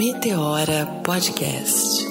Meteora 0.00 0.86
Podcast. 1.04 2.06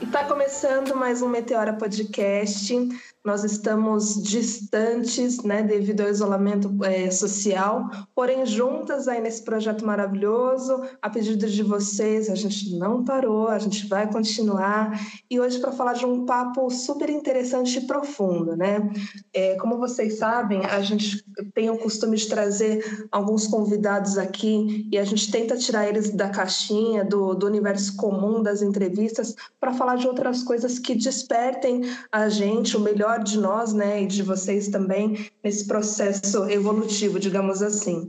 Está 0.00 0.24
começando 0.24 0.96
mais 0.96 1.20
um 1.20 1.28
Meteora 1.28 1.74
Podcast. 1.74 2.74
Nós 3.22 3.44
estamos 3.44 4.22
distantes, 4.22 5.42
né, 5.42 5.62
devido 5.62 6.00
ao 6.00 6.08
isolamento 6.08 6.82
é, 6.82 7.10
social, 7.10 7.90
porém 8.16 8.46
juntas 8.46 9.08
aí 9.08 9.20
nesse 9.20 9.42
projeto 9.42 9.84
maravilhoso. 9.84 10.82
A 11.02 11.10
pedido 11.10 11.46
de 11.46 11.62
vocês, 11.62 12.30
a 12.30 12.34
gente 12.34 12.74
não 12.78 13.04
parou, 13.04 13.48
a 13.48 13.58
gente 13.58 13.86
vai 13.86 14.10
continuar. 14.10 14.98
E 15.30 15.38
hoje 15.38 15.58
para 15.58 15.70
falar 15.70 15.92
de 15.92 16.06
um 16.06 16.24
papo 16.24 16.70
super 16.70 17.10
interessante 17.10 17.78
e 17.78 17.86
profundo, 17.86 18.56
né? 18.56 18.90
É, 19.34 19.56
como 19.56 19.76
vocês 19.76 20.16
sabem, 20.16 20.64
a 20.64 20.80
gente 20.80 21.22
tem 21.52 21.68
o 21.68 21.76
costume 21.76 22.16
de 22.16 22.26
trazer 22.26 23.06
alguns 23.12 23.46
convidados 23.46 24.16
aqui 24.16 24.88
e 24.90 24.96
a 24.96 25.04
gente 25.04 25.30
tenta 25.30 25.54
tirar 25.58 25.86
eles 25.86 26.10
da 26.10 26.30
caixinha, 26.30 27.04
do, 27.04 27.34
do 27.34 27.46
universo 27.46 27.96
comum 27.96 28.42
das 28.42 28.62
entrevistas, 28.62 29.34
para 29.60 29.74
falar 29.74 29.96
de 29.96 30.06
outras 30.06 30.42
coisas 30.42 30.78
que 30.78 30.94
despertem 30.94 31.82
a 32.10 32.30
gente 32.30 32.78
o 32.78 32.80
melhor 32.80 33.22
de 33.22 33.38
nós, 33.38 33.74
né, 33.74 34.02
e 34.02 34.06
de 34.06 34.22
vocês 34.22 34.68
também 34.68 35.28
nesse 35.44 35.66
processo 35.66 36.48
evolutivo, 36.48 37.20
digamos 37.20 37.60
assim. 37.60 38.05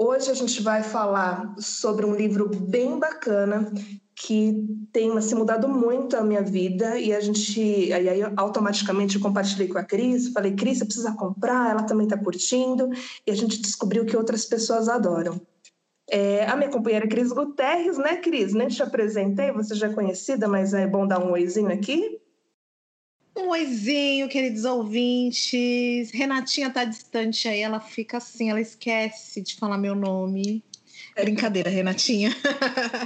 Hoje 0.00 0.30
a 0.30 0.34
gente 0.34 0.62
vai 0.62 0.84
falar 0.84 1.56
sobre 1.58 2.06
um 2.06 2.14
livro 2.14 2.48
bem 2.48 3.00
bacana 3.00 3.68
que 4.14 4.64
tem 4.92 5.10
assim, 5.18 5.34
mudado 5.34 5.68
muito 5.68 6.16
a 6.16 6.22
minha 6.22 6.40
vida 6.40 6.96
e 6.96 7.12
a 7.12 7.18
gente 7.18 7.92
aí, 7.92 8.22
automaticamente 8.36 9.18
compartilhei 9.18 9.66
com 9.66 9.76
a 9.76 9.82
Cris, 9.82 10.28
falei 10.28 10.54
Cris, 10.54 10.78
você 10.78 10.84
precisa 10.84 11.16
comprar, 11.16 11.72
ela 11.72 11.82
também 11.82 12.06
está 12.06 12.16
curtindo 12.16 12.88
e 13.26 13.30
a 13.32 13.34
gente 13.34 13.60
descobriu 13.60 14.06
que 14.06 14.16
outras 14.16 14.44
pessoas 14.44 14.88
adoram. 14.88 15.40
É, 16.08 16.46
a 16.46 16.54
minha 16.54 16.70
companheira 16.70 17.08
Cris 17.08 17.32
Guterres, 17.32 17.98
né, 17.98 18.18
Cris? 18.18 18.54
Nem 18.54 18.68
te 18.68 18.80
apresentei, 18.80 19.50
você 19.50 19.74
já 19.74 19.88
é 19.88 19.92
conhecida, 19.92 20.46
mas 20.46 20.74
é 20.74 20.86
bom 20.86 21.08
dar 21.08 21.18
um 21.18 21.32
oizinho 21.32 21.72
aqui. 21.72 22.20
Um 23.38 23.50
oizinho, 23.50 24.28
queridos 24.28 24.64
ouvintes. 24.64 26.10
Renatinha 26.10 26.70
tá 26.70 26.82
distante 26.82 27.46
aí, 27.46 27.60
ela 27.60 27.78
fica 27.78 28.16
assim, 28.16 28.50
ela 28.50 28.60
esquece 28.60 29.40
de 29.40 29.54
falar 29.54 29.78
meu 29.78 29.94
nome. 29.94 30.64
É 31.14 31.22
brincadeira, 31.22 31.70
Renatinha. 31.70 32.34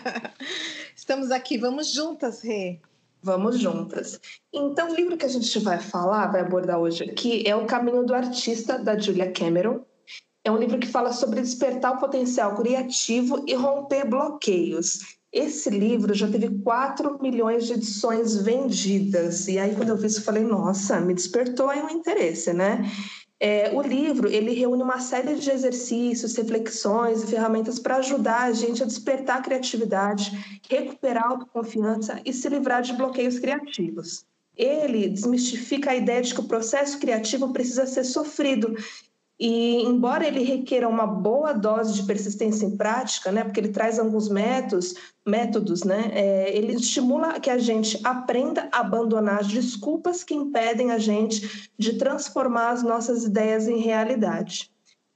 Estamos 0.97 1.31
aqui, 1.31 1.59
vamos 1.59 1.93
juntas, 1.93 2.41
Rê. 2.41 2.81
Vamos 3.23 3.59
juntas. 3.59 4.19
Então, 4.51 4.91
o 4.91 4.95
livro 4.95 5.19
que 5.19 5.27
a 5.27 5.29
gente 5.29 5.59
vai 5.59 5.79
falar, 5.79 6.29
vai 6.29 6.41
abordar 6.41 6.79
hoje 6.79 7.05
aqui, 7.05 7.47
é 7.47 7.55
O 7.55 7.67
Caminho 7.67 8.03
do 8.03 8.15
Artista, 8.15 8.79
da 8.79 8.99
Julia 8.99 9.31
Cameron. 9.31 9.85
É 10.43 10.51
um 10.51 10.57
livro 10.57 10.79
que 10.79 10.87
fala 10.87 11.13
sobre 11.13 11.43
despertar 11.43 11.93
o 11.93 12.01
potencial 12.01 12.57
criativo 12.57 13.45
e 13.47 13.53
romper 13.55 14.09
bloqueios. 14.09 15.21
Esse 15.33 15.71
livro 15.71 16.13
já 16.13 16.29
teve 16.29 16.51
4 16.59 17.19
milhões 17.23 17.67
de 17.67 17.73
edições 17.73 18.37
vendidas. 18.37 19.49
E 19.49 19.59
aí, 19.59 19.75
quando 19.75 19.89
eu 19.89 19.97
vi 19.97 20.07
isso, 20.07 20.21
eu 20.21 20.25
falei, 20.25 20.45
nossa, 20.45 21.01
me 21.01 21.15
despertou 21.15 21.71
aí 21.71 21.83
um 21.83 21.89
interesse, 21.89 22.53
né? 22.53 22.85
É, 23.41 23.73
o 23.75 23.83
livro 23.83 24.29
ele 24.29 24.53
reúne 24.53 24.85
uma 24.85 25.01
série 25.01 25.35
de 25.35 25.51
exercícios, 25.51 26.37
reflexões 26.37 27.25
e 27.25 27.27
ferramentas 27.27 27.79
para 27.79 27.97
ajudar 27.97 28.43
a 28.43 28.53
gente 28.53 28.83
a 28.83 28.87
despertar 28.87 29.39
a 29.39 29.43
criatividade, 29.43 30.61
recuperar 30.71 31.25
a 31.25 31.29
autoconfiança 31.31 32.21
e 32.25 32.33
se 32.33 32.49
livrar 32.49 32.83
de 32.83 32.93
bloqueios 32.93 33.41
criativos. 33.41 34.25
Ele 34.57 35.09
desmistifica 35.09 35.91
a 35.91 35.97
ideia 35.97 36.23
de 36.23 36.33
que 36.33 36.41
o 36.41 36.47
processo 36.47 37.01
criativo 37.01 37.53
precisa 37.53 37.85
ser 37.85 38.05
sofrido 38.05 38.77
e 39.45 39.83
embora 39.83 40.25
ele 40.25 40.45
requeira 40.45 40.89
uma 40.89 41.05
boa 41.05 41.53
dose 41.53 41.95
de 41.95 42.05
persistência 42.05 42.65
em 42.65 42.77
prática, 42.77 43.33
né, 43.33 43.43
porque 43.43 43.59
ele 43.59 43.71
traz 43.71 43.99
alguns 43.99 44.29
métodos, 44.29 44.95
métodos, 45.27 45.83
né, 45.83 46.13
é, 46.13 46.57
ele 46.57 46.75
estimula 46.75 47.41
que 47.41 47.51
a 47.51 47.59
gente 47.59 47.99
aprenda 48.05 48.69
a 48.71 48.79
abandonar 48.79 49.41
as 49.41 49.49
desculpas 49.49 50.23
que 50.23 50.33
impedem 50.33 50.93
a 50.93 50.99
gente 50.99 51.73
de 51.77 51.99
transformar 51.99 52.71
as 52.71 52.85
nossas 52.85 53.25
ideias 53.25 53.67
em 53.67 53.79
realidade. 53.79 54.71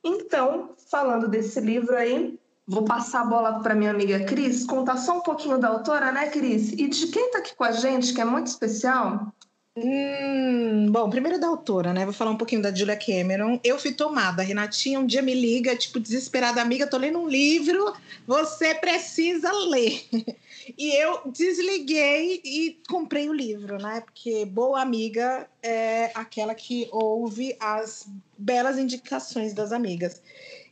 Então, 0.05 0.71
falando 0.91 1.29
desse 1.29 1.61
livro 1.61 1.97
aí, 1.97 2.37
vou 2.67 2.83
passar 2.83 3.21
a 3.21 3.27
bola 3.27 3.61
para 3.61 3.77
minha 3.77 3.93
amiga 3.93 4.25
Cris, 4.25 4.65
contar 4.65 4.97
só 4.97 5.19
um 5.19 5.23
pouquinho 5.23 5.57
da 5.57 5.69
autora, 5.69 6.11
né, 6.11 6.31
Cris? 6.31 6.73
E 6.73 6.89
de 6.89 7.07
quem 7.13 7.27
está 7.27 7.39
aqui 7.39 7.55
com 7.55 7.63
a 7.63 7.71
gente, 7.71 8.13
que 8.13 8.21
é 8.21 8.25
muito 8.25 8.49
especial. 8.49 9.33
Hum, 9.79 10.91
bom, 10.91 11.11
primeiro 11.11 11.39
da 11.39 11.49
autora, 11.49 11.93
né? 11.93 12.05
Vou 12.07 12.15
falar 12.15 12.31
um 12.31 12.37
pouquinho 12.39 12.63
da 12.63 12.75
Julia 12.75 12.97
Cameron. 12.97 13.61
Eu 13.63 13.79
fui 13.79 13.93
tomada. 13.93 14.41
A 14.41 14.45
Renatinha 14.45 14.99
um 14.99 15.07
dia 15.07 15.21
me 15.21 15.35
liga, 15.35 15.77
tipo, 15.77 16.01
desesperada, 16.01 16.63
amiga, 16.63 16.87
tô 16.87 16.97
lendo 16.97 17.19
um 17.19 17.29
livro, 17.29 17.93
você 18.27 18.75
precisa 18.75 19.53
ler. 19.53 20.03
E 20.77 20.93
eu 21.01 21.21
desliguei 21.31 22.41
e 22.45 22.81
comprei 22.89 23.29
o 23.29 23.33
livro, 23.33 23.79
né? 23.79 24.01
Porque 24.01 24.45
boa 24.45 24.83
amiga 24.83 25.49
é 25.63 26.11
aquela 26.13 26.57
que 26.57 26.89
ouve 26.91 27.57
as 27.61 28.09
belas 28.37 28.77
indicações 28.77 29.55
das 29.55 29.71
amigas. 29.71 30.21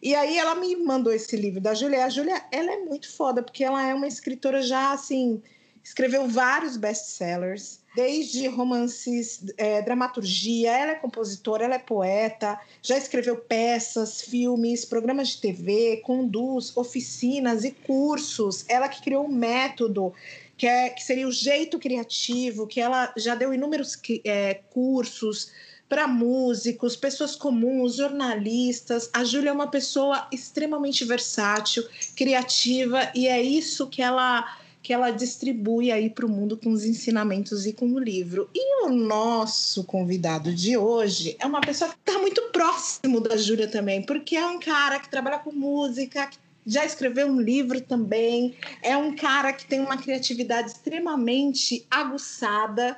E 0.02 0.12
aí 0.12 0.36
ela 0.36 0.56
me 0.56 0.74
mandou 0.74 1.12
esse 1.12 1.36
livro 1.36 1.60
da 1.60 1.74
Julia. 1.74 2.06
A 2.06 2.08
Julia, 2.08 2.42
ela 2.50 2.72
é 2.72 2.78
muito 2.78 3.08
foda, 3.08 3.40
porque 3.40 3.62
ela 3.62 3.86
é 3.86 3.94
uma 3.94 4.08
escritora 4.08 4.60
já, 4.62 4.90
assim, 4.92 5.40
escreveu 5.84 6.26
vários 6.26 6.76
best-sellers 6.76 7.83
desde 7.94 8.46
romances, 8.48 9.44
é, 9.56 9.80
dramaturgia, 9.82 10.72
ela 10.72 10.92
é 10.92 10.94
compositora, 10.96 11.64
ela 11.64 11.76
é 11.76 11.78
poeta, 11.78 12.58
já 12.82 12.98
escreveu 12.98 13.36
peças, 13.36 14.22
filmes, 14.22 14.84
programas 14.84 15.28
de 15.28 15.40
TV, 15.40 16.02
conduz 16.04 16.76
oficinas 16.76 17.64
e 17.64 17.70
cursos. 17.70 18.64
Ela 18.68 18.88
que 18.88 19.02
criou 19.02 19.24
um 19.24 19.32
método 19.32 20.12
que, 20.56 20.66
é, 20.66 20.90
que 20.90 21.02
seria 21.02 21.28
o 21.28 21.32
jeito 21.32 21.78
criativo, 21.78 22.66
que 22.66 22.80
ela 22.80 23.12
já 23.16 23.34
deu 23.34 23.54
inúmeros 23.54 23.98
é, 24.24 24.54
cursos 24.70 25.50
para 25.88 26.08
músicos, 26.08 26.96
pessoas 26.96 27.36
comuns, 27.36 27.96
jornalistas. 27.96 29.08
A 29.12 29.22
Júlia 29.22 29.50
é 29.50 29.52
uma 29.52 29.70
pessoa 29.70 30.26
extremamente 30.32 31.04
versátil, 31.04 31.86
criativa, 32.16 33.10
e 33.14 33.28
é 33.28 33.40
isso 33.40 33.86
que 33.86 34.02
ela 34.02 34.58
que 34.84 34.92
ela 34.92 35.10
distribui 35.10 35.90
aí 35.90 36.10
para 36.10 36.26
o 36.26 36.28
mundo 36.28 36.58
com 36.58 36.68
os 36.68 36.84
ensinamentos 36.84 37.64
e 37.64 37.72
com 37.72 37.86
o 37.86 37.98
livro. 37.98 38.50
E 38.54 38.84
o 38.84 38.90
nosso 38.90 39.82
convidado 39.82 40.54
de 40.54 40.76
hoje 40.76 41.34
é 41.38 41.46
uma 41.46 41.62
pessoa 41.62 41.90
que 41.90 41.96
está 42.06 42.20
muito 42.20 42.42
próximo 42.52 43.18
da 43.18 43.34
Júlia 43.34 43.66
também, 43.66 44.02
porque 44.02 44.36
é 44.36 44.46
um 44.46 44.60
cara 44.60 45.00
que 45.00 45.08
trabalha 45.08 45.38
com 45.38 45.50
música, 45.50 46.26
que 46.26 46.36
já 46.66 46.84
escreveu 46.84 47.26
um 47.28 47.40
livro 47.40 47.80
também, 47.80 48.54
é 48.82 48.94
um 48.94 49.16
cara 49.16 49.54
que 49.54 49.66
tem 49.66 49.80
uma 49.80 49.96
criatividade 49.96 50.72
extremamente 50.72 51.86
aguçada. 51.90 52.94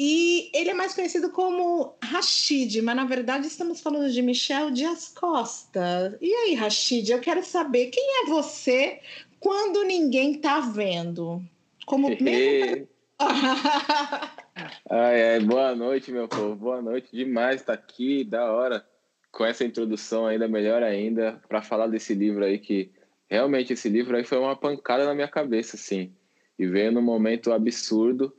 E 0.00 0.50
ele 0.54 0.70
é 0.70 0.74
mais 0.74 0.94
conhecido 0.94 1.30
como 1.30 1.94
Rashid, 2.02 2.82
mas 2.82 2.94
na 2.94 3.04
verdade 3.04 3.46
estamos 3.46 3.80
falando 3.80 4.12
de 4.12 4.22
Michel 4.22 4.70
Dias 4.70 5.08
Costa. 5.08 6.16
E 6.20 6.32
aí, 6.32 6.54
Rashid, 6.54 7.10
eu 7.10 7.20
quero 7.20 7.44
saber 7.44 7.86
quem 7.86 8.22
é 8.22 8.26
você 8.26 9.00
quando 9.40 9.84
ninguém 9.84 10.40
tá 10.40 10.60
vendo. 10.60 11.42
Como 11.86 12.08
mesmo... 12.20 12.88
ai, 14.90 15.32
ai, 15.32 15.40
boa 15.40 15.74
noite, 15.74 16.12
meu 16.12 16.28
povo. 16.28 16.54
Boa 16.54 16.82
noite 16.82 17.08
demais 17.12 17.62
tá 17.62 17.72
aqui, 17.72 18.24
da 18.24 18.52
hora. 18.52 18.84
Com 19.30 19.44
essa 19.44 19.64
introdução 19.64 20.26
ainda 20.26 20.48
melhor 20.48 20.82
ainda 20.82 21.40
para 21.48 21.62
falar 21.62 21.86
desse 21.86 22.14
livro 22.14 22.44
aí 22.44 22.58
que 22.58 22.90
realmente 23.28 23.72
esse 23.72 23.88
livro 23.88 24.16
aí 24.16 24.24
foi 24.24 24.38
uma 24.38 24.56
pancada 24.56 25.04
na 25.04 25.14
minha 25.14 25.28
cabeça, 25.28 25.76
assim. 25.76 26.12
E 26.58 26.66
veio 26.66 26.92
num 26.92 27.02
momento 27.02 27.52
absurdo 27.52 28.34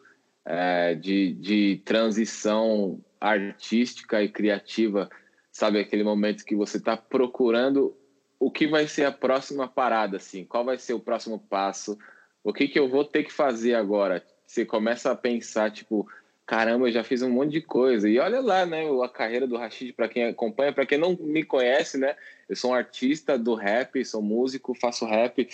é, 0.45 0.95
de, 0.95 1.33
de 1.33 1.81
transição 1.85 3.00
artística 3.19 4.23
e 4.23 4.29
criativa, 4.29 5.09
sabe? 5.51 5.79
Aquele 5.79 6.03
momento 6.03 6.45
que 6.45 6.56
você 6.56 6.77
está 6.77 6.97
procurando 6.97 7.95
o 8.39 8.50
que 8.50 8.65
vai 8.65 8.88
ser 8.88 9.03
a 9.03 9.12
próxima 9.12 9.68
parada, 9.68 10.18
assim? 10.18 10.45
Qual 10.45 10.63
vai 10.63 10.77
ser 10.77 10.94
o 10.94 11.00
próximo 11.00 11.38
passo? 11.38 11.97
O 12.44 12.53
que, 12.53 12.68
que 12.68 12.80
eu 12.80 12.88
vou 12.88 13.03
ter 13.03 13.24
que 13.24 13.33
fazer 13.33 13.75
agora? 13.75 14.24
Você 14.47 14.65
começa 14.65 15.12
a 15.12 15.15
pensar, 15.15 15.69
tipo, 15.71 16.07
caramba, 16.45 16.88
eu 16.88 16.91
já 16.91 17.03
fiz 17.03 17.21
um 17.21 17.30
monte 17.30 17.51
de 17.51 17.62
coisa. 17.62 18.09
E 18.09 18.18
olha 18.18 18.39
lá, 18.39 18.65
né, 18.65 18.86
a 19.03 19.09
carreira 19.09 19.45
do 19.45 19.57
Rashid, 19.57 19.94
para 19.94 20.07
quem 20.07 20.25
acompanha, 20.25 20.71
para 20.71 20.86
quem 20.86 20.97
não 20.97 21.18
me 21.19 21.44
conhece, 21.44 21.97
né, 21.97 22.15
eu 22.47 22.56
sou 22.56 22.71
um 22.71 22.74
artista 22.74 23.38
do 23.38 23.53
rap, 23.53 24.03
sou 24.06 24.21
músico, 24.21 24.74
faço 24.74 25.06
rap, 25.06 25.47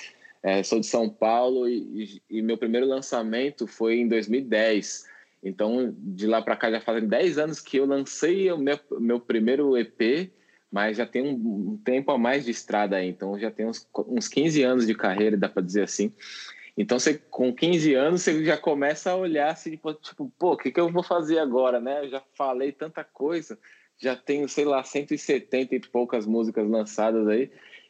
é, 0.43 0.61
sou 0.61 0.79
de 0.79 0.85
São 0.85 1.09
Paulo 1.09 1.67
e, 1.67 2.21
e, 2.29 2.41
meu 2.41 2.55
primeiro 2.55 2.85
lançamento 2.85 3.65
foi 3.65 3.95
em 3.95 4.07
2010. 4.07 5.05
Então, 5.43 5.93
de 5.97 6.27
lá 6.27 6.41
para 6.41 6.55
cá 6.55 6.69
já 6.69 6.79
fazem 6.79 7.07
10 7.07 7.39
anos 7.39 7.59
que 7.59 7.77
eu 7.77 7.85
lancei 7.85 8.51
o 8.51 8.57
meu, 8.57 8.79
meu 8.91 9.19
primeiro 9.19 9.75
EP 9.75 10.31
mas 10.71 10.97
já 10.97 11.05
tem 11.05 11.21
um, 11.21 11.73
um 11.73 11.77
tempo 11.83 12.11
a 12.11 12.17
mais 12.17 12.45
de 12.45 12.51
estrada 12.51 12.97
aí, 12.97 13.07
então 13.07 13.37
já 13.39 13.49
tem 13.49 13.65
uns, 13.65 13.87
uns 14.07 14.27
15 14.27 14.63
anos 14.63 14.87
de 14.87 14.95
carreira, 14.95 15.37
dá 15.37 15.47
para 15.47 15.63
dizer 15.63 15.83
assim. 15.83 16.11
Então, 16.77 16.99
você, 16.99 17.13
com 17.13 17.53
15 17.53 17.93
anos, 17.93 18.21
você 18.21 18.43
já 18.43 18.57
começa 18.57 19.11
a 19.11 19.15
olhar 19.15 19.51
assim, 19.51 19.71
tipo, 19.71 19.93
tipo 19.93 20.31
pô, 20.37 20.53
o 20.53 20.57
que, 20.57 20.71
que 20.71 20.79
eu 20.79 20.91
vou 20.91 21.03
fazer 21.03 21.39
agora, 21.39 21.79
né? 21.79 22.03
Eu 22.03 22.09
já 22.09 22.21
falei 22.33 22.71
tanta 22.71 23.03
coisa, 23.03 23.57
já 23.97 24.15
tenho, 24.15 24.47
sei 24.49 24.65
lá, 24.65 24.83
170 24.83 25.75
e 25.75 25.79
poucas 25.79 26.25
músicas 26.25 26.67
lançadas 26.69 27.27
aí. 27.27 27.45
O 27.45 27.49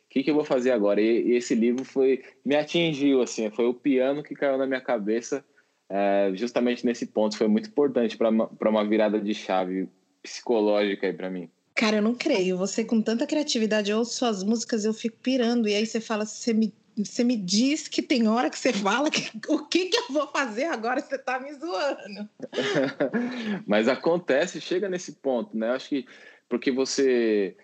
que, 0.10 0.24
que 0.24 0.30
eu 0.30 0.36
vou 0.36 0.46
fazer 0.46 0.72
agora? 0.72 1.02
E, 1.02 1.30
e 1.30 1.36
esse 1.36 1.56
livro 1.56 1.84
foi 1.84 2.24
me 2.46 2.56
atingiu, 2.56 3.22
assim, 3.22 3.50
foi 3.50 3.66
o 3.66 3.74
piano 3.74 4.22
que 4.22 4.36
caiu 4.36 4.58
na 4.58 4.68
minha 4.68 4.82
cabeça 4.82 5.44
é, 5.90 6.32
justamente 6.36 6.86
nesse 6.86 7.08
ponto. 7.08 7.38
Foi 7.38 7.48
muito 7.48 7.70
importante 7.70 8.16
para 8.16 8.30
uma, 8.30 8.50
uma 8.62 8.86
virada 8.86 9.20
de 9.20 9.34
chave 9.34 9.90
psicológica 10.22 11.08
aí 11.08 11.14
para 11.14 11.30
mim. 11.30 11.50
Cara, 11.76 11.98
eu 11.98 12.02
não 12.02 12.16
creio. 12.16 12.58
Você 12.58 12.86
com 12.86 13.02
tanta 13.02 13.28
criatividade, 13.28 13.92
eu 13.92 13.98
ouço 13.98 14.14
suas 14.14 14.42
músicas, 14.42 14.86
eu 14.86 14.94
fico 14.94 15.18
pirando. 15.18 15.68
E 15.68 15.76
aí 15.76 15.86
você 15.86 16.00
fala, 16.00 16.26
você 16.26 16.54
me 16.54 16.74
você 16.98 17.26
me 17.26 17.36
diz 17.36 17.90
que 17.90 18.02
tem 18.02 18.26
hora 18.26 18.50
que 18.50 18.58
você 18.58 18.72
fala 18.72 19.12
que, 19.12 19.30
o 19.52 19.66
que, 19.68 19.88
que 19.88 19.98
eu 19.98 20.06
vou 20.12 20.28
fazer 20.28 20.64
agora, 20.64 21.02
você 21.02 21.18
tá 21.18 21.38
me 21.40 21.54
zoando. 21.54 22.30
Mas 23.68 23.90
acontece, 23.90 24.62
chega 24.62 24.88
nesse 24.88 25.12
ponto, 25.12 25.58
né? 25.58 25.72
Acho 25.72 25.90
que 25.90 26.06
porque 26.48 26.72
você, 26.72 27.58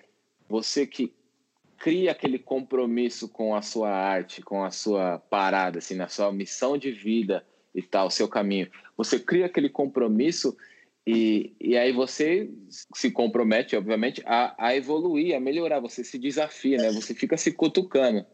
você 0.49 0.85
que 0.85 1.13
cria 1.77 2.11
aquele 2.11 2.37
compromisso 2.37 3.29
com 3.29 3.55
a 3.55 3.61
sua 3.61 3.89
arte, 3.89 4.41
com 4.41 4.63
a 4.63 4.71
sua 4.71 5.19
parada, 5.29 5.79
assim, 5.79 5.95
na 5.95 6.09
sua 6.09 6.31
missão 6.33 6.77
de 6.77 6.91
vida 6.91 7.45
e 7.73 7.81
tal, 7.81 8.11
seu 8.11 8.27
caminho. 8.27 8.69
Você 8.97 9.17
cria 9.17 9.45
aquele 9.45 9.69
compromisso 9.69 10.57
e, 11.05 11.55
e 11.59 11.77
aí 11.77 11.91
você 11.91 12.49
se 12.93 13.09
compromete, 13.09 13.75
obviamente, 13.75 14.21
a, 14.25 14.53
a 14.57 14.75
evoluir, 14.75 15.35
a 15.35 15.39
melhorar. 15.39 15.79
Você 15.79 16.03
se 16.03 16.17
desafia, 16.19 16.77
né? 16.77 16.91
Você 16.91 17.15
fica 17.15 17.37
se 17.37 17.51
cutucando. 17.51 18.25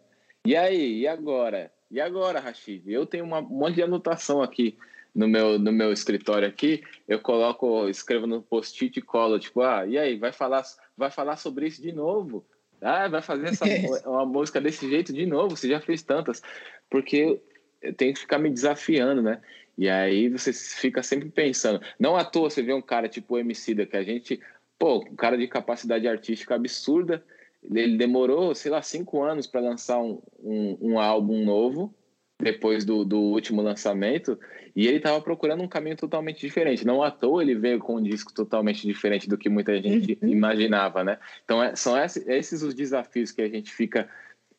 E 0.45 0.55
aí, 0.55 0.99
e 0.99 1.07
agora? 1.07 1.71
E 1.89 2.01
agora, 2.01 2.39
Rashid? 2.39 2.83
Eu 2.91 3.05
tenho 3.05 3.23
uma, 3.23 3.39
um 3.39 3.49
monte 3.49 3.75
de 3.75 3.83
anotação 3.83 4.41
aqui 4.41 4.77
no 5.15 5.27
meu, 5.27 5.57
no 5.57 5.71
meu 5.71 5.93
escritório 5.93 6.47
aqui. 6.47 6.83
Eu 7.07 7.19
coloco, 7.19 7.87
escrevo 7.87 8.27
no 8.27 8.41
post-it 8.41 8.99
e 8.99 9.01
colo, 9.01 9.39
tipo, 9.39 9.61
ah, 9.61 9.85
e 9.85 9.97
aí, 9.97 10.17
vai 10.17 10.33
falar, 10.33 10.63
vai 10.95 11.09
falar 11.09 11.37
sobre 11.37 11.67
isso 11.67 11.81
de 11.81 11.93
novo? 11.93 12.45
Ah, 12.81 13.07
vai 13.07 13.21
fazer 13.21 13.47
essa, 13.47 13.65
uma 14.05 14.25
música 14.25 14.59
desse 14.59 14.89
jeito 14.89 15.13
de 15.13 15.25
novo? 15.25 15.55
Você 15.55 15.69
já 15.69 15.79
fez 15.79 16.01
tantas. 16.01 16.41
Porque 16.89 17.39
eu 17.81 17.93
tenho 17.93 18.13
que 18.13 18.19
ficar 18.19 18.39
me 18.39 18.49
desafiando, 18.49 19.21
né? 19.21 19.41
E 19.77 19.87
aí 19.87 20.27
você 20.29 20.51
fica 20.51 21.03
sempre 21.03 21.29
pensando. 21.29 21.79
Não 21.99 22.15
à 22.15 22.25
toa 22.25 22.49
você 22.49 22.63
vê 22.63 22.73
um 22.73 22.81
cara 22.81 23.07
tipo 23.07 23.35
o 23.35 23.37
MC 23.37 23.75
da 23.75 23.85
que 23.85 23.95
a 23.95 24.03
gente, 24.03 24.39
pô, 24.79 24.99
um 24.99 25.15
cara 25.15 25.37
de 25.37 25.47
capacidade 25.47 26.07
artística 26.07 26.55
absurda, 26.55 27.23
ele 27.63 27.97
demorou, 27.97 28.55
sei 28.55 28.71
lá, 28.71 28.81
cinco 28.81 29.21
anos 29.21 29.45
para 29.45 29.61
lançar 29.61 29.99
um, 29.99 30.21
um, 30.39 30.77
um, 30.81 30.99
álbum 30.99 31.43
novo, 31.43 31.93
depois 32.39 32.85
do, 32.85 33.03
do 33.03 33.19
último 33.19 33.61
lançamento, 33.61 34.39
e 34.75 34.87
ele 34.87 34.97
estava 34.97 35.19
procurando 35.19 35.63
um 35.63 35.67
caminho 35.67 35.97
totalmente 35.97 36.39
diferente. 36.39 36.85
Não 36.85 37.01
à 37.01 37.09
toa 37.11 37.41
ele 37.41 37.55
veio 37.55 37.79
com 37.79 37.95
um 37.95 38.03
disco 38.03 38.31
totalmente 38.33 38.85
diferente 38.85 39.27
do 39.27 39.37
que 39.37 39.49
muita 39.49 39.79
gente 39.81 40.17
uhum. 40.21 40.29
imaginava, 40.29 41.03
né? 41.03 41.17
Então, 41.43 41.61
é, 41.61 41.75
são 41.75 41.97
esses, 41.97 42.27
esses 42.27 42.61
os 42.61 42.75
desafios 42.75 43.31
que 43.31 43.41
a 43.41 43.49
gente 43.49 43.73
fica 43.73 44.07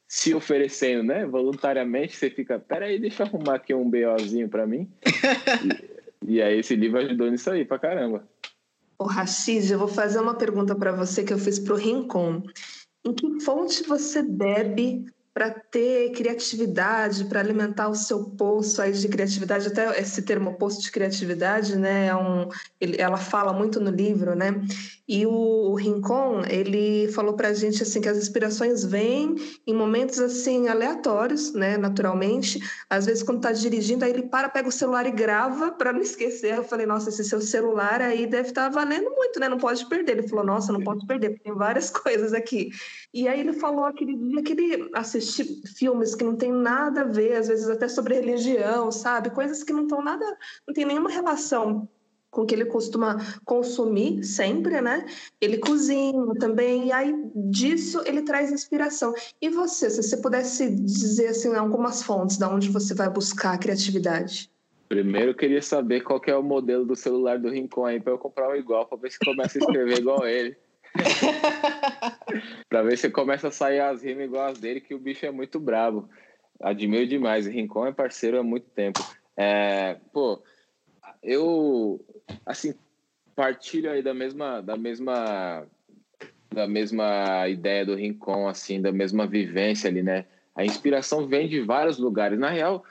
se 0.09 0.35
oferecendo, 0.35 1.03
né? 1.03 1.27
Voluntariamente, 1.27 2.17
você 2.17 2.31
fica, 2.31 2.59
peraí, 2.59 2.99
deixa 2.99 3.23
eu 3.23 3.27
arrumar 3.27 3.57
aqui 3.57 3.75
um 3.75 3.89
BOzinho 3.89 4.49
para 4.49 4.67
mim. 4.67 4.91
e, 6.25 6.37
e 6.37 6.43
aí 6.43 6.59
esse 6.59 6.75
livro 6.75 6.99
ajudou 6.99 7.31
nisso 7.31 7.51
aí 7.51 7.65
pra 7.65 7.79
caramba. 7.79 8.27
O 8.99 9.05
Rashid, 9.05 9.71
eu 9.71 9.79
vou 9.79 9.87
fazer 9.87 10.19
uma 10.19 10.35
pergunta 10.35 10.75
para 10.75 10.93
você 10.93 11.23
que 11.23 11.33
eu 11.33 11.39
fiz 11.39 11.59
para 11.59 11.75
o 11.75 11.77
Rincon. 11.77 12.43
Em 13.05 13.15
que 13.15 13.41
fonte 13.41 13.85
você 13.85 14.23
bebe 14.23 15.05
para 15.39 15.51
ter 15.51 16.11
criatividade, 16.11 17.25
para 17.27 17.39
alimentar 17.39 17.89
o 17.89 17.95
seu 17.95 18.25
poço 18.25 18.83
aí 18.83 18.91
de 18.91 19.07
criatividade, 19.07 19.69
até 19.69 19.97
esse 20.01 20.21
termo 20.23 20.55
poço 20.55 20.83
de 20.83 20.91
criatividade, 20.91 21.77
né, 21.77 22.09
é 22.09 22.17
um, 22.17 22.49
ele, 22.81 23.01
ela 23.01 23.17
fala 23.17 23.53
muito 23.53 23.79
no 23.79 23.89
livro, 23.89 24.35
né, 24.35 24.61
e 25.09 25.25
o, 25.25 25.31
o 25.31 25.75
Rincon, 25.75 26.43
ele 26.47 27.11
falou 27.13 27.33
para 27.33 27.49
a 27.49 27.55
gente 27.55 27.83
assim 27.83 27.99
que 27.99 28.09
as 28.11 28.19
inspirações 28.19 28.85
vêm 28.85 29.37
em 29.67 29.75
momentos 29.75 30.19
assim 30.19 30.69
aleatórios, 30.69 31.55
né, 31.55 31.79
naturalmente. 31.79 32.61
Às 32.91 33.07
vezes 33.07 33.23
quando 33.23 33.39
está 33.39 33.51
dirigindo, 33.51 34.05
aí 34.05 34.11
ele 34.11 34.25
para, 34.25 34.51
pega 34.51 34.69
o 34.69 34.73
celular 34.73 35.07
e 35.07 35.11
grava 35.11 35.73
para 35.73 35.95
não 35.95 36.03
esquecer. 36.03 36.55
Eu 36.59 36.63
falei, 36.63 36.85
nossa, 36.85 37.09
esse 37.09 37.25
seu 37.25 37.41
celular 37.41 38.03
aí 38.03 38.27
deve 38.27 38.49
estar 38.49 38.65
tá 38.65 38.69
valendo 38.69 39.11
muito, 39.11 39.41
né? 39.41 39.49
Não 39.49 39.57
pode 39.57 39.89
perder. 39.89 40.19
Ele 40.19 40.29
falou, 40.29 40.45
nossa, 40.45 40.75
não 40.75 40.83
pode 40.83 41.07
perder, 41.07 41.31
porque 41.31 41.45
tem 41.45 41.55
várias 41.55 41.89
coisas 41.91 42.35
aqui. 42.35 42.69
E 43.15 43.27
aí 43.27 43.41
ele 43.41 43.55
falou 43.55 43.87
aquele 43.87 44.15
dia 44.15 44.43
que 44.43 44.53
ele 44.53 44.91
assistiu 44.93 45.28
filmes 45.77 46.15
que 46.15 46.25
não 46.25 46.37
tem 46.37 46.53
nada 46.53 47.03
a 47.03 47.05
ver, 47.05 47.37
às 47.37 47.49
vezes 47.49 47.69
até 47.69 47.89
sobre 47.89 48.15
religião, 48.15 48.91
sabe? 48.91 49.31
Coisas 49.31 49.63
que 49.63 49.73
não 49.73 49.83
estão 49.83 50.03
nada, 50.03 50.25
não 50.67 50.75
tem 50.75 50.85
nenhuma 50.85 51.11
relação 51.11 51.89
com 52.31 52.45
que 52.45 52.55
ele 52.55 52.67
costuma 52.67 53.17
consumir 53.45 54.23
sempre, 54.23 54.81
né? 54.81 55.07
Ele 55.41 55.59
cozinha 55.59 56.35
também, 56.39 56.89
e 56.89 56.93
aí 56.93 57.15
disso 57.35 58.03
ele 58.05 58.23
traz 58.23 58.53
inspiração. 58.53 59.15
E 59.41 59.49
você, 59.49 59.89
se 59.89 60.03
você 60.03 60.17
pudesse 60.19 60.69
dizer 60.71 61.29
assim 61.29 61.55
algumas 61.55 62.03
fontes 62.03 62.37
da 62.37 62.49
onde 62.49 62.69
você 62.69 62.95
vai 62.95 63.09
buscar 63.09 63.55
a 63.55 63.59
criatividade? 63.59 64.51
Primeiro 64.89 65.33
eu 65.33 65.35
queria 65.35 65.61
saber 65.61 66.03
qual 66.03 66.21
é 66.27 66.35
o 66.35 66.43
modelo 66.43 66.85
do 66.87 66.97
celular 66.97 67.39
do 67.39 67.51
Rincon 67.51 67.85
aí 67.85 68.01
para 68.01 68.13
eu 68.13 68.19
comprar 68.19 68.51
um 68.51 68.55
igual, 68.55 68.87
para 68.87 68.99
ver 68.99 69.11
se 69.11 69.19
começa 69.19 69.59
a 69.59 69.61
escrever 69.61 69.99
igual 69.99 70.27
ele. 70.27 70.57
para 72.69 72.83
ver 72.83 72.99
se 72.99 73.11
começa 73.11 73.49
a 73.49 73.53
sair 73.53 73.81
as 73.81 74.03
rimas 74.03 74.25
igual 74.25 74.47
as 74.47 74.59
dele, 74.59 74.81
que 74.81 74.95
o 74.95 74.99
bicho 74.99 75.25
é 75.25 75.31
muito 75.31 75.59
brabo. 75.59 76.09
Admiro 76.61 77.07
demais. 77.07 77.47
O 77.47 77.51
Rincon 77.51 77.87
é 77.87 77.93
parceiro 77.93 78.39
há 78.39 78.43
muito 78.43 78.69
tempo. 78.71 79.01
É, 79.37 79.97
pô, 80.13 80.43
eu 81.23 82.05
assim 82.45 82.75
partilho 83.35 83.91
aí 83.91 84.03
da 84.03 84.13
mesma 84.13 84.61
da 84.61 84.77
mesma 84.77 85.67
da 86.53 86.67
mesma 86.67 87.47
ideia 87.49 87.87
do 87.87 87.95
Rincon 87.95 88.49
assim 88.49 88.81
da 88.81 88.91
mesma 88.91 89.27
vivência 89.27 89.89
ali 89.89 90.03
né 90.03 90.25
a 90.57 90.65
inspiração 90.65 91.29
vem 91.29 91.49
de 91.49 91.61
vários 91.61 91.99
lugares 91.99 92.39
na 92.39 92.51
real 92.51 92.85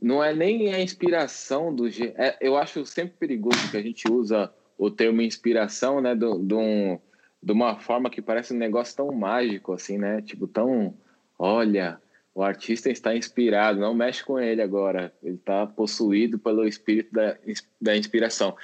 não 0.00 0.24
é 0.24 0.34
nem 0.34 0.72
a 0.72 0.80
inspiração 0.80 1.74
do 1.74 1.86
é, 2.16 2.38
eu 2.40 2.56
acho 2.56 2.86
sempre 2.86 3.16
perigoso 3.18 3.70
que 3.70 3.76
a 3.76 3.82
gente 3.82 4.10
usa 4.10 4.50
o 4.78 4.90
termo 4.90 5.20
inspiração 5.20 6.00
né 6.00 6.14
do 6.14 6.58
um, 6.58 6.98
de 7.42 7.52
uma 7.52 7.78
forma 7.78 8.10
que 8.10 8.20
parece 8.20 8.52
um 8.52 8.58
negócio 8.58 8.96
tão 8.96 9.12
mágico 9.12 9.72
assim 9.72 9.98
né 9.98 10.20
tipo 10.22 10.46
tão 10.46 10.94
olha 11.38 12.00
o 12.34 12.42
artista 12.42 12.88
está 12.88 13.14
inspirado, 13.14 13.80
não 13.80 13.92
mexe 13.92 14.24
com 14.24 14.38
ele 14.38 14.62
agora. 14.62 15.12
Ele 15.22 15.34
está 15.34 15.66
possuído 15.66 16.38
pelo 16.38 16.66
espírito 16.66 17.12
da, 17.12 17.36
da 17.80 17.96
inspiração. 17.96 18.56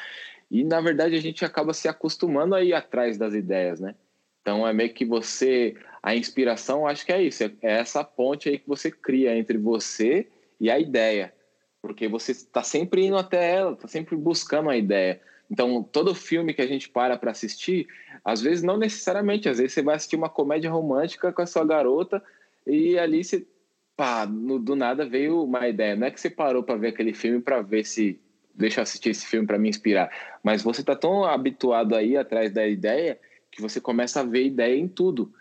E, 0.50 0.62
na 0.62 0.80
verdade, 0.80 1.16
a 1.16 1.20
gente 1.20 1.44
acaba 1.44 1.74
se 1.74 1.88
acostumando 1.88 2.54
a 2.54 2.62
ir 2.62 2.72
atrás 2.72 3.18
das 3.18 3.34
ideias, 3.34 3.80
né? 3.80 3.94
Então, 4.40 4.66
é 4.66 4.72
meio 4.72 4.94
que 4.94 5.04
você... 5.04 5.74
A 6.02 6.14
inspiração, 6.14 6.86
acho 6.86 7.04
que 7.04 7.12
é 7.12 7.20
isso. 7.20 7.42
É 7.42 7.52
essa 7.62 8.04
ponte 8.04 8.48
aí 8.48 8.58
que 8.58 8.68
você 8.68 8.92
cria 8.92 9.36
entre 9.36 9.58
você 9.58 10.28
e 10.60 10.70
a 10.70 10.78
ideia. 10.78 11.34
Porque 11.82 12.06
você 12.06 12.30
está 12.30 12.62
sempre 12.62 13.04
indo 13.04 13.16
até 13.16 13.56
ela, 13.56 13.72
está 13.72 13.88
sempre 13.88 14.14
buscando 14.14 14.70
a 14.70 14.76
ideia. 14.76 15.20
Então, 15.50 15.82
todo 15.82 16.14
filme 16.14 16.54
que 16.54 16.62
a 16.62 16.66
gente 16.66 16.88
para 16.88 17.16
para 17.16 17.32
assistir, 17.32 17.88
às 18.26 18.42
vezes 18.42 18.64
não 18.64 18.76
necessariamente, 18.76 19.48
às 19.48 19.58
vezes 19.58 19.72
você 19.72 19.82
vai 19.82 19.94
assistir 19.94 20.16
uma 20.16 20.28
comédia 20.28 20.68
romântica 20.68 21.32
com 21.32 21.42
a 21.42 21.46
sua 21.46 21.64
garota 21.64 22.20
e 22.66 22.98
ali 22.98 23.22
você 23.22 23.46
pá, 23.96 24.26
no, 24.26 24.58
do 24.58 24.74
nada 24.74 25.06
veio 25.06 25.44
uma 25.44 25.68
ideia. 25.68 25.94
Não 25.94 26.08
é 26.08 26.10
que 26.10 26.20
você 26.20 26.28
parou 26.28 26.64
para 26.64 26.74
ver 26.74 26.88
aquele 26.88 27.14
filme 27.14 27.40
para 27.40 27.62
ver 27.62 27.84
se 27.84 28.18
deixa 28.52 28.80
eu 28.80 28.82
assistir 28.82 29.10
esse 29.10 29.24
filme 29.24 29.46
para 29.46 29.60
me 29.60 29.68
inspirar, 29.68 30.10
mas 30.42 30.60
você 30.60 30.82
tá 30.82 30.96
tão 30.96 31.24
habituado 31.24 31.94
aí 31.94 32.16
atrás 32.16 32.50
da 32.50 32.66
ideia 32.66 33.16
que 33.48 33.62
você 33.62 33.80
começa 33.80 34.20
a 34.20 34.24
ver 34.24 34.44
ideia 34.44 34.76
em 34.76 34.88
tudo, 34.88 35.32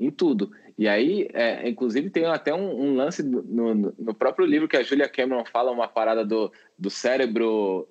em 0.00 0.10
tudo. 0.10 0.50
E 0.76 0.88
aí, 0.88 1.28
é, 1.32 1.68
inclusive, 1.68 2.10
tem 2.10 2.24
até 2.24 2.52
um, 2.52 2.82
um 2.82 2.96
lance 2.96 3.22
no, 3.22 3.74
no, 3.76 4.14
próprio 4.14 4.44
livro 4.44 4.66
que 4.66 4.76
a 4.76 4.82
Julia 4.82 5.08
Cameron 5.08 5.44
fala 5.44 5.70
uma 5.70 5.86
parada 5.86 6.24
do, 6.24 6.50
do 6.76 6.90
cérebro, 6.90 7.86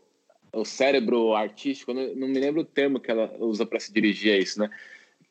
o 0.53 0.63
cérebro 0.63 1.33
artístico. 1.33 1.93
Não, 1.93 2.27
me 2.27 2.39
lembro 2.39 2.61
o 2.61 2.65
termo 2.65 2.99
que 2.99 3.09
ela 3.09 3.33
usa 3.39 3.65
para 3.65 3.79
se 3.79 3.91
dirigir 3.91 4.33
a 4.33 4.37
isso, 4.37 4.59
né? 4.59 4.69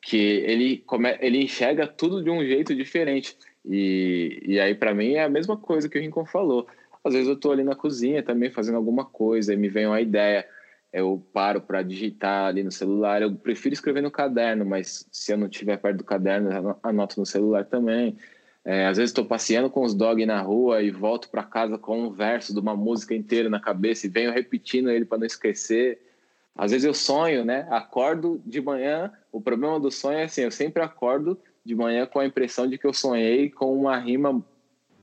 Que 0.00 0.16
ele 0.16 0.78
come, 0.78 1.16
ele 1.20 1.42
enxerga 1.42 1.86
tudo 1.86 2.22
de 2.22 2.28
um 2.28 2.44
jeito 2.44 2.74
diferente. 2.74 3.36
E, 3.64 4.42
e 4.44 4.60
aí, 4.60 4.74
para 4.74 4.92
mim, 4.92 5.12
é 5.12 5.22
a 5.22 5.28
mesma 5.28 5.56
coisa 5.56 5.88
que 5.88 5.96
o 5.96 6.00
Rincon 6.00 6.26
falou. 6.26 6.66
Às 7.04 7.14
vezes 7.14 7.28
eu 7.28 7.34
estou 7.34 7.52
ali 7.52 7.64
na 7.64 7.74
cozinha 7.74 8.22
também 8.22 8.50
fazendo 8.50 8.76
alguma 8.76 9.04
coisa 9.04 9.54
e 9.54 9.56
me 9.56 9.68
vem 9.68 9.86
uma 9.86 10.00
ideia. 10.00 10.46
Eu 10.92 11.24
paro 11.32 11.60
para 11.60 11.82
digitar 11.82 12.46
ali 12.46 12.62
no 12.62 12.72
celular. 12.72 13.22
Eu 13.22 13.34
prefiro 13.34 13.72
escrever 13.72 14.02
no 14.02 14.10
caderno, 14.10 14.64
mas 14.64 15.06
se 15.10 15.32
eu 15.32 15.38
não 15.38 15.46
estiver 15.46 15.78
perto 15.78 15.98
do 15.98 16.04
caderno, 16.04 16.76
anoto 16.82 17.18
no 17.18 17.26
celular 17.26 17.64
também. 17.64 18.16
É, 18.64 18.86
às 18.86 18.96
vezes 18.96 19.10
estou 19.10 19.24
passeando 19.24 19.68
com 19.68 19.82
os 19.82 19.92
dogs 19.92 20.24
na 20.24 20.40
rua 20.40 20.82
e 20.82 20.90
volto 20.90 21.28
para 21.28 21.42
casa 21.42 21.76
com 21.76 22.04
um 22.04 22.10
verso 22.10 22.54
de 22.54 22.60
uma 22.60 22.76
música 22.76 23.14
inteira 23.14 23.48
na 23.50 23.58
cabeça 23.58 24.06
e 24.06 24.10
venho 24.10 24.32
repetindo 24.32 24.90
ele 24.90 25.04
para 25.04 25.18
não 25.18 25.26
esquecer. 25.26 26.00
Às 26.54 26.70
vezes 26.70 26.84
eu 26.84 26.94
sonho, 26.94 27.44
né? 27.44 27.66
Acordo 27.70 28.40
de 28.46 28.60
manhã. 28.60 29.10
O 29.32 29.40
problema 29.40 29.80
do 29.80 29.90
sonho 29.90 30.18
é 30.18 30.24
assim: 30.24 30.42
eu 30.42 30.50
sempre 30.50 30.82
acordo 30.82 31.38
de 31.64 31.74
manhã 31.74 32.06
com 32.06 32.20
a 32.20 32.26
impressão 32.26 32.68
de 32.68 32.78
que 32.78 32.86
eu 32.86 32.92
sonhei 32.92 33.50
com 33.50 33.76
uma 33.76 33.98
rima 33.98 34.44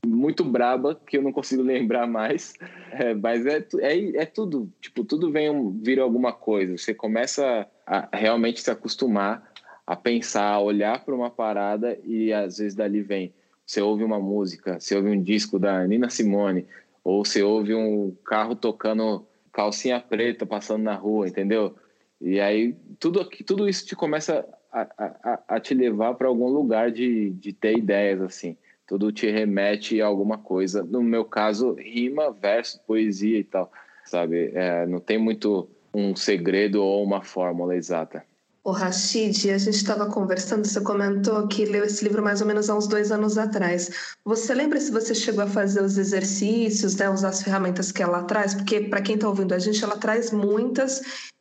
muito 0.06 0.42
braba 0.42 0.94
que 0.94 1.18
eu 1.18 1.22
não 1.22 1.32
consigo 1.32 1.60
lembrar 1.62 2.06
mais. 2.06 2.54
É, 2.92 3.14
mas 3.14 3.44
é, 3.44 3.66
é, 3.80 4.22
é 4.22 4.26
tudo, 4.26 4.72
tipo, 4.80 5.04
tudo 5.04 5.30
vem 5.30 5.78
vir 5.82 6.00
alguma 6.00 6.32
coisa. 6.32 6.78
Você 6.78 6.94
começa 6.94 7.66
a 7.86 8.08
realmente 8.12 8.60
se 8.60 8.70
acostumar 8.70 9.50
a 9.86 9.96
pensar, 9.96 10.52
a 10.52 10.60
olhar 10.60 11.04
para 11.04 11.14
uma 11.14 11.30
parada 11.30 11.98
e 12.04 12.32
às 12.32 12.58
vezes 12.58 12.74
dali 12.74 13.02
vem. 13.02 13.34
Você 13.70 13.80
ouve 13.80 14.02
uma 14.02 14.18
música, 14.18 14.80
você 14.80 14.96
ouve 14.96 15.10
um 15.10 15.22
disco 15.22 15.56
da 15.56 15.86
Nina 15.86 16.10
Simone, 16.10 16.66
ou 17.04 17.24
você 17.24 17.40
ouve 17.40 17.72
um 17.72 18.12
carro 18.24 18.56
tocando 18.56 19.24
calcinha 19.52 20.00
preta 20.00 20.44
passando 20.44 20.82
na 20.82 20.96
rua, 20.96 21.28
entendeu? 21.28 21.76
E 22.20 22.40
aí 22.40 22.74
tudo, 22.98 23.24
tudo 23.46 23.68
isso 23.68 23.86
te 23.86 23.94
começa 23.94 24.44
a, 24.72 24.88
a, 24.98 25.42
a 25.46 25.60
te 25.60 25.72
levar 25.72 26.14
para 26.14 26.26
algum 26.26 26.48
lugar 26.48 26.90
de, 26.90 27.30
de 27.30 27.52
ter 27.52 27.78
ideias, 27.78 28.20
assim. 28.20 28.56
Tudo 28.88 29.12
te 29.12 29.30
remete 29.30 30.02
a 30.02 30.06
alguma 30.06 30.36
coisa. 30.36 30.82
No 30.82 31.00
meu 31.00 31.24
caso, 31.24 31.74
rima, 31.74 32.32
verso, 32.32 32.80
poesia 32.84 33.38
e 33.38 33.44
tal, 33.44 33.70
sabe? 34.04 34.50
É, 34.52 34.84
não 34.84 34.98
tem 34.98 35.16
muito 35.16 35.70
um 35.94 36.16
segredo 36.16 36.82
ou 36.82 37.04
uma 37.04 37.22
fórmula 37.22 37.76
exata. 37.76 38.24
O 38.62 38.72
Rashid, 38.72 39.50
a 39.50 39.56
gente 39.56 39.74
estava 39.76 40.06
conversando, 40.06 40.66
você 40.66 40.82
comentou 40.82 41.48
que 41.48 41.64
leu 41.64 41.82
esse 41.82 42.04
livro 42.04 42.22
mais 42.22 42.42
ou 42.42 42.46
menos 42.46 42.68
há 42.68 42.76
uns 42.76 42.86
dois 42.86 43.10
anos 43.10 43.38
atrás. 43.38 43.90
Você 44.22 44.52
lembra 44.52 44.78
se 44.78 44.90
você 44.90 45.14
chegou 45.14 45.42
a 45.42 45.46
fazer 45.46 45.82
os 45.82 45.96
exercícios, 45.96 46.94
né, 46.96 47.08
usar 47.08 47.30
as 47.30 47.42
ferramentas 47.42 47.90
que 47.90 48.02
ela 48.02 48.22
traz? 48.24 48.54
Porque, 48.54 48.82
para 48.82 49.00
quem 49.00 49.14
está 49.14 49.28
ouvindo 49.28 49.54
a 49.54 49.58
gente, 49.58 49.82
ela 49.82 49.96
traz 49.96 50.30
muitas 50.30 51.00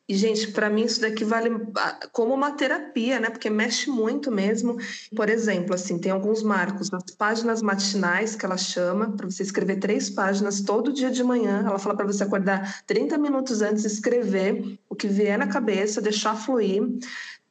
e, 0.09 0.15
gente, 0.15 0.47
para 0.47 0.71
mim 0.71 0.85
isso 0.85 0.99
daqui 1.01 1.23
vale 1.23 1.51
ah, 1.77 1.99
como 2.11 2.33
uma 2.33 2.51
terapia, 2.53 3.19
né? 3.19 3.29
Porque 3.29 3.47
mexe 3.47 3.91
muito 3.91 4.31
mesmo. 4.31 4.75
Por 5.15 5.29
exemplo, 5.29 5.75
assim, 5.75 5.99
tem 5.99 6.11
alguns 6.11 6.41
marcos, 6.41 6.91
as 6.91 7.11
páginas 7.15 7.61
matinais 7.61 8.35
que 8.35 8.43
ela 8.43 8.57
chama, 8.57 9.11
para 9.15 9.29
você 9.29 9.43
escrever 9.43 9.75
três 9.75 10.09
páginas 10.09 10.61
todo 10.61 10.91
dia 10.91 11.11
de 11.11 11.23
manhã. 11.23 11.63
Ela 11.63 11.77
fala 11.77 11.95
para 11.95 12.07
você 12.07 12.23
acordar 12.23 12.83
30 12.87 13.19
minutos 13.19 13.61
antes, 13.61 13.85
escrever 13.85 14.79
o 14.89 14.95
que 14.95 15.07
vier 15.07 15.37
na 15.37 15.45
cabeça, 15.45 16.01
deixar 16.01 16.35
fluir. 16.35 16.81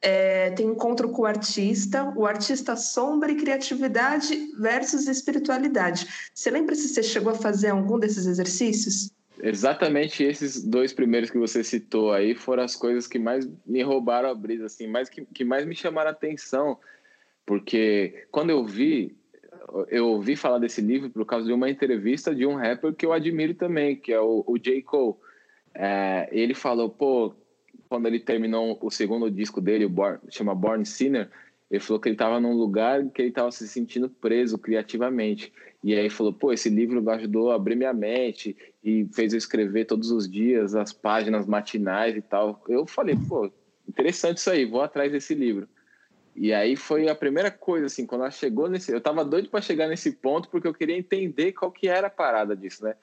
É, 0.01 0.51
tem 0.51 0.67
encontro 0.67 1.09
com 1.11 1.21
o 1.21 1.25
artista, 1.25 2.13
o 2.13 2.25
artista 2.25 2.75
sombra 2.75 3.31
e 3.31 3.35
criatividade 3.35 4.51
versus 4.59 5.07
espiritualidade. 5.07 6.05
Você 6.35 6.51
lembra 6.51 6.75
se 6.75 6.89
você 6.89 7.03
chegou 7.03 7.31
a 7.31 7.35
fazer 7.35 7.69
algum 7.69 7.97
desses 7.97 8.25
exercícios? 8.25 9.13
Exatamente 9.41 10.23
esses 10.23 10.63
dois 10.63 10.91
primeiros 10.91 11.29
que 11.29 11.37
você 11.37 11.63
citou 11.63 12.11
aí 12.11 12.35
foram 12.35 12.63
as 12.63 12.75
coisas 12.75 13.07
que 13.07 13.17
mais 13.17 13.49
me 13.65 13.81
roubaram 13.81 14.29
a 14.29 14.35
brisa, 14.35 14.65
assim, 14.65 14.87
mais 14.87 15.09
que, 15.09 15.25
que 15.25 15.45
mais 15.45 15.65
me 15.65 15.75
chamaram 15.75 16.09
a 16.09 16.13
atenção, 16.13 16.77
porque 17.45 18.27
quando 18.31 18.49
eu 18.49 18.65
vi, 18.65 19.15
eu 19.89 20.07
ouvi 20.07 20.35
falar 20.35 20.59
desse 20.59 20.81
livro 20.81 21.09
por 21.09 21.25
causa 21.25 21.47
de 21.47 21.53
uma 21.53 21.69
entrevista 21.69 22.35
de 22.35 22.45
um 22.45 22.55
rapper 22.55 22.93
que 22.93 23.05
eu 23.05 23.13
admiro 23.13 23.53
também, 23.53 23.95
que 23.95 24.11
é 24.11 24.19
o, 24.19 24.43
o 24.45 24.57
J. 24.57 24.81
Cole. 24.81 25.15
É, 25.73 26.27
ele 26.31 26.53
falou, 26.53 26.89
pô, 26.89 27.33
quando 27.87 28.07
ele 28.07 28.19
terminou 28.19 28.77
o 28.81 28.91
segundo 28.91 29.31
disco 29.31 29.61
dele, 29.61 29.85
o 29.85 29.89
Born, 29.89 30.19
chama 30.29 30.53
Born 30.53 30.85
Sinner, 30.85 31.29
ele 31.69 31.79
falou 31.79 31.99
que 31.99 32.09
ele 32.09 32.15
estava 32.15 32.39
num 32.39 32.53
lugar 32.53 33.05
que 33.09 33.21
ele 33.21 33.29
estava 33.29 33.51
se 33.51 33.67
sentindo 33.67 34.09
preso 34.09 34.57
criativamente. 34.57 35.53
E 35.83 35.95
aí 35.95 36.09
falou, 36.09 36.33
pô, 36.33 36.51
esse 36.51 36.69
livro 36.69 37.07
ajudou 37.11 37.51
a 37.51 37.55
abrir 37.55 37.75
minha 37.75 37.93
mente 37.93 38.57
e 38.83 39.07
fez 39.13 39.33
eu 39.33 39.37
escrever 39.37 39.85
todos 39.85 40.11
os 40.11 40.29
dias 40.29 40.75
as 40.75 40.91
páginas 40.91 41.45
matinais 41.45 42.15
e 42.15 42.21
tal. 42.21 42.63
Eu 42.67 42.87
falei, 42.87 43.15
pô, 43.27 43.51
interessante 43.87 44.37
isso 44.37 44.49
aí, 44.49 44.65
vou 44.65 44.81
atrás 44.81 45.11
desse 45.11 45.35
livro. 45.35 45.69
E 46.35 46.53
aí 46.53 46.75
foi 46.75 47.07
a 47.07 47.15
primeira 47.15 47.51
coisa, 47.51 47.85
assim, 47.85 48.05
quando 48.05 48.21
ela 48.21 48.31
chegou 48.31 48.69
nesse... 48.69 48.91
Eu 48.91 49.01
tava 49.01 49.23
doido 49.23 49.49
para 49.49 49.61
chegar 49.61 49.87
nesse 49.87 50.13
ponto 50.13 50.49
porque 50.49 50.67
eu 50.67 50.73
queria 50.73 50.97
entender 50.97 51.51
qual 51.53 51.71
que 51.71 51.87
era 51.87 52.07
a 52.07 52.11
parada 52.11 52.55
disso, 52.55 52.83
né? 52.83 52.95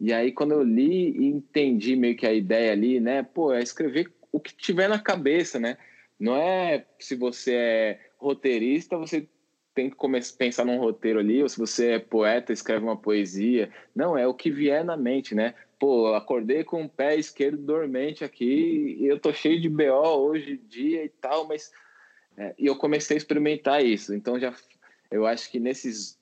E 0.00 0.12
aí 0.12 0.32
quando 0.32 0.52
eu 0.52 0.62
li 0.62 1.10
e 1.10 1.26
entendi 1.26 1.94
meio 1.94 2.16
que 2.16 2.26
a 2.26 2.32
ideia 2.32 2.72
ali, 2.72 3.00
né? 3.00 3.22
Pô, 3.22 3.52
é 3.52 3.62
escrever 3.62 4.12
o 4.32 4.40
que 4.40 4.54
tiver 4.54 4.88
na 4.88 4.98
cabeça, 4.98 5.58
né? 5.58 5.76
Não 6.18 6.36
é 6.36 6.84
se 6.98 7.14
você 7.14 7.54
é 7.54 8.00
roteirista, 8.18 8.96
você 8.96 9.28
tem 9.74 9.88
que 9.88 9.96
começar 9.96 10.36
pensar 10.36 10.64
num 10.64 10.78
roteiro 10.78 11.20
ali, 11.20 11.40
ou 11.42 11.48
se 11.48 11.56
você 11.56 11.92
é 11.92 11.98
poeta, 11.98 12.52
escreve 12.52 12.84
uma 12.84 12.96
poesia. 12.96 13.70
Não, 13.94 14.18
é 14.18 14.26
o 14.26 14.34
que 14.34 14.50
vier 14.50 14.84
na 14.84 14.96
mente, 14.96 15.34
né? 15.34 15.54
Pô, 15.78 16.14
acordei 16.14 16.64
com 16.64 16.82
o 16.82 16.88
pé 16.88 17.14
esquerdo 17.14 17.58
dormente 17.58 18.24
aqui, 18.24 18.96
e 18.98 19.06
eu 19.06 19.20
tô 19.20 19.32
cheio 19.32 19.60
de 19.60 19.68
BO 19.68 19.92
hoje 19.92 20.60
dia 20.68 21.04
e 21.04 21.08
tal, 21.08 21.46
mas 21.46 21.70
é, 22.36 22.54
e 22.58 22.66
eu 22.66 22.76
comecei 22.76 23.16
a 23.16 23.18
experimentar 23.18 23.84
isso. 23.84 24.12
Então 24.14 24.38
já 24.38 24.52
eu 25.10 25.26
acho 25.26 25.50
que 25.50 25.60
nesses 25.60 26.18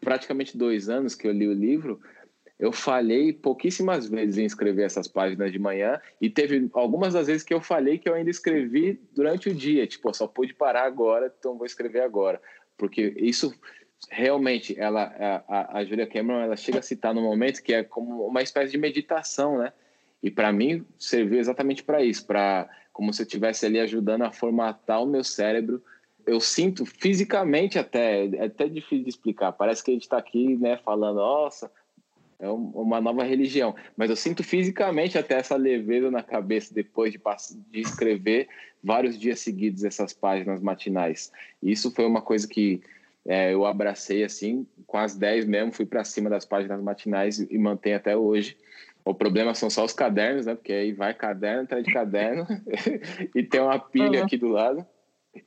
praticamente 0.00 0.56
dois 0.56 0.88
anos 0.88 1.14
que 1.14 1.26
eu 1.26 1.32
li 1.32 1.46
o 1.46 1.52
livro, 1.52 2.00
eu 2.58 2.72
falhei 2.72 3.32
pouquíssimas 3.32 4.08
vezes 4.08 4.38
em 4.38 4.44
escrever 4.44 4.84
essas 4.84 5.06
páginas 5.06 5.52
de 5.52 5.58
manhã 5.58 6.00
e 6.20 6.30
teve 6.30 6.68
algumas 6.72 7.12
das 7.12 7.26
vezes 7.26 7.42
que 7.42 7.52
eu 7.52 7.60
falei 7.60 7.98
que 7.98 8.08
eu 8.08 8.14
ainda 8.14 8.30
escrevi 8.30 9.00
durante 9.14 9.50
o 9.50 9.54
dia, 9.54 9.86
tipo, 9.86 10.12
só 10.14 10.26
pude 10.26 10.54
parar 10.54 10.84
agora, 10.84 11.32
então 11.38 11.56
vou 11.56 11.66
escrever 11.66 12.00
agora, 12.00 12.40
porque 12.76 13.14
isso 13.16 13.54
realmente 14.10 14.78
ela 14.78 15.44
a, 15.48 15.78
a 15.78 15.84
Julia 15.84 16.06
Cameron 16.06 16.40
ela 16.40 16.56
chega 16.56 16.78
a 16.78 16.82
citar 16.82 17.14
no 17.14 17.22
momento 17.22 17.62
que 17.62 17.74
é 17.74 17.82
como 17.82 18.26
uma 18.26 18.42
espécie 18.42 18.72
de 18.72 18.78
meditação, 18.78 19.58
né? 19.58 19.72
E 20.22 20.30
para 20.30 20.52
mim 20.52 20.84
serviu 20.98 21.38
exatamente 21.38 21.82
para 21.82 22.02
isso, 22.02 22.26
para 22.26 22.68
como 22.92 23.12
se 23.12 23.22
eu 23.22 23.26
estivesse 23.26 23.66
ali 23.66 23.78
ajudando 23.78 24.22
a 24.22 24.32
formatar 24.32 25.02
o 25.02 25.06
meu 25.06 25.22
cérebro. 25.22 25.82
Eu 26.26 26.40
sinto 26.40 26.84
fisicamente 26.84 27.78
até, 27.78 28.26
é 28.26 28.46
até 28.46 28.66
difícil 28.66 29.04
de 29.04 29.10
explicar. 29.10 29.52
Parece 29.52 29.84
que 29.84 29.90
a 29.90 29.94
gente 29.94 30.02
está 30.02 30.16
aqui, 30.16 30.56
né, 30.56 30.78
falando, 30.78 31.16
nossa, 31.16 31.70
é 32.38 32.48
uma 32.48 33.00
nova 33.00 33.24
religião. 33.24 33.74
Mas 33.96 34.10
eu 34.10 34.16
sinto 34.16 34.44
fisicamente 34.44 35.16
até 35.18 35.34
essa 35.34 35.56
leveza 35.56 36.10
na 36.10 36.22
cabeça 36.22 36.74
depois 36.74 37.12
de, 37.12 37.20
de 37.70 37.80
escrever 37.80 38.48
vários 38.82 39.18
dias 39.18 39.40
seguidos 39.40 39.84
essas 39.84 40.12
páginas 40.12 40.60
matinais. 40.60 41.32
Isso 41.62 41.90
foi 41.90 42.04
uma 42.04 42.20
coisa 42.20 42.46
que 42.46 42.82
é, 43.24 43.52
eu 43.52 43.66
abracei 43.66 44.22
assim, 44.22 44.66
com 44.86 44.98
as 44.98 45.16
10 45.16 45.46
mesmo, 45.46 45.72
fui 45.72 45.86
para 45.86 46.04
cima 46.04 46.30
das 46.30 46.44
páginas 46.44 46.80
matinais 46.80 47.40
e 47.40 47.58
mantenho 47.58 47.96
até 47.96 48.16
hoje. 48.16 48.56
O 49.04 49.14
problema 49.14 49.54
são 49.54 49.70
só 49.70 49.84
os 49.84 49.92
cadernos, 49.92 50.46
né? 50.46 50.54
Porque 50.54 50.72
aí 50.72 50.92
vai 50.92 51.14
caderno 51.14 51.62
atrás 51.62 51.84
de 51.84 51.92
caderno 51.92 52.46
e 53.34 53.42
tem 53.42 53.60
uma 53.60 53.78
pilha 53.78 54.20
uhum. 54.20 54.24
aqui 54.24 54.36
do 54.36 54.48
lado. 54.48 54.86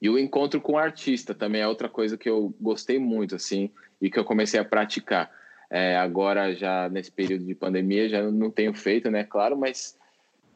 E 0.02 0.10
o 0.10 0.20
encontro 0.20 0.62
com 0.62 0.74
o 0.74 0.78
artista 0.78 1.34
também 1.34 1.62
é 1.62 1.68
outra 1.68 1.90
coisa 1.90 2.18
que 2.18 2.30
eu 2.30 2.54
gostei 2.60 3.00
muito, 3.00 3.36
assim, 3.36 3.72
e 4.02 4.10
que 4.10 4.20
eu 4.20 4.24
comecei 4.24 4.60
a 4.60 4.66
praticar 4.66 5.32
é, 5.70 5.98
agora, 5.98 6.54
já 6.56 6.90
nesse 6.90 7.12
período 7.12 7.46
de 7.46 7.54
pandemia, 7.54 8.10
já 8.10 8.24
não 8.24 8.50
tenho 8.50 8.74
feito, 8.74 9.12
né? 9.12 9.24
Claro, 9.24 9.58
mas 9.58 9.98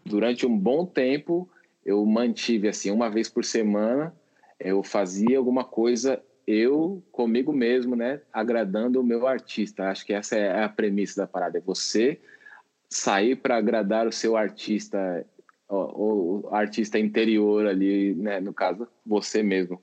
durante 0.06 0.46
um 0.46 0.58
bom 0.58 0.86
tempo 0.86 1.50
eu 1.86 2.04
mantive 2.06 2.68
assim, 2.68 2.90
uma 2.92 3.10
vez 3.10 3.30
por 3.30 3.44
semana, 3.44 4.14
eu 4.60 4.82
fazia 4.84 5.38
alguma 5.38 5.64
coisa 5.64 6.22
eu 6.46 7.02
comigo 7.12 7.54
mesmo, 7.54 7.96
né? 7.96 8.22
Agradando 8.32 9.00
o 9.00 9.04
meu 9.04 9.28
artista. 9.28 9.90
Acho 9.90 10.06
que 10.06 10.14
essa 10.14 10.36
é 10.36 10.64
a 10.64 10.70
premissa 10.70 11.22
da 11.22 11.28
parada. 11.28 11.58
É 11.58 11.62
você 11.62 12.20
sair 12.90 13.36
para 13.36 13.58
agradar 13.58 14.08
o 14.08 14.12
seu 14.12 14.36
artista, 14.36 15.26
o, 15.70 16.48
artista 16.52 17.00
interior 17.00 17.66
ali, 17.66 18.14
né? 18.16 18.40
No 18.40 18.54
caso, 18.54 18.88
você 19.06 19.42
mesmo. 19.42 19.82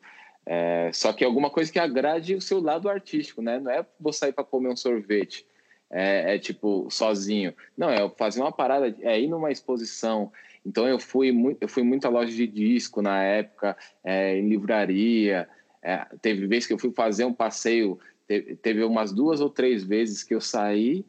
É, 0.53 0.91
só 0.93 1.13
que 1.13 1.25
alguma 1.25 1.49
coisa 1.49 1.71
que 1.71 1.79
agrade 1.79 2.35
o 2.35 2.41
seu 2.41 2.61
lado 2.61 2.89
artístico, 2.89 3.41
né? 3.41 3.61
Não 3.61 3.71
é 3.71 3.87
vou 4.01 4.13
sair 4.13 4.33
para 4.33 4.43
comer 4.43 4.69
um 4.69 4.75
sorvete, 4.75 5.47
é, 5.89 6.35
é, 6.35 6.39
tipo 6.41 6.91
sozinho. 6.91 7.55
Não, 7.79 7.89
é 7.89 8.11
fazer 8.19 8.41
uma 8.41 8.51
parada, 8.51 8.93
é 9.03 9.21
ir 9.21 9.29
numa 9.29 9.53
exposição. 9.53 10.33
Então 10.67 10.89
eu 10.89 10.99
fui 10.99 11.31
muito, 11.31 11.63
eu 11.63 11.69
fui 11.69 11.85
muita 11.85 12.09
loja 12.09 12.33
de 12.33 12.49
disco 12.49 13.01
na 13.01 13.23
época, 13.23 13.77
é, 14.03 14.39
em 14.39 14.49
livraria. 14.49 15.49
É, 15.81 16.05
teve 16.21 16.49
vezes 16.49 16.67
que 16.67 16.73
eu 16.73 16.79
fui 16.81 16.91
fazer 16.91 17.25
um 17.25 17.33
passeio, 17.33 18.01
teve, 18.27 18.57
teve 18.57 18.83
umas 18.83 19.13
duas 19.13 19.41
ou 19.41 19.49
três 19.49 19.85
vezes 19.85 20.25
que 20.25 20.35
eu 20.35 20.41
saí 20.41 21.05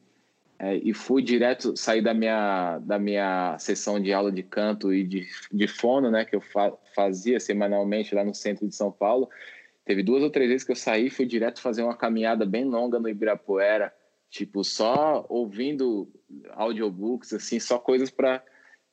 é, 0.63 0.75
e 0.75 0.93
fui 0.93 1.23
direto 1.23 1.75
sair 1.75 2.03
da 2.03 2.13
minha 2.13 2.77
da 2.83 2.99
minha 2.99 3.57
sessão 3.57 3.99
de 3.99 4.13
aula 4.13 4.31
de 4.31 4.43
canto 4.43 4.93
e 4.93 5.03
de, 5.03 5.27
de 5.51 5.67
fono, 5.67 6.11
né, 6.11 6.23
que 6.23 6.35
eu 6.35 6.41
fa 6.41 6.71
fazia 6.93 7.39
semanalmente 7.39 8.13
lá 8.13 8.23
no 8.23 8.35
centro 8.35 8.67
de 8.67 8.75
São 8.75 8.91
Paulo. 8.91 9.27
Teve 9.83 10.03
duas 10.03 10.21
ou 10.21 10.29
três 10.29 10.49
vezes 10.49 10.63
que 10.63 10.71
eu 10.71 10.75
saí, 10.75 11.09
fui 11.09 11.25
direto 11.25 11.59
fazer 11.59 11.81
uma 11.81 11.97
caminhada 11.97 12.45
bem 12.45 12.63
longa 12.63 12.99
no 12.99 13.09
Ibirapuera, 13.09 13.91
tipo 14.29 14.63
só 14.63 15.25
ouvindo 15.29 16.07
audiobooks, 16.51 17.33
assim, 17.33 17.59
só 17.59 17.79
coisas 17.79 18.11
para 18.11 18.43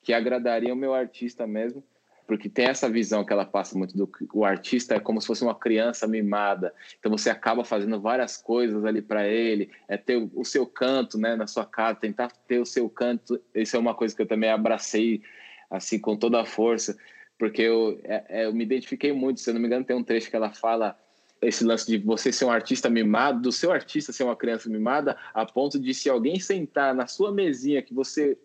que 0.02 0.14
agradariam 0.14 0.75
o 0.75 0.80
meu 0.80 0.94
artista 0.94 1.46
mesmo 1.46 1.84
porque 2.28 2.47
tem 2.47 2.66
essa 2.66 2.90
visão 2.90 3.25
que 3.25 3.32
ela 3.32 3.47
passa 3.47 3.76
muito 3.76 3.97
do 3.97 4.08
o 4.35 4.44
artista 4.44 4.94
é 4.94 5.00
como 5.00 5.18
se 5.18 5.26
fosse 5.26 5.42
uma 5.42 5.54
criança 5.54 6.06
mimada. 6.06 6.75
Então 7.00 7.11
você 7.11 7.30
acaba 7.30 7.64
fazendo 7.64 7.99
várias 7.99 8.37
coisas 8.37 8.85
ali 8.85 9.00
para 9.00 9.26
ele, 9.26 9.70
é 9.88 9.97
ter 9.97 10.28
o 10.35 10.44
seu 10.44 10.66
canto, 10.66 11.16
né, 11.16 11.35
na 11.35 11.47
sua 11.47 11.64
casa, 11.64 11.99
tentar 11.99 12.30
ter 12.47 12.61
o 12.61 12.66
seu 12.66 12.87
canto. 12.90 13.40
Isso 13.54 13.75
é 13.75 13.78
uma 13.78 13.94
coisa 13.94 14.14
que 14.14 14.20
eu 14.20 14.26
também 14.26 14.50
abracei 14.50 15.23
assim, 15.70 15.99
com 15.99 16.18
toda 16.18 16.38
a 16.42 16.44
força, 16.44 16.99
porque 17.38 17.62
eu, 17.62 17.99
é, 18.04 18.25
é, 18.28 18.44
eu 18.44 18.52
me 18.52 18.62
identifiquei 18.62 19.11
muito. 19.11 19.40
Se 19.40 19.49
eu 19.49 19.54
não 19.54 19.61
me 19.62 19.66
engano, 19.66 19.87
tem 19.87 19.97
um 19.97 20.04
trecho 20.04 20.28
que 20.28 20.37
ela 20.37 20.52
fala 20.52 20.99
esse 21.40 21.64
lance 21.64 21.87
de 21.87 21.97
você 21.97 22.30
ser 22.30 22.44
um 22.44 22.50
artista 22.50 22.90
mimado, 22.90 23.40
do 23.40 23.52
seu 23.52 23.73
artista 23.73 24.12
ser 24.12 24.25
uma 24.25 24.37
criança 24.37 24.68
mimada, 24.68 25.16
a 25.32 25.47
ponto 25.47 25.78
de 25.80 25.94
se 25.94 26.11
alguém 26.11 26.38
sentar 26.38 26.94
na 26.94 27.06
sua 27.06 27.32
mesinha 27.32 27.80
que 27.80 27.94
você 27.94 28.37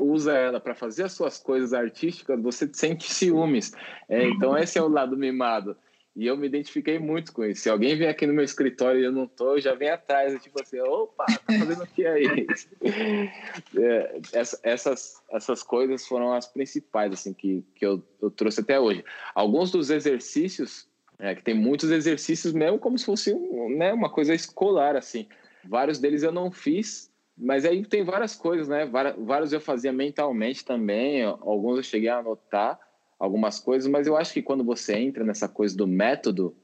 usa 0.00 0.32
ela 0.32 0.60
para 0.60 0.74
fazer 0.74 1.04
as 1.04 1.12
suas 1.12 1.38
coisas 1.38 1.72
artísticas, 1.72 2.40
você 2.40 2.68
sente 2.72 3.12
ciúmes. 3.12 3.72
É, 4.08 4.24
então 4.24 4.56
esse 4.56 4.78
é 4.78 4.82
o 4.82 4.88
lado 4.88 5.16
mimado. 5.16 5.76
E 6.14 6.26
eu 6.26 6.36
me 6.36 6.46
identifiquei 6.46 6.98
muito 6.98 7.32
com 7.32 7.44
isso. 7.44 7.62
Se 7.62 7.70
alguém 7.70 7.96
vem 7.96 8.08
aqui 8.08 8.26
no 8.26 8.32
meu 8.32 8.44
escritório 8.44 9.00
e 9.00 9.04
eu 9.04 9.12
não 9.12 9.30
eu 9.38 9.60
já 9.60 9.74
vem 9.74 9.90
atrás, 9.90 10.40
tipo 10.42 10.60
assim, 10.60 10.80
opa, 10.80 11.24
tá 11.24 11.40
fazendo 11.58 11.84
o 11.84 11.86
que 11.86 12.04
aí? 12.04 12.46
é, 13.78 14.20
essas, 14.64 15.22
essas 15.30 15.62
coisas 15.62 16.06
foram 16.06 16.32
as 16.32 16.46
principais, 16.46 17.12
assim, 17.12 17.32
que, 17.32 17.64
que 17.74 17.86
eu, 17.86 18.02
eu 18.20 18.30
trouxe 18.30 18.60
até 18.60 18.78
hoje. 18.78 19.04
Alguns 19.34 19.70
dos 19.70 19.88
exercícios, 19.88 20.88
é, 21.18 21.34
que 21.34 21.44
tem 21.44 21.54
muitos 21.54 21.90
exercícios 21.90 22.52
mesmo 22.52 22.78
como 22.78 22.98
se 22.98 23.06
fosse 23.06 23.32
né, 23.76 23.92
uma 23.92 24.10
coisa 24.10 24.34
escolar, 24.34 24.96
assim. 24.96 25.28
Vários 25.64 25.98
deles 25.98 26.22
eu 26.22 26.32
não 26.32 26.50
fiz, 26.50 27.09
mas 27.40 27.64
aí 27.64 27.84
tem 27.84 28.04
várias 28.04 28.36
coisas, 28.36 28.68
né? 28.68 28.86
Vários 29.18 29.52
eu 29.52 29.60
fazia 29.60 29.92
mentalmente 29.92 30.64
também, 30.64 31.22
alguns 31.24 31.78
eu 31.78 31.82
cheguei 31.82 32.10
a 32.10 32.18
anotar 32.18 32.78
algumas 33.18 33.58
coisas, 33.58 33.90
mas 33.90 34.06
eu 34.06 34.16
acho 34.16 34.32
que 34.32 34.42
quando 34.42 34.62
você 34.62 34.96
entra 34.96 35.24
nessa 35.24 35.48
coisa 35.48 35.76
do 35.76 35.86
método, 35.86 36.54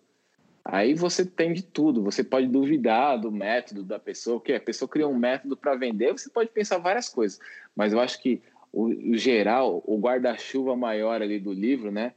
aí 0.65 0.95
você 0.95 1.25
tem 1.25 1.53
de 1.53 1.63
tudo. 1.63 2.03
Você 2.03 2.23
pode 2.23 2.47
duvidar 2.47 3.19
do 3.19 3.33
método 3.33 3.83
da 3.83 3.99
pessoa, 3.99 4.39
porque 4.39 4.53
a 4.53 4.61
pessoa 4.61 4.89
cria 4.89 5.09
um 5.09 5.17
método 5.17 5.57
para 5.57 5.75
vender, 5.75 6.13
você 6.13 6.29
pode 6.29 6.51
pensar 6.51 6.79
várias 6.79 7.09
coisas, 7.09 7.41
mas 7.75 7.93
eu 7.93 8.01
acho 8.01 8.21
que 8.21 8.43
o, 8.73 8.85
o 9.13 9.17
geral, 9.17 9.83
o 9.87 9.99
guarda-chuva 9.99 10.77
maior 10.77 11.23
ali 11.23 11.39
do 11.39 11.53
livro, 11.53 11.91
né? 11.91 12.13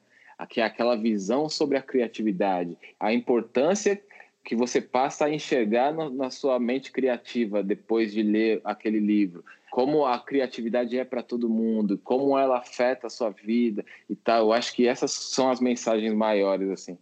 Que 0.50 0.62
é 0.62 0.66
aquela 0.66 0.96
visão 0.96 1.50
sobre 1.50 1.78
a 1.78 1.82
criatividade, 1.82 2.78
a 3.00 3.14
importância 3.14 4.02
que 4.50 4.56
você 4.56 4.82
passa 4.82 5.26
a 5.26 5.30
enxergar 5.30 5.94
no, 5.94 6.10
na 6.10 6.32
sua 6.32 6.60
mente 6.60 6.92
criativa 6.92 7.62
depois 7.62 8.12
de 8.12 8.24
ler 8.24 8.60
aquele 8.64 9.00
livro. 9.00 9.46
Como 9.70 10.08
a 10.08 10.18
criatividade 10.18 10.98
é 10.98 11.06
para 11.06 11.22
todo 11.22 11.48
mundo, 11.48 12.00
como 12.04 12.36
ela 12.36 12.58
afeta 12.58 13.06
a 13.06 13.12
sua 13.12 13.30
vida 13.30 13.86
e 14.10 14.16
tal. 14.16 14.48
Eu 14.48 14.54
acho 14.54 14.74
que 14.74 14.88
essas 14.88 15.12
são 15.12 15.52
as 15.52 15.60
mensagens 15.60 16.12
maiores, 16.16 16.68
assim. 16.72 16.98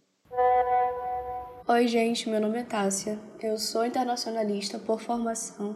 Oi, 1.66 1.88
gente, 1.88 2.28
meu 2.28 2.38
nome 2.38 2.58
é 2.58 2.64
Tássia. 2.64 3.18
Eu 3.42 3.56
sou 3.56 3.86
internacionalista 3.86 4.78
por 4.78 5.00
formação 5.00 5.74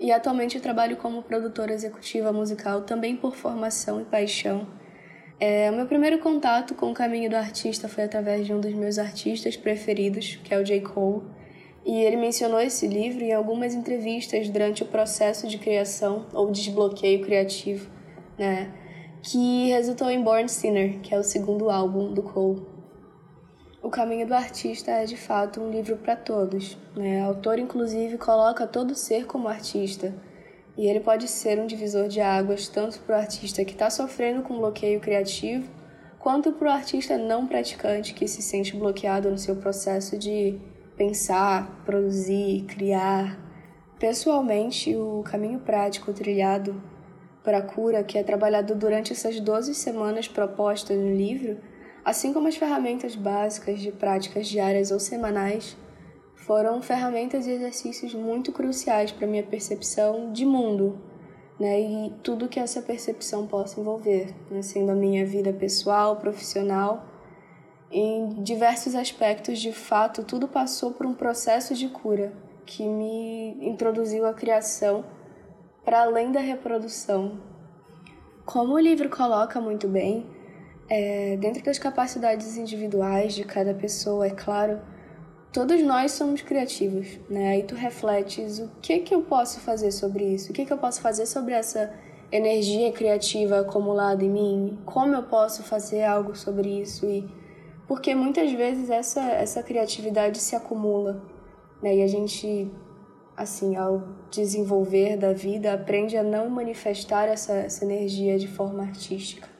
e 0.00 0.10
atualmente 0.10 0.60
trabalho 0.60 0.96
como 0.96 1.22
produtora 1.22 1.74
executiva 1.74 2.32
musical 2.32 2.84
também 2.84 3.18
por 3.18 3.36
formação 3.36 4.00
e 4.00 4.04
paixão. 4.06 4.66
É, 5.44 5.68
o 5.72 5.74
meu 5.74 5.86
primeiro 5.86 6.20
contato 6.20 6.72
com 6.72 6.92
o 6.92 6.94
caminho 6.94 7.28
do 7.28 7.34
artista 7.34 7.88
foi 7.88 8.04
através 8.04 8.46
de 8.46 8.54
um 8.54 8.60
dos 8.60 8.72
meus 8.74 8.96
artistas 8.96 9.56
preferidos, 9.56 10.36
que 10.36 10.54
é 10.54 10.56
o 10.56 10.62
J. 10.62 10.80
Cole, 10.82 11.24
e 11.84 11.98
ele 11.98 12.16
mencionou 12.16 12.60
esse 12.60 12.86
livro 12.86 13.24
em 13.24 13.32
algumas 13.32 13.74
entrevistas 13.74 14.48
durante 14.48 14.84
o 14.84 14.86
processo 14.86 15.48
de 15.48 15.58
criação 15.58 16.26
ou 16.32 16.52
desbloqueio 16.52 17.24
criativo, 17.24 17.90
né, 18.38 18.72
que 19.20 19.70
resultou 19.70 20.08
em 20.08 20.22
Born 20.22 20.48
Sinner, 20.48 21.00
que 21.00 21.12
é 21.12 21.18
o 21.18 21.24
segundo 21.24 21.70
álbum 21.70 22.14
do 22.14 22.22
Cole. 22.22 22.64
O 23.82 23.90
Caminho 23.90 24.28
do 24.28 24.34
Artista 24.34 24.92
é 24.92 25.06
de 25.06 25.16
fato 25.16 25.60
um 25.60 25.72
livro 25.72 25.96
para 25.96 26.14
todos. 26.14 26.78
Né? 26.94 27.20
O 27.20 27.30
autor, 27.30 27.58
inclusive, 27.58 28.16
coloca 28.16 28.64
todo 28.64 28.94
ser 28.94 29.26
como 29.26 29.48
artista 29.48 30.14
e 30.76 30.86
ele 30.86 31.00
pode 31.00 31.28
ser 31.28 31.58
um 31.58 31.66
divisor 31.66 32.08
de 32.08 32.20
águas 32.20 32.68
tanto 32.68 32.98
para 33.00 33.16
o 33.16 33.18
artista 33.20 33.64
que 33.64 33.72
está 33.72 33.90
sofrendo 33.90 34.42
com 34.42 34.58
bloqueio 34.58 35.00
criativo, 35.00 35.68
quanto 36.18 36.52
para 36.52 36.68
o 36.68 36.72
artista 36.72 37.18
não 37.18 37.46
praticante 37.46 38.14
que 38.14 38.26
se 38.26 38.40
sente 38.40 38.76
bloqueado 38.76 39.30
no 39.30 39.38
seu 39.38 39.56
processo 39.56 40.16
de 40.16 40.58
pensar, 40.96 41.82
produzir, 41.84 42.64
criar. 42.64 43.38
Pessoalmente, 43.98 44.94
o 44.96 45.22
caminho 45.24 45.60
prático 45.60 46.12
trilhado 46.12 46.80
para 47.42 47.58
a 47.58 47.62
cura, 47.62 48.04
que 48.04 48.16
é 48.16 48.22
trabalhado 48.22 48.74
durante 48.74 49.12
essas 49.12 49.40
12 49.40 49.74
semanas 49.74 50.28
propostas 50.28 50.96
no 50.96 51.14
livro, 51.14 51.58
assim 52.04 52.32
como 52.32 52.48
as 52.48 52.56
ferramentas 52.56 53.14
básicas 53.14 53.80
de 53.80 53.92
práticas 53.92 54.46
diárias 54.46 54.90
ou 54.90 55.00
semanais, 55.00 55.76
foram 56.46 56.82
ferramentas 56.82 57.46
e 57.46 57.50
exercícios 57.52 58.14
muito 58.14 58.52
cruciais 58.52 59.12
para 59.12 59.26
minha 59.26 59.42
percepção 59.42 60.32
de 60.32 60.44
mundo, 60.44 60.98
né? 61.58 61.80
E 61.80 62.12
tudo 62.22 62.48
que 62.48 62.58
essa 62.58 62.82
percepção 62.82 63.46
possa 63.46 63.80
envolver, 63.80 64.34
né? 64.50 64.62
sendo 64.62 64.90
a 64.90 64.94
minha 64.94 65.24
vida 65.24 65.52
pessoal, 65.52 66.16
profissional, 66.16 67.06
em 67.90 68.42
diversos 68.42 68.94
aspectos, 68.94 69.60
de 69.60 69.72
fato, 69.72 70.24
tudo 70.24 70.48
passou 70.48 70.92
por 70.92 71.06
um 71.06 71.14
processo 71.14 71.74
de 71.74 71.88
cura 71.88 72.32
que 72.64 72.84
me 72.88 73.56
introduziu 73.60 74.26
à 74.26 74.32
criação 74.32 75.04
para 75.84 76.02
além 76.02 76.32
da 76.32 76.40
reprodução. 76.40 77.38
Como 78.44 78.74
o 78.74 78.78
livro 78.78 79.08
coloca 79.08 79.60
muito 79.60 79.86
bem, 79.86 80.26
é, 80.88 81.36
dentro 81.36 81.62
das 81.62 81.78
capacidades 81.78 82.56
individuais 82.56 83.34
de 83.34 83.44
cada 83.44 83.74
pessoa, 83.74 84.26
é 84.26 84.30
claro, 84.30 84.80
todos 85.52 85.82
nós 85.82 86.12
somos 86.12 86.40
criativos, 86.40 87.18
né? 87.28 87.50
Aí 87.50 87.62
tu 87.62 87.74
refletes 87.74 88.58
o 88.58 88.70
que 88.80 89.00
que 89.00 89.14
eu 89.14 89.22
posso 89.22 89.60
fazer 89.60 89.92
sobre 89.92 90.24
isso, 90.24 90.50
o 90.50 90.54
que 90.54 90.64
que 90.64 90.72
eu 90.72 90.78
posso 90.78 91.00
fazer 91.00 91.26
sobre 91.26 91.52
essa 91.52 91.92
energia 92.30 92.90
criativa 92.90 93.60
acumulada 93.60 94.24
em 94.24 94.30
mim, 94.30 94.78
como 94.86 95.14
eu 95.14 95.24
posso 95.24 95.62
fazer 95.62 96.02
algo 96.04 96.34
sobre 96.34 96.80
isso 96.80 97.06
e 97.06 97.28
porque 97.86 98.14
muitas 98.14 98.50
vezes 98.52 98.88
essa 98.88 99.20
essa 99.20 99.62
criatividade 99.62 100.38
se 100.38 100.56
acumula, 100.56 101.22
né? 101.82 101.96
E 101.96 102.02
a 102.02 102.06
gente 102.06 102.70
assim, 103.36 103.76
ao 103.76 104.02
desenvolver 104.30 105.16
da 105.16 105.32
vida, 105.32 105.72
aprende 105.72 106.16
a 106.16 106.22
não 106.22 106.48
manifestar 106.50 107.28
essa, 107.28 107.54
essa 107.54 107.84
energia 107.84 108.38
de 108.38 108.46
forma 108.46 108.82
artística 108.82 109.51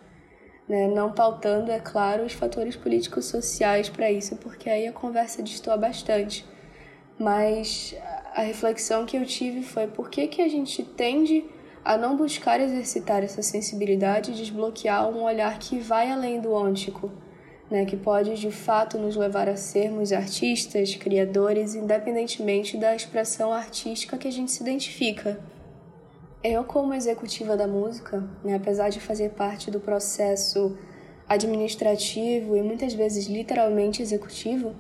né? 0.69 0.89
não 0.89 1.13
pautando, 1.13 1.71
é 1.71 1.79
claro, 1.79 2.25
os 2.25 2.33
fatores 2.33 2.77
políticos 2.77 3.27
sociais 3.27 3.89
para 3.89 4.11
isso, 4.11 4.37
porque 4.37 4.71
aí 4.71 4.87
a 4.87 4.93
conversa 4.93 5.43
destoa 5.43 5.77
bastante. 5.77 6.45
Mas 7.19 7.95
a 8.35 8.43
reflexão 8.43 9.05
que 9.05 9.17
eu 9.17 9.25
tive 9.25 9.63
foi 9.63 9.87
por 9.87 10.09
que, 10.09 10.27
que 10.27 10.43
a 10.43 10.49
gente 10.49 10.83
tende 10.83 11.45
a 11.85 11.97
não 11.97 12.17
buscar 12.17 12.61
exercitar 12.61 13.23
essa 13.25 13.43
sensibilidade 13.43 14.31
e 14.31 14.35
desbloquear 14.35 15.09
um 15.09 15.23
olhar 15.23 15.59
que 15.59 15.79
vai 15.79 16.11
além 16.11 16.41
do 16.41 16.53
ôntico, 16.53 17.11
né? 17.71 17.85
que 17.85 17.97
pode 17.97 18.35
de 18.37 18.51
fato 18.51 18.99
nos 18.99 19.17
levar 19.17 19.49
a 19.49 19.57
sermos 19.57 20.13
artistas, 20.13 20.95
criadores, 20.95 21.75
independentemente 21.75 22.77
da 22.77 22.95
expressão 22.95 23.53
artística 23.53 24.17
que 24.17 24.29
a 24.29 24.33
gente 24.33 24.53
se 24.53 24.63
identifica. 24.63 25.41
Eu, 26.45 26.65
como 26.65 26.93
executiva 26.93 27.57
da 27.57 27.69
música, 27.69 28.29
né, 28.43 28.57
apesar 28.57 28.89
de 28.89 28.99
fazer 28.99 29.31
parte 29.31 29.71
do 29.71 29.79
processo 29.79 30.77
administrativo 31.29 32.57
e 32.57 32.63
muitas 32.63 32.95
vezes 32.95 33.27
literalmente 33.27 34.03
executivo, 34.03 34.75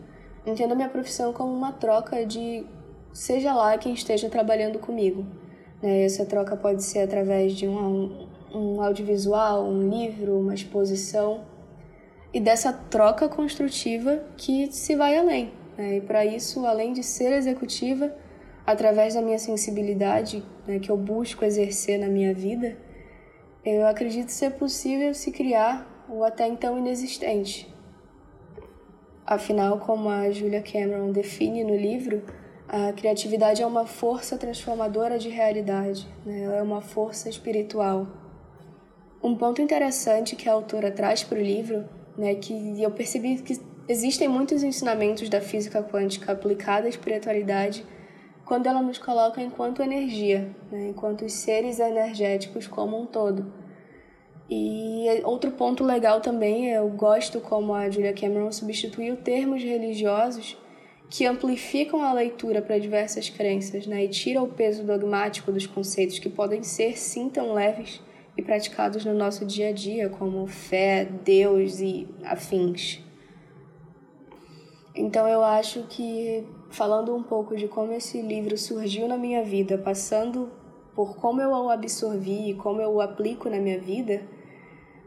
entendo 0.45 0.75
minha 0.75 0.89
profissão 0.89 1.33
como 1.33 1.53
uma 1.53 1.73
troca 1.73 2.27
de 2.27 2.67
seja 3.13 3.55
lá 3.55 3.79
quem 3.79 3.95
esteja 3.95 4.29
trabalhando 4.29 4.81
comigo. 4.81 5.25
Né? 5.81 6.05
Essa 6.05 6.27
troca 6.27 6.57
pode 6.57 6.83
ser 6.83 7.01
através 7.01 7.55
de 7.55 7.69
um, 7.69 8.27
um 8.53 8.83
audiovisual, 8.83 9.65
um 9.65 9.89
livro, 9.89 10.41
uma 10.41 10.55
exposição, 10.55 11.45
e 12.35 12.41
dessa 12.41 12.73
troca 12.73 13.29
construtiva 13.29 14.21
que 14.37 14.73
se 14.73 14.97
vai 14.97 15.17
além. 15.17 15.53
Né? 15.77 15.99
E 15.99 16.01
para 16.01 16.25
isso, 16.25 16.67
além 16.67 16.93
de 16.93 17.05
ser 17.05 17.33
executiva, 17.33 18.13
através 18.67 19.15
da 19.15 19.23
minha 19.23 19.39
sensibilidade, 19.39 20.45
né, 20.67 20.79
que 20.79 20.91
eu 20.91 20.97
busco 20.97 21.45
exercer 21.45 21.99
na 21.99 22.09
minha 22.09 22.33
vida, 22.33 22.77
eu 23.65 23.87
acredito 23.87 24.31
ser 24.31 24.53
possível 24.53 25.15
se 25.15 25.31
criar 25.31 26.05
o 26.09 26.25
até 26.25 26.47
então 26.47 26.79
inexistente. 26.79 27.73
Afinal, 29.25 29.79
como 29.79 30.09
a 30.09 30.31
Julia 30.31 30.63
Cameron 30.63 31.13
define 31.13 31.63
no 31.63 31.77
livro, 31.77 32.23
a 32.69 32.93
criatividade 32.93 33.63
é 33.63 33.67
uma 33.67 33.87
força 33.87 34.37
transformadora 34.37 35.19
de 35.19 35.29
realidade, 35.29 36.09
né? 36.25 36.43
ela 36.43 36.57
é 36.57 36.63
uma 36.63 36.81
força 36.81 37.29
espiritual. 37.29 38.07
Um 39.23 39.37
ponto 39.37 39.63
interessante 39.63 40.35
que 40.35 40.49
a 40.49 40.53
autora 40.53 40.91
traz 40.91 41.23
para 41.23 41.39
o 41.39 41.43
livro, 41.43 41.85
né, 42.19 42.35
que 42.35 42.83
eu 42.83 42.91
percebi 42.91 43.37
que 43.41 43.61
existem 43.89 44.27
muitos 44.27 44.63
ensinamentos 44.63 45.29
da 45.29 45.41
física 45.41 45.83
quântica 45.83 46.33
aplicada 46.33 46.87
à 46.87 46.89
espiritualidade 46.89 47.85
quando 48.53 48.67
ela 48.67 48.83
nos 48.83 48.99
coloca 48.99 49.41
enquanto 49.41 49.83
energia, 49.83 50.55
né? 50.71 50.89
enquanto 50.89 51.27
seres 51.27 51.81
energéticos 51.81 52.67
como 52.67 53.01
um 53.01 53.07
todo. 53.07 53.51
E 54.51 55.07
outro 55.25 55.53
ponto 55.53 55.83
legal 55.83 56.21
também, 56.21 56.69
eu 56.69 56.87
gosto 56.91 57.41
como 57.41 57.73
a 57.73 57.89
Julia 57.89 58.13
Cameron 58.13 58.53
substituiu 58.53 59.17
termos 59.17 59.63
religiosos 59.63 60.55
que 61.09 61.25
amplificam 61.25 62.03
a 62.03 62.13
leitura 62.13 62.61
para 62.61 62.79
diversas 62.79 63.31
crenças 63.31 63.87
né? 63.87 64.05
e 64.05 64.09
tira 64.09 64.43
o 64.43 64.49
peso 64.49 64.85
dogmático 64.85 65.51
dos 65.51 65.67
conceitos 65.67 66.19
que 66.19 66.29
podem 66.29 66.63
ser 66.63 66.99
sim 66.99 67.31
tão 67.31 67.55
leves 67.55 68.03
e 68.37 68.43
praticados 68.43 69.03
no 69.03 69.15
nosso 69.15 69.47
dia 69.47 69.71
a 69.71 69.73
dia, 69.73 70.11
como 70.11 70.47
fé, 70.47 71.07
Deus 71.07 71.81
e 71.81 72.07
afins. 72.23 73.01
Então 74.95 75.27
eu 75.27 75.43
acho 75.43 75.85
que 75.85 76.47
falando 76.73 77.15
um 77.15 77.23
pouco 77.23 77.55
de 77.55 77.69
como 77.69 77.93
esse 77.93 78.21
livro 78.21 78.57
surgiu 78.57 79.07
na 79.07 79.17
minha 79.17 79.45
vida, 79.45 79.79
passando 79.79 80.51
por 80.95 81.17
como 81.17 81.41
eu 81.41 81.51
o 81.51 81.71
absorvi 81.71 82.51
e 82.51 82.55
como 82.55 82.81
eu 82.81 82.91
o 82.91 83.01
aplico 83.01 83.49
na 83.49 83.59
minha 83.59 83.79
vida, 83.79 84.23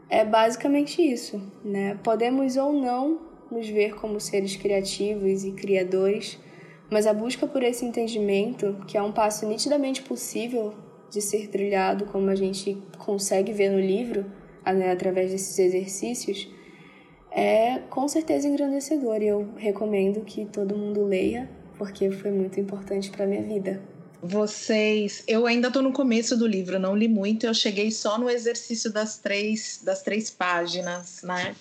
é 0.08 0.24
basicamente 0.24 1.02
isso, 1.02 1.42
né? 1.64 1.98
Podemos 2.02 2.56
ou 2.56 2.72
não 2.72 3.20
nos 3.50 3.68
ver 3.68 3.96
como 3.96 4.20
seres 4.20 4.56
criativos 4.56 5.44
e 5.44 5.52
criadores, 5.52 6.38
mas 6.88 7.06
a 7.06 7.12
busca 7.12 7.46
por 7.46 7.62
esse 7.62 7.84
entendimento, 7.84 8.76
que 8.86 8.96
é 8.96 9.02
um 9.02 9.12
passo 9.12 9.46
nitidamente 9.46 10.02
possível 10.02 10.72
de 11.10 11.20
ser 11.20 11.48
trilhado, 11.48 12.06
como 12.06 12.30
a 12.30 12.34
gente 12.34 12.80
consegue 12.98 13.52
ver 13.52 13.70
no 13.70 13.80
livro, 13.80 14.24
né, 14.64 14.92
através 14.92 15.30
desses 15.32 15.58
exercícios, 15.58 16.48
é 17.36 17.80
com 17.90 18.08
certeza 18.08 18.48
engrandecedor 18.48 19.22
e 19.22 19.26
eu 19.26 19.46
recomendo 19.58 20.22
que 20.22 20.46
todo 20.46 20.74
mundo 20.74 21.04
leia, 21.04 21.48
porque 21.76 22.10
foi 22.10 22.30
muito 22.30 22.58
importante 22.58 23.10
para 23.10 23.26
minha 23.26 23.42
vida. 23.42 23.78
Vocês, 24.22 25.22
eu 25.28 25.46
ainda 25.46 25.68
estou 25.68 25.82
no 25.82 25.92
começo 25.92 26.34
do 26.34 26.46
livro, 26.46 26.78
não 26.78 26.96
li 26.96 27.06
muito, 27.06 27.44
eu 27.44 27.52
cheguei 27.52 27.90
só 27.90 28.18
no 28.18 28.30
exercício 28.30 28.90
das 28.90 29.18
três, 29.18 29.82
das 29.84 30.02
três 30.02 30.30
páginas, 30.30 31.20
né? 31.22 31.54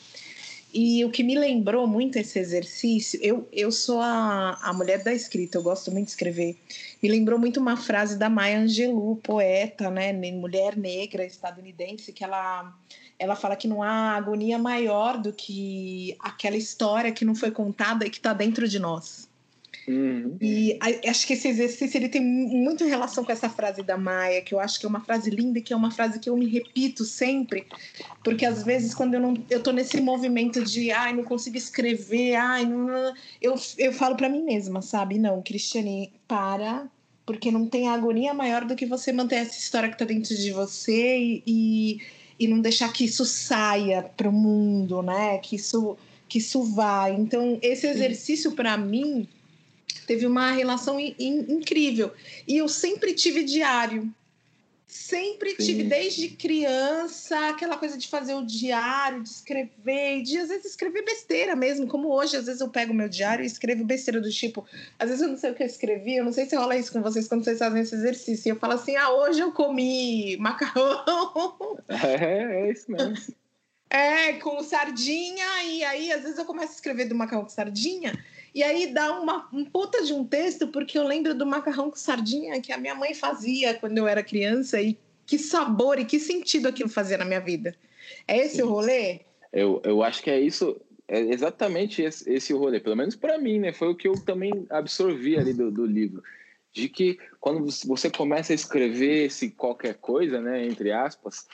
E 0.78 1.06
o 1.06 1.10
que 1.10 1.24
me 1.24 1.40
lembrou 1.40 1.88
muito 1.88 2.18
esse 2.18 2.38
exercício, 2.38 3.18
eu, 3.24 3.48
eu 3.50 3.72
sou 3.72 4.02
a, 4.02 4.60
a 4.62 4.74
mulher 4.74 5.02
da 5.02 5.14
escrita, 5.14 5.58
eu 5.58 5.64
gosto 5.64 5.90
muito 5.90 6.08
de 6.08 6.12
escrever. 6.12 6.58
Me 7.02 7.08
lembrou 7.08 7.40
muito 7.40 7.62
uma 7.62 7.78
frase 7.78 8.18
da 8.18 8.30
Maya 8.30 8.60
Angelou, 8.60 9.16
poeta, 9.16 9.90
né, 9.90 10.12
mulher 10.12 10.76
negra 10.76 11.24
estadunidense, 11.24 12.12
que 12.12 12.26
ela 12.26 12.76
ela 13.18 13.38
fala 13.38 13.56
que 13.56 13.70
não 13.70 13.82
há 13.82 14.18
agonia 14.18 14.60
maior 14.60 15.18
do 15.18 15.32
que 15.32 16.18
aquela 16.20 16.58
história 16.58 17.14
que 17.14 17.24
não 17.24 17.34
foi 17.34 17.52
contada 17.52 18.06
e 18.06 18.10
que 18.10 18.18
está 18.18 18.34
dentro 18.34 18.68
de 18.68 18.78
nós. 18.78 19.30
Uhum. 19.88 20.38
E 20.42 20.80
acho 21.08 21.28
que 21.28 21.34
esse 21.34 21.48
exercício 21.48 21.98
ele 21.98 22.10
tem 22.10 22.22
muito 22.22 22.86
relação 22.86 23.24
com 23.24 23.32
essa 23.32 23.50
frase 23.50 23.84
da 23.84 23.98
Maia, 23.98 24.42
que 24.42 24.54
eu 24.54 24.60
acho 24.60 24.80
que 24.80 24.86
é 24.86 24.90
uma 24.90 25.02
frase 25.02 25.30
linda, 25.30 25.62
que 25.62 25.74
é 25.74 25.76
uma 25.76 25.92
frase 25.92 26.20
que 26.20 26.30
eu 26.30 26.36
me 26.36 26.48
repito 26.48 27.04
sempre, 27.04 27.66
porque 28.24 28.46
às 28.46 28.64
vezes 28.64 28.94
quando 28.94 29.14
eu 29.14 29.20
não 29.20 29.36
eu 29.50 29.62
tô 29.62 29.72
nesse 29.72 30.02
movimento 30.02 30.64
de 30.64 30.92
ai, 30.92 31.14
não 31.14 31.24
consigo 31.24 31.58
escrever, 31.58 32.36
ai, 32.36 32.66
não, 32.66 33.14
eu, 33.42 33.56
eu 33.78 33.94
falo 33.94 34.16
para 34.16 34.30
mim 34.30 34.44
mesma, 34.44 34.82
sabe? 34.82 35.20
Não, 35.20 35.42
Cristiane, 35.42 36.12
para, 36.28 36.88
porque 37.26 37.52
não 37.52 37.68
tem 37.68 37.88
agonia 37.88 38.34
maior 38.34 38.66
do 38.66 38.76
que 38.76 38.86
você 38.86 39.12
manter 39.12 39.36
essa 39.36 39.58
história 39.58 39.90
que 39.90 39.98
tá 39.98 40.06
dentro 40.06 40.36
de 40.36 40.52
você 40.52 41.18
e, 41.18 41.44
e 41.46 42.02
e 42.38 42.48
não 42.48 42.60
deixar 42.60 42.92
que 42.92 43.06
isso 43.06 43.24
saia 43.24 44.04
para 44.04 44.28
o 44.28 44.32
mundo, 44.32 45.02
né? 45.02 45.38
Que 45.38 45.56
isso 45.56 45.98
que 46.28 46.40
isso 46.40 46.64
vá. 46.64 47.10
Então, 47.10 47.60
esse 47.62 47.88
exercício 47.88 48.52
para 48.54 48.76
mim 48.78 49.28
teve 50.06 50.26
uma 50.26 50.52
relação 50.52 51.00
in, 51.00 51.16
in, 51.20 51.54
incrível. 51.54 52.12
E 52.48 52.58
eu 52.58 52.68
sempre 52.68 53.14
tive 53.14 53.44
diário. 53.44 54.14
Sempre 54.88 55.50
Sim. 55.50 55.66
tive, 55.66 55.84
desde 55.84 56.30
criança, 56.30 57.50
aquela 57.50 57.76
coisa 57.76 57.98
de 57.98 58.08
fazer 58.08 58.34
o 58.34 58.46
diário, 58.46 59.22
de 59.24 59.30
escrever, 59.30 60.22
de 60.22 60.38
às 60.38 60.48
vezes 60.48 60.66
escrever 60.66 61.04
besteira 61.04 61.54
mesmo, 61.54 61.86
como 61.86 62.14
hoje, 62.14 62.38
às 62.38 62.46
vezes 62.46 62.62
eu 62.62 62.70
pego 62.70 62.94
meu 62.94 63.10
diário 63.10 63.44
e 63.44 63.46
escrevo 63.46 63.84
besteira 63.84 64.22
do 64.22 64.30
tipo, 64.30 64.66
às 64.98 65.10
vezes 65.10 65.22
eu 65.22 65.28
não 65.28 65.38
sei 65.38 65.52
o 65.52 65.54
que 65.54 65.64
eu 65.64 65.68
escrevi, 65.68 66.16
eu 66.16 66.24
não 66.24 66.32
sei 66.32 66.46
se 66.46 66.56
rola 66.56 66.78
isso 66.78 66.94
com 66.94 67.02
vocês 67.02 67.28
quando 67.28 67.44
vocês 67.44 67.60
fazem 67.60 67.82
esse 67.82 67.94
exercício. 67.94 68.48
E 68.48 68.52
eu 68.52 68.56
falo 68.56 68.74
assim, 68.74 68.96
ah, 68.96 69.10
hoje 69.12 69.42
eu 69.42 69.52
comi 69.52 70.38
macarrão. 70.38 71.04
É, 71.90 72.68
é 72.68 72.72
isso 72.72 72.90
mesmo. 72.90 73.16
É, 73.88 74.34
com 74.34 74.62
sardinha, 74.64 75.64
e 75.64 75.84
aí 75.84 76.12
às 76.12 76.24
vezes 76.24 76.38
eu 76.38 76.44
começo 76.44 76.74
a 76.74 76.76
escrever 76.76 77.06
do 77.06 77.16
macarrão 77.16 77.44
com 77.44 77.50
sardinha, 77.50 78.14
e 78.56 78.64
aí 78.64 78.88
dá 78.88 79.20
uma, 79.20 79.50
um 79.52 79.66
puta 79.66 80.02
de 80.02 80.14
um 80.14 80.26
texto, 80.26 80.70
porque 80.70 80.98
eu 80.98 81.04
lembro 81.04 81.36
do 81.36 81.46
macarrão 81.46 81.90
com 81.90 81.98
sardinha 81.98 82.62
que 82.62 82.72
a 82.72 82.78
minha 82.78 82.96
mãe 82.96 83.14
fazia 83.14 83.74
quando 83.74 83.98
eu 83.98 84.08
era 84.08 84.24
criança 84.24 84.82
e 84.82 84.98
que 85.26 85.38
sabor 85.38 86.00
e 86.00 86.06
que 86.06 86.18
sentido 86.22 86.70
aquilo 86.70 86.88
fazia 86.88 87.18
na 87.18 87.26
minha 87.26 87.42
vida. 87.42 87.76
É 88.26 88.38
esse 88.38 88.56
Sim. 88.56 88.62
o 88.62 88.70
rolê? 88.70 89.20
Eu, 89.52 89.82
eu 89.84 90.02
acho 90.02 90.24
que 90.24 90.32
é 90.32 90.40
isso, 90.40 90.80
é 91.06 91.20
exatamente 91.20 92.02
esse, 92.02 92.32
esse 92.32 92.54
o 92.54 92.58
rolê, 92.58 92.80
pelo 92.80 92.96
menos 92.96 93.14
para 93.14 93.38
mim, 93.38 93.60
né? 93.60 93.74
Foi 93.74 93.90
o 93.90 93.96
que 93.96 94.08
eu 94.08 94.14
também 94.14 94.66
absorvi 94.70 95.38
ali 95.38 95.54
do, 95.54 95.70
do 95.70 95.86
livro. 95.86 96.24
De 96.72 96.88
que 96.88 97.20
quando 97.42 97.70
você 97.86 98.10
começa 98.10 98.54
a 98.54 98.56
escrever 98.56 99.26
esse 99.26 99.52
qualquer 99.52 99.96
coisa, 99.96 100.40
né, 100.40 100.66
entre 100.66 100.94
aspas, 100.94 101.46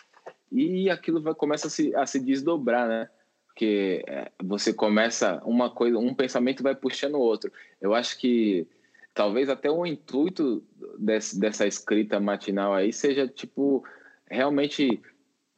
e 0.52 0.88
aquilo 0.88 1.20
vai, 1.20 1.34
começa 1.34 1.66
a 1.66 1.70
se, 1.70 1.96
a 1.96 2.06
se 2.06 2.20
desdobrar, 2.20 2.88
né? 2.88 3.10
Porque 3.52 4.04
é, 4.08 4.32
você 4.42 4.74
começa 4.74 5.42
uma 5.46 5.70
coisa, 5.70 5.98
um 5.98 6.14
pensamento 6.14 6.64
vai 6.64 6.74
puxando 6.74 7.16
o 7.16 7.20
outro. 7.20 7.52
Eu 7.82 7.94
acho 7.94 8.18
que 8.18 8.66
talvez 9.14 9.50
até 9.50 9.70
o 9.70 9.86
intuito 9.86 10.64
desse, 10.98 11.38
dessa 11.38 11.68
escrita 11.68 12.20
matinal 12.20 12.74
aí 12.74 12.94
seja 12.94 13.28
tipo 13.28 13.84
realmente 14.30 15.02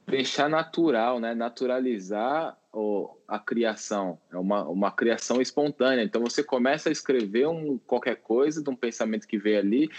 deixar 0.08 0.50
natural, 0.50 1.20
né? 1.20 1.36
Naturalizar 1.36 2.58
o, 2.74 3.16
a 3.28 3.38
criação, 3.38 4.20
é 4.32 4.38
uma, 4.38 4.68
uma 4.68 4.92
criação 4.92 5.40
espontânea. 5.40 6.04
Então 6.04 6.22
você 6.22 6.44
começa 6.44 6.90
a 6.90 6.92
escrever 6.92 7.48
um 7.48 7.78
qualquer 7.78 8.16
coisa 8.16 8.62
de 8.64 8.70
um 8.70 8.76
pensamento 8.76 9.28
que 9.28 9.38
veio 9.38 9.60
ali, 9.60 9.90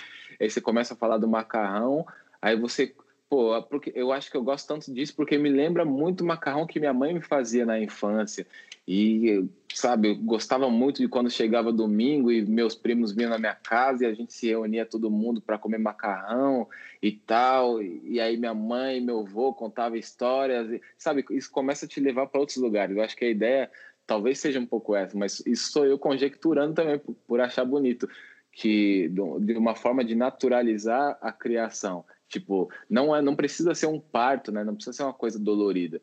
aí 0.40 0.50
você 0.50 0.60
começa 0.60 0.94
a 0.94 0.96
falar 0.96 1.18
do 1.18 1.28
macarrão, 1.28 2.04
aí 2.42 2.56
você 2.56 2.92
Pô, 3.34 3.60
porque 3.62 3.90
eu 3.96 4.12
acho 4.12 4.30
que 4.30 4.36
eu 4.36 4.44
gosto 4.44 4.68
tanto 4.68 4.94
disso 4.94 5.12
porque 5.16 5.36
me 5.36 5.48
lembra 5.48 5.84
muito 5.84 6.20
o 6.20 6.24
macarrão 6.24 6.68
que 6.68 6.78
minha 6.78 6.94
mãe 6.94 7.12
me 7.12 7.20
fazia 7.20 7.66
na 7.66 7.80
infância. 7.80 8.46
E, 8.86 9.44
sabe, 9.74 10.10
eu 10.10 10.14
gostava 10.14 10.70
muito 10.70 10.98
de 10.98 11.08
quando 11.08 11.28
chegava 11.28 11.72
domingo 11.72 12.30
e 12.30 12.46
meus 12.46 12.76
primos 12.76 13.10
vinham 13.10 13.30
na 13.30 13.38
minha 13.38 13.56
casa 13.56 14.04
e 14.04 14.06
a 14.06 14.14
gente 14.14 14.32
se 14.32 14.46
reunia 14.46 14.86
todo 14.86 15.10
mundo 15.10 15.40
para 15.40 15.58
comer 15.58 15.78
macarrão 15.78 16.68
e 17.02 17.10
tal. 17.10 17.82
E 17.82 18.20
aí 18.20 18.36
minha 18.36 18.54
mãe, 18.54 19.00
meu 19.00 19.18
avô 19.18 19.52
contava 19.52 19.98
histórias, 19.98 20.70
e, 20.70 20.80
sabe, 20.96 21.24
isso 21.32 21.50
começa 21.50 21.86
a 21.86 21.88
te 21.88 21.98
levar 21.98 22.28
para 22.28 22.38
outros 22.38 22.58
lugares. 22.58 22.96
Eu 22.96 23.02
acho 23.02 23.16
que 23.16 23.24
a 23.24 23.30
ideia 23.30 23.68
talvez 24.06 24.38
seja 24.38 24.60
um 24.60 24.66
pouco 24.66 24.94
essa, 24.94 25.18
mas 25.18 25.42
isso 25.44 25.72
sou 25.72 25.84
eu 25.84 25.98
conjecturando 25.98 26.72
também 26.72 27.00
por, 27.00 27.16
por 27.26 27.40
achar 27.40 27.64
bonito 27.64 28.08
que 28.52 29.08
de 29.08 29.58
uma 29.58 29.74
forma 29.74 30.04
de 30.04 30.14
naturalizar 30.14 31.18
a 31.20 31.32
criação 31.32 32.04
Tipo, 32.28 32.70
não 32.88 33.14
é, 33.14 33.22
não 33.22 33.36
precisa 33.36 33.74
ser 33.74 33.86
um 33.86 34.00
parto, 34.00 34.50
né? 34.50 34.64
Não 34.64 34.74
precisa 34.74 34.96
ser 34.96 35.02
uma 35.02 35.12
coisa 35.12 35.38
dolorida. 35.38 36.00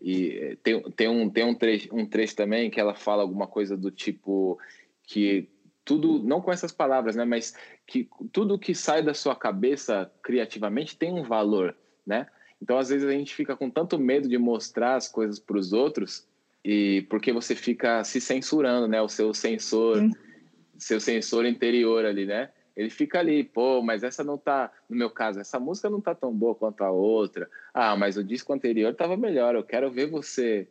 E 0.00 0.38
eh, 0.38 0.56
tem, 0.62 0.82
tem, 0.92 1.08
um, 1.08 1.28
tem 1.28 1.44
um, 1.44 1.54
trecho, 1.54 1.88
um 1.92 2.06
trecho 2.06 2.36
também 2.36 2.70
que 2.70 2.80
ela 2.80 2.94
fala 2.94 3.22
alguma 3.22 3.46
coisa 3.46 3.76
do 3.76 3.90
tipo 3.90 4.58
que 5.04 5.48
tudo, 5.84 6.22
não 6.22 6.40
com 6.40 6.52
essas 6.52 6.72
palavras, 6.72 7.16
né? 7.16 7.24
Mas 7.24 7.54
que 7.86 8.08
tudo 8.32 8.58
que 8.58 8.74
sai 8.74 9.02
da 9.02 9.12
sua 9.12 9.34
cabeça 9.34 10.10
criativamente 10.22 10.96
tem 10.96 11.12
um 11.12 11.22
valor, 11.22 11.76
né? 12.06 12.26
Então, 12.62 12.78
às 12.78 12.90
vezes, 12.90 13.08
a 13.08 13.12
gente 13.12 13.34
fica 13.34 13.56
com 13.56 13.70
tanto 13.70 13.98
medo 13.98 14.28
de 14.28 14.38
mostrar 14.38 14.96
as 14.96 15.08
coisas 15.08 15.38
para 15.38 15.56
os 15.56 15.72
outros 15.72 16.28
e 16.64 17.06
porque 17.08 17.32
você 17.32 17.54
fica 17.54 18.04
se 18.04 18.20
censurando, 18.20 18.86
né? 18.86 19.00
O 19.00 19.08
seu 19.08 19.32
sensor, 19.32 19.98
hum. 19.98 20.12
seu 20.78 21.00
sensor 21.00 21.46
interior 21.46 22.04
ali, 22.04 22.26
né? 22.26 22.50
Ele 22.80 22.88
fica 22.88 23.18
ali, 23.18 23.44
pô, 23.44 23.82
mas 23.82 24.02
essa 24.02 24.24
não 24.24 24.38
tá, 24.38 24.72
no 24.88 24.96
meu 24.96 25.10
caso, 25.10 25.38
essa 25.38 25.60
música 25.60 25.90
não 25.90 26.00
tá 26.00 26.14
tão 26.14 26.32
boa 26.32 26.54
quanto 26.54 26.82
a 26.82 26.90
outra. 26.90 27.46
Ah, 27.74 27.94
mas 27.94 28.16
o 28.16 28.24
disco 28.24 28.54
anterior 28.54 28.94
tava 28.94 29.18
melhor, 29.18 29.54
eu 29.54 29.62
quero 29.62 29.90
ver 29.90 30.06
você 30.06 30.66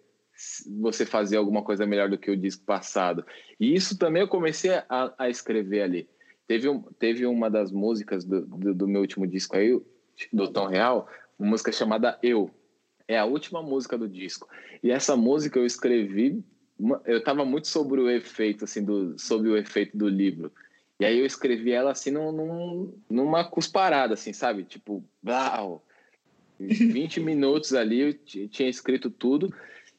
você 0.79 1.05
fazer 1.05 1.35
alguma 1.35 1.61
coisa 1.61 1.85
melhor 1.85 2.09
do 2.09 2.17
que 2.17 2.31
o 2.31 2.37
disco 2.37 2.63
passado. 2.63 3.25
E 3.59 3.75
isso 3.75 3.97
também 3.97 4.21
eu 4.21 4.27
comecei 4.27 4.71
a, 4.71 5.13
a 5.17 5.29
escrever 5.29 5.81
ali. 5.81 6.09
Teve, 6.47 6.69
um, 6.69 6.81
teve 6.81 7.25
uma 7.25 7.49
das 7.49 7.73
músicas 7.73 8.23
do, 8.23 8.45
do, 8.45 8.73
do 8.73 8.87
meu 8.87 9.01
último 9.01 9.27
disco 9.27 9.57
aí, 9.57 9.79
do 10.31 10.47
Tom 10.47 10.67
Real, 10.67 11.09
uma 11.37 11.49
música 11.49 11.71
chamada 11.73 12.17
Eu. 12.23 12.49
É 13.05 13.19
a 13.19 13.25
última 13.25 13.61
música 13.61 13.97
do 13.97 14.07
disco. 14.07 14.47
E 14.81 14.91
essa 14.91 15.17
música 15.17 15.59
eu 15.59 15.65
escrevi, 15.65 16.41
eu 17.05 17.17
estava 17.17 17.43
muito 17.43 17.67
sobre 17.67 17.99
o 17.99 18.09
efeito, 18.09 18.63
assim, 18.63 18.83
do, 18.83 19.19
sobre 19.19 19.49
o 19.49 19.57
efeito 19.57 19.97
do 19.97 20.07
livro. 20.07 20.51
E 20.99 21.05
aí 21.05 21.17
eu 21.17 21.25
escrevi 21.25 21.71
ela 21.71 21.91
assim 21.91 22.11
num, 22.11 22.31
num, 22.31 22.93
numa 23.09 23.45
cusparada, 23.45 24.15
assim, 24.15 24.33
sabe? 24.33 24.63
Tipo, 24.63 25.03
blau. 25.23 25.83
20 26.59 27.21
minutos 27.21 27.73
ali 27.73 28.01
eu 28.01 28.13
tinha 28.13 28.69
escrito 28.69 29.09
tudo. 29.09 29.53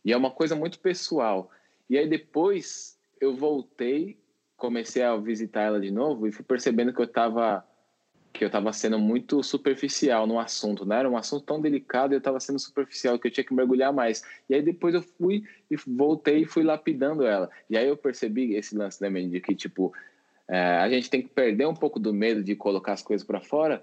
E 0.05 0.13
é 0.13 0.17
uma 0.17 0.31
coisa 0.31 0.55
muito 0.55 0.79
pessoal. 0.79 1.51
E 1.89 1.97
aí 1.97 2.07
depois 2.07 2.99
eu 3.21 3.35
voltei, 3.35 4.19
comecei 4.57 5.03
a 5.03 5.17
visitar 5.17 5.63
ela 5.63 5.81
de 5.81 5.91
novo 5.91 6.27
e 6.27 6.33
fui 6.33 6.45
percebendo 6.45 6.93
que 6.93 7.01
eu 7.01 7.05
estava 7.05 7.67
que 8.33 8.45
eu 8.45 8.47
estava 8.47 8.73
sendo 8.73 8.97
muito 8.97 9.43
superficial 9.43 10.25
no 10.25 10.39
assunto, 10.39 10.87
né? 10.87 11.01
Era 11.01 11.11
um 11.11 11.17
assunto 11.17 11.45
tão 11.45 11.61
delicado 11.61 12.13
e 12.13 12.15
eu 12.15 12.19
estava 12.19 12.39
sendo 12.39 12.61
superficial 12.61 13.19
que 13.19 13.27
eu 13.27 13.31
tinha 13.31 13.43
que 13.43 13.53
mergulhar 13.53 13.93
mais. 13.93 14.23
E 14.49 14.55
aí 14.55 14.63
depois 14.63 14.95
eu 14.95 15.03
fui 15.03 15.43
e 15.69 15.77
voltei 15.77 16.43
e 16.43 16.47
fui 16.47 16.63
lapidando 16.63 17.27
ela. 17.27 17.51
E 17.69 17.77
aí 17.77 17.89
eu 17.89 17.97
percebi 17.97 18.55
esse 18.55 18.77
lance 18.77 19.01
também 19.01 19.29
de 19.29 19.41
que 19.41 19.53
tipo 19.55 19.93
é, 20.51 20.79
a 20.79 20.89
gente 20.89 21.09
tem 21.09 21.23
que 21.23 21.29
perder 21.29 21.67
um 21.67 21.75
pouco 21.75 22.01
do 22.01 22.13
medo 22.13 22.43
de 22.43 22.57
colocar 22.57 22.93
as 22.93 23.03
coisas 23.03 23.25
para 23.25 23.41
fora, 23.41 23.81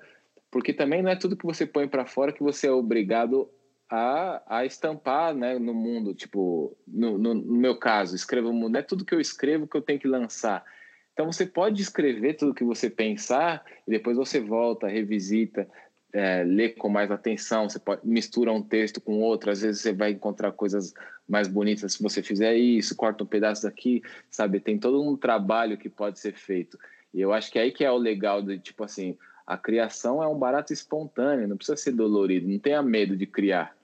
porque 0.51 0.73
também 0.73 1.01
não 1.01 1.09
é 1.09 1.15
tudo 1.15 1.37
que 1.37 1.45
você 1.45 1.65
põe 1.65 1.87
para 1.87 2.05
fora 2.05 2.33
que 2.33 2.43
você 2.43 2.67
é 2.67 2.71
obrigado 2.71 3.49
a, 3.89 4.41
a 4.45 4.65
estampar 4.65 5.33
né, 5.33 5.57
no 5.57 5.73
mundo. 5.73 6.13
Tipo, 6.13 6.75
no, 6.85 7.17
no, 7.17 7.33
no 7.33 7.55
meu 7.55 7.77
caso, 7.77 8.15
escrevo 8.15 8.51
mundo, 8.51 8.73
não 8.73 8.79
é 8.81 8.83
tudo 8.83 9.05
que 9.05 9.15
eu 9.15 9.21
escrevo 9.21 9.65
que 9.65 9.77
eu 9.77 9.81
tenho 9.81 9.99
que 9.99 10.07
lançar. 10.09 10.65
Então 11.13 11.31
você 11.31 11.45
pode 11.45 11.81
escrever 11.81 12.35
tudo 12.35 12.53
que 12.53 12.65
você 12.65 12.89
pensar 12.89 13.63
e 13.87 13.91
depois 13.91 14.17
você 14.17 14.39
volta, 14.39 14.87
revisita, 14.87 15.69
é, 16.13 16.69
com 16.77 16.89
mais 16.89 17.11
atenção, 17.11 17.69
você 17.69 17.79
pode, 17.79 18.01
mistura 18.03 18.51
um 18.51 18.61
texto 18.61 18.99
com 19.01 19.19
outro, 19.21 19.51
às 19.51 19.61
vezes 19.61 19.81
você 19.81 19.93
vai 19.93 20.11
encontrar 20.11 20.51
coisas 20.51 20.93
mais 21.27 21.47
bonitas 21.47 21.93
se 21.93 22.03
você 22.03 22.23
fizer 22.23 22.55
isso, 22.55 22.95
corta 22.95 23.23
um 23.23 23.27
pedaço 23.27 23.63
daqui, 23.63 24.01
sabe? 24.29 24.59
Tem 24.59 24.77
todo 24.77 25.01
um 25.01 25.15
trabalho 25.15 25.77
que 25.77 25.89
pode 25.89 26.19
ser 26.19 26.33
feito. 26.33 26.77
E 27.13 27.21
eu 27.21 27.33
acho 27.33 27.51
que 27.51 27.59
é 27.59 27.63
aí 27.63 27.71
que 27.71 27.83
é 27.83 27.91
o 27.91 27.97
legal 27.97 28.41
de, 28.41 28.57
tipo 28.57 28.83
assim, 28.83 29.17
a 29.45 29.57
criação 29.57 30.21
é 30.21 30.27
um 30.27 30.37
barato 30.37 30.73
espontâneo, 30.73 31.47
não 31.47 31.55
precisa 31.55 31.77
ser 31.77 31.91
dolorido, 31.91 32.47
não 32.47 32.59
tenha 32.59 32.81
medo 32.81 33.15
de 33.15 33.25
criar. 33.25 33.76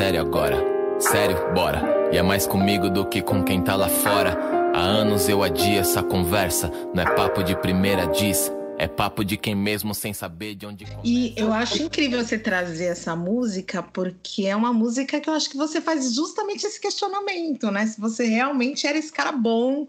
Sério 0.00 0.22
agora. 0.22 0.56
Sério, 0.98 1.36
bora. 1.52 1.82
E 2.10 2.16
é 2.16 2.22
mais 2.22 2.46
comigo 2.46 2.88
do 2.88 3.04
que 3.06 3.20
com 3.20 3.44
quem 3.44 3.62
tá 3.62 3.76
lá 3.76 3.86
fora. 3.86 4.34
Há 4.74 4.80
anos 4.80 5.28
eu 5.28 5.42
adio 5.42 5.78
essa 5.78 6.02
conversa. 6.02 6.70
Não 6.94 7.02
é 7.02 7.14
papo 7.14 7.42
de 7.42 7.54
primeira 7.54 8.06
diz. 8.06 8.50
É 8.78 8.88
papo 8.88 9.22
de 9.22 9.36
quem 9.36 9.54
mesmo 9.54 9.94
sem 9.94 10.14
saber 10.14 10.54
de 10.54 10.64
onde 10.64 10.86
começa. 10.86 11.02
E 11.04 11.34
eu 11.36 11.52
acho 11.52 11.82
incrível 11.82 12.24
você 12.24 12.38
trazer 12.38 12.86
essa 12.86 13.14
música, 13.14 13.82
porque 13.82 14.46
é 14.46 14.56
uma 14.56 14.72
música 14.72 15.20
que 15.20 15.28
eu 15.28 15.34
acho 15.34 15.50
que 15.50 15.56
você 15.58 15.82
faz 15.82 16.14
justamente 16.14 16.64
esse 16.64 16.80
questionamento, 16.80 17.70
né? 17.70 17.84
Se 17.84 18.00
você 18.00 18.24
realmente 18.24 18.86
era 18.86 18.96
esse 18.96 19.12
cara 19.12 19.32
bom, 19.32 19.86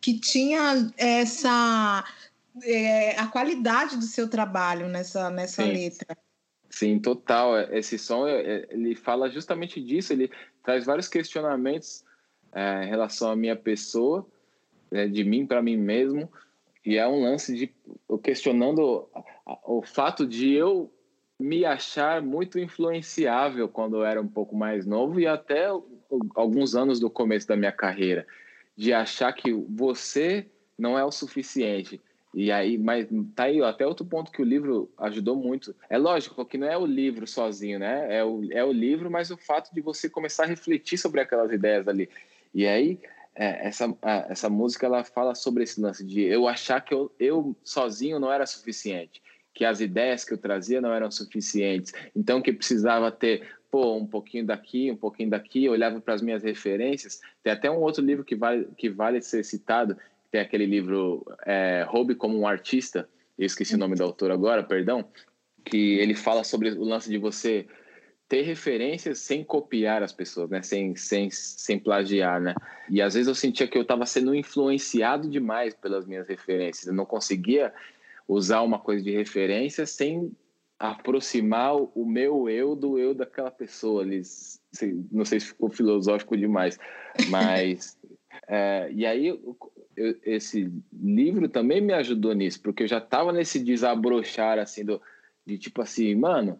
que 0.00 0.18
tinha 0.18 0.90
essa. 0.96 2.02
É, 2.62 3.14
a 3.20 3.26
qualidade 3.26 3.98
do 3.98 4.06
seu 4.06 4.26
trabalho 4.26 4.88
nessa, 4.88 5.28
nessa 5.28 5.62
letra. 5.62 6.16
Sim, 6.70 7.00
total. 7.00 7.58
Esse 7.72 7.98
som 7.98 8.26
ele 8.28 8.94
fala 8.94 9.28
justamente 9.28 9.80
disso. 9.80 10.12
Ele 10.12 10.30
traz 10.62 10.86
vários 10.86 11.08
questionamentos 11.08 12.04
é, 12.52 12.84
em 12.84 12.88
relação 12.88 13.30
à 13.30 13.36
minha 13.36 13.56
pessoa, 13.56 14.24
né, 14.90 15.08
de 15.08 15.24
mim 15.24 15.44
para 15.44 15.60
mim 15.60 15.76
mesmo, 15.76 16.30
e 16.86 16.96
é 16.96 17.06
um 17.06 17.22
lance 17.22 17.54
de 17.54 17.72
questionando 18.22 19.08
o 19.64 19.82
fato 19.82 20.26
de 20.26 20.52
eu 20.52 20.90
me 21.38 21.64
achar 21.64 22.22
muito 22.22 22.58
influenciável 22.58 23.68
quando 23.68 23.96
eu 23.96 24.04
era 24.04 24.20
um 24.20 24.28
pouco 24.28 24.56
mais 24.56 24.86
novo 24.86 25.18
e 25.18 25.26
até 25.26 25.68
alguns 26.34 26.74
anos 26.74 27.00
do 27.00 27.10
começo 27.10 27.46
da 27.46 27.56
minha 27.56 27.72
carreira, 27.72 28.26
de 28.76 28.92
achar 28.92 29.32
que 29.32 29.52
você 29.52 30.46
não 30.78 30.98
é 30.98 31.04
o 31.04 31.10
suficiente 31.10 32.00
e 32.32 32.52
aí, 32.52 32.78
mas 32.78 33.08
tá 33.34 33.44
aí, 33.44 33.60
ó, 33.60 33.66
até 33.66 33.84
outro 33.84 34.06
ponto 34.06 34.30
que 34.30 34.40
o 34.40 34.44
livro 34.44 34.90
ajudou 34.98 35.34
muito. 35.34 35.74
É 35.88 35.98
lógico 35.98 36.44
que 36.44 36.56
não 36.56 36.68
é 36.68 36.78
o 36.78 36.86
livro 36.86 37.26
sozinho, 37.26 37.78
né? 37.78 38.06
É 38.18 38.24
o, 38.24 38.40
é 38.52 38.64
o 38.64 38.72
livro, 38.72 39.10
mas 39.10 39.30
o 39.30 39.36
fato 39.36 39.74
de 39.74 39.80
você 39.80 40.08
começar 40.08 40.44
a 40.44 40.46
refletir 40.46 40.96
sobre 40.96 41.20
aquelas 41.20 41.50
ideias 41.50 41.88
ali. 41.88 42.08
E 42.54 42.66
aí, 42.66 43.00
é, 43.34 43.66
essa, 43.66 43.92
essa 44.28 44.48
música, 44.48 44.86
ela 44.86 45.02
fala 45.02 45.34
sobre 45.34 45.64
esse 45.64 45.80
lance 45.80 46.04
de 46.04 46.22
eu 46.22 46.46
achar 46.46 46.80
que 46.80 46.94
eu, 46.94 47.10
eu 47.18 47.56
sozinho 47.64 48.20
não 48.20 48.32
era 48.32 48.46
suficiente, 48.46 49.20
que 49.52 49.64
as 49.64 49.80
ideias 49.80 50.24
que 50.24 50.32
eu 50.32 50.38
trazia 50.38 50.80
não 50.80 50.94
eram 50.94 51.10
suficientes. 51.10 51.92
Então, 52.14 52.40
que 52.40 52.52
precisava 52.52 53.10
ter, 53.10 53.48
pô, 53.72 53.96
um 53.96 54.06
pouquinho 54.06 54.46
daqui, 54.46 54.88
um 54.88 54.96
pouquinho 54.96 55.30
daqui, 55.30 55.68
olhava 55.68 56.00
para 56.00 56.14
as 56.14 56.22
minhas 56.22 56.44
referências. 56.44 57.20
Tem 57.42 57.52
até 57.52 57.68
um 57.68 57.80
outro 57.80 58.04
livro 58.04 58.24
que 58.24 58.36
vale, 58.36 58.68
que 58.76 58.88
vale 58.88 59.20
ser 59.20 59.44
citado, 59.44 59.96
tem 60.30 60.40
aquele 60.40 60.66
livro 60.66 61.24
é, 61.44 61.84
Roube 61.88 62.14
como 62.14 62.38
um 62.38 62.46
Artista, 62.46 63.08
eu 63.38 63.46
esqueci 63.46 63.74
o 63.74 63.78
nome 63.78 63.96
do 63.96 64.04
autor 64.04 64.30
agora, 64.30 64.62
perdão, 64.62 65.08
que 65.64 65.98
ele 65.98 66.14
fala 66.14 66.44
sobre 66.44 66.70
o 66.70 66.84
lance 66.84 67.08
de 67.08 67.18
você 67.18 67.66
ter 68.28 68.42
referências 68.42 69.18
sem 69.18 69.42
copiar 69.42 70.02
as 70.02 70.12
pessoas, 70.12 70.48
né? 70.50 70.62
Sem, 70.62 70.94
sem, 70.94 71.30
sem 71.30 71.78
plagiar, 71.78 72.40
né? 72.40 72.54
E 72.88 73.02
às 73.02 73.14
vezes 73.14 73.26
eu 73.26 73.34
sentia 73.34 73.66
que 73.66 73.76
eu 73.76 73.82
estava 73.82 74.06
sendo 74.06 74.34
influenciado 74.34 75.28
demais 75.28 75.74
pelas 75.74 76.06
minhas 76.06 76.28
referências. 76.28 76.86
Eu 76.86 76.94
não 76.94 77.04
conseguia 77.04 77.72
usar 78.28 78.62
uma 78.62 78.78
coisa 78.78 79.02
de 79.02 79.10
referência 79.10 79.84
sem 79.84 80.30
aproximar 80.78 81.74
o 81.74 82.06
meu 82.06 82.48
eu 82.48 82.76
do 82.76 82.98
eu 82.98 83.14
daquela 83.14 83.50
pessoa. 83.50 84.04
Não 84.04 85.24
sei 85.24 85.40
se 85.40 85.46
ficou 85.46 85.68
filosófico 85.68 86.36
demais, 86.36 86.78
mas 87.28 87.98
é, 88.46 88.88
e 88.92 89.04
aí, 89.04 89.36
eu, 89.96 90.16
esse 90.24 90.72
livro 90.92 91.48
também 91.48 91.80
me 91.80 91.92
ajudou 91.92 92.32
nisso, 92.34 92.60
porque 92.62 92.84
eu 92.84 92.88
já 92.88 92.98
estava 92.98 93.32
nesse 93.32 93.58
desabrochar, 93.58 94.58
assim, 94.58 94.84
do, 94.84 95.00
de 95.44 95.58
tipo 95.58 95.82
assim, 95.82 96.14
mano, 96.14 96.58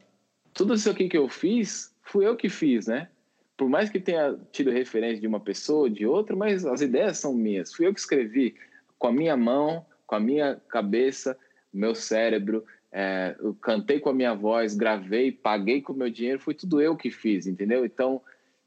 tudo 0.52 0.74
isso 0.74 0.90
aqui 0.90 1.08
que 1.08 1.18
eu 1.18 1.28
fiz, 1.28 1.94
fui 2.02 2.26
eu 2.26 2.36
que 2.36 2.48
fiz, 2.48 2.86
né? 2.86 3.08
Por 3.56 3.68
mais 3.68 3.90
que 3.90 4.00
tenha 4.00 4.38
tido 4.50 4.70
referência 4.70 5.20
de 5.20 5.26
uma 5.26 5.40
pessoa, 5.40 5.90
de 5.90 6.06
outra, 6.06 6.34
mas 6.34 6.64
as 6.64 6.80
ideias 6.80 7.18
são 7.18 7.34
minhas. 7.34 7.74
Fui 7.74 7.86
eu 7.86 7.92
que 7.92 8.00
escrevi 8.00 8.54
com 8.98 9.08
a 9.08 9.12
minha 9.12 9.36
mão, 9.36 9.84
com 10.06 10.14
a 10.14 10.20
minha 10.20 10.56
cabeça, 10.68 11.36
meu 11.72 11.94
cérebro, 11.94 12.64
é, 12.92 13.36
eu 13.38 13.54
cantei 13.54 14.00
com 14.00 14.10
a 14.10 14.14
minha 14.14 14.34
voz, 14.34 14.74
gravei, 14.74 15.30
paguei 15.30 15.80
com 15.80 15.92
o 15.92 15.96
meu 15.96 16.10
dinheiro, 16.10 16.40
foi 16.40 16.54
tudo 16.54 16.80
eu 16.80 16.96
que 16.96 17.10
fiz, 17.10 17.46
entendeu? 17.46 17.84
Então, 17.84 18.20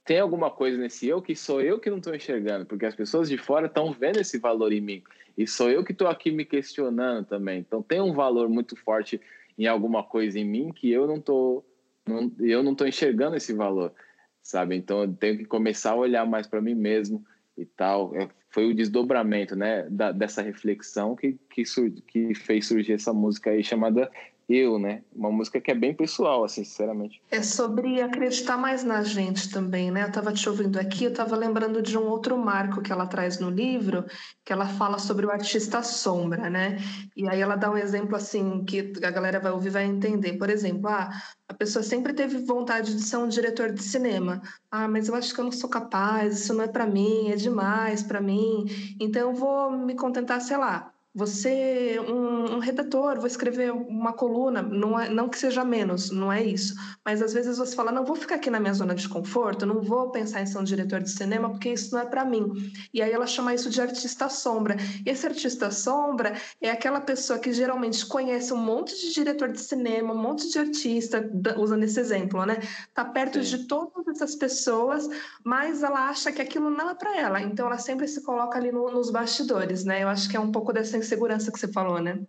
tem 0.06 0.20
alguma 0.20 0.52
coisa 0.52 0.78
nesse 0.78 1.08
eu 1.08 1.22
que 1.22 1.36
sou 1.36 1.62
eu 1.62 1.80
que 1.80 1.90
não 1.90 1.98
estou 1.98 2.14
enxergando, 2.14 2.66
porque 2.66 2.86
as 2.86 2.96
pessoas 2.96 3.30
de 3.30 3.38
fora 3.38 3.68
estão 3.68 3.92
vendo 3.92 4.20
esse 4.20 4.38
valor 4.38 4.74
em 4.74 4.82
mim. 4.82 5.04
E 5.38 5.48
sou 5.48 5.70
eu 5.70 5.84
que 5.84 5.94
estou 5.94 6.08
aqui 6.08 6.32
me 6.32 6.46
questionando 6.46 7.26
também. 7.26 7.60
Então 7.60 7.82
tem 7.82 8.02
um 8.02 8.14
valor 8.14 8.50
muito 8.50 8.76
forte 8.76 9.20
em 9.58 9.66
alguma 9.66 10.04
coisa 10.04 10.38
em 10.40 10.46
mim 10.46 10.72
que 10.74 10.92
eu 10.92 11.08
não 11.08 11.18
estou 11.18 11.66
não, 12.06 12.32
eu 12.40 12.62
não 12.62 12.76
tô 12.76 12.86
enxergando 12.86 13.38
esse 13.38 13.54
valor, 13.54 13.94
sabe? 14.42 14.76
Então 14.76 15.04
eu 15.04 15.14
tenho 15.14 15.38
que 15.38 15.46
começar 15.46 15.92
a 15.92 15.96
olhar 15.96 16.26
mais 16.26 16.46
para 16.46 16.62
mim 16.62 16.76
mesmo 16.76 17.26
e 17.58 17.66
tal. 17.66 18.14
É, 18.16 18.28
foi 18.50 18.70
o 18.70 18.76
desdobramento, 18.76 19.56
né, 19.56 19.88
da, 19.90 20.12
dessa 20.12 20.42
reflexão 20.42 21.16
que, 21.16 21.40
que, 21.50 21.66
sur, 21.66 21.90
que 22.08 22.36
fez 22.36 22.68
surgir 22.68 22.94
essa 22.94 23.14
música 23.14 23.52
aí 23.52 23.64
chamada 23.64 24.12
eu, 24.50 24.78
né? 24.78 25.02
Uma 25.16 25.32
música 25.32 25.60
que 25.60 25.72
é 25.72 25.76
bem 25.76 25.94
pessoal, 25.94 26.44
assim, 26.44 26.64
sinceramente. 26.64 27.22
É 27.32 27.42
sobre 27.42 28.02
acreditar 28.02 28.58
mais 28.58 28.84
na 28.84 29.04
gente 29.04 29.50
também, 29.50 29.90
né? 29.92 30.04
Eu 30.04 30.12
tava 30.12 30.34
te 30.34 30.48
ouvindo 30.50 30.80
aqui, 30.80 31.06
eu 31.06 31.14
tava 31.14 31.36
lembrando 31.36 31.82
de 31.82 31.98
um 31.98 32.08
outro 32.08 32.38
marco 32.38 32.82
que 32.82 32.92
ela 32.92 33.08
traz 33.08 33.40
no 33.40 33.50
livro, 33.50 34.06
que 34.44 34.52
ela 34.52 34.68
fala 34.68 35.00
sobre 35.00 35.26
o 35.26 35.32
artista 35.32 35.82
sombra, 35.82 36.50
né? 36.50 36.78
E 37.16 37.28
aí 37.28 37.42
ela 37.42 37.56
dá 37.56 37.72
um 37.72 37.78
exemplo 37.78 38.16
assim 38.16 38.64
que 38.66 38.94
a 39.04 39.12
galera 39.12 39.40
vai 39.40 39.52
ouvir 39.52 39.70
vai 39.70 39.86
entender. 39.86 40.34
Por 40.34 40.50
exemplo, 40.50 40.90
ah, 40.90 41.10
a 41.48 41.54
pessoa 41.54 41.84
sempre 41.84 42.14
teve 42.14 42.40
vontade 42.40 42.96
de 42.96 43.02
ser 43.02 43.18
um 43.18 43.28
diretor 43.28 43.72
de 43.72 43.82
cinema. 43.82 44.42
Ah, 44.70 44.88
mas 44.88 45.08
eu 45.08 45.16
acho 45.16 45.34
que 45.34 45.40
eu 45.40 45.46
não 45.46 45.52
sou 45.52 45.70
capaz, 45.70 46.42
isso 46.42 46.54
não 46.54 46.64
é 46.64 46.68
para 46.68 46.86
mim, 46.86 47.32
é 47.32 47.36
demais 47.36 48.04
para 48.04 48.22
mim. 48.22 48.66
Então 49.00 49.30
eu 49.30 49.34
vou 49.34 49.72
me 49.72 49.96
contentar, 49.96 50.42
sei 50.42 50.58
lá, 50.58 50.93
você 51.16 52.00
um, 52.00 52.56
um, 52.56 52.60
redator, 52.60 53.18
vou 53.18 53.28
escrever 53.28 53.72
uma 53.72 54.14
coluna, 54.14 54.64
não, 54.64 55.00
é, 55.00 55.10
não 55.10 55.30
que 55.30 55.38
seja 55.38 55.64
menos, 55.64 56.10
não 56.10 56.34
é 56.34 56.42
isso. 56.44 56.74
Mas 57.06 57.22
às 57.22 57.34
vezes 57.34 57.58
você 57.60 57.76
fala, 57.76 57.92
não 57.92 58.04
vou 58.04 58.16
ficar 58.16 58.36
aqui 58.36 58.50
na 58.50 58.60
minha 58.60 58.74
zona 58.74 58.96
de 58.96 59.08
conforto, 59.08 59.66
não 59.66 59.80
vou 59.80 60.10
pensar 60.10 60.42
em 60.42 60.48
ser 60.48 60.58
um 60.58 60.64
diretor 60.64 61.02
de 61.02 61.12
cinema 61.12 61.52
porque 61.52 61.70
isso 61.70 61.94
não 61.94 62.02
é 62.02 62.06
para 62.06 62.26
mim. 62.26 62.52
E 62.92 63.00
aí 63.00 63.12
ela 63.12 63.28
chama 63.28 63.54
isso 63.54 63.70
de 63.70 63.80
artista 63.80 64.28
sombra. 64.28 64.76
E 65.06 65.10
esse 65.10 65.28
artista 65.28 65.70
sombra 65.70 66.34
é 66.60 66.72
aquela 66.72 67.00
pessoa 67.00 67.38
que 67.38 67.54
geralmente 67.54 68.04
conhece 68.08 68.52
um 68.52 68.58
monte 68.58 69.00
de 69.00 69.14
diretor 69.14 69.52
de 69.52 69.62
cinema, 69.62 70.14
um 70.16 70.22
monte 70.22 70.50
de 70.50 70.58
artista, 70.58 71.30
usando 71.58 71.84
esse 71.84 72.00
exemplo, 72.00 72.44
né? 72.44 72.58
Tá 72.92 73.06
perto 73.06 73.44
Sim. 73.44 73.58
de 73.58 73.68
todas 73.68 74.08
essas 74.08 74.34
pessoas, 74.34 75.08
mas 75.44 75.84
ela 75.84 76.10
acha 76.10 76.32
que 76.32 76.42
aquilo 76.42 76.72
não 76.72 76.90
é 76.90 76.96
para 76.96 77.16
ela. 77.20 77.40
Então 77.40 77.68
ela 77.68 77.78
sempre 77.78 78.08
se 78.08 78.22
coloca 78.22 78.58
ali 78.58 78.72
no, 78.72 78.90
nos 78.90 79.12
bastidores, 79.12 79.84
né? 79.86 80.02
Eu 80.02 80.08
acho 80.08 80.28
que 80.28 80.36
é 80.36 80.40
um 80.40 80.52
pouco 80.52 80.74
dessa 80.74 81.03
insegurança 81.04 81.52
que 81.52 81.60
você 81.60 81.68
falou, 81.68 82.00
né? 82.00 82.20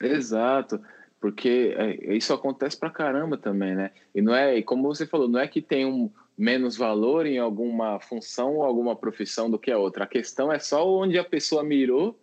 Exato, 0.00 0.80
porque 1.20 1.74
é, 1.76 2.14
isso 2.14 2.32
acontece 2.32 2.76
pra 2.76 2.90
caramba 2.90 3.36
também, 3.36 3.74
né? 3.74 3.90
E 4.14 4.20
não 4.20 4.34
é, 4.34 4.60
como 4.62 4.82
você 4.82 5.06
falou, 5.06 5.28
não 5.28 5.40
é 5.40 5.48
que 5.48 5.60
tem 5.60 5.86
um 5.86 6.10
menos 6.36 6.76
valor 6.76 7.26
em 7.26 7.38
alguma 7.38 8.00
função 8.00 8.56
ou 8.56 8.62
alguma 8.62 8.96
profissão 8.96 9.50
do 9.50 9.58
que 9.58 9.70
a 9.70 9.78
outra. 9.78 10.04
A 10.04 10.08
questão 10.08 10.50
é 10.52 10.58
só 10.58 10.88
onde 10.88 11.18
a 11.18 11.24
pessoa 11.24 11.62
mirou 11.62 12.18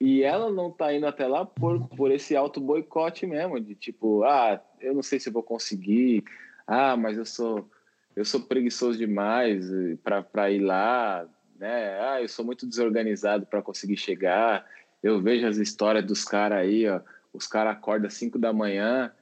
e 0.00 0.22
ela 0.22 0.52
não 0.52 0.70
tá 0.70 0.92
indo 0.92 1.06
até 1.06 1.26
lá 1.26 1.44
por, 1.44 1.88
por 1.88 2.10
esse 2.10 2.36
auto 2.36 2.60
boicote 2.60 3.26
mesmo, 3.26 3.60
de 3.60 3.74
tipo, 3.74 4.22
ah, 4.24 4.60
eu 4.80 4.94
não 4.94 5.02
sei 5.02 5.18
se 5.18 5.30
vou 5.30 5.42
conseguir, 5.42 6.22
ah, 6.66 6.96
mas 6.96 7.16
eu 7.16 7.24
sou 7.24 7.68
eu 8.14 8.24
sou 8.24 8.40
preguiçoso 8.40 8.96
demais 8.96 9.66
para 10.30 10.50
ir 10.50 10.60
lá, 10.60 11.26
né? 11.58 11.98
Ah, 12.00 12.22
eu 12.22 12.28
sou 12.28 12.44
muito 12.44 12.66
desorganizado 12.66 13.44
para 13.44 13.62
conseguir 13.62 13.96
chegar. 13.96 14.64
Eu 15.04 15.20
vejo 15.20 15.46
as 15.46 15.58
histórias 15.58 16.02
dos 16.02 16.24
caras 16.24 16.60
aí, 16.60 16.88
ó. 16.88 16.98
Os 17.30 17.46
caras 17.46 17.76
acordam 17.76 18.08
às 18.08 18.14
5 18.14 18.38
da 18.38 18.54
manhã 18.54 19.12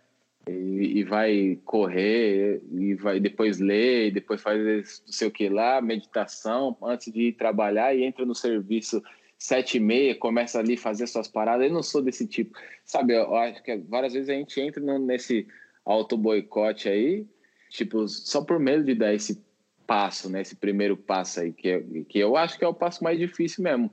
e, 0.48 1.00
e, 1.00 1.02
vai 1.02 1.58
correr 1.64 2.62
e 2.70 2.94
vai 2.94 3.18
depois 3.18 3.58
ler, 3.58 4.06
e 4.06 4.10
depois 4.12 4.40
faz 4.40 5.02
não 5.04 5.12
sei 5.12 5.26
o 5.26 5.30
que 5.30 5.48
lá, 5.48 5.80
meditação 5.80 6.76
antes 6.84 7.12
de 7.12 7.28
ir 7.28 7.32
trabalhar 7.32 7.92
e 7.94 8.04
entra 8.04 8.24
no 8.24 8.34
serviço 8.34 9.02
sete 9.36 9.78
e 9.78 9.80
meia, 9.80 10.14
começa 10.14 10.60
ali 10.60 10.76
fazer 10.76 11.08
suas 11.08 11.26
paradas. 11.26 11.66
Eu 11.66 11.72
não 11.72 11.82
sou 11.82 12.00
desse 12.00 12.28
tipo, 12.28 12.56
sabe? 12.84 13.14
Eu 13.14 13.34
acho 13.34 13.60
que 13.60 13.76
várias 13.76 14.12
vezes 14.12 14.28
a 14.28 14.34
gente 14.34 14.60
entra 14.60 14.80
nesse 15.00 15.48
auto 15.84 16.16
boicote 16.16 16.88
aí, 16.88 17.26
tipo 17.70 18.06
só 18.06 18.44
por 18.44 18.60
medo 18.60 18.84
de 18.84 18.94
dar 18.94 19.12
esse 19.12 19.42
passo, 19.84 20.30
né? 20.30 20.42
Esse 20.42 20.54
primeiro 20.54 20.96
passo 20.96 21.40
aí 21.40 21.52
que, 21.52 21.68
é, 21.68 21.82
que 22.08 22.20
eu 22.20 22.36
acho 22.36 22.56
que 22.56 22.64
é 22.64 22.68
o 22.68 22.74
passo 22.74 23.02
mais 23.02 23.18
difícil 23.18 23.64
mesmo. 23.64 23.92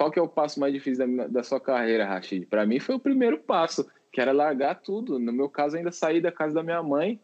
Qual 0.00 0.10
que 0.10 0.18
é 0.18 0.22
o 0.22 0.26
passo 0.26 0.58
mais 0.58 0.72
difícil 0.72 1.06
da, 1.06 1.26
da 1.26 1.42
sua 1.42 1.60
carreira, 1.60 2.06
Rashid? 2.06 2.46
Para 2.46 2.64
mim 2.64 2.80
foi 2.80 2.94
o 2.94 2.98
primeiro 2.98 3.36
passo 3.36 3.86
que 4.10 4.18
era 4.18 4.32
largar 4.32 4.76
tudo. 4.76 5.18
No 5.18 5.30
meu 5.30 5.46
caso, 5.46 5.76
ainda 5.76 5.92
saí 5.92 6.22
da 6.22 6.32
casa 6.32 6.54
da 6.54 6.62
minha 6.62 6.82
mãe, 6.82 7.20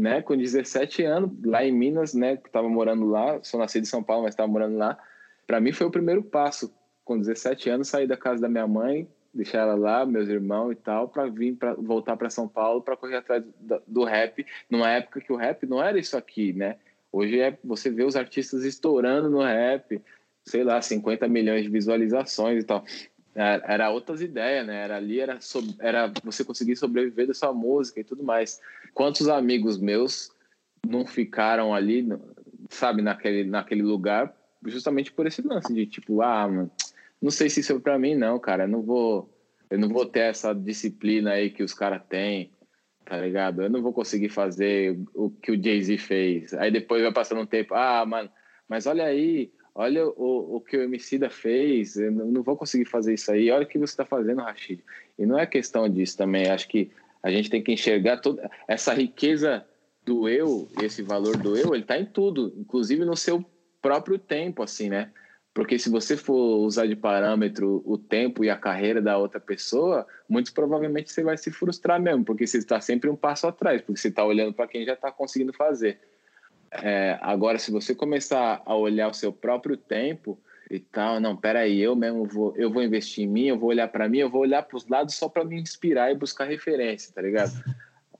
né, 0.00 0.22
com 0.22 0.36
17 0.36 1.02
anos, 1.02 1.32
lá 1.44 1.64
em 1.64 1.72
Minas, 1.72 2.14
né, 2.14 2.36
que 2.36 2.46
estava 2.46 2.68
morando 2.68 3.04
lá, 3.04 3.42
sou 3.42 3.58
nascido 3.58 3.82
em 3.82 3.86
São 3.86 4.00
Paulo, 4.00 4.22
mas 4.22 4.32
estava 4.32 4.46
morando 4.46 4.76
lá. 4.76 4.96
Para 5.44 5.60
mim 5.60 5.72
foi 5.72 5.88
o 5.88 5.90
primeiro 5.90 6.22
passo. 6.22 6.72
Com 7.04 7.18
17 7.18 7.68
anos, 7.68 7.88
sair 7.88 8.06
da 8.06 8.16
casa 8.16 8.40
da 8.40 8.48
minha 8.48 8.68
mãe, 8.68 9.08
deixar 9.34 9.62
ela 9.62 9.74
lá, 9.74 10.06
meus 10.06 10.28
irmãos 10.28 10.70
e 10.70 10.76
tal, 10.76 11.08
para 11.08 11.26
vir 11.26 11.56
para 11.56 11.74
voltar 11.74 12.16
para 12.16 12.30
São 12.30 12.46
Paulo 12.46 12.80
para 12.80 12.96
correr 12.96 13.16
atrás 13.16 13.42
do, 13.58 13.82
do, 13.88 14.04
rap, 14.04 14.46
numa 14.70 14.88
época 14.88 15.20
que 15.20 15.32
o 15.32 15.36
rap 15.36 15.66
não 15.66 15.82
era 15.82 15.98
isso 15.98 16.16
aqui, 16.16 16.52
né? 16.52 16.76
Hoje 17.10 17.40
é 17.40 17.58
você 17.64 17.90
vê 17.90 18.04
os 18.04 18.14
artistas 18.14 18.64
estourando 18.64 19.28
no 19.28 19.42
rap, 19.42 20.00
sei 20.44 20.62
lá, 20.62 20.80
50 20.80 21.26
milhões 21.28 21.62
de 21.62 21.70
visualizações 21.70 22.62
e 22.62 22.66
tal. 22.66 22.84
Era, 23.34 23.64
era 23.66 23.90
outras 23.90 24.20
ideias, 24.20 24.66
né? 24.66 24.84
Era 24.84 24.96
ali, 24.96 25.20
era, 25.20 25.38
era 25.80 26.12
você 26.22 26.44
conseguir 26.44 26.76
sobreviver 26.76 27.26
da 27.26 27.34
sua 27.34 27.52
música 27.52 28.00
e 28.00 28.04
tudo 28.04 28.22
mais. 28.22 28.60
Quantos 28.92 29.28
amigos 29.28 29.78
meus 29.78 30.30
não 30.86 31.06
ficaram 31.06 31.74
ali, 31.74 32.06
sabe, 32.70 33.02
naquele, 33.02 33.44
naquele 33.44 33.82
lugar, 33.82 34.32
justamente 34.64 35.10
por 35.10 35.26
esse 35.26 35.42
lance 35.42 35.72
de 35.72 35.86
tipo, 35.86 36.22
ah, 36.22 36.46
mano, 36.46 36.70
não 37.20 37.30
sei 37.30 37.48
se 37.48 37.60
isso 37.60 37.72
é 37.72 37.78
para 37.78 37.98
mim, 37.98 38.14
não, 38.14 38.38
cara. 38.38 38.64
Eu 38.64 38.68
não 38.68 38.82
vou, 38.82 39.28
eu 39.70 39.78
não 39.78 39.88
vou 39.88 40.06
ter 40.06 40.20
essa 40.20 40.54
disciplina 40.54 41.32
aí 41.32 41.50
que 41.50 41.62
os 41.62 41.74
caras 41.74 42.02
têm, 42.08 42.52
tá 43.04 43.16
ligado? 43.16 43.62
Eu 43.62 43.70
não 43.70 43.82
vou 43.82 43.92
conseguir 43.92 44.28
fazer 44.28 44.96
o 45.12 45.30
que 45.30 45.50
o 45.50 45.60
Jay-Z 45.60 45.98
fez. 45.98 46.54
Aí 46.54 46.70
depois 46.70 47.02
vai 47.02 47.12
passando 47.12 47.40
um 47.40 47.46
tempo, 47.46 47.74
ah, 47.74 48.04
mano, 48.06 48.30
mas 48.68 48.86
olha 48.86 49.04
aí, 49.04 49.52
olha 49.74 50.06
o, 50.06 50.56
o 50.56 50.60
que 50.60 50.76
o 50.76 50.82
Emicida 50.82 51.28
fez, 51.28 51.96
eu 51.96 52.12
não 52.12 52.42
vou 52.42 52.56
conseguir 52.56 52.84
fazer 52.84 53.14
isso 53.14 53.30
aí, 53.32 53.50
olha 53.50 53.64
o 53.64 53.68
que 53.68 53.78
você 53.78 53.92
está 53.92 54.04
fazendo, 54.04 54.42
Rashid. 54.42 54.80
E 55.18 55.26
não 55.26 55.38
é 55.38 55.46
questão 55.46 55.88
disso 55.88 56.16
também, 56.16 56.48
acho 56.48 56.68
que 56.68 56.90
a 57.22 57.30
gente 57.30 57.50
tem 57.50 57.62
que 57.62 57.72
enxergar 57.72 58.18
toda 58.18 58.50
essa 58.68 58.92
riqueza 58.92 59.64
do 60.04 60.28
eu, 60.28 60.68
esse 60.82 61.02
valor 61.02 61.36
do 61.36 61.56
eu, 61.56 61.74
ele 61.74 61.82
está 61.82 61.98
em 61.98 62.04
tudo, 62.04 62.52
inclusive 62.56 63.04
no 63.04 63.16
seu 63.16 63.44
próprio 63.80 64.18
tempo, 64.18 64.62
assim, 64.62 64.88
né? 64.88 65.10
Porque 65.54 65.78
se 65.78 65.88
você 65.88 66.16
for 66.16 66.58
usar 66.58 66.86
de 66.86 66.96
parâmetro 66.96 67.80
o 67.86 67.96
tempo 67.96 68.44
e 68.44 68.50
a 68.50 68.56
carreira 68.56 69.00
da 69.00 69.16
outra 69.16 69.38
pessoa, 69.38 70.04
muito 70.28 70.52
provavelmente 70.52 71.12
você 71.12 71.22
vai 71.22 71.38
se 71.38 71.50
frustrar 71.50 72.00
mesmo, 72.00 72.24
porque 72.24 72.44
você 72.44 72.58
está 72.58 72.80
sempre 72.80 73.08
um 73.08 73.14
passo 73.14 73.46
atrás, 73.46 73.80
porque 73.80 74.00
você 74.00 74.08
está 74.08 74.24
olhando 74.24 74.52
para 74.52 74.66
quem 74.66 74.84
já 74.84 74.94
está 74.94 75.12
conseguindo 75.12 75.52
fazer. 75.52 76.00
É, 76.82 77.18
agora, 77.20 77.58
se 77.58 77.70
você 77.70 77.94
começar 77.94 78.62
a 78.64 78.74
olhar 78.74 79.08
o 79.08 79.14
seu 79.14 79.32
próprio 79.32 79.76
tempo 79.76 80.40
e 80.70 80.78
tal, 80.80 81.20
não, 81.20 81.36
peraí, 81.36 81.80
eu 81.80 81.94
mesmo 81.94 82.24
vou, 82.24 82.54
eu 82.56 82.70
vou 82.70 82.82
investir 82.82 83.24
em 83.24 83.28
mim, 83.28 83.46
eu 83.46 83.58
vou 83.58 83.68
olhar 83.68 83.88
para 83.88 84.08
mim, 84.08 84.18
eu 84.18 84.30
vou 84.30 84.42
olhar 84.42 84.62
para 84.62 84.76
os 84.76 84.88
lados 84.88 85.14
só 85.14 85.28
para 85.28 85.44
me 85.44 85.60
inspirar 85.60 86.10
e 86.10 86.16
buscar 86.16 86.46
referência, 86.46 87.12
tá 87.14 87.22
ligado? 87.22 87.52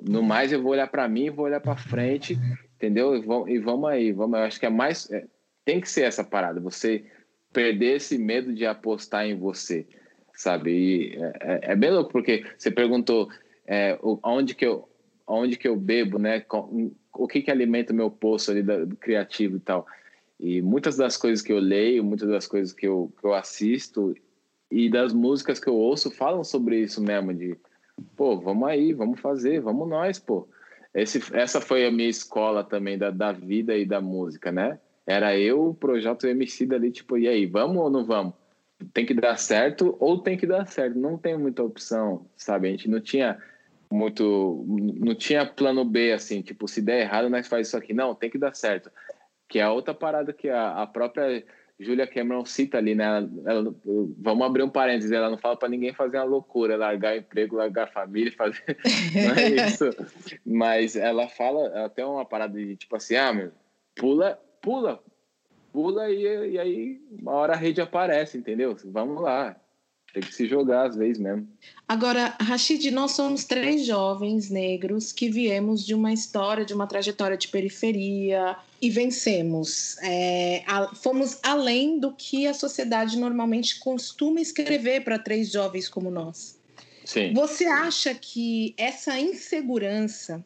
No 0.01 0.23
mais, 0.23 0.53
eu 0.53 0.63
vou 0.63 0.73
olhar 0.73 0.87
para 0.87 1.09
mim, 1.09 1.31
vou 1.31 1.47
olhar 1.47 1.61
para 1.61 1.77
frente, 1.77 2.39
entendeu? 2.77 3.17
E 3.17 3.21
vamos, 3.21 3.49
e 3.49 3.59
vamos 3.59 3.89
aí, 3.89 4.13
vamos. 4.13 4.39
Eu 4.39 4.45
acho 4.45 4.61
que 4.61 4.67
é 4.67 4.71
mais, 4.71 5.11
é, 5.11 5.27
tem 5.65 5.81
que 5.81 5.89
ser 5.89 6.03
essa 6.03 6.23
parada. 6.23 6.61
Você 6.61 7.05
perder 7.53 7.97
esse 7.97 8.19
medo 8.19 8.53
de 8.53 8.67
apostar 8.67 9.25
em 9.25 9.39
você, 9.39 9.87
sabe? 10.35 10.71
E 10.71 11.17
é, 11.17 11.33
é, 11.41 11.73
é 11.73 11.77
bem 11.77 11.91
louco 11.91 12.13
porque 12.13 12.45
você 12.59 12.71
perguntou 12.71 13.29
é, 13.67 13.99
onde 14.23 14.55
que 14.55 14.67
eu, 14.67 14.89
onde 15.27 15.57
que 15.57 15.67
eu 15.67 15.77
bebo, 15.77 16.19
né? 16.19 16.45
O 17.15 17.29
que 17.29 17.43
que 17.43 17.51
alimenta 17.51 17.93
o 17.93 17.97
meu 17.97 18.11
poço 18.11 18.51
ali 18.51 18.63
do, 18.63 18.87
do 18.87 18.97
criativo 18.97 19.57
e 19.57 19.61
tal. 19.61 19.87
E 20.39 20.61
muitas 20.61 20.97
das 20.97 21.17
coisas 21.17 21.43
que 21.43 21.53
eu 21.53 21.59
leio, 21.59 22.05
muitas 22.05 22.29
das 22.29 22.47
coisas 22.47 22.73
que 22.73 22.87
eu, 22.87 23.13
que 23.19 23.27
eu 23.27 23.35
assisto 23.35 24.15
e 24.71 24.91
das 24.91 25.13
músicas 25.13 25.61
que 25.61 25.69
eu 25.69 25.75
ouço 25.75 26.11
falam 26.11 26.43
sobre 26.43 26.81
isso 26.81 27.01
mesmo, 27.01 27.33
de 27.33 27.57
pô, 28.17 28.39
vamos 28.41 28.69
aí, 28.69 28.93
vamos 28.93 29.21
fazer, 29.21 29.61
vamos 29.61 29.89
nós, 29.89 30.19
pô. 30.19 30.49
Esse, 30.93 31.21
essa 31.35 31.61
foi 31.61 31.87
a 31.87 31.91
minha 31.91 32.09
escola 32.09 32.63
também 32.63 32.99
da, 32.99 33.11
da 33.11 33.33
vida 33.33 33.77
e 33.77 33.85
da 33.85 34.01
música, 34.01 34.53
né? 34.53 34.79
Era 35.07 35.37
eu, 35.37 35.69
o 35.69 35.75
Projeto 35.75 36.27
MC 36.27 36.67
dali, 36.67 36.91
tipo, 36.91 37.19
e 37.19 37.29
aí, 37.29 37.47
vamos 37.47 37.77
ou 37.77 37.91
não 37.91 38.05
vamos? 38.05 38.35
Tem 38.93 39.05
que 39.05 39.15
dar 39.15 39.37
certo 39.37 39.97
ou 40.01 40.19
tem 40.19 40.37
que 40.37 40.47
dar 40.47 40.67
certo, 40.67 40.99
não 40.99 41.17
tem 41.17 41.37
muita 41.37 41.63
opção, 41.63 42.27
sabe? 42.37 42.69
A 42.69 42.71
gente 42.71 42.89
não 42.89 43.01
tinha 43.01 43.39
muito. 43.95 44.65
Não 44.67 45.15
tinha 45.15 45.47
plano 45.47 45.85
B, 45.85 46.13
assim, 46.13 46.43
tipo, 46.43 46.67
se 46.67 46.83
der 46.83 47.03
errado, 47.03 47.31
nós 47.31 47.47
faz 47.47 47.69
isso 47.69 47.77
aqui. 47.77 47.95
Não, 47.95 48.15
tem 48.15 48.29
que 48.29 48.39
dar 48.39 48.55
certo. 48.55 48.91
Que 49.49 49.61
é 49.61 49.63
a 49.63 49.73
outra 49.73 49.95
parada 49.95 50.33
que 50.33 50.49
a, 50.49 50.83
a 50.83 50.87
própria 50.87 51.45
Julia 51.79 52.07
Cameron 52.07 52.45
cita 52.45 52.79
ali, 52.79 52.95
né? 52.95 53.05
Ela, 53.05 53.31
ela, 53.47 53.75
vamos 54.19 54.47
abrir 54.47 54.63
um 54.63 54.69
parênteses, 54.69 55.13
ela 55.13 55.31
não 55.31 55.39
fala 55.39 55.57
para 55.57 55.69
ninguém 55.69 55.93
fazer 55.93 56.17
uma 56.19 56.25
loucura, 56.25 56.77
largar 56.77 57.17
emprego, 57.17 57.57
largar 57.57 57.93
família, 57.93 58.33
fazer. 58.37 58.77
não 59.15 59.35
é 59.35 59.69
isso. 59.69 59.91
Mas 60.45 60.97
ela 60.97 61.29
fala, 61.29 61.89
tem 61.91 62.05
uma 62.05 62.25
parada 62.25 62.59
de 62.59 62.77
tipo 62.77 62.97
assim, 62.97 63.17
ah, 63.17 63.33
meu, 63.33 63.53
pula, 63.95 64.41
pula, 64.61 65.03
pula 65.73 66.11
e, 66.11 66.53
e 66.53 66.59
aí 66.59 67.01
uma 67.21 67.33
hora 67.33 67.53
a 67.53 67.57
rede 67.57 67.81
aparece, 67.81 68.39
entendeu? 68.39 68.77
Vamos 68.87 69.23
lá. 69.23 69.57
Tem 70.15 70.23
que 70.23 70.33
se 70.33 70.47
jogar 70.47 70.87
às 70.87 70.95
vezes 70.95 71.19
mesmo. 71.19 71.49
Agora, 71.89 72.37
Rashid, 72.41 72.89
nós 72.93 73.11
somos 73.11 73.43
três 73.43 73.85
jovens 73.85 74.49
negros 74.49 75.11
que 75.11 75.29
viemos 75.29 75.85
de 75.85 75.93
uma 75.93 76.13
história, 76.13 76.65
de 76.65 76.73
uma 76.73 76.87
trajetória 76.87 77.37
de 77.37 77.49
periferia 77.49 78.57
e 78.81 78.89
vencemos. 78.89 79.97
É, 80.03 80.63
a, 80.69 80.95
fomos 80.95 81.41
além 81.43 81.99
do 81.99 82.13
que 82.13 82.47
a 82.47 82.55
sociedade 82.55 83.19
normalmente 83.19 83.81
costuma 83.81 84.41
escrever 84.41 85.03
para 85.03 85.19
três 85.19 85.51
jovens 85.51 85.89
como 85.89 86.13
nós. 86.13 86.61
Sim. 87.05 87.35
Você 87.35 87.67
acha 87.67 88.15
que 88.15 88.73
essa 88.79 89.19
insegurança 89.19 90.45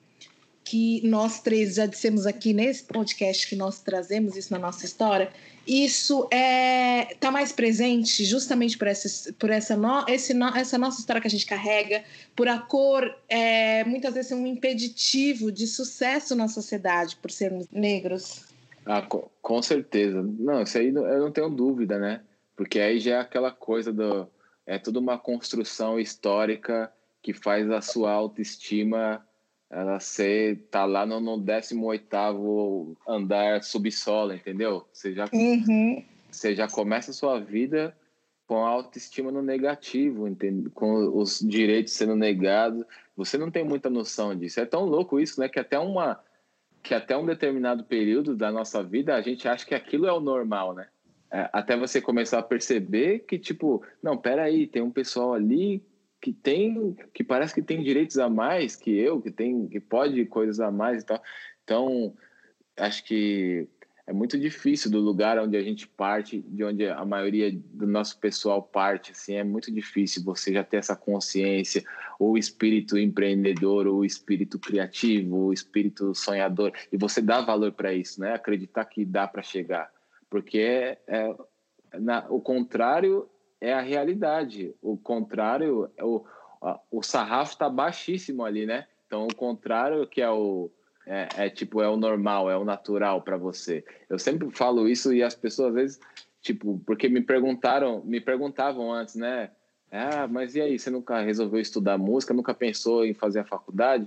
que 0.68 1.00
nós 1.02 1.40
três 1.40 1.76
já 1.76 1.86
dissemos 1.86 2.26
aqui 2.26 2.52
nesse 2.52 2.84
podcast 2.84 3.48
que 3.48 3.56
nós 3.56 3.80
trazemos 3.80 4.36
isso 4.36 4.52
na 4.52 4.58
nossa 4.58 4.84
história, 4.84 5.30
isso 5.66 6.28
é 6.30 7.14
tá 7.18 7.30
mais 7.30 7.52
presente 7.52 8.22
justamente 8.26 8.76
por 8.76 8.86
essa 8.86 9.32
por 9.38 9.48
essa 9.48 9.78
no, 9.78 10.04
esse 10.06 10.34
essa 10.54 10.76
nossa 10.76 11.00
história 11.00 11.22
que 11.22 11.26
a 11.26 11.30
gente 11.30 11.46
carrega 11.46 12.04
por 12.36 12.48
a 12.48 12.58
cor 12.58 13.16
é, 13.30 13.82
muitas 13.84 14.12
vezes 14.12 14.30
um 14.30 14.46
impeditivo 14.46 15.50
de 15.50 15.66
sucesso 15.66 16.36
na 16.36 16.48
sociedade 16.48 17.16
por 17.16 17.30
sermos 17.30 17.66
negros. 17.72 18.44
Ah, 18.84 19.00
com, 19.00 19.26
com 19.40 19.62
certeza. 19.62 20.22
Não 20.22 20.62
isso 20.62 20.76
aí 20.76 20.88
eu 20.88 21.20
não 21.20 21.32
tenho 21.32 21.48
dúvida 21.48 21.98
né? 21.98 22.20
Porque 22.54 22.78
aí 22.78 23.00
já 23.00 23.16
é 23.16 23.20
aquela 23.20 23.50
coisa 23.50 23.90
do 23.90 24.28
é 24.66 24.78
tudo 24.78 25.00
uma 25.00 25.16
construção 25.16 25.98
histórica 25.98 26.92
que 27.22 27.32
faz 27.32 27.70
a 27.70 27.80
sua 27.80 28.12
autoestima 28.12 29.26
ela 29.70 30.00
ser 30.00 30.66
tá 30.70 30.84
lá 30.84 31.04
no, 31.04 31.20
no 31.20 31.38
18 31.38 32.96
andar 33.06 33.62
subsolo, 33.62 34.32
entendeu? 34.32 34.86
Você 34.92 35.12
já, 35.12 35.28
uhum. 35.32 36.02
você 36.30 36.54
já 36.54 36.66
começa 36.66 37.10
a 37.10 37.14
sua 37.14 37.38
vida 37.38 37.94
com 38.46 38.64
a 38.64 38.70
autoestima 38.70 39.30
no 39.30 39.42
negativo, 39.42 40.26
entende? 40.26 40.70
com 40.70 41.18
os 41.18 41.38
direitos 41.38 41.92
sendo 41.92 42.16
negados. 42.16 42.82
Você 43.14 43.36
não 43.36 43.50
tem 43.50 43.62
muita 43.62 43.90
noção 43.90 44.34
disso. 44.34 44.58
É 44.58 44.64
tão 44.64 44.86
louco 44.86 45.20
isso, 45.20 45.38
né? 45.38 45.48
Que 45.48 45.60
até 45.60 45.78
uma 45.78 46.18
que 46.82 46.94
até 46.94 47.16
um 47.16 47.26
determinado 47.26 47.84
período 47.84 48.36
da 48.36 48.50
nossa 48.50 48.82
vida 48.82 49.14
a 49.14 49.20
gente 49.20 49.46
acha 49.46 49.66
que 49.66 49.74
aquilo 49.74 50.06
é 50.06 50.12
o 50.12 50.20
normal, 50.20 50.74
né? 50.74 50.86
É, 51.30 51.50
até 51.52 51.76
você 51.76 52.00
começar 52.00 52.38
a 52.38 52.42
perceber 52.42 53.18
que 53.20 53.38
tipo, 53.38 53.82
não, 54.02 54.16
peraí, 54.16 54.66
tem 54.66 54.80
um 54.80 54.90
pessoal 54.90 55.34
ali 55.34 55.82
que 56.20 56.32
tem, 56.32 56.96
que 57.14 57.22
parece 57.22 57.54
que 57.54 57.62
tem 57.62 57.82
direitos 57.82 58.18
a 58.18 58.28
mais 58.28 58.74
que 58.76 58.90
eu, 58.90 59.20
que 59.20 59.30
tem, 59.30 59.68
que 59.68 59.80
pode 59.80 60.24
coisas 60.26 60.60
a 60.60 60.70
mais 60.70 61.02
e 61.02 61.06
tal. 61.06 61.22
Então, 61.64 62.14
acho 62.76 63.04
que 63.04 63.68
é 64.06 64.12
muito 64.12 64.38
difícil 64.38 64.90
do 64.90 65.00
lugar 65.00 65.38
onde 65.38 65.54
a 65.56 65.62
gente 65.62 65.86
parte, 65.86 66.40
de 66.40 66.64
onde 66.64 66.88
a 66.88 67.04
maioria 67.04 67.52
do 67.52 67.86
nosso 67.86 68.18
pessoal 68.18 68.62
parte, 68.62 69.12
assim, 69.12 69.34
é 69.34 69.44
muito 69.44 69.70
difícil 69.70 70.24
você 70.24 70.50
já 70.52 70.64
ter 70.64 70.78
essa 70.78 70.96
consciência 70.96 71.84
o 72.18 72.36
espírito 72.36 72.98
empreendedor, 72.98 73.86
o 73.86 74.04
espírito 74.04 74.58
criativo, 74.58 75.36
o 75.36 75.52
espírito 75.52 76.14
sonhador, 76.14 76.72
e 76.90 76.96
você 76.96 77.20
dá 77.20 77.42
valor 77.42 77.72
para 77.72 77.92
isso, 77.92 78.20
né? 78.20 78.34
Acreditar 78.34 78.86
que 78.86 79.04
dá 79.04 79.28
para 79.28 79.42
chegar, 79.42 79.92
porque 80.28 80.58
é, 80.58 80.98
é 81.06 81.36
na, 82.00 82.26
o 82.28 82.40
contrário 82.40 83.28
é 83.60 83.72
a 83.72 83.80
realidade, 83.80 84.74
o 84.80 84.96
contrário, 84.96 85.90
é 85.96 86.04
o, 86.04 86.24
o 86.90 87.02
sarrafo 87.02 87.52
está 87.52 87.68
baixíssimo 87.68 88.44
ali, 88.44 88.66
né? 88.66 88.86
Então, 89.06 89.26
o 89.26 89.34
contrário 89.34 90.06
que 90.06 90.20
é 90.20 90.30
o 90.30 90.70
é, 91.06 91.28
é 91.46 91.50
tipo 91.50 91.80
é 91.80 91.88
o 91.88 91.96
normal, 91.96 92.50
é 92.50 92.56
o 92.56 92.64
natural 92.64 93.22
para 93.22 93.36
você. 93.36 93.84
Eu 94.10 94.18
sempre 94.18 94.50
falo 94.50 94.86
isso 94.86 95.12
e 95.12 95.22
as 95.22 95.34
pessoas 95.34 95.68
às 95.68 95.74
vezes 95.74 96.00
tipo 96.42 96.80
porque 96.84 97.08
me 97.08 97.22
perguntaram, 97.22 98.02
me 98.04 98.20
perguntavam 98.20 98.92
antes, 98.92 99.14
né? 99.14 99.50
Ah, 99.90 100.28
mas 100.28 100.54
e 100.54 100.60
aí, 100.60 100.78
você 100.78 100.90
nunca 100.90 101.22
resolveu 101.22 101.58
estudar 101.58 101.96
música, 101.96 102.34
nunca 102.34 102.52
pensou 102.52 103.06
em 103.06 103.14
fazer 103.14 103.40
a 103.40 103.44
faculdade? 103.44 104.06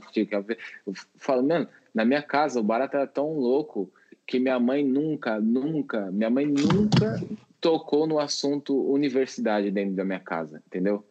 Eu 0.86 0.93
falo, 1.18 1.41
mano, 1.41 1.68
na 1.91 2.06
minha 2.06 2.22
casa 2.22 2.60
o 2.60 2.64
barato 2.64 2.95
era 2.97 3.08
tão 3.08 3.34
louco 3.34 3.91
que 4.28 4.39
minha 4.39 4.60
mãe 4.60 4.86
nunca, 4.86 5.39
nunca, 5.41 6.12
minha 6.12 6.30
mãe 6.30 6.45
nunca 6.45 7.20
tocou 7.62 8.07
no 8.07 8.20
assunto 8.20 8.76
universidade 8.91 9.70
dentro 9.70 9.95
da 9.95 10.03
minha 10.03 10.20
casa, 10.20 10.62
entendeu? 10.66 11.05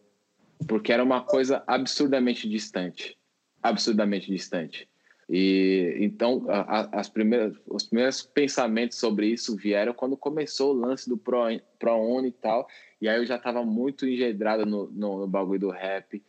Porque 0.66 0.92
era 0.92 1.03
uma 1.03 1.22
coisa 1.22 1.62
absurdamente 1.66 2.48
distante, 2.48 3.16
absurdamente 3.62 4.30
distante. 4.30 4.90
E 5.32 5.94
então 6.01 6.44
a, 6.48 6.98
as 6.98 7.09
primeiras, 7.09 7.57
os 7.68 7.84
primeiros 7.84 8.22
pensamentos 8.22 8.98
sobre 8.98 9.28
isso 9.28 9.57
vieram 9.57 9.94
quando 9.94 10.16
começou 10.16 10.74
o 10.74 10.78
lance 10.78 11.09
do 11.09 11.16
Pro, 11.16 11.44
ProUni 11.78 12.28
e 12.28 12.32
tal. 12.32 12.66
E 13.01 13.09
aí 13.09 13.16
eu 13.16 13.24
já 13.24 13.36
estava 13.36 13.64
muito 13.64 14.05
engedrado 14.05 14.66
no, 14.66 14.90
no, 14.90 15.20
no, 15.20 15.28
bagulho 15.28 15.61
do 15.61 15.70
rap, 15.70 16.20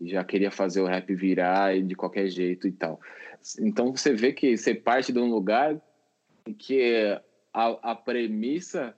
e 0.00 0.08
já 0.08 0.24
queria 0.24 0.50
fazer 0.50 0.80
o 0.80 0.86
rap 0.86 1.14
virar 1.14 1.80
de 1.80 1.94
qualquer 1.94 2.28
jeito 2.28 2.66
e 2.66 2.72
tal. 2.72 3.00
Então 3.60 3.92
você 3.96 4.12
vê 4.12 4.32
que 4.32 4.56
você 4.56 4.74
parte 4.74 5.12
de 5.12 5.20
um 5.20 5.30
lugar 5.30 5.80
que 6.58 7.16
a, 7.54 7.92
a 7.92 7.94
premissa 7.94 8.94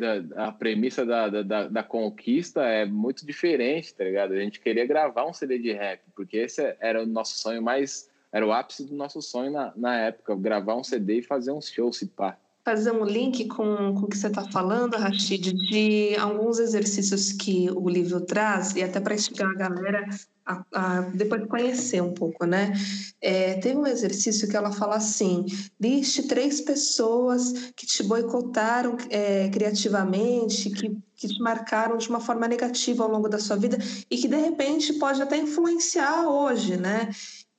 da, 0.00 0.48
a 0.48 0.52
premissa 0.52 1.04
da, 1.04 1.28
da, 1.28 1.68
da, 1.68 1.82
conquista 1.82 2.62
é 2.62 2.84
muito 2.84 3.24
diferente, 3.24 3.94
tá 3.94 4.02
ligado? 4.02 4.32
A 4.32 4.40
gente 4.40 4.58
queria 4.58 4.86
gravar 4.86 5.26
um 5.26 5.32
CD 5.32 5.58
de 5.58 5.72
rap, 5.72 6.00
porque 6.16 6.38
esse 6.38 6.76
era 6.80 7.02
o 7.02 7.06
nosso 7.06 7.38
sonho 7.38 7.62
mais 7.62 8.10
era 8.32 8.46
o 8.46 8.52
ápice 8.52 8.84
do 8.84 8.94
nosso 8.94 9.20
sonho 9.20 9.50
na, 9.50 9.72
na 9.76 9.98
época, 9.98 10.36
gravar 10.36 10.76
um 10.76 10.84
CD 10.84 11.18
e 11.18 11.22
fazer 11.22 11.50
um 11.50 11.60
show, 11.60 11.92
se 11.92 12.06
pá. 12.06 12.38
Fazer 12.64 12.92
um 12.92 13.04
link 13.04 13.46
com, 13.46 13.94
com 13.94 14.02
o 14.02 14.08
que 14.08 14.18
você 14.18 14.26
está 14.26 14.44
falando, 14.50 14.96
Rashid, 14.96 15.52
de 15.52 16.14
alguns 16.16 16.58
exercícios 16.58 17.32
que 17.32 17.70
o 17.70 17.88
livro 17.88 18.20
traz, 18.20 18.76
e 18.76 18.82
até 18.82 19.00
para 19.00 19.14
instigar 19.14 19.50
a 19.50 19.54
galera 19.54 20.06
a, 20.44 20.64
a, 20.72 21.00
depois 21.14 21.46
conhecer 21.46 22.02
um 22.02 22.12
pouco, 22.12 22.44
né? 22.44 22.72
É, 23.20 23.54
teve 23.54 23.76
um 23.76 23.86
exercício 23.86 24.48
que 24.48 24.56
ela 24.56 24.72
fala 24.72 24.96
assim: 24.96 25.44
liste 25.80 26.26
três 26.26 26.60
pessoas 26.60 27.72
que 27.76 27.86
te 27.86 28.02
boicotaram 28.02 28.96
é, 29.10 29.48
criativamente, 29.48 30.70
que, 30.70 30.96
que 31.16 31.28
te 31.28 31.40
marcaram 31.40 31.96
de 31.96 32.08
uma 32.08 32.20
forma 32.20 32.48
negativa 32.48 33.04
ao 33.04 33.10
longo 33.10 33.28
da 33.28 33.38
sua 33.38 33.56
vida 33.56 33.78
e 34.10 34.16
que 34.16 34.28
de 34.28 34.36
repente 34.36 34.94
pode 34.94 35.22
até 35.22 35.36
influenciar 35.36 36.28
hoje, 36.28 36.76
né? 36.76 37.10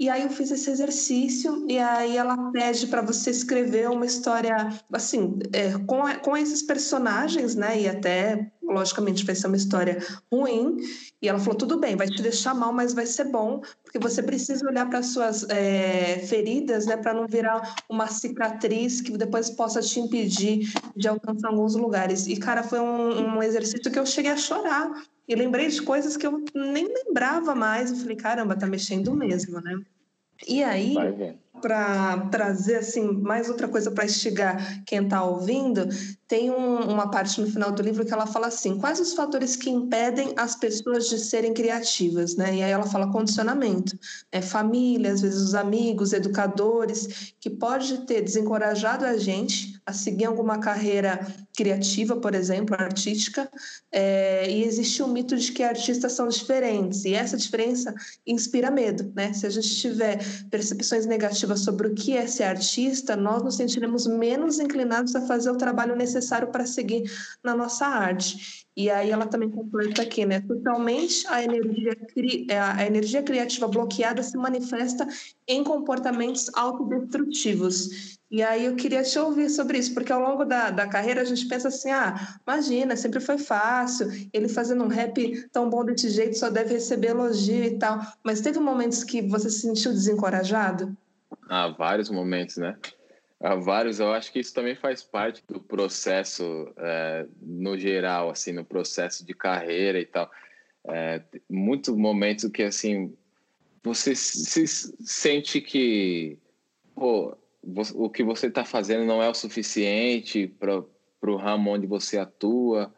E 0.01 0.09
aí 0.09 0.23
eu 0.23 0.31
fiz 0.31 0.49
esse 0.49 0.67
exercício 0.67 1.63
e 1.69 1.77
aí 1.77 2.17
ela 2.17 2.49
pede 2.51 2.87
para 2.87 3.03
você 3.03 3.29
escrever 3.29 3.87
uma 3.87 4.03
história 4.03 4.67
assim 4.91 5.37
é, 5.53 5.77
com, 5.85 6.01
com 6.23 6.35
esses 6.35 6.63
personagens, 6.63 7.53
né? 7.53 7.81
E 7.81 7.87
até 7.87 8.51
logicamente 8.63 9.23
vai 9.23 9.35
ser 9.35 9.45
uma 9.45 9.55
história 9.55 9.99
ruim. 10.33 10.77
E 11.21 11.29
ela 11.29 11.37
falou 11.37 11.55
tudo 11.55 11.79
bem, 11.79 11.95
vai 11.95 12.07
te 12.07 12.21
deixar 12.21 12.55
mal, 12.55 12.73
mas 12.73 12.93
vai 12.93 13.05
ser 13.05 13.25
bom 13.25 13.61
porque 13.83 13.99
você 13.99 14.23
precisa 14.23 14.67
olhar 14.67 14.89
para 14.89 15.03
suas 15.03 15.47
é, 15.49 16.19
feridas, 16.25 16.87
né? 16.87 16.97
Para 16.97 17.13
não 17.13 17.27
virar 17.27 17.75
uma 17.87 18.07
cicatriz 18.07 19.01
que 19.01 19.15
depois 19.15 19.49
possa 19.49 19.81
te 19.81 19.99
impedir 19.99 20.73
de 20.95 21.07
alcançar 21.07 21.49
alguns 21.49 21.75
lugares. 21.75 22.25
E 22.25 22.37
cara, 22.37 22.63
foi 22.63 22.79
um, 22.79 23.35
um 23.35 23.43
exercício 23.43 23.91
que 23.91 23.99
eu 23.99 24.05
cheguei 24.05 24.31
a 24.31 24.37
chorar 24.37 24.89
e 25.27 25.35
lembrei 25.35 25.67
de 25.67 25.81
coisas 25.81 26.17
que 26.17 26.25
eu 26.25 26.43
nem 26.55 26.87
lembrava 26.87 27.53
mais. 27.53 27.91
Eu 27.91 27.97
falei, 27.97 28.15
caramba, 28.15 28.55
tá 28.55 28.65
mexendo 28.65 29.13
mesmo, 29.13 29.61
né? 29.61 29.77
E 30.47 30.63
aí, 30.63 30.95
para 31.61 32.17
trazer 32.31 32.77
assim 32.77 33.11
mais 33.11 33.47
outra 33.47 33.67
coisa 33.67 33.91
para 33.91 34.05
instigar 34.05 34.83
quem 34.85 35.03
está 35.03 35.23
ouvindo, 35.23 35.87
tem 36.31 36.49
um, 36.49 36.89
uma 36.89 37.11
parte 37.11 37.41
no 37.41 37.47
final 37.51 37.73
do 37.73 37.83
livro 37.83 38.05
que 38.05 38.13
ela 38.13 38.25
fala 38.25 38.47
assim: 38.47 38.77
quais 38.77 39.01
os 39.01 39.13
fatores 39.13 39.57
que 39.57 39.69
impedem 39.69 40.33
as 40.37 40.55
pessoas 40.55 41.09
de 41.09 41.19
serem 41.19 41.53
criativas, 41.53 42.37
né? 42.37 42.55
E 42.55 42.63
aí 42.63 42.71
ela 42.71 42.85
fala 42.85 43.11
condicionamento, 43.11 43.99
é 44.31 44.41
família, 44.41 45.11
às 45.11 45.19
vezes 45.19 45.41
os 45.41 45.53
amigos, 45.53 46.13
educadores, 46.13 47.33
que 47.37 47.49
pode 47.49 48.05
ter 48.05 48.21
desencorajado 48.21 49.03
a 49.03 49.17
gente 49.17 49.81
a 49.85 49.91
seguir 49.91 50.23
alguma 50.23 50.57
carreira 50.57 51.19
criativa, 51.53 52.15
por 52.15 52.33
exemplo, 52.33 52.77
artística, 52.79 53.49
é, 53.91 54.49
e 54.49 54.63
existe 54.63 55.03
um 55.03 55.07
mito 55.07 55.35
de 55.35 55.51
que 55.51 55.63
artistas 55.63 56.13
são 56.13 56.29
diferentes, 56.29 57.03
e 57.03 57.13
essa 57.13 57.35
diferença 57.35 57.93
inspira 58.25 58.71
medo, 58.71 59.11
né? 59.13 59.33
Se 59.33 59.45
a 59.45 59.49
gente 59.49 59.75
tiver 59.75 60.17
percepções 60.49 61.05
negativas 61.05 61.59
sobre 61.59 61.89
o 61.89 61.93
que 61.93 62.15
é 62.15 62.25
ser 62.25 62.43
artista, 62.43 63.17
nós 63.17 63.43
nos 63.43 63.57
sentiremos 63.57 64.07
menos 64.07 64.59
inclinados 64.59 65.13
a 65.13 65.27
fazer 65.27 65.51
o 65.51 65.57
trabalho 65.57 65.93
necessário 65.93 66.20
para 66.47 66.65
seguir 66.65 67.03
na 67.43 67.55
nossa 67.55 67.85
arte. 67.85 68.65
E 68.75 68.89
aí 68.89 69.11
ela 69.11 69.27
também 69.27 69.49
completa 69.49 70.01
aqui, 70.01 70.25
né? 70.25 70.39
Totalmente 70.41 71.27
a 71.27 71.43
energia, 71.43 71.91
é, 72.49 72.57
a 72.57 72.85
energia 72.85 73.21
criativa 73.21 73.67
bloqueada 73.67 74.23
se 74.23 74.37
manifesta 74.37 75.05
em 75.47 75.63
comportamentos 75.63 76.49
autodestrutivos. 76.55 78.17
E 78.31 78.41
aí 78.41 78.65
eu 78.65 78.75
queria 78.77 79.03
te 79.03 79.19
ouvir 79.19 79.49
sobre 79.49 79.77
isso, 79.77 79.93
porque 79.93 80.13
ao 80.13 80.21
longo 80.21 80.45
da, 80.45 80.71
da 80.71 80.87
carreira 80.87 81.21
a 81.21 81.25
gente 81.25 81.45
pensa 81.47 81.67
assim, 81.67 81.91
ah, 81.91 82.15
imagina, 82.47 82.95
sempre 82.95 83.19
foi 83.19 83.37
fácil, 83.37 84.07
ele 84.31 84.47
fazendo 84.47 84.85
um 84.85 84.87
rap 84.87 85.49
tão 85.51 85.69
bom 85.69 85.83
desse 85.83 86.09
jeito 86.09 86.37
só 86.37 86.49
deve 86.49 86.75
receber 86.75 87.09
elogio 87.09 87.65
e 87.65 87.77
tal. 87.77 87.99
Mas 88.23 88.39
teve 88.39 88.57
momentos 88.57 89.03
que 89.03 89.21
você 89.21 89.49
se 89.49 89.61
sentiu 89.61 89.91
desencorajado? 89.91 90.95
Ah, 91.49 91.75
vários 91.77 92.09
momentos, 92.09 92.55
né? 92.55 92.77
Há 93.43 93.55
vários, 93.55 93.99
eu 93.99 94.13
acho 94.13 94.31
que 94.31 94.39
isso 94.39 94.53
também 94.53 94.75
faz 94.75 95.01
parte 95.01 95.43
do 95.47 95.59
processo 95.59 96.71
é, 96.77 97.25
no 97.41 97.75
geral, 97.75 98.29
assim, 98.29 98.51
no 98.51 98.63
processo 98.63 99.25
de 99.25 99.33
carreira 99.33 99.99
e 99.99 100.05
tal. 100.05 100.29
É, 100.87 101.21
muitos 101.49 101.95
momentos 101.95 102.47
que, 102.51 102.61
assim, 102.61 103.11
você 103.83 104.13
se 104.13 104.67
sente 104.67 105.59
que, 105.59 106.37
pô, 106.93 107.35
o 107.95 108.09
que 108.11 108.23
você 108.23 108.45
está 108.45 108.63
fazendo 108.63 109.05
não 109.05 109.23
é 109.23 109.27
o 109.27 109.33
suficiente 109.33 110.47
para 110.59 111.31
o 111.31 111.35
ramo 111.35 111.71
onde 111.71 111.87
você 111.87 112.19
atua, 112.19 112.93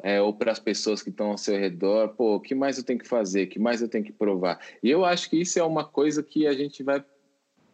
é, 0.00 0.22
ou 0.22 0.32
para 0.32 0.52
as 0.52 0.60
pessoas 0.60 1.02
que 1.02 1.10
estão 1.10 1.32
ao 1.32 1.38
seu 1.38 1.58
redor, 1.58 2.10
pô, 2.10 2.36
o 2.36 2.40
que 2.40 2.54
mais 2.54 2.78
eu 2.78 2.84
tenho 2.84 3.00
que 3.00 3.08
fazer, 3.08 3.44
o 3.44 3.48
que 3.48 3.58
mais 3.58 3.82
eu 3.82 3.88
tenho 3.88 4.04
que 4.04 4.12
provar? 4.12 4.60
E 4.80 4.88
eu 4.88 5.04
acho 5.04 5.28
que 5.28 5.40
isso 5.40 5.58
é 5.58 5.64
uma 5.64 5.84
coisa 5.84 6.22
que 6.22 6.46
a 6.46 6.52
gente 6.52 6.84
vai 6.84 7.04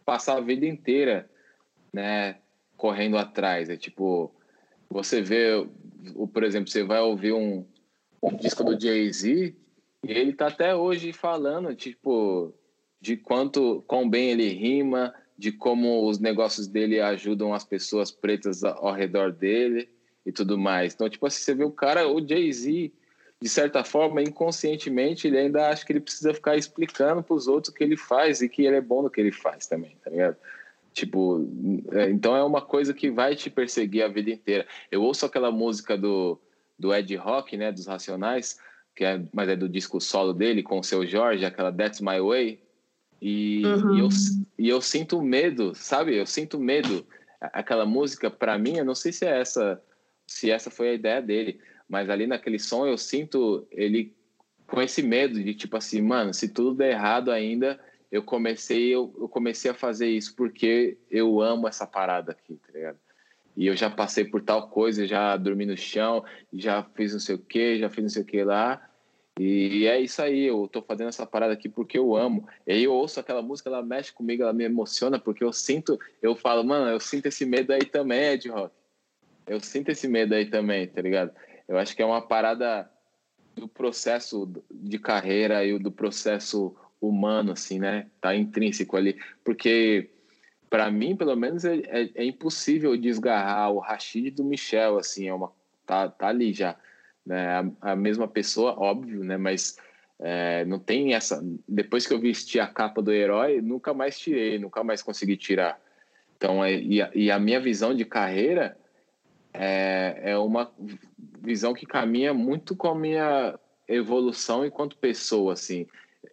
passar 0.07 0.39
a 0.39 0.41
vida 0.41 0.65
inteira 0.65 1.29
né, 1.95 2.37
correndo 2.77 3.17
atrás. 3.17 3.71
É 3.71 3.77
tipo, 3.77 4.35
você 4.91 5.23
vê, 5.23 5.67
por 6.33 6.43
exemplo, 6.43 6.69
você 6.69 6.83
vai 6.83 7.01
ouvir 7.01 7.33
um, 7.33 7.65
um 8.21 8.37
disco 8.37 8.65
do 8.65 8.79
Jay-Z 8.79 9.55
e 10.05 10.13
ele 10.13 10.33
tá 10.33 10.49
até 10.49 10.75
hoje 10.75 11.13
falando, 11.13 11.75
tipo, 11.75 12.53
de 13.01 13.17
quanto, 13.17 13.83
quão 13.87 14.09
bem 14.09 14.31
ele 14.31 14.49
rima, 14.49 15.15
de 15.39 15.53
como 15.53 16.07
os 16.09 16.19
negócios 16.19 16.67
dele 16.67 17.01
ajudam 17.01 17.55
as 17.55 17.65
pessoas 17.65 18.11
pretas 18.11 18.63
ao 18.65 18.93
redor 18.93 19.33
dele 19.33 19.89
e 20.27 20.33
tudo 20.33 20.59
mais. 20.59 20.95
Então, 20.95 21.09
tipo 21.09 21.27
assim, 21.27 21.43
você 21.43 21.55
vê 21.55 21.65
o 21.65 21.71
cara, 21.71 22.09
o 22.09 22.27
Jay-Z, 22.27 22.93
de 23.41 23.49
certa 23.49 23.85
forma, 23.85 24.23
inconscientemente, 24.23 25.27
ele 25.27 25.39
ainda 25.39 25.69
acha 25.69 25.85
que 25.85 25.93
ele 25.93 26.01
precisa 26.01 26.35
ficar 26.35 26.57
explicando 26.57 27.23
para 27.23 27.35
os 27.35 27.47
outros 27.47 27.73
o 27.73 27.77
que 27.77 27.85
ele 27.85 27.97
faz 27.97 28.41
e 28.43 28.49
que 28.49 28.65
ele 28.65 28.77
é 28.77 28.81
bom 28.81 29.03
no 29.03 29.11
que 29.11 29.21
ele 29.21 29.33
faz 29.33 29.67
também, 29.67 29.97
tá 30.03 30.11
ligado? 30.11 30.37
Tipo, 30.95 31.45
é, 31.91 32.09
então 32.09 32.37
é 32.37 32.45
uma 32.45 32.63
coisa 32.63 32.95
que 32.95 33.11
vai 33.11 33.35
te 33.35 33.51
perseguir 33.51 34.05
a 34.05 34.09
vida 34.09 34.31
inteira. 34.31 34.65
Eu 34.93 35.03
ouço 35.03 35.27
aquela 35.27 35.51
música 35.51 35.99
do, 35.99 36.41
do 36.79 36.95
Ed 36.95 37.15
Rock, 37.17 37.57
né, 37.57 37.73
dos 37.73 37.87
Racionais, 37.87 38.61
que 38.95 39.05
é, 39.05 39.21
mas 39.33 39.49
é 39.49 39.57
do 39.57 39.69
disco 39.69 40.01
solo 40.01 40.33
dele 40.33 40.63
com 40.63 40.79
o 40.79 40.85
seu 40.85 41.05
Jorge, 41.05 41.45
aquela 41.45 41.73
That's 41.73 42.01
My 42.01 42.21
Way. 42.21 42.61
E, 43.21 43.67
uhum. 43.67 43.97
e, 43.97 44.01
eu, 44.01 44.09
e 44.57 44.69
eu 44.69 44.81
sinto 44.81 45.21
medo, 45.21 45.75
sabe? 45.75 46.17
Eu 46.17 46.27
sinto 46.27 46.61
medo. 46.61 47.05
Aquela 47.41 47.85
música, 47.85 48.31
para 48.31 48.57
mim, 48.57 48.77
eu 48.77 48.85
não 48.85 48.95
sei 48.95 49.13
se 49.13 49.27
é 49.27 49.41
essa, 49.41 49.83
se 50.25 50.49
essa 50.49 50.71
foi 50.71 50.91
a 50.91 50.95
ideia 50.95 51.21
dele, 51.21 51.59
mas 51.89 52.09
ali 52.09 52.27
naquele 52.27 52.59
som 52.61 52.87
eu 52.87 52.97
sinto 52.97 53.67
ele 53.73 54.15
com 54.67 54.81
esse 54.81 55.03
medo 55.03 55.43
de 55.43 55.55
tipo 55.55 55.77
assim, 55.77 56.01
mano, 56.01 56.33
se 56.33 56.49
tudo 56.49 56.77
der 56.77 56.93
errado 56.93 57.33
ainda, 57.33 57.81
eu 58.15 58.23
comecei 58.23 58.95
eu, 58.95 59.13
eu, 59.19 59.29
comecei 59.29 59.73
a 59.73 59.75
fazer 59.75 60.07
isso 60.07 60.37
porque 60.37 60.97
eu 61.11 61.41
amo 61.41 61.67
essa 61.67 61.85
parada 61.85 62.31
aqui, 62.31 62.55
tá 62.65 62.73
ligado? 62.73 62.97
E 63.57 63.67
eu 63.67 63.75
já 63.75 63.91
passei 63.91 64.25
por 64.25 64.41
tal 64.41 64.69
coisa, 64.69 65.05
já 65.05 65.37
dormi 65.37 65.67
no 65.67 65.77
chão, 65.77 66.25
já 66.53 66.85
fiz 66.95 67.13
não 67.13 67.19
sei 67.19 67.35
o 67.35 67.39
que, 67.41 67.77
já 67.77 67.91
fiz 67.91 68.05
não 68.05 68.09
sei 68.09 68.23
o 68.23 68.25
que 68.25 68.45
lá. 68.45 68.89
E 69.37 69.85
é 69.89 69.99
isso 69.99 70.23
aí, 70.23 70.45
eu 70.45 70.69
tô 70.69 70.81
fazendo 70.81 71.09
essa 71.09 71.27
parada 71.27 71.55
aqui 71.55 71.69
porque 71.69 71.99
eu 71.99 72.15
amo. 72.15 72.49
E 72.65 72.73
aí 72.73 72.85
eu 72.85 72.93
ouço 72.93 73.19
aquela 73.19 73.43
música, 73.43 73.69
ela 73.69 73.83
mexe 73.83 74.13
comigo, 74.13 74.45
ela 74.45 74.53
me 74.53 74.63
emociona, 74.63 75.19
porque 75.19 75.43
eu 75.43 75.53
sinto, 75.53 75.99
eu 76.23 76.37
falo, 76.37 76.63
mano, 76.63 76.89
eu 76.91 77.01
sinto 77.01 77.27
esse 77.27 77.45
medo 77.45 77.73
aí 77.73 77.85
também, 77.85 78.35
Ed 78.35 78.49
Rock. 78.49 78.73
Eu 79.45 79.59
sinto 79.59 79.89
esse 79.91 80.07
medo 80.07 80.37
aí 80.37 80.47
também, 80.47 80.87
tá 80.87 81.03
ligado? 81.03 81.33
Eu 81.67 81.79
acho 81.79 81.97
que 81.97 82.03
é 82.03 82.07
uma 82.07 82.23
parada 82.23 82.89
do 83.57 83.67
processo 83.67 84.49
de 84.71 85.01
carreira 85.01 85.65
e 85.65 85.77
do 85.81 85.91
processo 85.91 86.77
humano, 87.09 87.53
assim, 87.53 87.79
né? 87.79 88.07
Tá 88.21 88.35
intrínseco 88.35 88.97
ali. 88.97 89.17
Porque, 89.45 90.11
para 90.71 90.91
mim, 90.91 91.17
pelo 91.17 91.37
menos, 91.37 91.65
é, 91.65 91.77
é, 91.87 92.11
é, 92.15 92.25
impossível 92.25 92.97
desgarrar 92.97 93.71
o 93.71 93.79
Rashid 93.79 94.31
do 94.31 94.45
Michel, 94.45 94.99
assim, 94.99 95.29
é 95.29 95.35
uma, 95.35 95.53
tá, 95.87 96.09
tá 96.09 96.29
ali 96.29 96.53
já 96.53 96.77
né? 97.25 97.49
A, 97.81 97.93
a 97.93 97.97
mesma 97.97 98.29
pessoa, 98.29 98.79
óbvio, 98.79 99.25
né? 99.25 99.37
Mas 99.37 99.77
é, 100.19 100.65
não 100.65 100.79
tem 100.79 101.15
essa. 101.15 101.43
Depois 101.67 102.07
que 102.07 102.13
eu 102.13 102.21
vesti 102.21 102.61
a 102.61 102.67
capa 102.67 103.01
do 103.01 103.13
herói, 103.13 103.61
nunca 103.61 103.95
mais 103.95 104.19
tirei, 104.19 104.59
nunca 104.59 104.85
mais 104.85 105.03
consegui 105.03 105.37
tirar. 105.37 105.81
Então, 106.37 106.65
é, 106.65 106.75
e, 106.75 107.01
a, 107.01 107.11
e 107.15 107.31
a 107.31 107.39
minha 107.39 107.61
visão 107.61 107.95
de 107.95 108.05
carreira 108.05 108.77
é, 109.53 110.21
é 110.23 110.39
uma 110.39 110.71
visão 111.41 111.73
que 111.73 111.87
caminha 111.87 112.35
muito 112.35 112.77
com 112.77 112.89
a 112.89 112.95
minha 112.95 113.59
evolução 113.89 114.65
enquanto 114.65 114.97
pessoa, 114.99 115.53
assim. 115.55 115.87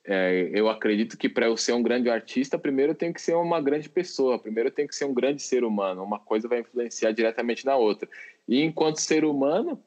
É, 0.06 0.50
eu 0.54 0.70
acredito 0.70 1.18
que 1.18 1.30
para 1.30 1.46
eu 1.46 1.58
ser 1.58 1.74
um 1.74 1.84
grande 1.84 2.10
artista, 2.10 2.58
primeiro 2.58 2.92
eu 2.92 2.96
tenho 2.96 3.14
que 3.14 3.22
ser 3.22 3.36
uma 3.36 3.62
grande 3.62 3.90
pessoa, 3.90 4.40
primeiro 4.40 4.70
eu 4.70 4.74
tenho 4.74 4.88
que 4.88 4.96
ser 4.96 5.06
um 5.06 5.14
grande 5.14 5.42
ser 5.42 5.64
humano. 5.64 6.04
Uma 6.04 6.20
coisa 6.20 6.48
vai 6.48 6.60
influenciar 6.60 7.12
diretamente 7.12 7.66
na 7.66 7.76
outra. 7.76 8.08
E 8.48 8.62
enquanto 8.62 8.98
ser 8.98 9.24
humano, 9.26 9.82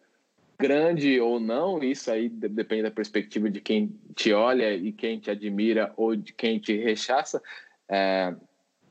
grande 0.59 1.21
ou 1.21 1.41
não, 1.41 1.83
isso 1.83 2.11
aí 2.11 2.29
depende 2.29 2.83
da 2.83 2.91
perspectiva 2.91 3.51
de 3.51 3.61
quem 3.61 3.95
te 4.15 4.33
olha 4.33 4.75
e 4.75 4.93
quem 4.93 5.19
te 5.19 5.31
admira 5.31 5.93
ou 5.97 6.15
de 6.15 6.33
quem 6.33 6.59
te 6.59 6.77
rechaça. 6.77 7.43
É, 7.89 8.35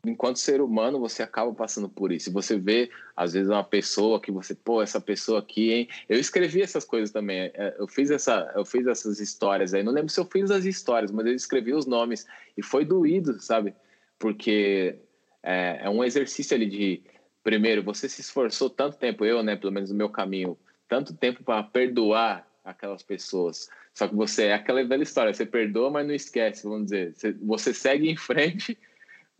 enquanto 0.05 0.37
ser 0.37 0.61
humano, 0.61 0.99
você 0.99 1.23
acaba 1.23 1.53
passando 1.53 1.87
por 1.87 2.11
isso. 2.11 2.31
Você 2.31 2.57
vê, 2.59 2.89
às 3.15 3.33
vezes, 3.33 3.49
uma 3.49 3.63
pessoa 3.63 4.19
que 4.21 4.31
você, 4.31 4.53
pô, 4.53 4.81
essa 4.81 4.99
pessoa 4.99 5.39
aqui, 5.39 5.71
hein? 5.71 5.89
Eu 6.09 6.19
escrevi 6.19 6.61
essas 6.61 6.83
coisas 6.83 7.11
também. 7.11 7.51
É, 7.53 7.75
eu 7.79 7.87
fiz, 7.87 8.11
essa, 8.11 8.51
eu 8.55 8.65
fiz 8.65 8.85
essas 8.85 9.19
histórias 9.19 9.73
aí. 9.73 9.81
Não 9.81 9.93
lembro 9.93 10.09
se 10.09 10.19
eu 10.19 10.25
fiz 10.25 10.51
as 10.51 10.65
histórias, 10.65 11.11
mas 11.11 11.25
eu 11.25 11.33
escrevi 11.33 11.73
os 11.73 11.85
nomes. 11.85 12.27
E 12.57 12.61
foi 12.61 12.83
doído, 12.83 13.39
sabe? 13.39 13.73
Porque 14.19 14.99
é, 15.41 15.81
é 15.83 15.89
um 15.89 16.03
exercício 16.03 16.55
ali 16.55 16.65
de, 16.65 17.01
primeiro, 17.43 17.83
você 17.83 18.09
se 18.09 18.21
esforçou 18.21 18.69
tanto 18.69 18.97
tempo, 18.97 19.25
eu, 19.25 19.41
né, 19.41 19.55
pelo 19.55 19.71
menos 19.71 19.89
no 19.89 19.95
meu 19.95 20.09
caminho, 20.09 20.57
tanto 20.87 21.13
tempo 21.13 21.43
para 21.43 21.63
perdoar 21.63 22.47
aquelas 22.63 23.03
pessoas. 23.03 23.69
Só 23.93 24.07
que 24.07 24.15
você 24.15 24.45
é 24.45 24.53
aquela 24.53 24.83
velha 24.83 25.03
história, 25.03 25.33
você 25.33 25.45
perdoa, 25.45 25.89
mas 25.89 26.07
não 26.07 26.13
esquece, 26.13 26.63
vamos 26.63 26.85
dizer. 26.85 27.13
Você, 27.13 27.31
você 27.33 27.73
segue 27.73 28.09
em 28.09 28.17
frente, 28.17 28.77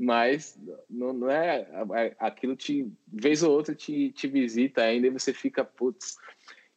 mas 0.04 0.60
não, 0.90 1.14
não 1.14 1.30
é, 1.30 1.66
aquilo 2.20 2.56
te 2.56 2.92
vez 3.08 3.42
ou 3.42 3.52
outra 3.52 3.74
te, 3.74 4.12
te 4.12 4.28
visita 4.28 4.82
ainda 4.82 5.08
e 5.08 5.12
você 5.12 5.34
fica 5.34 5.64
putz. 5.64 6.18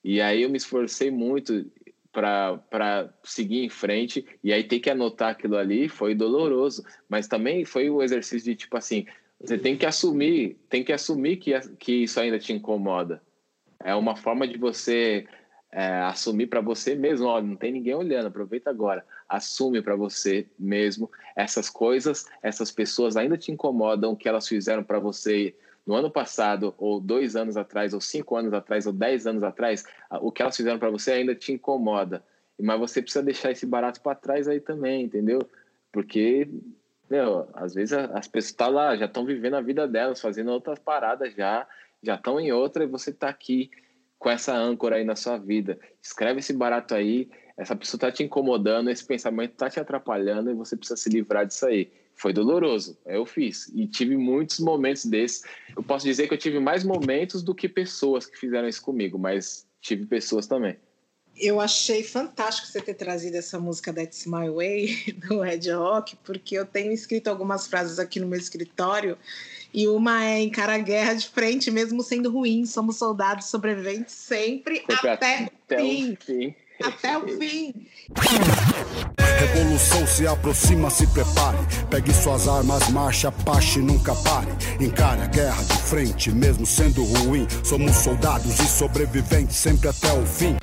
E 0.04 0.20
aí 0.20 0.42
eu 0.42 0.50
me 0.50 0.56
esforcei 0.56 1.10
muito 1.10 1.68
para 2.12 3.12
seguir 3.24 3.64
em 3.64 3.68
frente 3.68 4.24
e 4.42 4.52
aí 4.52 4.64
ter 4.64 4.78
que 4.80 4.88
anotar 4.88 5.30
aquilo 5.30 5.56
ali 5.56 5.88
foi 5.88 6.14
doloroso, 6.14 6.84
mas 7.08 7.26
também 7.26 7.64
foi 7.64 7.90
o 7.90 8.02
exercício 8.02 8.50
de 8.50 8.56
tipo 8.56 8.76
assim, 8.76 9.04
você 9.40 9.58
tem 9.58 9.76
que 9.76 9.84
assumir, 9.84 10.56
tem 10.68 10.82
que 10.82 10.92
assumir 10.92 11.36
que, 11.36 11.52
que 11.78 12.04
isso 12.04 12.18
ainda 12.20 12.38
te 12.38 12.52
incomoda. 12.52 13.20
É 13.84 13.94
uma 13.94 14.16
forma 14.16 14.48
de 14.48 14.56
você 14.56 15.26
é, 15.76 16.00
assumir 16.04 16.46
para 16.46 16.62
você 16.62 16.94
mesmo, 16.94 17.26
ó, 17.26 17.38
não 17.42 17.54
tem 17.54 17.70
ninguém 17.70 17.94
olhando, 17.94 18.28
aproveita 18.28 18.70
agora, 18.70 19.04
assume 19.28 19.82
para 19.82 19.94
você 19.94 20.46
mesmo 20.58 21.10
essas 21.36 21.68
coisas, 21.68 22.24
essas 22.42 22.70
pessoas 22.70 23.14
ainda 23.14 23.36
te 23.36 23.52
incomodam, 23.52 24.16
que 24.16 24.26
elas 24.26 24.48
fizeram 24.48 24.82
para 24.82 24.98
você 24.98 25.54
no 25.86 25.94
ano 25.94 26.10
passado, 26.10 26.74
ou 26.78 26.98
dois 26.98 27.36
anos 27.36 27.58
atrás, 27.58 27.92
ou 27.92 28.00
cinco 28.00 28.36
anos 28.36 28.54
atrás, 28.54 28.86
ou 28.86 28.92
dez 28.92 29.26
anos 29.26 29.42
atrás, 29.42 29.84
o 30.22 30.32
que 30.32 30.40
elas 30.40 30.56
fizeram 30.56 30.78
para 30.78 30.88
você 30.88 31.12
ainda 31.12 31.34
te 31.34 31.52
incomoda. 31.52 32.24
Mas 32.58 32.80
você 32.80 33.02
precisa 33.02 33.22
deixar 33.22 33.50
esse 33.50 33.66
barato 33.66 34.00
para 34.00 34.14
trás 34.14 34.48
aí 34.48 34.60
também, 34.60 35.04
entendeu? 35.04 35.40
Porque, 35.92 36.48
meu, 37.10 37.50
às 37.52 37.74
vezes 37.74 37.92
as 37.92 38.26
pessoas 38.26 38.52
estão 38.52 38.68
tá 38.68 38.72
lá, 38.72 38.96
já 38.96 39.04
estão 39.04 39.26
vivendo 39.26 39.56
a 39.56 39.60
vida 39.60 39.86
delas, 39.86 40.22
fazendo 40.22 40.52
outras 40.52 40.78
paradas 40.78 41.34
já, 41.34 41.68
já 42.02 42.14
estão 42.14 42.40
em 42.40 42.50
outra 42.50 42.82
e 42.82 42.86
você 42.86 43.10
está 43.10 43.28
aqui 43.28 43.70
com 44.18 44.30
essa 44.30 44.54
âncora 44.54 44.96
aí 44.96 45.04
na 45.04 45.16
sua 45.16 45.38
vida. 45.38 45.78
Escreve 46.02 46.40
esse 46.40 46.52
barato 46.52 46.94
aí, 46.94 47.28
essa 47.56 47.74
pessoa 47.74 47.98
está 47.98 48.12
te 48.12 48.22
incomodando, 48.22 48.90
esse 48.90 49.04
pensamento 49.04 49.52
está 49.52 49.70
te 49.70 49.80
atrapalhando 49.80 50.50
e 50.50 50.54
você 50.54 50.76
precisa 50.76 50.96
se 50.96 51.08
livrar 51.08 51.46
disso 51.46 51.66
aí. 51.66 51.90
Foi 52.14 52.32
doloroso, 52.32 52.98
eu 53.04 53.26
fiz 53.26 53.68
e 53.74 53.86
tive 53.86 54.16
muitos 54.16 54.58
momentos 54.58 55.04
desses. 55.04 55.42
Eu 55.76 55.82
posso 55.82 56.06
dizer 56.06 56.28
que 56.28 56.34
eu 56.34 56.38
tive 56.38 56.58
mais 56.58 56.82
momentos 56.82 57.42
do 57.42 57.54
que 57.54 57.68
pessoas 57.68 58.26
que 58.26 58.38
fizeram 58.38 58.66
isso 58.66 58.82
comigo, 58.82 59.18
mas 59.18 59.66
tive 59.80 60.06
pessoas 60.06 60.46
também. 60.46 60.76
Eu 61.38 61.60
achei 61.60 62.02
fantástico 62.02 62.66
você 62.66 62.80
ter 62.80 62.94
trazido 62.94 63.36
essa 63.36 63.58
música 63.58 63.92
That's 63.92 64.24
My 64.26 64.48
Way 64.48 65.12
do 65.28 65.44
Ed 65.44 65.70
Rock, 65.70 66.16
porque 66.24 66.58
eu 66.58 66.64
tenho 66.64 66.92
escrito 66.92 67.28
algumas 67.28 67.66
frases 67.66 67.98
aqui 67.98 68.18
no 68.18 68.26
meu 68.26 68.38
escritório 68.38 69.18
e 69.72 69.86
uma 69.86 70.24
é 70.24 70.40
encarar 70.40 70.74
a 70.74 70.78
guerra 70.78 71.12
de 71.12 71.28
frente, 71.28 71.70
mesmo 71.70 72.02
sendo 72.02 72.30
ruim. 72.30 72.64
Somos 72.64 72.96
soldados 72.96 73.46
sobreviventes 73.46 74.14
sempre 74.14 74.82
até, 74.88 75.12
até, 75.12 75.50
o 75.76 75.78
fim. 75.78 76.16
fim. 76.24 76.54
Até 76.82 77.18
o 77.18 77.28
fim. 77.36 77.86
Revolução 79.38 80.06
se 80.06 80.26
aproxima, 80.26 80.88
se 80.88 81.06
prepare. 81.08 81.58
Pegue 81.90 82.14
suas 82.14 82.48
armas, 82.48 82.88
marcha, 82.88 83.30
pache, 83.30 83.80
nunca 83.80 84.14
pare. 84.14 84.50
Encare 84.80 85.20
a 85.20 85.26
guerra 85.26 85.62
de 85.62 85.76
frente, 85.82 86.30
mesmo 86.30 86.64
sendo 86.64 87.04
ruim. 87.04 87.46
Somos 87.62 87.96
soldados 87.96 88.58
e 88.58 88.66
sobreviventes 88.66 89.56
sempre 89.56 89.90
até 89.90 90.10
o 90.12 90.24
fim. 90.24 90.56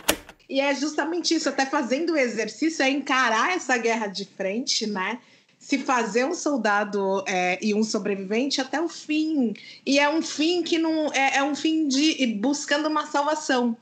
E 0.50 0.60
é 0.60 0.74
justamente 0.76 1.34
isso, 1.34 1.50
até 1.50 1.66
fazendo 1.66 2.14
o 2.14 2.18
exercício, 2.18 2.84
é 2.84 2.89
encarar 2.89 3.56
essa 3.56 3.78
guerra 3.78 4.08
de 4.08 4.26
frente, 4.26 4.86
né? 4.86 5.20
se 5.64 5.78
fazer 5.78 6.26
um 6.26 6.34
soldado 6.34 7.24
é, 7.26 7.58
e 7.62 7.74
um 7.74 7.86
sobrevivente 7.86 8.60
até 8.60 8.82
o 8.82 8.89
fim. 8.89 9.54
E 9.86 9.98
é 9.98 10.10
um 10.10 10.22
fim 10.22 10.62
que 10.62 10.78
não 10.78 11.10
é, 11.14 11.38
é 11.38 11.44
um 11.44 11.56
fim 11.56 11.88
de 11.88 12.28
buscando 12.36 12.89
uma 12.89 13.08
salvação. 13.08 13.78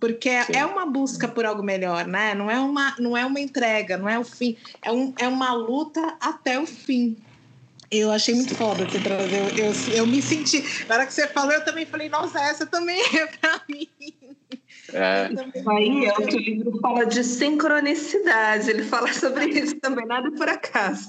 Porque 0.00 0.30
Sim. 0.44 0.52
é 0.54 0.64
uma 0.64 0.86
busca 0.86 1.28
por 1.28 1.44
algo 1.44 1.62
melhor, 1.62 2.06
né? 2.06 2.34
Não 2.34 2.50
é 2.50 2.58
uma, 2.58 2.94
não 2.98 3.14
é 3.14 3.24
uma 3.24 3.38
entrega, 3.38 3.98
não 3.98 4.08
é 4.08 4.18
o 4.18 4.24
fim. 4.24 4.56
É, 4.80 4.90
um, 4.90 5.12
é 5.18 5.28
uma 5.28 5.52
luta 5.52 6.16
até 6.20 6.58
o 6.58 6.66
fim. 6.66 7.16
Eu 7.90 8.10
achei 8.10 8.34
muito 8.34 8.54
foda 8.54 8.84
você 8.84 8.98
trazer. 8.98 9.58
Eu, 9.58 9.66
eu, 9.66 9.72
eu 9.94 10.06
me 10.06 10.20
senti. 10.20 10.64
Na 10.88 10.96
hora 10.96 11.06
que 11.06 11.12
você 11.12 11.28
falou, 11.28 11.52
eu 11.52 11.64
também 11.64 11.86
falei, 11.86 12.08
nossa, 12.08 12.40
essa 12.40 12.66
também 12.66 13.00
é 13.14 13.26
pra 13.26 13.60
mim. 13.68 13.88
É. 14.92 15.28
Aí, 15.70 16.08
outro 16.08 16.38
livro 16.38 16.78
fala 16.80 17.04
de 17.04 17.24
sincronicidade, 17.24 18.70
ele 18.70 18.82
fala 18.82 19.12
sobre 19.12 19.46
isso 19.46 19.78
também, 19.80 20.06
nada 20.06 20.30
por 20.32 20.48
acaso. 20.48 21.08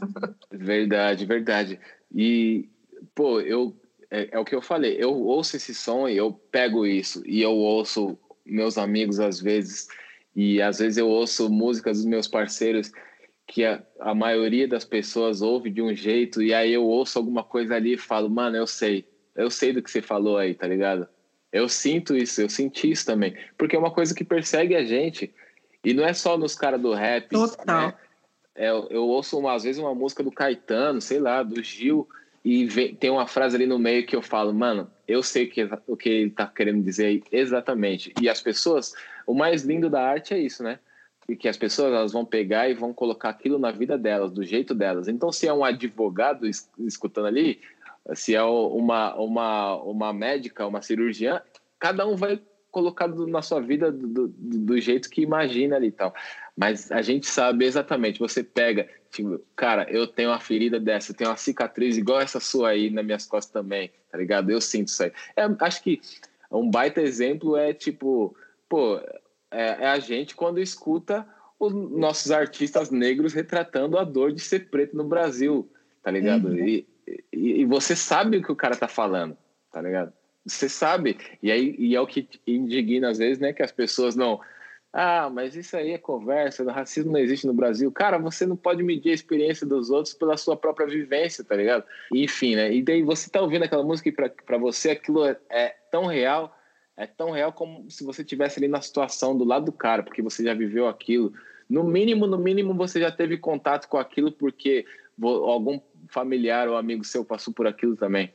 Verdade, 0.51 1.25
verdade. 1.25 1.79
E, 2.13 2.69
pô, 3.13 3.39
eu, 3.41 3.75
é, 4.09 4.29
é, 4.31 4.39
o 4.39 4.45
que 4.45 4.55
eu 4.55 4.61
falei, 4.61 4.97
eu 4.99 5.13
ouço 5.13 5.55
esse 5.55 5.75
som 5.75 6.07
e 6.07 6.17
eu 6.17 6.31
pego 6.31 6.85
isso, 6.85 7.21
e 7.25 7.41
eu 7.41 7.51
ouço 7.51 8.17
meus 8.45 8.77
amigos 8.77 9.19
às 9.19 9.41
vezes, 9.41 9.87
e 10.35 10.61
às 10.61 10.79
vezes 10.79 10.97
eu 10.97 11.07
ouço 11.07 11.49
músicas 11.49 11.97
dos 11.97 12.05
meus 12.05 12.27
parceiros 12.27 12.91
que 13.45 13.63
a, 13.63 13.81
a 13.99 14.13
maioria 14.13 14.67
das 14.67 14.83
pessoas 14.83 15.41
ouve 15.41 15.69
de 15.69 15.81
um 15.81 15.93
jeito, 15.93 16.41
e 16.41 16.53
aí 16.53 16.73
eu 16.73 16.85
ouço 16.85 17.17
alguma 17.17 17.43
coisa 17.43 17.75
ali 17.75 17.93
e 17.93 17.97
falo, 17.97 18.29
mano, 18.29 18.57
eu 18.57 18.67
sei, 18.67 19.07
eu 19.35 19.49
sei 19.49 19.71
do 19.71 19.81
que 19.81 19.89
você 19.89 20.01
falou 20.01 20.37
aí, 20.37 20.53
tá 20.53 20.67
ligado? 20.67 21.07
Eu 21.51 21.69
sinto 21.69 22.15
isso, 22.15 22.41
eu 22.41 22.49
senti 22.49 22.91
isso 22.91 23.05
também. 23.05 23.35
Porque 23.57 23.75
é 23.75 23.79
uma 23.79 23.91
coisa 23.91 24.13
que 24.13 24.23
persegue 24.23 24.75
a 24.75 24.83
gente. 24.83 25.33
E 25.83 25.93
não 25.93 26.05
é 26.05 26.13
só 26.13 26.37
nos 26.37 26.55
caras 26.55 26.81
do 26.81 26.93
rap. 26.93 27.29
Total. 27.29 27.87
Né? 27.87 27.93
É, 28.55 28.69
eu 28.69 29.07
ouço 29.07 29.37
uma, 29.37 29.53
às 29.53 29.63
vezes 29.63 29.79
uma 29.79 29.93
música 29.93 30.23
do 30.23 30.31
Caetano, 30.31 30.99
sei 30.99 31.19
lá, 31.19 31.43
do 31.43 31.61
Gil, 31.61 32.07
e 32.43 32.65
vem, 32.65 32.95
tem 32.95 33.09
uma 33.09 33.27
frase 33.27 33.55
ali 33.55 33.67
no 33.67 33.77
meio 33.77 34.05
que 34.05 34.15
eu 34.15 34.21
falo, 34.21 34.51
mano, 34.51 34.89
eu 35.07 35.21
sei 35.21 35.45
o 35.45 35.49
que, 35.49 35.69
o 35.85 35.95
que 35.95 36.09
ele 36.09 36.31
tá 36.31 36.47
querendo 36.47 36.83
dizer 36.83 37.21
exatamente. 37.31 38.11
E 38.19 38.27
as 38.27 38.41
pessoas, 38.41 38.93
o 39.27 39.33
mais 39.33 39.63
lindo 39.63 39.89
da 39.89 40.01
arte 40.01 40.33
é 40.33 40.39
isso, 40.39 40.63
né? 40.63 40.79
E 41.29 41.35
que 41.35 41.47
as 41.47 41.57
pessoas 41.57 41.93
elas 41.93 42.13
vão 42.13 42.25
pegar 42.25 42.67
e 42.69 42.73
vão 42.73 42.93
colocar 42.93 43.29
aquilo 43.29 43.59
na 43.59 43.69
vida 43.69 43.97
delas, 43.97 44.31
do 44.31 44.43
jeito 44.43 44.73
delas. 44.73 45.07
Então, 45.07 45.31
se 45.31 45.47
é 45.47 45.53
um 45.53 45.63
advogado 45.63 46.47
escutando 46.79 47.27
ali, 47.27 47.59
se 48.15 48.35
é 48.35 48.43
uma, 48.43 49.15
uma, 49.15 49.75
uma 49.83 50.13
médica, 50.13 50.65
uma 50.65 50.81
cirurgiã, 50.81 51.41
cada 51.79 52.07
um 52.07 52.15
vai 52.15 52.39
colocar 52.71 53.07
na 53.07 53.41
sua 53.41 53.59
vida 53.59 53.91
do, 53.91 54.27
do, 54.27 54.27
do, 54.27 54.79
jeito 54.79 55.09
que 55.09 55.21
imagina 55.21 55.75
ali 55.75 55.87
e 55.87 55.91
tal. 55.91 56.13
Mas 56.55 56.91
a 56.91 57.01
gente 57.01 57.25
sabe 57.25 57.65
exatamente, 57.65 58.19
você 58.19 58.43
pega, 58.43 58.87
tipo, 59.09 59.39
cara, 59.55 59.87
eu 59.89 60.05
tenho 60.05 60.29
uma 60.29 60.39
ferida 60.39 60.79
dessa, 60.79 61.11
eu 61.11 61.15
tenho 61.15 61.29
uma 61.29 61.37
cicatriz 61.37 61.97
igual 61.97 62.19
essa 62.19 62.39
sua 62.39 62.69
aí 62.69 62.89
nas 62.89 63.05
minhas 63.05 63.25
costas 63.25 63.51
também, 63.51 63.91
tá 64.11 64.17
ligado? 64.17 64.51
Eu 64.51 64.61
sinto 64.61 64.89
isso 64.89 65.03
aí. 65.03 65.11
É, 65.35 65.43
acho 65.59 65.81
que 65.81 66.01
um 66.51 66.69
baita 66.69 67.01
exemplo 67.01 67.57
é 67.57 67.73
tipo, 67.73 68.35
pô, 68.69 68.97
é, 69.49 69.83
é 69.83 69.87
a 69.87 69.99
gente 69.99 70.35
quando 70.35 70.59
escuta 70.59 71.27
os 71.59 71.73
nossos 71.73 72.31
artistas 72.31 72.91
negros 72.91 73.33
retratando 73.33 73.97
a 73.97 74.03
dor 74.03 74.31
de 74.31 74.41
ser 74.41 74.69
preto 74.69 74.95
no 74.95 75.03
Brasil, 75.03 75.67
tá 76.03 76.11
ligado? 76.11 76.49
Uhum. 76.49 76.67
E, 76.67 76.87
e, 77.31 77.61
e, 77.61 77.65
você 77.65 77.95
sabe 77.95 78.37
o 78.37 78.43
que 78.43 78.51
o 78.51 78.55
cara 78.55 78.75
tá 78.75 78.87
falando, 78.87 79.37
tá 79.71 79.81
ligado? 79.81 80.13
Você 80.45 80.69
sabe. 80.69 81.17
E 81.41 81.51
aí 81.51 81.75
e 81.77 81.95
é 81.95 82.01
o 82.01 82.07
que 82.07 82.27
indigna 82.45 83.09
às 83.09 83.17
vezes, 83.17 83.39
né? 83.39 83.53
Que 83.53 83.63
as 83.63 83.71
pessoas 83.71 84.15
não. 84.15 84.39
Ah, 84.93 85.29
mas 85.29 85.55
isso 85.55 85.75
aí 85.75 85.91
é 85.91 85.97
conversa, 85.97 86.63
o 86.63 86.67
racismo 86.67 87.11
não 87.11 87.19
existe 87.19 87.45
no 87.45 87.53
Brasil. 87.53 87.91
Cara, 87.91 88.17
você 88.17 88.45
não 88.45 88.55
pode 88.55 88.81
medir 88.81 89.11
a 89.11 89.13
experiência 89.13 89.67
dos 89.67 89.89
outros 89.89 90.13
pela 90.13 90.37
sua 90.37 90.55
própria 90.55 90.87
vivência, 90.87 91.43
tá 91.43 91.55
ligado? 91.55 91.83
Enfim, 92.13 92.55
né? 92.55 92.73
E 92.73 92.81
daí 92.81 93.03
você 93.03 93.29
tá 93.29 93.41
ouvindo 93.41 93.63
aquela 93.63 93.83
música 93.83 94.09
e 94.09 94.11
para 94.11 94.57
você 94.57 94.91
aquilo 94.91 95.25
é, 95.25 95.37
é 95.49 95.75
tão 95.91 96.05
real 96.05 96.57
é 96.97 97.05
tão 97.05 97.29
real 97.29 97.53
como 97.53 97.89
se 97.91 98.03
você 98.03 98.23
tivesse 98.23 98.59
ali 98.59 98.67
na 98.67 98.81
situação 98.81 99.37
do 99.37 99.45
lado 99.45 99.65
do 99.65 99.71
cara, 99.71 100.01
porque 100.01 100.21
você 100.21 100.43
já 100.43 100.55
viveu 100.55 100.87
aquilo. 100.87 101.31
No 101.69 101.83
mínimo, 101.83 102.25
no 102.25 102.39
mínimo, 102.39 102.73
você 102.73 102.99
já 102.99 103.11
teve 103.11 103.37
contato 103.37 103.87
com 103.87 103.97
aquilo 103.97 104.31
porque 104.31 104.83
algum 105.21 105.79
familiar 106.07 106.67
ou 106.67 106.77
amigo 106.77 107.03
seu 107.03 107.23
passou 107.23 107.53
por 107.53 107.67
aquilo 107.67 107.95
também, 107.95 108.31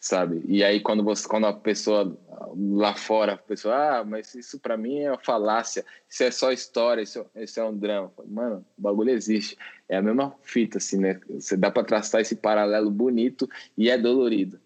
sabe? 0.00 0.42
E 0.46 0.62
aí 0.64 0.80
quando 0.80 1.02
você, 1.02 1.26
quando 1.26 1.46
a 1.46 1.52
pessoa 1.52 2.16
lá 2.56 2.94
fora, 2.94 3.34
a 3.34 3.36
pessoa, 3.36 3.74
ah, 3.98 4.04
mas 4.04 4.34
isso 4.34 4.58
para 4.58 4.76
mim 4.76 5.00
é 5.00 5.10
uma 5.10 5.18
falácia, 5.18 5.84
isso 6.08 6.22
é 6.22 6.30
só 6.30 6.52
história, 6.52 7.02
isso, 7.02 7.24
isso 7.34 7.60
é 7.60 7.64
um 7.64 7.76
drama. 7.76 8.12
Mano, 8.26 8.64
o 8.78 8.82
bagulho 8.82 9.10
existe. 9.10 9.56
É 9.88 9.96
a 9.96 10.02
mesma 10.02 10.34
fita, 10.42 10.78
assim, 10.78 10.98
né? 10.98 11.20
Você 11.30 11.56
dá 11.56 11.70
para 11.70 11.84
traçar 11.84 12.20
esse 12.20 12.36
paralelo 12.36 12.90
bonito 12.90 13.48
e 13.76 13.90
é 13.90 13.98
dolorido. 13.98 14.60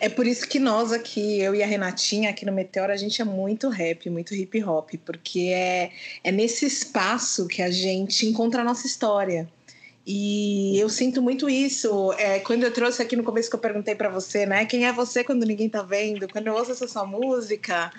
É 0.00 0.08
por 0.08 0.26
isso 0.26 0.46
que 0.48 0.58
nós 0.58 0.92
aqui, 0.92 1.40
eu 1.40 1.54
e 1.54 1.62
a 1.62 1.66
Renatinha 1.66 2.30
aqui 2.30 2.44
no 2.44 2.52
Meteoro, 2.52 2.92
a 2.92 2.96
gente 2.96 3.22
é 3.22 3.24
muito 3.24 3.68
rap, 3.68 4.10
muito 4.10 4.34
hip 4.34 4.62
hop, 4.62 4.90
porque 5.04 5.50
é, 5.54 5.92
é 6.22 6.32
nesse 6.32 6.66
espaço 6.66 7.46
que 7.46 7.62
a 7.62 7.70
gente 7.70 8.26
encontra 8.26 8.62
a 8.62 8.64
nossa 8.64 8.86
história. 8.86 9.48
E 10.06 10.78
eu 10.78 10.88
sinto 10.88 11.22
muito 11.22 11.48
isso. 11.48 12.12
É, 12.14 12.38
quando 12.40 12.64
eu 12.64 12.72
trouxe 12.72 13.00
aqui 13.00 13.16
no 13.16 13.24
começo 13.24 13.48
que 13.48 13.56
eu 13.56 13.60
perguntei 13.60 13.94
para 13.94 14.10
você, 14.10 14.44
né? 14.44 14.66
Quem 14.66 14.86
é 14.86 14.92
você 14.92 15.24
quando 15.24 15.46
ninguém 15.46 15.68
tá 15.68 15.82
vendo? 15.82 16.28
Quando 16.28 16.46
eu 16.46 16.54
ouço 16.54 16.72
essa 16.72 16.86
sua 16.86 17.06
música, 17.06 17.90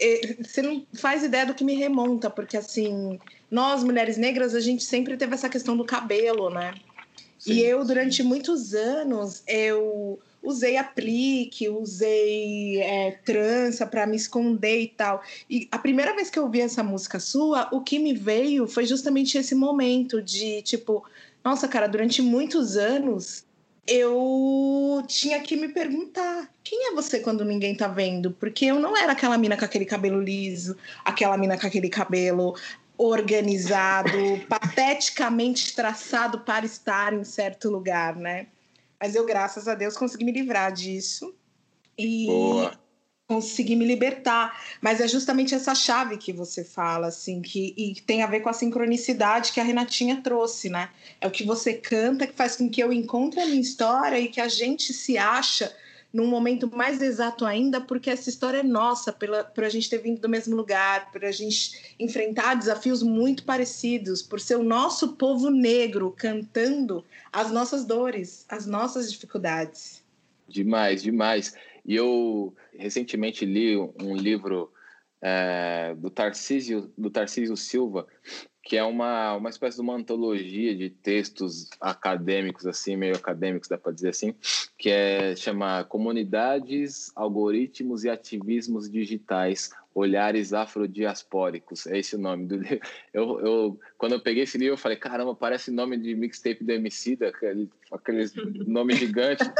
é, 0.00 0.36
você 0.42 0.62
não 0.62 0.84
faz 0.94 1.22
ideia 1.22 1.46
do 1.46 1.54
que 1.54 1.64
me 1.64 1.74
remonta, 1.74 2.28
porque 2.28 2.56
assim, 2.56 3.20
nós 3.50 3.84
mulheres 3.84 4.16
negras, 4.16 4.54
a 4.54 4.60
gente 4.60 4.82
sempre 4.82 5.16
teve 5.16 5.34
essa 5.34 5.48
questão 5.48 5.76
do 5.76 5.84
cabelo, 5.84 6.50
né? 6.50 6.74
Sim. 7.38 7.52
E 7.52 7.62
eu, 7.62 7.84
durante 7.84 8.22
muitos 8.22 8.74
anos, 8.74 9.44
eu 9.46 10.18
usei 10.42 10.76
aplique, 10.76 11.68
usei 11.68 12.80
é, 12.80 13.12
trança 13.24 13.86
para 13.86 14.06
me 14.06 14.16
esconder 14.16 14.80
e 14.80 14.88
tal. 14.88 15.22
E 15.48 15.68
a 15.70 15.78
primeira 15.78 16.14
vez 16.14 16.30
que 16.30 16.38
eu 16.38 16.44
ouvi 16.44 16.60
essa 16.60 16.82
música 16.82 17.20
sua, 17.20 17.68
o 17.72 17.80
que 17.80 17.98
me 17.98 18.14
veio 18.14 18.66
foi 18.66 18.86
justamente 18.86 19.36
esse 19.36 19.54
momento 19.54 20.22
de 20.22 20.62
tipo, 20.62 21.04
nossa, 21.44 21.68
cara, 21.68 21.86
durante 21.86 22.22
muitos 22.22 22.76
anos 22.76 23.46
eu 23.86 25.02
tinha 25.06 25.40
que 25.40 25.56
me 25.56 25.68
perguntar 25.68 26.52
quem 26.62 26.88
é 26.88 26.94
você 26.94 27.20
quando 27.20 27.42
ninguém 27.42 27.74
tá 27.74 27.88
vendo? 27.88 28.32
Porque 28.32 28.66
eu 28.66 28.78
não 28.78 28.94
era 28.94 29.12
aquela 29.12 29.38
mina 29.38 29.56
com 29.56 29.64
aquele 29.64 29.86
cabelo 29.86 30.20
liso, 30.20 30.76
aquela 31.02 31.38
mina 31.38 31.58
com 31.58 31.66
aquele 31.66 31.88
cabelo 31.88 32.54
organizado, 32.98 34.10
pateticamente 34.46 35.74
traçado 35.74 36.40
para 36.40 36.66
estar 36.66 37.14
em 37.14 37.24
certo 37.24 37.70
lugar, 37.70 38.14
né? 38.14 38.48
Mas 39.00 39.14
eu, 39.14 39.24
graças 39.24 39.68
a 39.68 39.74
Deus, 39.74 39.96
consegui 39.96 40.24
me 40.24 40.32
livrar 40.32 40.72
disso. 40.72 41.34
E 41.96 42.26
Boa. 42.26 42.78
consegui 43.26 43.76
me 43.76 43.84
libertar. 43.84 44.60
Mas 44.80 45.00
é 45.00 45.08
justamente 45.08 45.54
essa 45.54 45.74
chave 45.74 46.16
que 46.16 46.32
você 46.32 46.64
fala, 46.64 47.08
assim, 47.08 47.40
que 47.40 47.74
e 47.76 47.94
tem 48.00 48.22
a 48.22 48.26
ver 48.26 48.40
com 48.40 48.48
a 48.48 48.52
sincronicidade 48.52 49.52
que 49.52 49.60
a 49.60 49.64
Renatinha 49.64 50.20
trouxe, 50.22 50.68
né? 50.68 50.90
É 51.20 51.26
o 51.26 51.30
que 51.30 51.44
você 51.44 51.74
canta 51.74 52.26
que 52.26 52.34
faz 52.34 52.56
com 52.56 52.68
que 52.68 52.82
eu 52.82 52.92
encontre 52.92 53.40
a 53.40 53.46
minha 53.46 53.60
história 53.60 54.18
e 54.18 54.28
que 54.28 54.40
a 54.40 54.48
gente 54.48 54.92
se 54.92 55.16
acha 55.16 55.74
num 56.12 56.26
momento 56.26 56.74
mais 56.74 57.02
exato 57.02 57.44
ainda, 57.44 57.80
porque 57.80 58.08
essa 58.10 58.28
história 58.28 58.58
é 58.58 58.62
nossa, 58.62 59.12
pela, 59.12 59.44
por 59.44 59.64
a 59.64 59.68
gente 59.68 59.90
ter 59.90 59.98
vindo 59.98 60.20
do 60.20 60.28
mesmo 60.28 60.56
lugar, 60.56 61.12
por 61.12 61.24
a 61.24 61.30
gente 61.30 61.94
enfrentar 61.98 62.54
desafios 62.54 63.02
muito 63.02 63.44
parecidos, 63.44 64.22
por 64.22 64.40
ser 64.40 64.56
o 64.56 64.64
nosso 64.64 65.14
povo 65.14 65.50
negro 65.50 66.14
cantando 66.16 67.04
as 67.32 67.50
nossas 67.50 67.84
dores, 67.84 68.46
as 68.48 68.66
nossas 68.66 69.12
dificuldades. 69.12 70.02
Demais, 70.48 71.02
demais. 71.02 71.54
E 71.84 71.94
eu 71.94 72.54
recentemente 72.76 73.44
li 73.44 73.76
um 73.76 74.16
livro 74.16 74.72
é, 75.20 75.94
do 75.98 76.08
Tarcísio, 76.08 76.90
do 76.96 77.10
Tarcísio 77.10 77.56
Silva, 77.56 78.06
que 78.68 78.76
é 78.76 78.84
uma, 78.84 79.34
uma 79.34 79.48
espécie 79.48 79.76
de 79.78 79.82
uma 79.82 79.94
antologia 79.94 80.76
de 80.76 80.90
textos 80.90 81.70
acadêmicos, 81.80 82.66
assim, 82.66 82.96
meio 82.96 83.16
acadêmicos, 83.16 83.66
dá 83.66 83.78
para 83.78 83.92
dizer 83.92 84.10
assim, 84.10 84.34
que 84.76 84.90
é, 84.90 85.34
chama 85.34 85.84
Comunidades, 85.84 87.10
Algoritmos 87.16 88.04
e 88.04 88.10
Ativismos 88.10 88.90
Digitais, 88.90 89.70
Olhares 89.94 90.52
Afrodiaspóricos. 90.52 91.86
É 91.86 91.96
esse 91.98 92.14
o 92.14 92.18
nome 92.18 92.44
do 92.44 92.56
livro. 92.58 92.78
Eu, 93.10 93.40
eu, 93.40 93.80
quando 93.96 94.12
eu 94.12 94.20
peguei 94.20 94.42
esse 94.42 94.58
livro, 94.58 94.74
eu 94.74 94.78
falei, 94.78 94.98
caramba, 94.98 95.34
parece 95.34 95.72
nome 95.72 95.96
de 95.96 96.14
mixtape 96.14 96.62
do 96.62 96.70
Emicida, 96.70 97.28
aquele, 97.30 97.70
aqueles 97.90 98.32
nomes 98.68 98.98
gigantes. 98.98 99.50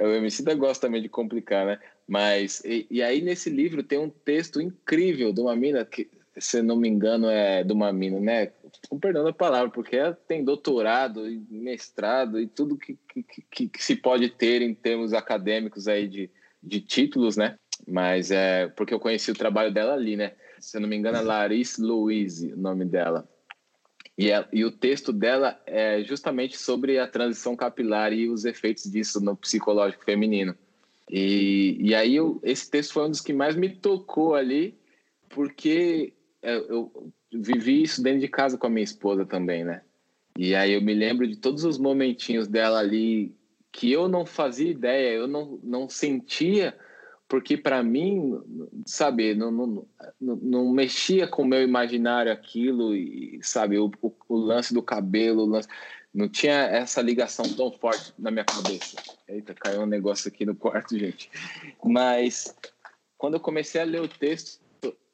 o 0.00 0.06
Emicida 0.06 0.54
gosta 0.54 0.86
também 0.86 1.02
de 1.02 1.08
complicar, 1.08 1.66
né? 1.66 1.78
Mas, 2.08 2.62
e, 2.64 2.86
e 2.90 3.02
aí 3.02 3.20
nesse 3.20 3.50
livro 3.50 3.82
tem 3.82 3.98
um 3.98 4.08
texto 4.08 4.60
incrível 4.60 5.34
de 5.34 5.40
uma 5.42 5.54
mina 5.54 5.84
que 5.84 6.10
se 6.38 6.62
não 6.62 6.76
me 6.76 6.88
engano, 6.88 7.28
é 7.28 7.62
do 7.62 7.76
Mamino, 7.76 8.20
né? 8.20 8.52
Com 8.88 8.98
perdão 8.98 9.24
da 9.24 9.32
palavra, 9.32 9.70
porque 9.70 9.96
ela 9.96 10.12
tem 10.26 10.44
doutorado 10.44 11.28
e 11.28 11.38
mestrado 11.50 12.40
e 12.40 12.46
tudo 12.46 12.76
que, 12.76 12.98
que, 13.08 13.22
que, 13.50 13.68
que, 13.68 13.82
se 13.82 13.96
pode 13.96 14.28
ter 14.30 14.62
em 14.62 14.74
termos 14.74 15.12
acadêmicos 15.12 15.86
aí 15.86 16.08
de, 16.08 16.30
de 16.62 16.80
títulos, 16.80 17.36
né? 17.36 17.56
Mas 17.86 18.30
é 18.30 18.68
porque 18.68 18.92
eu 18.92 19.00
conheci 19.00 19.30
o 19.30 19.34
trabalho 19.34 19.72
dela 19.72 19.94
ali, 19.94 20.16
né? 20.16 20.32
Se 20.58 20.76
eu 20.76 20.80
não 20.80 20.88
me 20.88 20.96
engano, 20.96 21.18
é 21.18 21.20
Larissa 21.20 21.82
Louise, 21.82 22.52
o 22.52 22.56
nome 22.56 22.84
dela. 22.84 23.28
E, 24.16 24.30
é, 24.30 24.46
e 24.52 24.64
o 24.64 24.70
texto 24.70 25.12
dela 25.12 25.60
é 25.66 26.02
justamente 26.04 26.56
sobre 26.56 26.98
a 26.98 27.06
transição 27.06 27.56
capilar 27.56 28.12
e 28.12 28.28
os 28.28 28.44
efeitos 28.44 28.90
disso 28.90 29.20
no 29.20 29.36
psicológico 29.36 30.04
feminino. 30.04 30.56
E, 31.10 31.76
e 31.80 31.94
aí 31.94 32.16
eu, 32.16 32.40
esse 32.42 32.70
texto 32.70 32.92
foi 32.92 33.04
um 33.04 33.10
dos 33.10 33.20
que 33.20 33.32
mais 33.32 33.56
me 33.56 33.68
tocou 33.68 34.34
ali, 34.34 34.78
porque 35.28 36.14
é, 36.44 36.56
eu 36.56 37.12
vivi 37.32 37.82
isso 37.82 38.02
dentro 38.02 38.20
de 38.20 38.28
casa 38.28 38.58
com 38.58 38.66
a 38.66 38.70
minha 38.70 38.84
esposa 38.84 39.24
também, 39.24 39.64
né? 39.64 39.82
E 40.36 40.54
aí 40.54 40.72
eu 40.72 40.82
me 40.82 40.94
lembro 40.94 41.26
de 41.26 41.36
todos 41.36 41.64
os 41.64 41.78
momentinhos 41.78 42.46
dela 42.46 42.78
ali 42.78 43.34
que 43.72 43.90
eu 43.90 44.08
não 44.08 44.24
fazia 44.24 44.70
ideia, 44.70 45.14
eu 45.14 45.26
não, 45.26 45.58
não 45.62 45.88
sentia, 45.88 46.76
porque 47.28 47.56
para 47.56 47.82
mim, 47.82 48.40
sabe, 48.86 49.34
não, 49.34 49.50
não, 49.50 49.86
não, 50.20 50.36
não, 50.36 50.68
mexia 50.68 51.26
com 51.26 51.42
o 51.42 51.46
meu 51.46 51.62
imaginário 51.62 52.30
aquilo, 52.30 52.94
e 52.94 53.40
sabe, 53.42 53.78
o, 53.78 53.90
o, 54.00 54.12
o 54.28 54.36
lance 54.36 54.72
do 54.72 54.82
cabelo, 54.82 55.44
lance, 55.44 55.68
não 56.12 56.28
tinha 56.28 56.54
essa 56.66 57.02
ligação 57.02 57.44
tão 57.54 57.72
forte 57.72 58.12
na 58.16 58.30
minha 58.30 58.44
cabeça. 58.44 58.96
Eita, 59.26 59.52
caiu 59.54 59.82
um 59.82 59.86
negócio 59.86 60.28
aqui 60.28 60.46
no 60.46 60.54
quarto, 60.54 60.94
gente. 60.98 61.28
Mas 61.82 62.54
quando 63.18 63.34
eu 63.34 63.40
comecei 63.40 63.80
a 63.80 63.84
ler 63.84 64.02
o 64.02 64.08
texto, 64.08 64.63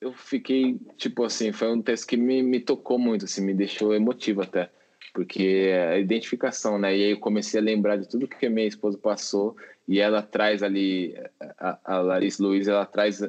eu 0.00 0.12
fiquei, 0.14 0.78
tipo 0.96 1.24
assim, 1.24 1.52
foi 1.52 1.70
um 1.70 1.82
texto 1.82 2.06
que 2.06 2.16
me, 2.16 2.42
me 2.42 2.58
tocou 2.58 2.98
muito, 2.98 3.26
assim, 3.26 3.44
me 3.44 3.52
deixou 3.52 3.94
emotivo 3.94 4.42
até. 4.42 4.70
Porque 5.12 5.66
é 5.68 5.88
a 5.88 5.98
identificação, 5.98 6.78
né? 6.78 6.96
E 6.96 7.04
aí 7.04 7.10
eu 7.10 7.18
comecei 7.18 7.60
a 7.60 7.62
lembrar 7.62 7.96
de 7.96 8.08
tudo 8.08 8.28
que 8.28 8.48
minha 8.48 8.66
esposa 8.66 8.96
passou 8.96 9.56
e 9.86 9.98
ela 9.98 10.22
traz 10.22 10.62
ali, 10.62 11.14
a, 11.58 11.78
a 11.84 11.98
Larissa 11.98 12.42
Luiz, 12.42 12.68
ela 12.68 12.86
traz 12.86 13.20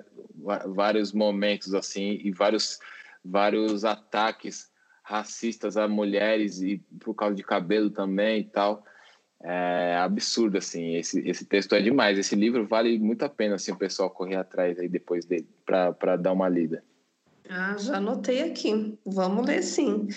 vários 0.67 1.11
momentos, 1.11 1.73
assim, 1.73 2.19
e 2.23 2.31
vários, 2.31 2.79
vários 3.25 3.83
ataques 3.83 4.69
racistas 5.03 5.75
a 5.75 5.87
mulheres 5.87 6.61
e 6.61 6.77
por 6.99 7.13
causa 7.13 7.35
de 7.35 7.43
cabelo 7.43 7.89
também 7.89 8.41
e 8.41 8.43
tal 8.45 8.85
é 9.43 9.97
absurdo, 9.97 10.57
assim. 10.57 10.95
Esse, 10.95 11.27
esse 11.27 11.45
texto 11.45 11.73
é 11.75 11.81
demais. 11.81 12.17
Esse 12.17 12.35
livro 12.35 12.65
vale 12.65 12.97
muito 12.99 13.23
a 13.23 13.29
pena, 13.29 13.55
assim, 13.55 13.71
o 13.71 13.77
pessoal 13.77 14.09
correr 14.09 14.35
atrás 14.35 14.77
aí 14.79 14.87
depois 14.87 15.25
dele 15.25 15.47
para 15.65 16.15
dar 16.15 16.31
uma 16.31 16.47
lida. 16.47 16.83
Ah, 17.49 17.75
já 17.77 17.97
anotei 17.97 18.43
aqui. 18.43 18.97
Vamos 19.05 19.45
ler 19.45 19.61
sim. 19.61 20.07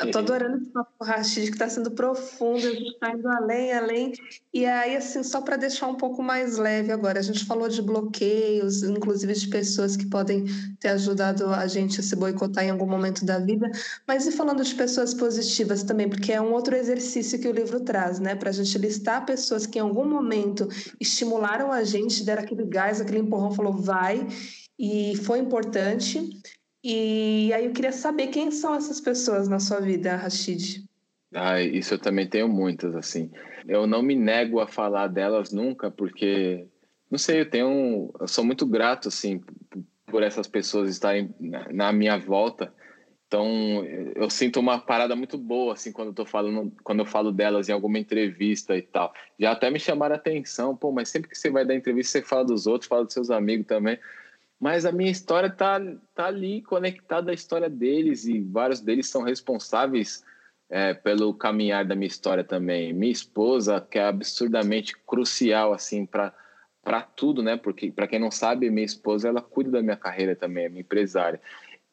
Eu 0.00 0.10
tô 0.10 0.18
adorando 0.18 0.56
esse 0.56 0.70
papo 0.70 0.90
que 0.98 1.40
está 1.40 1.68
sendo 1.68 1.90
profundo, 1.90 2.66
a 2.66 2.70
gente 2.70 2.92
está 2.92 3.10
indo 3.12 3.28
além, 3.28 3.72
além. 3.72 4.12
E 4.52 4.64
aí, 4.64 4.96
assim, 4.96 5.22
só 5.22 5.40
para 5.42 5.56
deixar 5.56 5.88
um 5.88 5.94
pouco 5.94 6.22
mais 6.22 6.56
leve 6.56 6.90
agora, 6.90 7.18
a 7.18 7.22
gente 7.22 7.44
falou 7.44 7.68
de 7.68 7.82
bloqueios, 7.82 8.82
inclusive 8.82 9.32
de 9.34 9.48
pessoas 9.48 9.96
que 9.96 10.06
podem 10.06 10.44
ter 10.80 10.88
ajudado 10.88 11.46
a 11.48 11.66
gente 11.66 12.00
a 12.00 12.02
se 12.02 12.16
boicotar 12.16 12.64
em 12.64 12.70
algum 12.70 12.86
momento 12.86 13.24
da 13.24 13.38
vida, 13.38 13.70
mas 14.06 14.26
e 14.26 14.32
falando 14.32 14.64
de 14.64 14.74
pessoas 14.74 15.12
positivas 15.12 15.82
também, 15.82 16.08
porque 16.08 16.32
é 16.32 16.40
um 16.40 16.52
outro 16.52 16.74
exercício 16.74 17.38
que 17.38 17.48
o 17.48 17.52
livro 17.52 17.80
traz, 17.80 18.18
né? 18.18 18.34
Para 18.34 18.50
a 18.50 18.52
gente 18.52 18.76
listar 18.78 19.26
pessoas 19.26 19.66
que 19.66 19.78
em 19.78 19.82
algum 19.82 20.08
momento 20.08 20.66
estimularam 20.98 21.70
a 21.70 21.84
gente, 21.84 22.24
deram 22.24 22.42
aquele 22.42 22.64
gás, 22.64 23.00
aquele 23.00 23.18
empurrão, 23.18 23.50
falou 23.50 23.74
vai, 23.74 24.26
e 24.78 25.14
foi 25.16 25.38
importante 25.38 26.40
E 26.82 27.52
aí 27.52 27.66
eu 27.66 27.72
queria 27.72 27.92
saber 27.92 28.28
quem 28.28 28.50
são 28.50 28.74
essas 28.74 29.00
pessoas 29.00 29.48
na 29.48 29.58
sua 29.58 29.80
vida, 29.80 30.16
Rashid. 30.16 30.84
Ah, 31.34 31.60
isso 31.60 31.94
eu 31.94 31.98
também 31.98 32.26
tenho 32.26 32.48
muitas, 32.48 32.94
assim. 32.96 33.30
Eu 33.68 33.86
não 33.86 34.02
me 34.02 34.16
nego 34.16 34.60
a 34.60 34.66
falar 34.66 35.06
delas 35.06 35.52
nunca, 35.52 35.90
porque, 35.90 36.66
não 37.10 37.18
sei, 37.18 37.40
eu 37.40 37.50
tenho. 37.50 38.12
Eu 38.18 38.26
sou 38.26 38.42
muito 38.42 38.66
grato, 38.66 39.08
assim, 39.08 39.40
por 40.06 40.22
essas 40.22 40.48
pessoas 40.48 40.90
estarem 40.90 41.32
na 41.38 41.92
minha 41.92 42.18
volta. 42.18 42.72
Então, 43.28 43.84
eu 44.16 44.28
sinto 44.28 44.58
uma 44.58 44.80
parada 44.80 45.14
muito 45.14 45.38
boa, 45.38 45.74
assim, 45.74 45.92
quando 45.92 46.08
eu 46.08 46.14
tô 46.14 46.26
falando, 46.26 46.72
quando 46.82 46.98
eu 46.98 47.06
falo 47.06 47.30
delas 47.30 47.68
em 47.68 47.72
alguma 47.72 47.96
entrevista 47.96 48.76
e 48.76 48.82
tal. 48.82 49.14
Já 49.38 49.52
até 49.52 49.70
me 49.70 49.78
chamaram 49.78 50.16
a 50.16 50.18
atenção, 50.18 50.74
pô, 50.74 50.90
mas 50.90 51.10
sempre 51.10 51.30
que 51.30 51.38
você 51.38 51.48
vai 51.48 51.64
dar 51.64 51.76
entrevista, 51.76 52.18
você 52.18 52.26
fala 52.26 52.44
dos 52.44 52.66
outros, 52.66 52.88
fala 52.88 53.04
dos 53.04 53.14
seus 53.14 53.30
amigos 53.30 53.68
também. 53.68 53.96
Mas 54.60 54.84
a 54.84 54.92
minha 54.92 55.10
história 55.10 55.48
tá, 55.48 55.80
tá 56.14 56.26
ali 56.26 56.60
conectada 56.60 57.30
à 57.30 57.34
história 57.34 57.70
deles 57.70 58.26
e 58.26 58.40
vários 58.40 58.80
deles 58.80 59.08
são 59.08 59.22
responsáveis 59.22 60.22
é, 60.68 60.92
pelo 60.92 61.32
caminhar 61.32 61.84
da 61.84 61.94
minha 61.94 62.06
história 62.06 62.44
também. 62.44 62.92
Minha 62.92 63.10
esposa, 63.10 63.80
que 63.80 63.98
é 63.98 64.04
absurdamente 64.04 64.94
crucial, 65.06 65.72
assim, 65.72 66.04
para 66.04 66.32
para 66.82 67.02
tudo, 67.02 67.42
né? 67.42 67.58
Porque 67.58 67.90
para 67.90 68.06
quem 68.06 68.18
não 68.18 68.30
sabe, 68.30 68.70
minha 68.70 68.86
esposa 68.86 69.28
ela 69.28 69.42
cuida 69.42 69.70
da 69.70 69.82
minha 69.82 69.96
carreira 69.96 70.34
também, 70.34 70.64
é 70.64 70.68
minha 70.68 70.80
empresária. 70.80 71.38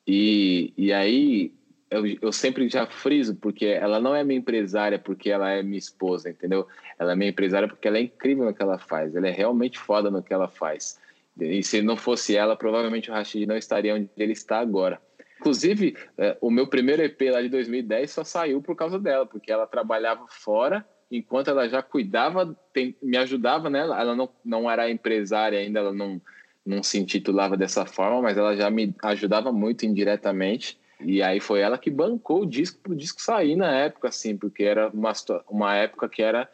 E, 0.07 0.73
e 0.77 0.93
aí 0.93 1.53
eu, 1.89 2.05
eu 2.21 2.31
sempre 2.31 2.69
já 2.69 2.85
friso 2.85 3.35
porque 3.35 3.65
ela 3.65 3.99
não 3.99 4.15
é 4.15 4.23
minha 4.23 4.39
empresária 4.39 4.97
porque 4.97 5.29
ela 5.29 5.49
é 5.51 5.61
minha 5.61 5.77
esposa, 5.77 6.29
entendeu? 6.29 6.67
Ela 6.97 7.13
é 7.13 7.15
minha 7.15 7.29
empresária 7.29 7.67
porque 7.67 7.87
ela 7.87 7.97
é 7.97 8.01
incrível 8.01 8.45
no 8.45 8.53
que 8.53 8.61
ela 8.61 8.77
faz, 8.77 9.15
ela 9.15 9.27
é 9.27 9.31
realmente 9.31 9.77
foda 9.77 10.09
no 10.09 10.23
que 10.23 10.33
ela 10.33 10.47
faz. 10.47 10.99
E 11.39 11.63
se 11.63 11.81
não 11.81 11.95
fosse 11.95 12.35
ela, 12.35 12.55
provavelmente 12.55 13.09
o 13.09 13.13
Rashid 13.13 13.45
não 13.45 13.57
estaria 13.57 13.95
onde 13.95 14.09
ele 14.17 14.33
está 14.33 14.59
agora. 14.59 15.01
Inclusive, 15.39 15.95
é, 16.17 16.35
o 16.41 16.49
meu 16.49 16.67
primeiro 16.67 17.03
EP 17.03 17.21
lá 17.31 17.41
de 17.41 17.49
2010 17.49 18.09
só 18.09 18.23
saiu 18.23 18.61
por 18.61 18.75
causa 18.75 18.99
dela, 18.99 19.25
porque 19.25 19.51
ela 19.51 19.67
trabalhava 19.67 20.25
fora, 20.27 20.85
enquanto 21.11 21.49
ela 21.49 21.69
já 21.69 21.81
cuidava, 21.81 22.57
tem, 22.73 22.95
me 23.01 23.17
ajudava, 23.17 23.69
né? 23.69 23.79
Ela 23.79 24.15
não, 24.15 24.29
não 24.43 24.69
era 24.69 24.89
empresária 24.89 25.59
ainda, 25.59 25.79
ela 25.79 25.93
não, 25.93 26.19
não 26.65 26.81
se 26.81 26.97
intitulava 26.97 27.55
dessa 27.55 27.85
forma, 27.85 28.21
mas 28.21 28.37
ela 28.37 28.55
já 28.55 28.69
me 28.69 28.93
ajudava 29.03 29.51
muito 29.51 29.85
indiretamente. 29.85 30.79
E 30.99 31.21
aí 31.21 31.39
foi 31.39 31.59
ela 31.59 31.77
que 31.77 31.91
bancou 31.91 32.41
o 32.41 32.45
disco 32.45 32.79
para 32.81 32.93
o 32.93 32.95
disco 32.95 33.21
sair 33.21 33.55
na 33.55 33.71
época, 33.71 34.07
assim, 34.07 34.35
porque 34.35 34.63
era 34.63 34.89
uma, 34.89 35.13
uma 35.47 35.75
época 35.75 36.09
que 36.09 36.23
era 36.23 36.49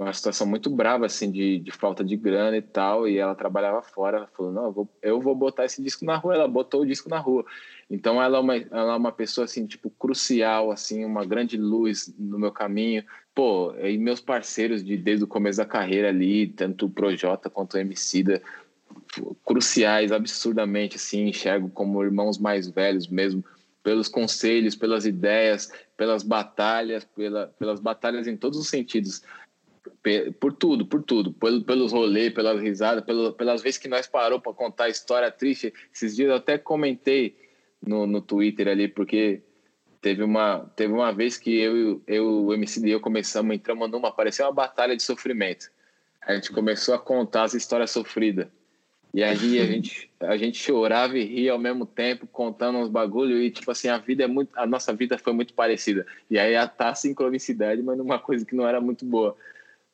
uma 0.00 0.12
situação 0.12 0.46
muito 0.46 0.70
brava, 0.70 1.06
assim, 1.06 1.30
de, 1.30 1.58
de 1.58 1.70
falta 1.70 2.02
de 2.02 2.16
grana 2.16 2.56
e 2.56 2.62
tal, 2.62 3.06
e 3.06 3.18
ela 3.18 3.34
trabalhava 3.34 3.82
fora, 3.82 4.18
ela 4.18 4.26
falou, 4.26 4.52
não, 4.52 4.64
eu 4.64 4.72
vou, 4.72 4.88
eu 5.02 5.20
vou 5.20 5.34
botar 5.34 5.66
esse 5.66 5.82
disco 5.82 6.04
na 6.04 6.16
rua, 6.16 6.34
ela 6.34 6.48
botou 6.48 6.80
o 6.80 6.86
disco 6.86 7.10
na 7.10 7.18
rua. 7.18 7.44
Então 7.90 8.22
ela 8.22 8.38
é 8.38 8.40
uma, 8.40 8.56
ela 8.56 8.94
é 8.94 8.96
uma 8.96 9.12
pessoa, 9.12 9.44
assim, 9.44 9.66
tipo, 9.66 9.90
crucial, 9.90 10.70
assim, 10.70 11.04
uma 11.04 11.24
grande 11.26 11.58
luz 11.58 12.12
no 12.18 12.38
meu 12.38 12.50
caminho. 12.50 13.04
Pô, 13.34 13.74
e 13.76 13.98
meus 13.98 14.20
parceiros 14.20 14.82
de, 14.82 14.96
desde 14.96 15.24
o 15.24 15.28
começo 15.28 15.58
da 15.58 15.66
carreira 15.66 16.08
ali, 16.08 16.46
tanto 16.46 16.86
o 16.86 16.90
Projota 16.90 17.50
quanto 17.50 17.74
o 17.74 17.78
Emicida, 17.78 18.42
cruciais, 19.44 20.10
absurdamente, 20.10 20.96
assim, 20.96 21.28
enxergo 21.28 21.68
como 21.68 22.02
irmãos 22.02 22.38
mais 22.38 22.66
velhos 22.68 23.08
mesmo, 23.08 23.44
pelos 23.82 24.08
conselhos, 24.08 24.76
pelas 24.76 25.04
ideias, 25.04 25.70
pelas 25.96 26.22
batalhas, 26.22 27.04
pela, 27.04 27.48
pelas 27.58 27.80
batalhas 27.80 28.26
em 28.26 28.36
todos 28.36 28.58
os 28.58 28.68
sentidos 28.68 29.22
por 30.38 30.52
tudo, 30.52 30.86
por 30.86 31.02
tudo, 31.02 31.32
pelo, 31.32 31.62
pelos 31.62 31.92
rolês, 31.92 32.32
pelas 32.32 32.60
risadas, 32.60 33.04
pelo, 33.04 33.32
pelas 33.32 33.62
vezes 33.62 33.78
que 33.78 33.88
nós 33.88 34.06
parou 34.06 34.40
para 34.40 34.52
contar 34.52 34.88
história 34.88 35.30
triste. 35.30 35.72
Esses 35.92 36.16
dias 36.16 36.28
eu 36.28 36.36
até 36.36 36.58
comentei 36.58 37.36
no, 37.84 38.06
no 38.06 38.20
Twitter 38.20 38.68
ali, 38.68 38.88
porque 38.88 39.42
teve 40.00 40.22
uma, 40.22 40.70
teve 40.76 40.92
uma 40.92 41.12
vez 41.12 41.36
que 41.36 41.58
eu, 41.58 42.02
eu 42.06 42.46
o 42.46 42.54
MC 42.54 42.86
e 42.86 42.90
eu 42.90 43.00
começamos, 43.00 43.54
entramos 43.54 43.90
numa, 43.90 44.12
parecia 44.12 44.44
uma 44.44 44.52
batalha 44.52 44.96
de 44.96 45.02
sofrimento. 45.02 45.70
A 46.20 46.34
gente 46.34 46.52
começou 46.52 46.94
a 46.94 46.98
contar 46.98 47.44
as 47.44 47.54
histórias 47.54 47.90
sofridas. 47.90 48.46
E 49.12 49.22
aí 49.22 49.60
a 49.60 49.66
gente, 49.66 50.10
a 50.20 50.36
gente 50.36 50.58
chorava 50.58 51.18
e 51.18 51.24
ria 51.24 51.52
ao 51.52 51.58
mesmo 51.58 51.86
tempo, 51.86 52.26
contando 52.26 52.78
uns 52.78 52.88
bagulho 52.88 53.38
e 53.38 53.50
tipo 53.50 53.70
assim, 53.70 53.88
a 53.88 53.98
vida 53.98 54.24
é 54.24 54.26
muito, 54.28 54.50
a 54.56 54.64
nossa 54.66 54.92
vida 54.92 55.18
foi 55.18 55.32
muito 55.32 55.54
parecida. 55.54 56.06
E 56.30 56.38
aí 56.38 56.54
tá 56.68 56.90
a 56.90 56.94
sincronicidade, 56.94 57.82
mas 57.82 57.98
numa 57.98 58.18
coisa 58.18 58.44
que 58.44 58.54
não 58.54 58.66
era 58.66 58.80
muito 58.80 59.04
boa 59.04 59.36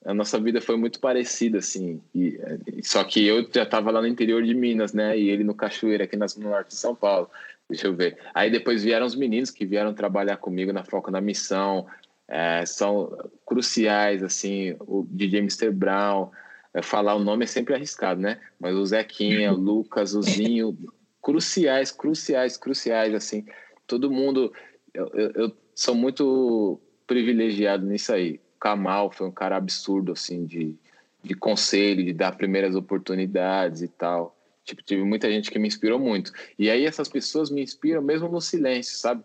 a 0.04 0.14
nossa 0.14 0.38
vida 0.38 0.60
foi 0.60 0.76
muito 0.76 1.00
parecida, 1.00 1.58
assim. 1.58 2.00
E, 2.14 2.38
só 2.82 3.02
que 3.04 3.26
eu 3.26 3.48
já 3.52 3.64
estava 3.64 3.90
lá 3.90 4.00
no 4.00 4.06
interior 4.06 4.42
de 4.42 4.54
Minas, 4.54 4.92
né? 4.92 5.18
E 5.18 5.28
ele 5.28 5.42
no 5.42 5.54
Cachoeira, 5.54 6.04
aqui 6.04 6.16
no 6.16 6.26
norte 6.38 6.68
de 6.68 6.76
São 6.76 6.94
Paulo. 6.94 7.28
Deixa 7.68 7.86
eu 7.86 7.94
ver. 7.94 8.16
Aí 8.32 8.50
depois 8.50 8.84
vieram 8.84 9.06
os 9.06 9.16
meninos 9.16 9.50
que 9.50 9.66
vieram 9.66 9.92
trabalhar 9.92 10.36
comigo 10.36 10.72
na 10.72 10.84
Foca 10.84 11.10
na 11.10 11.20
Missão. 11.20 11.86
É, 12.28 12.64
são 12.64 13.16
cruciais, 13.44 14.22
assim, 14.22 14.76
o 14.80 15.06
DJ 15.10 15.40
Mr. 15.40 15.70
Brown. 15.70 16.30
É, 16.72 16.80
falar 16.80 17.14
o 17.14 17.24
nome 17.24 17.44
é 17.44 17.48
sempre 17.48 17.74
arriscado, 17.74 18.20
né? 18.20 18.40
Mas 18.58 18.76
o 18.76 18.86
Zequinha, 18.86 19.52
o 19.52 19.56
Lucas, 19.58 20.14
o 20.14 20.22
Zinho, 20.22 20.78
cruciais, 21.20 21.90
cruciais, 21.90 22.56
cruciais, 22.56 23.14
assim. 23.14 23.44
Todo 23.86 24.10
mundo... 24.10 24.52
eu, 24.94 25.10
eu, 25.12 25.30
eu 25.32 25.52
sou 25.74 25.94
muito 25.94 26.80
privilegiado 27.06 27.84
nisso 27.84 28.12
aí 28.12 28.40
Kamal 28.58 29.10
foi 29.10 29.26
um 29.26 29.32
cara 29.32 29.56
absurdo, 29.56 30.12
assim, 30.12 30.44
de, 30.44 30.74
de 31.22 31.34
conselho, 31.34 32.04
de 32.04 32.12
dar 32.12 32.36
primeiras 32.36 32.74
oportunidades 32.74 33.82
e 33.82 33.88
tal. 33.88 34.36
Tipo, 34.64 34.82
tive 34.82 35.02
muita 35.02 35.30
gente 35.30 35.50
que 35.50 35.58
me 35.58 35.66
inspirou 35.66 35.98
muito. 35.98 36.32
E 36.58 36.68
aí 36.68 36.84
essas 36.84 37.08
pessoas 37.08 37.50
me 37.50 37.62
inspiram 37.62 38.02
mesmo 38.02 38.28
no 38.28 38.40
silêncio, 38.40 38.96
sabe? 38.96 39.24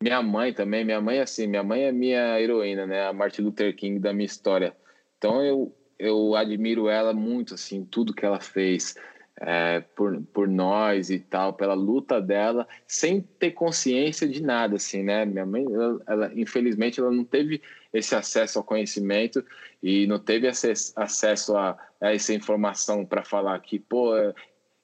Minha 0.00 0.20
mãe 0.20 0.52
também, 0.52 0.84
minha 0.84 1.00
mãe 1.00 1.20
assim, 1.20 1.46
minha 1.46 1.62
mãe 1.62 1.84
é 1.84 1.92
minha 1.92 2.38
heroína, 2.40 2.86
né? 2.86 3.06
A 3.06 3.12
Martin 3.12 3.42
Luther 3.42 3.74
King 3.74 3.98
da 3.98 4.12
minha 4.12 4.26
história. 4.26 4.76
Então 5.16 5.42
eu, 5.42 5.74
eu 5.98 6.34
admiro 6.34 6.88
ela 6.88 7.14
muito, 7.14 7.54
assim, 7.54 7.84
tudo 7.84 8.12
que 8.12 8.26
ela 8.26 8.40
fez 8.40 8.96
é, 9.40 9.80
por, 9.96 10.20
por 10.32 10.46
nós 10.46 11.10
e 11.10 11.18
tal, 11.18 11.52
pela 11.52 11.74
luta 11.74 12.20
dela, 12.20 12.66
sem 12.86 13.20
ter 13.20 13.52
consciência 13.52 14.28
de 14.28 14.42
nada, 14.42 14.76
assim, 14.76 15.02
né? 15.02 15.24
Minha 15.24 15.46
mãe, 15.46 15.64
ela, 15.64 16.02
ela 16.06 16.32
infelizmente, 16.34 17.00
ela 17.00 17.10
não 17.10 17.24
teve 17.24 17.62
esse 17.92 18.14
acesso 18.14 18.58
ao 18.58 18.64
conhecimento 18.64 19.44
e 19.82 20.06
não 20.06 20.18
teve 20.18 20.48
acesso, 20.48 21.56
a, 21.56 21.76
a 22.00 22.14
essa 22.14 22.32
informação 22.32 23.04
para 23.04 23.22
falar 23.22 23.58
que, 23.60 23.78
pô, 23.78 24.12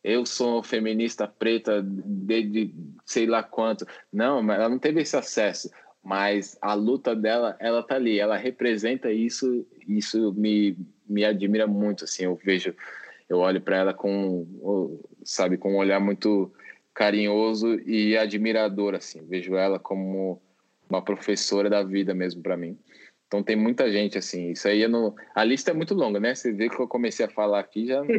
eu 0.02 0.26
sou 0.26 0.62
feminista 0.62 1.26
preta 1.26 1.82
desde 1.82 2.74
sei 3.04 3.26
lá 3.26 3.42
quanto. 3.42 3.86
Não, 4.12 4.38
ela 4.52 4.68
não 4.68 4.78
teve 4.78 5.00
esse 5.00 5.16
acesso, 5.16 5.70
mas 6.02 6.56
a 6.60 6.74
luta 6.74 7.14
dela, 7.14 7.56
ela 7.60 7.82
tá 7.82 7.94
ali, 7.94 8.18
ela 8.18 8.36
representa 8.36 9.10
isso, 9.10 9.66
isso 9.86 10.32
me, 10.34 10.76
me 11.08 11.24
admira 11.24 11.66
muito, 11.66 12.04
assim, 12.04 12.24
eu 12.24 12.34
vejo, 12.36 12.74
eu 13.28 13.38
olho 13.38 13.60
para 13.60 13.76
ela 13.76 13.94
com, 13.94 15.00
sabe, 15.24 15.56
com 15.56 15.74
um 15.74 15.78
olhar 15.78 16.00
muito 16.00 16.52
carinhoso 16.94 17.78
e 17.80 18.16
admirador, 18.16 18.94
assim, 18.94 19.24
vejo 19.26 19.54
ela 19.54 19.78
como 19.78 20.40
uma 20.88 21.02
professora 21.02 21.68
da 21.68 21.82
vida 21.82 22.14
mesmo 22.14 22.42
para 22.42 22.56
mim. 22.56 22.78
Então 23.28 23.42
tem 23.42 23.54
muita 23.54 23.92
gente 23.92 24.18
assim. 24.18 24.50
Isso 24.50 24.66
aí 24.66 24.88
no... 24.88 25.14
a 25.34 25.44
lista 25.44 25.70
é 25.70 25.74
muito 25.74 25.94
longa, 25.94 26.18
né? 26.18 26.34
Você 26.34 26.50
vê 26.50 26.68
que 26.68 26.80
eu 26.80 26.88
comecei 26.88 27.26
a 27.26 27.30
falar 27.30 27.60
aqui 27.60 27.86
já. 27.86 28.02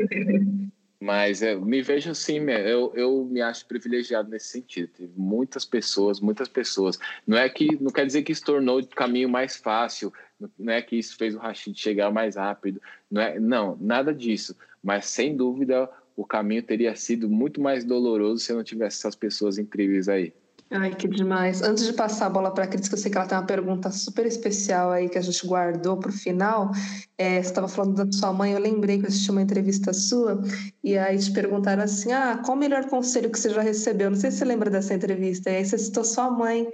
Mas 1.01 1.41
eu 1.41 1.61
me 1.61 1.81
vejo 1.81 2.11
assim, 2.11 2.39
eu, 2.49 2.91
eu 2.93 3.25
me 3.25 3.41
acho 3.41 3.65
privilegiado 3.65 4.29
nesse 4.29 4.49
sentido. 4.49 4.89
Teve 4.89 5.13
muitas 5.15 5.63
pessoas, 5.63 6.19
muitas 6.19 6.49
pessoas. 6.49 6.99
Não 7.25 7.37
é 7.37 7.49
que 7.49 7.81
não 7.81 7.89
quer 7.89 8.05
dizer 8.05 8.21
que 8.21 8.33
isso 8.33 8.43
tornou 8.43 8.79
o 8.79 8.87
caminho 8.87 9.29
mais 9.29 9.55
fácil, 9.55 10.11
não 10.57 10.73
é 10.73 10.81
que 10.81 10.97
isso 10.97 11.17
fez 11.17 11.33
o 11.33 11.39
Rashid 11.39 11.79
chegar 11.79 12.11
mais 12.11 12.35
rápido, 12.35 12.81
não 13.09 13.21
é, 13.21 13.39
não, 13.39 13.77
nada 13.79 14.13
disso. 14.13 14.55
Mas 14.83 15.05
sem 15.05 15.37
dúvida 15.37 15.89
o 16.17 16.25
caminho 16.25 16.61
teria 16.61 16.93
sido 16.97 17.29
muito 17.29 17.61
mais 17.61 17.85
doloroso 17.85 18.43
se 18.43 18.51
eu 18.51 18.57
não 18.57 18.63
tivesse 18.63 18.97
essas 18.97 19.15
pessoas 19.15 19.57
incríveis 19.57 20.09
aí. 20.09 20.33
Ai, 20.71 20.93
que 20.93 21.07
demais. 21.07 21.63
Antes 21.63 21.83
de 21.87 21.93
passar 21.93 22.27
a 22.27 22.29
bola 22.29 22.53
para 22.53 22.65
a 22.65 22.67
Cris, 22.67 22.87
que 22.87 22.93
eu 22.93 22.97
sei 22.99 23.09
que 23.09 23.17
ela 23.17 23.25
tem 23.25 23.35
uma 23.35 23.45
pergunta 23.45 23.89
super 23.91 24.27
especial 24.27 24.91
aí 24.91 25.09
que 25.09 25.17
a 25.17 25.21
gente 25.21 25.47
guardou 25.47 25.97
para 25.97 26.09
o 26.11 26.13
final. 26.13 26.71
É, 27.17 27.41
você 27.41 27.49
estava 27.49 27.67
falando 27.67 28.05
da 28.05 28.11
sua 28.11 28.31
mãe, 28.31 28.51
eu 28.51 28.59
lembrei 28.59 28.99
que 28.99 29.05
eu 29.05 29.07
assisti 29.07 29.31
uma 29.31 29.41
entrevista 29.41 29.91
sua, 29.93 30.39
e 30.83 30.95
aí 30.95 31.17
te 31.17 31.31
perguntaram 31.33 31.81
assim: 31.81 32.11
ah, 32.11 32.39
qual 32.45 32.55
o 32.55 32.59
melhor 32.59 32.87
conselho 32.87 33.31
que 33.31 33.39
você 33.39 33.49
já 33.49 33.61
recebeu? 33.61 34.11
Não 34.11 34.17
sei 34.17 34.29
se 34.29 34.37
você 34.37 34.45
lembra 34.45 34.69
dessa 34.69 34.93
entrevista. 34.93 35.49
E 35.49 35.55
aí 35.55 35.65
você 35.65 35.75
citou 35.75 36.03
sua 36.03 36.29
mãe, 36.29 36.69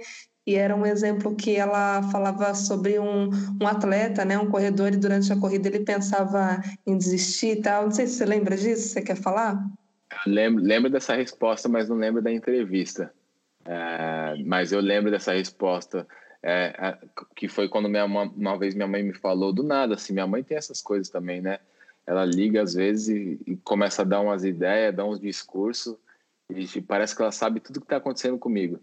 e 0.46 0.54
era 0.54 0.76
um 0.76 0.84
exemplo 0.84 1.34
que 1.34 1.56
ela 1.56 2.02
falava 2.12 2.54
sobre 2.54 2.98
um, 2.98 3.30
um 3.60 3.66
atleta, 3.66 4.26
né, 4.26 4.38
um 4.38 4.50
corredor, 4.50 4.92
e 4.92 4.98
durante 4.98 5.32
a 5.32 5.36
corrida 5.36 5.68
ele 5.68 5.80
pensava 5.80 6.60
em 6.86 6.98
desistir 6.98 7.58
e 7.58 7.62
tal. 7.62 7.84
Não 7.84 7.90
sei 7.90 8.06
se 8.06 8.16
você 8.16 8.26
lembra 8.26 8.58
disso, 8.58 8.90
você 8.90 9.00
quer 9.00 9.16
falar? 9.16 9.58
Lembro, 10.26 10.62
lembro 10.62 10.90
dessa 10.90 11.16
resposta, 11.16 11.66
mas 11.66 11.88
não 11.88 11.96
lembro 11.96 12.22
da 12.22 12.30
entrevista. 12.30 13.10
É, 13.66 14.42
mas 14.44 14.72
eu 14.72 14.80
lembro 14.80 15.10
dessa 15.10 15.32
resposta, 15.32 16.06
é, 16.42 16.74
é, 16.78 16.98
que 17.34 17.48
foi 17.48 17.68
quando 17.68 17.88
minha 17.88 18.06
mãe, 18.06 18.30
uma 18.36 18.56
vez 18.56 18.74
minha 18.74 18.86
mãe 18.86 19.02
me 19.02 19.12
falou 19.12 19.52
do 19.52 19.62
nada, 19.62 19.94
assim, 19.94 20.12
minha 20.12 20.26
mãe 20.26 20.44
tem 20.44 20.56
essas 20.56 20.80
coisas 20.80 21.08
também, 21.08 21.40
né? 21.40 21.58
Ela 22.06 22.24
liga 22.24 22.62
às 22.62 22.74
vezes 22.74 23.08
e, 23.08 23.40
e 23.46 23.56
começa 23.56 24.02
a 24.02 24.04
dar 24.04 24.20
umas 24.20 24.44
ideias, 24.44 24.94
dar 24.94 25.04
uns 25.04 25.20
discursos, 25.20 25.96
E 26.48 26.80
parece 26.80 27.16
que 27.16 27.22
ela 27.22 27.32
sabe 27.32 27.58
tudo 27.60 27.80
que 27.80 27.86
está 27.86 27.96
acontecendo 27.96 28.38
comigo. 28.38 28.78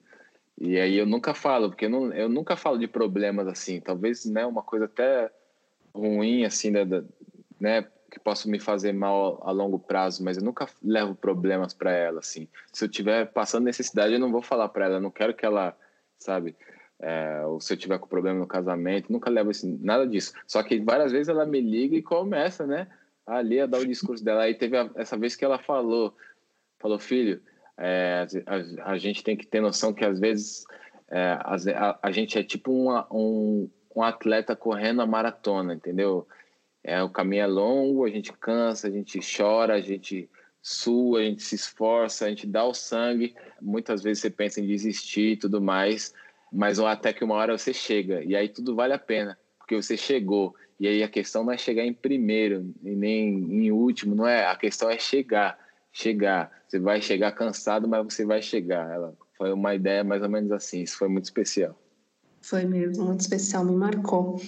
E 0.60 0.78
aí 0.80 0.98
eu 0.98 1.06
nunca 1.06 1.34
falo, 1.34 1.70
porque 1.70 1.86
eu, 1.86 1.90
não, 1.90 2.14
eu 2.14 2.30
nunca 2.30 2.58
falo 2.58 2.78
de 2.78 2.88
problemas 2.88 3.48
assim. 3.48 3.80
Talvez, 3.80 4.26
né, 4.26 4.46
uma 4.46 4.62
coisa 4.62 4.86
até 4.86 5.32
ruim, 5.96 6.44
assim, 6.46 6.72
da, 6.72 7.04
né, 7.60 7.88
que 8.14 8.20
possa 8.20 8.48
me 8.48 8.60
fazer 8.60 8.94
mal 8.94 9.42
a 9.44 9.52
longo 9.52 9.80
prazo, 9.80 10.24
mas 10.24 10.38
eu 10.38 10.44
nunca 10.44 10.68
levo 10.84 11.16
problemas 11.16 11.74
para 11.74 11.92
ela, 11.92 12.20
assim. 12.20 12.48
Se 12.72 12.86
eu 12.86 12.90
tiver 12.90 13.26
passando 13.26 13.64
necessidade, 13.64 14.14
eu 14.14 14.20
não 14.20 14.32
vou 14.32 14.44
falar 14.44 14.70
para 14.70 14.86
ela, 14.86 14.96
eu 14.98 15.02
não 15.02 15.10
quero 15.10 15.34
que 15.34 15.44
ela, 15.44 15.76
sabe, 16.20 16.56
é, 17.00 17.44
ou 17.48 17.60
se 17.60 17.74
eu 17.74 17.78
tiver 17.78 17.98
com 17.98 18.08
problema 18.08 18.40
no 18.40 18.46
casamento, 18.46 19.12
nunca 19.12 19.32
levo 19.32 19.50
assim, 19.50 19.80
nada 19.82 20.06
disso. 20.06 20.32
Só 20.46 20.62
que 20.62 20.80
várias 20.80 21.12
vezes 21.12 21.28
ela 21.28 21.44
me 21.44 21.60
liga 21.60 21.96
e 21.96 22.04
começa, 22.04 22.68
né, 22.68 22.88
ali 23.26 23.60
a 23.60 23.66
dar 23.66 23.80
o 23.80 23.88
discurso 23.88 24.24
dela. 24.24 24.44
Aí 24.44 24.54
teve 24.54 24.78
a, 24.78 24.88
essa 24.96 25.18
vez 25.18 25.36
que 25.36 25.44
ela 25.44 25.58
falou, 25.58 26.16
falou, 26.78 27.00
filho, 27.00 27.42
é, 27.80 28.28
a, 28.46 28.92
a, 28.92 28.98
gente 29.00 29.24
tem 29.24 29.36
que 29.36 29.48
ter 29.48 29.60
noção 29.60 29.92
que 29.92 30.06
às 30.06 30.20
vezes 30.20 30.66
é, 31.10 31.40
a, 31.42 31.98
a, 32.00 32.12
gente 32.12 32.38
é 32.38 32.44
tipo 32.44 32.72
uma, 32.72 33.08
um, 33.12 33.68
um 33.96 34.04
atleta 34.04 34.56
correndo 34.56 35.02
a 35.02 35.08
maratona, 35.08 35.74
entendeu? 35.74 36.28
É, 36.84 37.02
o 37.02 37.10
caminho 37.10 37.44
é 37.44 37.48
longo, 37.48 38.06
a 38.06 38.10
gente 38.10 38.34
cansa, 38.34 38.88
a 38.88 38.92
gente 38.92 39.20
chora, 39.20 39.76
a 39.76 39.82
gente 39.82 40.30
sua, 40.62 41.20
a 41.20 41.24
gente 41.24 41.44
se 41.44 41.56
esforça, 41.56 42.26
a 42.26 42.30
gente 42.30 42.46
dá 42.46 42.64
o 42.66 42.74
sangue. 42.74 43.36
Muitas 43.62 44.04
vezes 44.04 44.22
você 44.22 44.30
pensa 44.30 44.60
em 44.60 44.68
desistir 44.68 45.34
e 45.34 45.38
tudo 45.38 45.62
mais, 45.62 46.14
mas 46.52 46.80
até 46.80 47.14
que 47.14 47.24
uma 47.24 47.36
hora 47.36 47.58
você 47.58 47.74
chega 47.74 48.24
e 48.24 48.36
aí 48.36 48.50
tudo 48.50 48.76
vale 48.76 48.94
a 48.94 49.00
pena, 49.00 49.38
porque 49.58 49.76
você 49.76 49.98
chegou. 49.98 50.56
E 50.80 50.88
aí 50.88 51.04
a 51.04 51.08
questão 51.08 51.44
não 51.44 51.54
é 51.54 51.58
chegar 51.58 51.86
em 51.86 51.94
primeiro 51.94 52.74
e 52.84 52.96
nem 52.96 53.30
em 53.30 53.72
último, 53.72 54.16
não 54.16 54.28
é. 54.28 54.46
A 54.46 54.56
questão 54.56 54.90
é 54.90 54.98
chegar, 54.98 55.58
chegar. 55.92 56.52
Você 56.68 56.80
vai 56.80 57.02
chegar 57.02 57.32
cansado, 57.32 57.88
mas 57.88 58.04
você 58.04 58.26
vai 58.26 58.42
chegar. 58.42 58.92
Ela 58.92 59.14
foi 59.38 59.54
uma 59.54 59.76
ideia 59.76 60.04
mais 60.04 60.22
ou 60.22 60.30
menos 60.30 60.52
assim. 60.52 60.82
Isso 60.82 60.98
foi 60.98 61.08
muito 61.08 61.26
especial. 61.26 61.78
Foi 62.42 62.66
mesmo, 62.66 63.06
muito 63.06 63.22
especial, 63.22 63.64
me 63.64 63.76
marcou. 63.76 64.42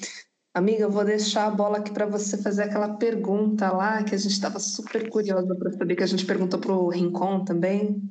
Amiga, 0.56 0.84
eu 0.84 0.90
vou 0.90 1.04
deixar 1.04 1.48
a 1.48 1.52
bola 1.52 1.80
aqui 1.80 1.92
para 1.92 2.06
você 2.06 2.38
fazer 2.38 2.64
aquela 2.64 2.94
pergunta 2.94 3.70
lá 3.74 4.02
que 4.04 4.16
a 4.16 4.18
gente 4.18 4.32
estava 4.32 4.58
super 4.58 5.10
curiosa 5.10 5.54
para 5.54 5.70
saber, 5.74 5.98
que 5.98 6.04
a 6.04 6.08
gente 6.08 6.26
perguntou 6.26 6.58
para 6.58 6.72
o 6.72 6.88
Rincon 6.88 7.44
também. 7.44 8.02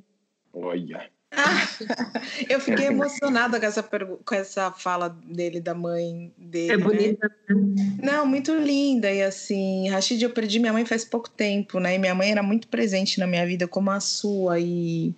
Olha. 0.53 1.09
eu 2.47 2.61
fiquei 2.61 2.89
emocionada 2.89 3.59
com 3.59 3.65
essa, 3.65 3.83
com 3.83 4.35
essa 4.35 4.71
fala 4.71 5.09
dele, 5.09 5.59
da 5.59 5.75
mãe 5.75 6.35
dele. 6.37 6.75
É 6.75 6.77
né? 6.77 6.85
bonita. 6.85 7.33
Né? 7.49 7.99
Não, 8.03 8.27
muito 8.27 8.55
linda. 8.55 9.11
E 9.11 9.23
assim, 9.23 9.89
Rashid, 9.89 10.23
eu 10.23 10.29
perdi 10.29 10.59
minha 10.59 10.73
mãe 10.75 10.85
faz 10.85 11.03
pouco 11.03 11.31
tempo, 11.31 11.81
né? 11.81 11.95
E 11.95 11.99
minha 11.99 12.15
mãe 12.15 12.31
era 12.31 12.43
muito 12.43 12.69
presente 12.69 13.19
na 13.19 13.27
minha 13.27 13.47
vida, 13.47 13.67
como 13.67 13.91
a 13.91 14.01
sua. 14.01 14.61
E 14.61 15.15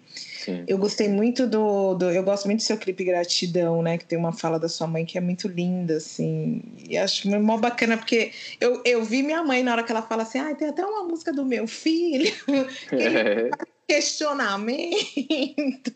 Sim. 0.47 0.65
Eu 0.69 0.79
gostei 0.79 1.09
muito 1.09 1.45
do, 1.45 1.95
do, 1.95 2.09
Eu 2.09 2.23
gosto 2.23 2.45
muito 2.45 2.61
do 2.61 2.63
seu 2.63 2.79
clipe 2.79 3.03
Gratidão, 3.03 3.83
né? 3.83 3.99
Que 3.99 4.05
tem 4.05 4.17
uma 4.17 4.33
fala 4.33 4.61
da 4.61 4.69
sua 4.69 4.87
mãe 4.87 5.05
que 5.05 5.19
é 5.19 5.21
muito 5.21 5.49
linda, 5.49 5.97
assim. 5.97 6.63
E 6.89 6.97
acho 6.97 7.29
mó 7.41 7.57
bacana, 7.57 7.97
porque 7.97 8.31
eu, 8.61 8.81
eu 8.85 9.03
vi 9.03 9.25
minha 9.25 9.43
mãe 9.43 9.65
na 9.65 9.73
hora 9.73 9.83
que 9.83 9.91
ela 9.91 10.03
fala 10.03 10.23
assim: 10.23 10.39
ah, 10.39 10.55
tem 10.55 10.69
até 10.69 10.87
uma 10.87 11.03
música 11.03 11.33
do 11.33 11.45
meu 11.45 11.67
filho. 11.67 12.33
É. 12.93 13.51
questionamento. 13.87 15.93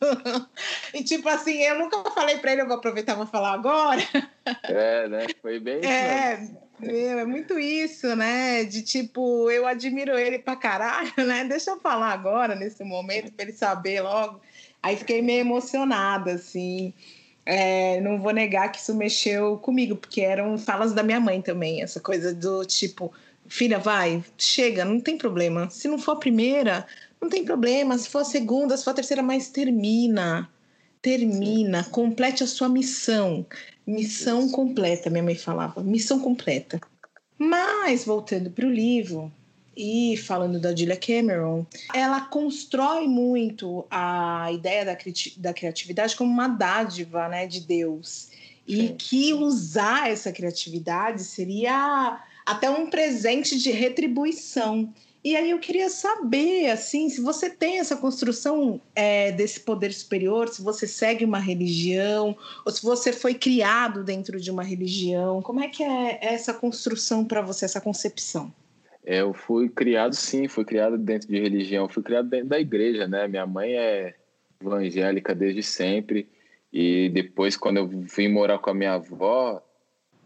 E 0.94 1.04
tipo 1.04 1.28
assim, 1.28 1.62
eu 1.62 1.78
nunca 1.78 2.10
falei 2.10 2.38
para 2.38 2.52
ele, 2.52 2.62
eu 2.62 2.66
vou 2.66 2.76
aproveitar 2.76 3.12
e 3.12 3.16
vou 3.16 3.26
falar 3.26 3.52
agora. 3.52 4.02
É, 4.64 5.08
né? 5.08 5.26
Foi 5.40 5.60
bem 5.60 5.84
É, 5.84 6.48
meu, 6.80 7.18
é 7.18 7.24
muito 7.24 7.58
isso, 7.58 8.14
né? 8.16 8.64
De 8.64 8.82
tipo, 8.82 9.50
eu 9.50 9.66
admiro 9.66 10.18
ele 10.18 10.38
pra 10.38 10.56
caralho, 10.56 11.12
né? 11.18 11.44
Deixa 11.44 11.70
eu 11.70 11.80
falar 11.80 12.12
agora, 12.12 12.54
nesse 12.54 12.82
momento, 12.84 13.32
pra 13.32 13.44
ele 13.44 13.52
saber 13.52 14.00
logo. 14.00 14.40
Aí 14.82 14.96
fiquei 14.96 15.22
meio 15.22 15.40
emocionada, 15.40 16.32
assim. 16.32 16.92
É, 17.44 18.00
não 18.00 18.20
vou 18.20 18.32
negar 18.32 18.70
que 18.70 18.78
isso 18.78 18.94
mexeu 18.94 19.58
comigo, 19.58 19.96
porque 19.96 20.20
eram 20.20 20.56
falas 20.58 20.92
da 20.92 21.02
minha 21.02 21.20
mãe 21.20 21.40
também, 21.42 21.82
essa 21.82 21.98
coisa 22.00 22.34
do 22.34 22.64
tipo, 22.64 23.12
filha, 23.48 23.78
vai, 23.78 24.24
chega, 24.38 24.84
não 24.84 25.00
tem 25.00 25.18
problema. 25.18 25.68
Se 25.70 25.88
não 25.88 25.98
for 25.98 26.12
a 26.12 26.16
primeira, 26.16 26.86
não 27.20 27.28
tem 27.28 27.44
problema. 27.44 27.98
Se 27.98 28.08
for 28.08 28.20
a 28.20 28.24
segunda, 28.24 28.76
se 28.76 28.84
for 28.84 28.90
a 28.90 28.94
terceira, 28.94 29.22
mas 29.22 29.48
termina. 29.48 30.48
Termina, 31.02 31.84
complete 31.84 32.42
a 32.42 32.46
sua 32.46 32.68
missão. 32.68 33.46
Missão 33.86 34.50
completa, 34.50 35.08
minha 35.08 35.22
mãe 35.22 35.34
falava. 35.34 35.82
Missão 35.82 36.20
completa. 36.20 36.80
Mas, 37.38 38.04
voltando 38.04 38.50
para 38.50 38.66
o 38.66 38.70
livro, 38.70 39.32
e 39.76 40.16
falando 40.16 40.60
da 40.60 40.76
Julia 40.76 40.96
Cameron, 40.96 41.64
ela 41.94 42.20
constrói 42.20 43.06
muito 43.08 43.86
a 43.90 44.50
ideia 44.52 44.84
da, 44.84 44.94
cri 44.94 45.14
da 45.38 45.54
criatividade 45.54 46.14
como 46.16 46.30
uma 46.30 46.48
dádiva 46.48 47.28
né, 47.28 47.46
de 47.46 47.60
Deus. 47.60 48.28
E 48.68 48.88
Sim. 48.88 48.94
que 48.98 49.32
usar 49.32 50.10
essa 50.10 50.30
criatividade 50.32 51.24
seria 51.24 52.22
até 52.44 52.68
um 52.68 52.90
presente 52.90 53.58
de 53.58 53.70
retribuição. 53.70 54.92
E 55.22 55.36
aí 55.36 55.50
eu 55.50 55.58
queria 55.58 55.90
saber, 55.90 56.70
assim, 56.70 57.10
se 57.10 57.20
você 57.20 57.50
tem 57.50 57.78
essa 57.78 57.94
construção 57.94 58.80
é, 58.94 59.30
desse 59.32 59.60
poder 59.60 59.92
superior, 59.92 60.48
se 60.48 60.62
você 60.62 60.86
segue 60.86 61.26
uma 61.26 61.38
religião, 61.38 62.34
ou 62.64 62.72
se 62.72 62.82
você 62.82 63.12
foi 63.12 63.34
criado 63.34 64.02
dentro 64.02 64.40
de 64.40 64.50
uma 64.50 64.62
religião, 64.62 65.42
como 65.42 65.60
é 65.60 65.68
que 65.68 65.82
é 65.82 66.18
essa 66.22 66.54
construção 66.54 67.22
para 67.22 67.42
você, 67.42 67.66
essa 67.66 67.82
concepção? 67.82 68.50
É, 69.04 69.20
eu 69.20 69.34
fui 69.34 69.68
criado, 69.68 70.14
sim, 70.14 70.48
fui 70.48 70.64
criado 70.64 70.96
dentro 70.96 71.28
de 71.28 71.38
religião, 71.38 71.88
fui 71.88 72.02
criado 72.02 72.28
dentro 72.28 72.48
da 72.48 72.58
igreja, 72.58 73.06
né? 73.06 73.28
Minha 73.28 73.46
mãe 73.46 73.74
é 73.74 74.14
evangélica 74.58 75.34
desde 75.34 75.62
sempre, 75.62 76.28
e 76.72 77.10
depois, 77.10 77.56
quando 77.56 77.78
eu 77.78 77.86
vim 77.86 78.28
morar 78.28 78.58
com 78.58 78.70
a 78.70 78.74
minha 78.74 78.94
avó, 78.94 79.62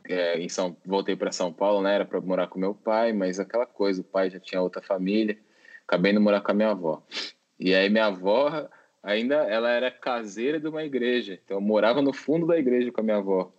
é, 0.08 0.38
em 0.38 0.48
São, 0.48 0.76
voltei 0.84 1.16
para 1.16 1.32
São 1.32 1.52
Paulo, 1.52 1.82
né? 1.82 1.94
Era 1.94 2.04
para 2.04 2.20
morar 2.20 2.46
com 2.46 2.58
meu 2.58 2.74
pai, 2.74 3.12
mas 3.12 3.40
aquela 3.40 3.66
coisa, 3.66 4.00
o 4.00 4.04
pai 4.04 4.30
já 4.30 4.38
tinha 4.38 4.60
outra 4.60 4.82
família, 4.82 5.38
acabei 5.86 6.12
indo 6.12 6.20
morar 6.20 6.40
com 6.40 6.50
a 6.50 6.54
minha 6.54 6.70
avó. 6.70 7.02
E 7.58 7.74
aí 7.74 7.88
minha 7.88 8.06
avó 8.06 8.68
ainda 9.02 9.36
ela 9.36 9.70
era 9.70 9.90
caseira 9.90 10.58
de 10.58 10.68
uma 10.68 10.84
igreja, 10.84 11.38
então 11.44 11.58
eu 11.58 11.60
morava 11.60 12.00
no 12.00 12.12
fundo 12.12 12.46
da 12.46 12.58
igreja 12.58 12.90
com 12.90 13.00
a 13.00 13.04
minha 13.04 13.16
avó. 13.18 13.52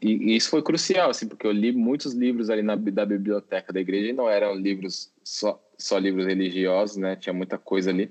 E, 0.00 0.32
e 0.32 0.36
isso 0.36 0.50
foi 0.50 0.62
crucial, 0.62 1.10
assim, 1.10 1.26
porque 1.26 1.46
eu 1.46 1.52
li 1.52 1.72
muitos 1.72 2.12
livros 2.12 2.48
ali 2.48 2.62
na 2.62 2.76
da 2.76 3.04
biblioteca 3.04 3.72
da 3.72 3.80
igreja 3.80 4.10
e 4.10 4.12
não 4.12 4.28
eram 4.28 4.54
livros 4.54 5.12
só 5.24 5.60
só 5.76 5.96
livros 5.98 6.26
religiosos, 6.26 6.96
né? 6.96 7.16
Tinha 7.16 7.32
muita 7.32 7.56
coisa 7.56 7.90
ali. 7.90 8.10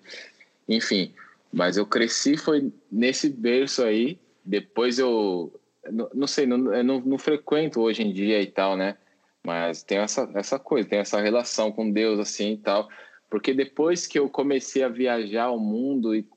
Enfim, 0.68 1.14
mas 1.52 1.78
eu 1.78 1.86
cresci 1.86 2.36
foi 2.36 2.72
nesse 2.92 3.30
berço 3.30 3.84
aí. 3.84 4.20
Depois 4.44 4.98
eu 4.98 5.54
não, 5.92 6.10
não 6.14 6.28
sei, 6.28 6.46
não, 6.46 6.74
eu 6.74 6.84
não, 6.84 7.00
não 7.02 7.18
frequento 7.18 7.82
hoje 7.82 8.04
em 8.04 8.12
dia 8.12 8.42
e 8.42 8.48
tal, 8.48 8.76
né? 8.76 8.98
Mas 9.44 9.84
tem 9.84 10.00
essa, 10.00 10.30
essa 10.36 10.60
coisa, 10.60 10.90
tem 10.90 11.00
essa 11.00 11.22
relação 11.22 11.72
com 11.72 11.90
Deus 11.90 12.20
assim 12.20 12.54
e 12.54 12.58
tal. 12.58 12.90
Porque 13.30 13.54
depois 13.54 14.08
que 14.08 14.18
eu 14.18 14.30
comecei 14.30 14.84
a 14.84 14.90
viajar 14.90 15.52
o 15.52 15.60
mundo 15.60 16.16
e 16.16 16.28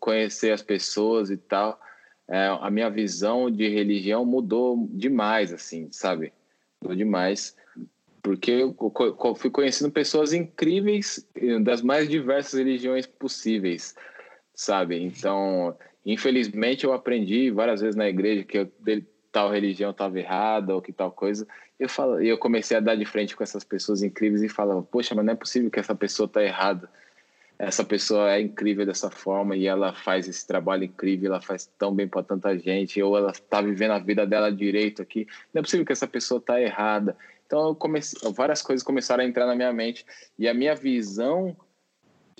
conhecer 0.00 0.50
as 0.52 0.62
pessoas 0.62 1.30
e 1.30 1.36
tal, 1.36 1.80
é, 2.28 2.46
a 2.60 2.70
minha 2.70 2.90
visão 2.90 3.50
de 3.50 3.68
religião 3.68 4.24
mudou 4.24 4.88
demais, 4.90 5.52
assim, 5.52 5.88
sabe? 5.92 6.32
Mudou 6.80 6.96
demais. 6.96 7.56
Porque 8.22 8.50
eu 8.52 9.34
fui 9.36 9.50
conhecendo 9.50 9.90
pessoas 9.90 10.32
incríveis 10.32 11.26
das 11.62 11.82
mais 11.82 12.08
diversas 12.08 12.58
religiões 12.58 13.06
possíveis, 13.06 13.96
sabe? 14.54 15.00
Então, 15.02 15.76
Infelizmente, 16.04 16.84
eu 16.84 16.92
aprendi 16.92 17.50
várias 17.50 17.80
vezes 17.80 17.96
na 17.96 18.08
igreja 18.08 18.44
que 18.44 18.58
eu, 18.58 18.72
tal 19.30 19.50
religião 19.50 19.90
estava 19.90 20.18
errada 20.18 20.74
ou 20.74 20.82
que 20.82 20.92
tal 20.92 21.10
coisa. 21.10 21.46
Eu 21.80 21.88
falo, 21.88 22.20
eu 22.20 22.36
comecei 22.36 22.76
a 22.76 22.80
dar 22.80 22.94
de 22.94 23.04
frente 23.04 23.34
com 23.34 23.42
essas 23.42 23.64
pessoas 23.64 24.02
incríveis 24.02 24.42
e 24.42 24.48
falava: 24.48 24.82
Poxa, 24.82 25.14
mas 25.14 25.24
não 25.24 25.32
é 25.32 25.36
possível 25.36 25.70
que 25.70 25.80
essa 25.80 25.94
pessoa 25.94 26.26
está 26.26 26.42
errada. 26.42 26.88
Essa 27.58 27.84
pessoa 27.84 28.32
é 28.32 28.40
incrível 28.40 28.84
dessa 28.84 29.08
forma 29.08 29.56
e 29.56 29.66
ela 29.66 29.92
faz 29.92 30.26
esse 30.26 30.44
trabalho 30.44 30.84
incrível, 30.84 31.30
ela 31.30 31.40
faz 31.40 31.70
tão 31.78 31.94
bem 31.94 32.08
para 32.08 32.22
tanta 32.22 32.58
gente, 32.58 33.00
ou 33.00 33.16
ela 33.16 33.30
está 33.30 33.60
vivendo 33.60 33.92
a 33.92 34.00
vida 34.00 34.26
dela 34.26 34.50
direito 34.50 35.00
aqui. 35.00 35.28
Não 35.54 35.60
é 35.60 35.62
possível 35.62 35.86
que 35.86 35.92
essa 35.92 36.08
pessoa 36.08 36.38
está 36.38 36.60
errada. 36.60 37.16
Então, 37.46 37.74
comecei, 37.74 38.18
várias 38.32 38.62
coisas 38.62 38.82
começaram 38.82 39.22
a 39.22 39.26
entrar 39.26 39.46
na 39.46 39.54
minha 39.54 39.72
mente 39.72 40.04
e 40.36 40.48
a 40.48 40.54
minha 40.54 40.74
visão 40.74 41.56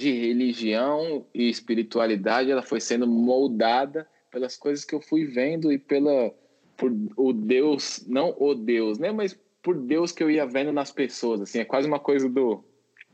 de 0.03 0.11
religião 0.11 1.25
e 1.33 1.49
espiritualidade 1.49 2.51
ela 2.51 2.63
foi 2.63 2.81
sendo 2.81 3.07
moldada 3.07 4.07
pelas 4.31 4.57
coisas 4.57 4.85
que 4.85 4.95
eu 4.95 5.01
fui 5.01 5.25
vendo 5.25 5.73
e 5.73 5.79
pela 5.79 6.35
por 6.77 6.93
o 7.17 7.33
Deus 7.33 8.05
não 8.09 8.35
o 8.37 8.53
Deus 8.53 8.99
né 8.99 9.13
mas 9.13 9.39
por 9.63 9.77
Deus 9.77 10.11
que 10.11 10.23
eu 10.23 10.31
ia 10.31 10.45
vendo 10.45 10.73
nas 10.73 10.91
pessoas 10.91 11.41
assim 11.41 11.61
é 11.61 11.65
quase 11.65 11.87
uma 11.87 12.01
coisa 12.01 12.29
do 12.29 12.65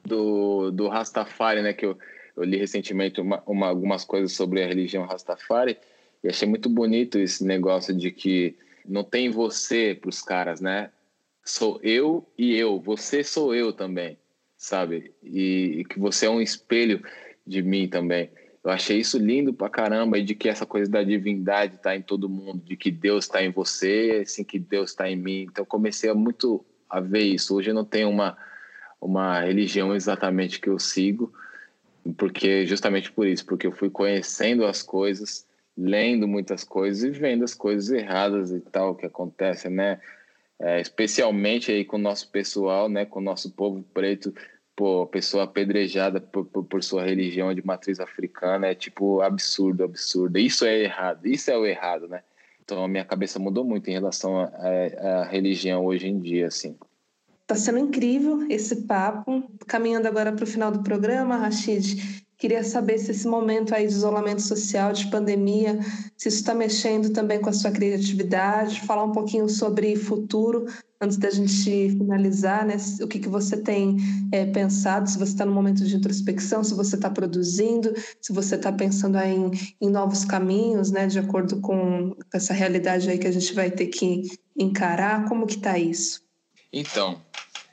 do, 0.02 0.70
do 0.70 0.88
Rastafari 0.88 1.60
né 1.60 1.74
que 1.74 1.84
eu, 1.84 1.98
eu 2.34 2.44
li 2.44 2.56
recentemente 2.56 3.20
uma, 3.20 3.42
uma, 3.46 3.68
algumas 3.68 4.04
coisas 4.04 4.32
sobre 4.32 4.62
a 4.62 4.66
religião 4.66 5.04
Rastafari 5.04 5.76
e 6.24 6.28
achei 6.28 6.48
muito 6.48 6.70
bonito 6.70 7.18
esse 7.18 7.44
negócio 7.44 7.94
de 7.94 8.10
que 8.10 8.56
não 8.86 9.04
tem 9.04 9.28
você 9.28 9.94
para 9.94 10.08
os 10.08 10.22
caras 10.22 10.60
né? 10.60 10.90
Sou 11.44 11.78
eu 11.82 12.26
e 12.38 12.56
eu 12.56 12.80
você 12.80 13.22
sou 13.22 13.54
eu 13.54 13.74
também 13.74 14.16
sabe? 14.58 15.14
E, 15.22 15.78
e, 15.78 15.84
que 15.84 15.98
você 16.00 16.26
é 16.26 16.30
um 16.30 16.42
espelho 16.42 17.00
de 17.46 17.62
mim 17.62 17.88
também. 17.88 18.30
Eu 18.62 18.72
achei 18.72 18.98
isso 18.98 19.16
lindo 19.16 19.54
pra 19.54 19.70
caramba, 19.70 20.18
e 20.18 20.24
de 20.24 20.34
que 20.34 20.48
essa 20.48 20.66
coisa 20.66 20.90
da 20.90 21.02
divindade 21.02 21.78
tá 21.78 21.96
em 21.96 22.02
todo 22.02 22.28
mundo, 22.28 22.62
de 22.64 22.76
que 22.76 22.90
Deus 22.90 23.24
está 23.24 23.42
em 23.42 23.52
você, 23.52 24.20
assim 24.26 24.42
que 24.42 24.58
Deus 24.58 24.90
está 24.90 25.08
em 25.08 25.16
mim. 25.16 25.46
Então 25.50 25.64
comecei 25.64 26.10
a 26.10 26.14
muito 26.14 26.62
a 26.90 27.00
ver 27.00 27.22
isso. 27.22 27.54
Hoje 27.54 27.70
eu 27.70 27.74
não 27.74 27.84
tenho 27.84 28.10
uma, 28.10 28.36
uma 29.00 29.40
religião 29.40 29.94
exatamente 29.94 30.60
que 30.60 30.68
eu 30.68 30.78
sigo, 30.78 31.32
porque 32.16 32.66
justamente 32.66 33.12
por 33.12 33.26
isso, 33.26 33.46
porque 33.46 33.66
eu 33.66 33.72
fui 33.72 33.90
conhecendo 33.90 34.66
as 34.66 34.82
coisas, 34.82 35.46
lendo 35.76 36.26
muitas 36.26 36.64
coisas 36.64 37.04
e 37.04 37.10
vendo 37.10 37.44
as 37.44 37.54
coisas 37.54 37.90
erradas 37.90 38.50
e 38.50 38.60
tal 38.60 38.96
que 38.96 39.06
acontecem, 39.06 39.70
né? 39.70 40.00
É, 40.60 40.80
especialmente 40.80 41.70
aí 41.70 41.84
com 41.84 41.96
o 41.96 42.00
nosso 42.00 42.30
pessoal, 42.30 42.88
né? 42.88 43.04
Com 43.04 43.20
o 43.20 43.22
nosso 43.22 43.50
povo 43.52 43.82
preto, 43.94 44.34
pô, 44.74 45.06
pessoa 45.06 45.44
apedrejada 45.44 46.20
por, 46.20 46.44
por, 46.46 46.64
por, 46.64 46.82
sua 46.82 47.04
religião 47.04 47.54
de 47.54 47.64
matriz 47.64 48.00
africana 48.00 48.66
é 48.66 48.74
tipo 48.74 49.20
absurdo, 49.20 49.84
absurdo. 49.84 50.38
Isso 50.38 50.64
é 50.64 50.82
errado, 50.82 51.26
isso 51.26 51.50
é 51.50 51.56
o 51.56 51.64
errado, 51.64 52.08
né? 52.08 52.22
Então 52.62 52.84
a 52.84 52.88
minha 52.88 53.04
cabeça 53.04 53.38
mudou 53.38 53.64
muito 53.64 53.88
em 53.88 53.94
relação 53.94 54.38
à 54.38 55.24
religião 55.30 55.86
hoje 55.86 56.06
em 56.06 56.20
dia, 56.20 56.48
assim. 56.48 56.76
Tá 57.46 57.54
sendo 57.54 57.78
incrível 57.78 58.46
esse 58.50 58.82
papo. 58.82 59.42
Caminhando 59.66 60.06
agora 60.06 60.32
para 60.32 60.44
o 60.44 60.46
final 60.46 60.70
do 60.70 60.82
programa, 60.82 61.36
Rachid, 61.36 62.26
queria 62.38 62.62
saber 62.62 62.98
se 62.98 63.10
esse 63.10 63.26
momento 63.26 63.74
aí 63.74 63.86
de 63.86 63.92
isolamento 63.92 64.42
social, 64.42 64.92
de 64.92 65.10
pandemia, 65.10 65.78
se 66.16 66.28
isso 66.28 66.38
está 66.38 66.54
mexendo 66.54 67.12
também 67.12 67.40
com 67.40 67.50
a 67.50 67.52
sua 67.52 67.72
criatividade, 67.72 68.80
falar 68.82 69.04
um 69.04 69.12
pouquinho 69.12 69.48
sobre 69.48 69.96
futuro, 69.96 70.66
antes 71.00 71.16
da 71.16 71.30
gente 71.30 71.90
finalizar, 71.90 72.64
né? 72.64 72.76
O 73.02 73.08
que, 73.08 73.18
que 73.18 73.28
você 73.28 73.56
tem 73.56 73.96
é, 74.32 74.46
pensado, 74.46 75.08
se 75.08 75.18
você 75.18 75.32
está 75.32 75.44
no 75.44 75.52
momento 75.52 75.84
de 75.84 75.96
introspecção, 75.96 76.62
se 76.62 76.74
você 76.74 76.96
está 76.96 77.10
produzindo, 77.10 77.92
se 78.20 78.32
você 78.32 78.54
está 78.54 78.72
pensando 78.72 79.16
aí 79.16 79.34
em, 79.34 79.50
em 79.80 79.90
novos 79.90 80.24
caminhos, 80.24 80.90
né? 80.90 81.06
De 81.06 81.18
acordo 81.18 81.60
com 81.60 82.16
essa 82.32 82.52
realidade 82.52 83.10
aí 83.10 83.18
que 83.18 83.26
a 83.26 83.32
gente 83.32 83.52
vai 83.52 83.70
ter 83.70 83.86
que 83.86 84.22
encarar, 84.56 85.28
como 85.28 85.46
que 85.46 85.56
está 85.56 85.78
isso? 85.78 86.22
Então, 86.72 87.20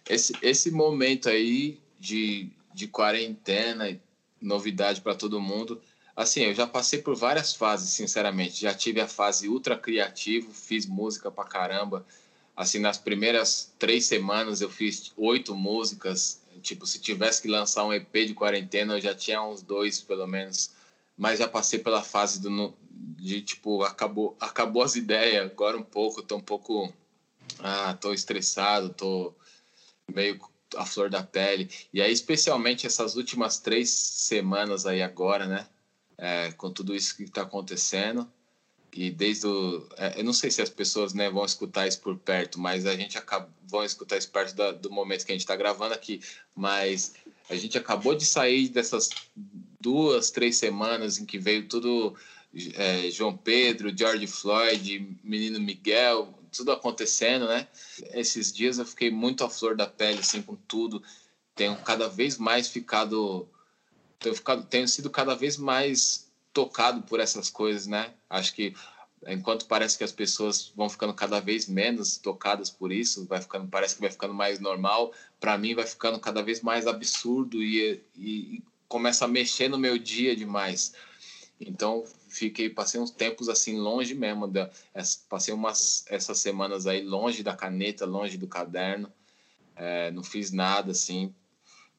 esse, 0.09 0.33
esse 0.41 0.71
momento 0.71 1.29
aí 1.29 1.79
de, 1.99 2.49
de 2.73 2.87
quarentena, 2.87 3.99
novidade 4.45 5.01
para 5.01 5.15
todo 5.15 5.41
mundo. 5.41 5.81
Assim, 6.15 6.43
eu 6.43 6.53
já 6.53 6.65
passei 6.65 7.01
por 7.01 7.15
várias 7.15 7.53
fases, 7.53 7.89
sinceramente. 7.89 8.61
Já 8.61 8.73
tive 8.73 9.01
a 9.01 9.07
fase 9.07 9.49
ultra 9.49 9.77
criativo, 9.77 10.53
fiz 10.53 10.85
música 10.85 11.29
pra 11.29 11.43
caramba. 11.43 12.05
Assim, 12.55 12.79
nas 12.79 12.97
primeiras 12.97 13.73
três 13.77 14.05
semanas 14.05 14.61
eu 14.61 14.69
fiz 14.69 15.11
oito 15.17 15.53
músicas. 15.55 16.41
Tipo, 16.61 16.85
se 16.85 16.99
tivesse 16.99 17.41
que 17.41 17.49
lançar 17.49 17.85
um 17.85 17.93
EP 17.93 18.13
de 18.25 18.33
quarentena, 18.33 18.93
eu 18.93 19.01
já 19.01 19.13
tinha 19.13 19.43
uns 19.43 19.61
dois, 19.61 19.99
pelo 19.99 20.25
menos. 20.25 20.71
Mas 21.17 21.39
já 21.39 21.47
passei 21.49 21.79
pela 21.79 22.01
fase 22.01 22.41
do, 22.41 22.73
de, 22.89 23.41
tipo, 23.41 23.83
acabou, 23.83 24.37
acabou 24.39 24.83
as 24.83 24.95
ideias. 24.95 25.51
Agora 25.51 25.77
um 25.77 25.83
pouco, 25.83 26.21
tô 26.21 26.37
um 26.37 26.41
pouco... 26.41 26.93
Ah, 27.59 27.93
tô 27.93 28.13
estressado, 28.13 28.89
tô 28.89 29.33
meio 30.13 30.39
a 30.75 30.85
flor 30.85 31.09
da 31.09 31.23
pele. 31.23 31.69
E 31.93 32.01
aí, 32.01 32.11
especialmente 32.11 32.87
essas 32.87 33.15
últimas 33.15 33.59
três 33.59 33.89
semanas 33.89 34.85
aí 34.85 35.01
agora, 35.01 35.45
né? 35.45 35.67
É, 36.17 36.51
com 36.53 36.71
tudo 36.71 36.95
isso 36.95 37.15
que 37.15 37.23
está 37.23 37.41
acontecendo. 37.41 38.29
E 38.93 39.11
desde 39.11 39.47
o... 39.47 39.87
É, 39.97 40.19
eu 40.19 40.23
não 40.23 40.33
sei 40.33 40.49
se 40.49 40.61
as 40.61 40.69
pessoas 40.69 41.13
né, 41.13 41.29
vão 41.29 41.43
escutar 41.43 41.87
isso 41.87 41.99
por 41.99 42.17
perto, 42.17 42.59
mas 42.59 42.85
a 42.85 42.95
gente 42.95 43.17
acaba, 43.17 43.49
vão 43.67 43.83
escutar 43.83 44.17
isso 44.17 44.31
perto 44.31 44.55
da, 44.55 44.71
do 44.71 44.89
momento 44.89 45.25
que 45.25 45.31
a 45.31 45.35
gente 45.35 45.41
está 45.41 45.55
gravando 45.55 45.93
aqui. 45.93 46.21
Mas 46.55 47.13
a 47.49 47.55
gente 47.55 47.77
acabou 47.77 48.15
de 48.15 48.25
sair 48.25 48.69
dessas 48.69 49.09
duas, 49.81 50.31
três 50.31 50.57
semanas 50.57 51.19
em 51.19 51.25
que 51.25 51.37
veio 51.37 51.67
tudo... 51.67 52.15
É, 52.75 53.11
João 53.11 53.35
Pedro, 53.35 53.93
George 53.93 54.27
Floyd, 54.27 55.17
Menino 55.21 55.59
Miguel, 55.59 56.33
tudo 56.55 56.71
acontecendo, 56.71 57.47
né? 57.47 57.67
Esses 58.13 58.51
dias 58.51 58.77
eu 58.77 58.85
fiquei 58.85 59.11
muito 59.11 59.43
à 59.43 59.49
flor 59.49 59.75
da 59.75 59.87
pele, 59.87 60.19
assim, 60.19 60.41
com 60.41 60.55
tudo. 60.55 61.01
Tenho 61.53 61.75
cada 61.77 62.07
vez 62.07 62.37
mais 62.37 62.67
ficado. 62.67 63.47
Tenho, 64.19 64.35
ficado, 64.35 64.65
tenho 64.65 64.87
sido 64.87 65.09
cada 65.09 65.35
vez 65.35 65.57
mais 65.57 66.31
tocado 66.53 67.01
por 67.03 67.19
essas 67.19 67.49
coisas, 67.49 67.85
né? 67.85 68.13
Acho 68.29 68.53
que 68.53 68.73
enquanto 69.27 69.65
parece 69.65 69.97
que 69.97 70.03
as 70.03 70.11
pessoas 70.11 70.71
vão 70.75 70.89
ficando 70.89 71.13
cada 71.13 71.39
vez 71.39 71.67
menos 71.67 72.17
tocadas 72.17 72.69
por 72.69 72.91
isso, 72.91 73.25
vai 73.25 73.41
ficando, 73.41 73.67
parece 73.67 73.95
que 73.95 74.01
vai 74.01 74.11
ficando 74.11 74.33
mais 74.33 74.59
normal, 74.59 75.13
para 75.39 75.57
mim 75.57 75.73
vai 75.73 75.85
ficando 75.85 76.19
cada 76.19 76.41
vez 76.43 76.61
mais 76.61 76.87
absurdo 76.87 77.61
e, 77.61 78.01
e, 78.15 78.29
e 78.57 78.63
começa 78.87 79.25
a 79.25 79.27
mexer 79.27 79.67
no 79.67 79.77
meu 79.77 79.97
dia 79.97 80.35
demais. 80.35 80.93
Então, 81.59 82.03
fiquei, 82.27 82.69
passei 82.69 82.99
uns 82.99 83.11
tempos 83.11 83.47
assim 83.47 83.77
longe 83.77 84.13
mesmo, 84.13 84.47
da, 84.47 84.69
passei 85.29 85.53
umas 85.53 86.05
essas 86.09 86.39
semanas 86.39 86.85
aí 86.85 87.01
longe 87.01 87.43
da 87.43 87.55
caneta, 87.55 88.05
longe 88.05 88.37
do 88.37 88.47
caderno, 88.47 89.11
é, 89.75 90.11
não 90.11 90.23
fiz 90.23 90.51
nada 90.51 90.91
assim. 90.91 91.33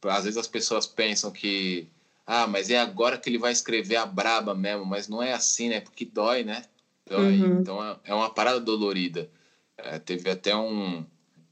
Às 0.03 0.25
vezes 0.25 0.37
as 0.37 0.47
pessoas 0.47 0.87
pensam 0.87 1.31
que, 1.31 1.89
ah, 2.27 2.47
mas 2.47 2.71
é 2.71 2.79
agora 2.79 3.19
que 3.19 3.31
ele 3.31 3.39
vai 3.39 3.51
escrever 3.51 3.97
a 3.97 4.07
braba 4.07 4.55
mesmo, 4.55 4.85
mas 4.85 5.09
não 5.09 5.23
é 5.23 5.33
assim, 5.33 5.71
né? 5.71 5.81
Porque 5.81 6.05
dói, 6.05 6.45
né? 6.45 6.65
Dói. 7.09 7.41
Uhum. 7.41 7.61
Então 7.61 7.85
é, 7.85 7.97
é 8.05 8.15
uma 8.15 8.31
parada 8.31 8.61
dolorida. 8.61 9.29
É, 9.79 9.99
teve 9.99 10.31
até 10.31 10.55
um, 10.55 11.05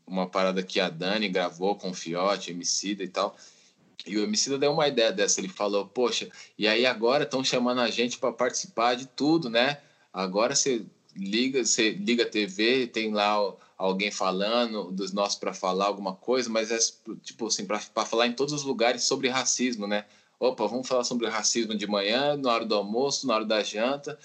uma 0.06 0.28
parada 0.28 0.62
que 0.62 0.78
a 0.78 0.90
Dani 0.90 1.28
gravou 1.28 1.74
com 1.74 1.90
o 1.90 1.94
Fiote, 1.94 2.50
Emicida 2.50 3.02
e 3.02 3.08
tal, 3.08 3.36
e 4.06 4.16
o 4.16 4.24
Emicida 4.24 4.58
deu 4.58 4.72
uma 4.72 4.88
ideia 4.88 5.12
dessa, 5.12 5.40
ele 5.40 5.48
falou, 5.48 5.86
poxa, 5.86 6.28
e 6.58 6.66
aí 6.66 6.84
agora 6.86 7.24
estão 7.24 7.42
chamando 7.42 7.80
a 7.80 7.90
gente 7.90 8.18
para 8.18 8.32
participar 8.32 8.94
de 8.94 9.06
tudo, 9.06 9.48
né? 9.48 9.80
Agora 10.12 10.54
você 10.54 10.84
liga, 11.16 11.64
você 11.64 11.90
liga 11.90 12.24
a 12.24 12.28
TV, 12.28 12.86
tem 12.86 13.12
lá 13.12 13.54
alguém 13.76 14.10
falando 14.10 14.90
dos 14.90 15.12
nossos 15.12 15.38
para 15.38 15.52
falar 15.52 15.86
alguma 15.86 16.14
coisa, 16.14 16.48
mas 16.50 16.70
é 16.70 16.78
tipo 17.22 17.46
assim, 17.46 17.66
para 17.66 17.78
falar 17.78 18.26
em 18.26 18.32
todos 18.32 18.52
os 18.52 18.62
lugares 18.62 19.04
sobre 19.04 19.28
racismo, 19.28 19.86
né? 19.86 20.04
Opa, 20.38 20.66
vamos 20.66 20.86
falar 20.86 21.04
sobre 21.04 21.28
racismo 21.28 21.74
de 21.74 21.86
manhã, 21.86 22.36
na 22.36 22.52
hora 22.52 22.64
do 22.64 22.74
almoço, 22.74 23.26
na 23.26 23.34
hora 23.34 23.44
da 23.44 23.62
janta. 23.62 24.18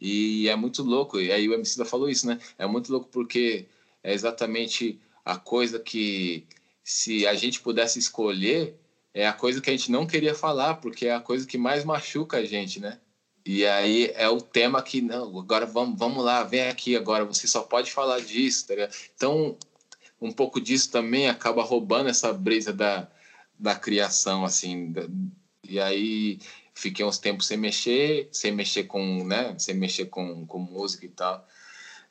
E 0.00 0.48
é 0.48 0.56
muito 0.56 0.82
louco. 0.82 1.20
E 1.20 1.30
aí 1.30 1.48
o 1.48 1.54
Emicida 1.54 1.84
falou 1.84 2.08
isso, 2.08 2.26
né? 2.26 2.38
É 2.58 2.66
muito 2.66 2.90
louco 2.90 3.08
porque 3.12 3.66
é 4.02 4.14
exatamente 4.14 4.98
a 5.24 5.36
coisa 5.36 5.78
que 5.78 6.46
se 6.82 7.26
a 7.26 7.34
gente 7.34 7.60
pudesse 7.60 7.98
escolher, 7.98 8.74
é 9.12 9.26
a 9.26 9.32
coisa 9.32 9.60
que 9.60 9.70
a 9.70 9.72
gente 9.72 9.90
não 9.90 10.06
queria 10.06 10.34
falar, 10.34 10.76
porque 10.76 11.06
é 11.06 11.14
a 11.14 11.20
coisa 11.20 11.46
que 11.46 11.58
mais 11.58 11.84
machuca 11.84 12.38
a 12.38 12.44
gente, 12.44 12.80
né? 12.80 12.98
E 13.44 13.66
aí 13.66 14.12
é 14.14 14.28
o 14.28 14.40
tema 14.40 14.82
que, 14.82 15.00
não, 15.00 15.38
agora 15.38 15.66
vamos, 15.66 15.98
vamos 15.98 16.24
lá, 16.24 16.44
vem 16.44 16.68
aqui 16.68 16.96
agora, 16.96 17.24
você 17.24 17.46
só 17.46 17.62
pode 17.62 17.90
falar 17.90 18.20
disso, 18.20 18.66
tá 18.66 18.74
ligado? 18.74 18.94
Então, 19.14 19.56
um 20.20 20.30
pouco 20.30 20.60
disso 20.60 20.90
também 20.90 21.28
acaba 21.28 21.62
roubando 21.62 22.10
essa 22.10 22.32
brisa 22.32 22.72
da, 22.72 23.08
da 23.58 23.74
criação, 23.74 24.44
assim, 24.44 24.92
da, 24.92 25.02
e 25.66 25.80
aí 25.80 26.38
fiquei 26.74 27.04
uns 27.04 27.18
tempos 27.18 27.46
sem 27.46 27.56
mexer, 27.56 28.28
sem 28.32 28.52
mexer 28.52 28.84
com, 28.84 29.24
né, 29.24 29.58
sem 29.58 29.74
mexer 29.74 30.06
com, 30.06 30.46
com 30.46 30.58
música 30.58 31.06
e 31.06 31.08
tal 31.08 31.46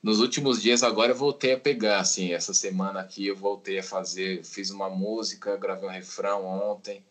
nos 0.01 0.19
últimos 0.19 0.61
dias 0.61 0.81
agora 0.81 1.11
eu 1.11 1.15
voltei 1.15 1.53
a 1.53 1.59
pegar, 1.59 1.99
assim, 1.99 2.31
essa 2.31 2.53
semana 2.53 3.01
aqui 3.01 3.27
eu 3.27 3.35
voltei 3.35 3.79
a 3.79 3.83
fazer, 3.83 4.43
fiz 4.43 4.69
uma 4.69 4.89
música, 4.89 5.57
gravei 5.57 5.89
um 5.89 5.91
refrão 5.91 6.45
ontem, 6.45 7.03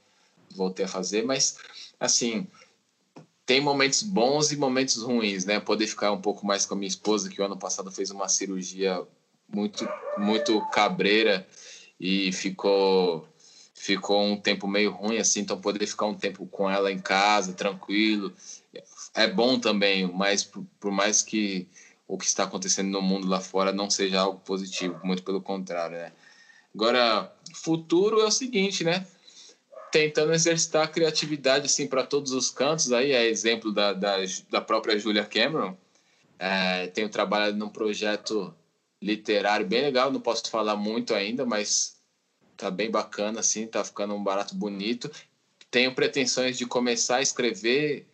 voltei 0.55 0.87
a 0.87 0.89
fazer, 0.89 1.23
mas 1.25 1.59
assim, 2.01 2.47
tem 3.45 3.61
momentos 3.61 4.03
bons 4.03 4.53
e 4.53 4.57
momentos 4.57 5.03
ruins, 5.03 5.45
né? 5.45 5.61
Poder 5.61 5.87
ficar 5.87 6.13
um 6.13 6.21
pouco 6.21 6.47
mais 6.47 6.67
com 6.67 6.75
a 6.75 6.77
minha 6.77 6.89
esposa, 6.89 7.29
que 7.29 7.41
o 7.41 7.45
ano 7.45 7.59
passado 7.59 7.91
fez 7.91 8.11
uma 8.11 8.29
cirurgia 8.29 9.03
muito 9.49 9.89
muito 10.17 10.61
cabreira 10.71 11.47
e 11.99 12.33
ficou 12.33 13.27
ficou 13.75 14.23
um 14.23 14.37
tempo 14.37 14.67
meio 14.67 14.91
ruim 14.91 15.19
assim, 15.19 15.41
então 15.41 15.61
poder 15.61 15.87
ficar 15.87 16.07
um 16.07 16.15
tempo 16.15 16.47
com 16.47 16.69
ela 16.69 16.91
em 16.91 16.99
casa, 16.99 17.53
tranquilo, 17.53 18.33
é 19.15 19.27
bom 19.27 19.59
também, 19.59 20.07
mas 20.07 20.43
por, 20.43 20.65
por 20.81 20.91
mais 20.91 21.23
que 21.23 21.69
o 22.09 22.17
que 22.17 22.25
está 22.25 22.45
acontecendo 22.45 22.89
no 22.89 23.03
mundo 23.03 23.29
lá 23.29 23.39
fora 23.39 23.71
não 23.71 23.91
seja 23.91 24.21
algo 24.21 24.41
positivo, 24.41 24.99
muito 25.05 25.23
pelo 25.23 25.43
contrário, 25.43 25.99
né? 25.99 26.13
Agora, 26.75 27.31
futuro 27.55 28.21
é 28.21 28.25
o 28.25 28.31
seguinte, 28.31 28.83
né? 28.83 29.07
Tentando 29.93 30.33
exercitar 30.33 30.85
a 30.85 30.89
criatividade 30.89 31.67
assim 31.67 31.87
para 31.87 32.05
todos 32.05 32.33
os 32.33 32.51
cantos, 32.51 32.93
aí 32.93 33.13
é 33.13 33.27
exemplo 33.27 33.73
da, 33.73 33.93
da, 33.93 34.17
da 34.51 34.61
própria 34.61 34.99
Julia 34.99 35.25
Cameron. 35.25 35.77
É, 36.39 36.87
tenho 36.89 37.09
trabalhado 37.11 37.57
num 37.57 37.69
projeto 37.69 38.55
literário 39.03 39.67
bem 39.67 39.83
legal, 39.83 40.11
não 40.11 40.21
posso 40.21 40.49
falar 40.51 40.77
muito 40.77 41.15
ainda, 41.15 41.45
mas 41.45 41.97
tá 42.57 42.71
bem 42.71 42.91
bacana 42.91 43.41
assim, 43.41 43.67
tá 43.67 43.85
ficando 43.85 44.15
um 44.15 44.23
barato 44.23 44.55
bonito. 44.55 45.11
Tenho 45.71 45.95
pretensões 45.95 46.57
de 46.57 46.65
começar 46.65 47.17
a 47.17 47.23
escrever 47.23 48.07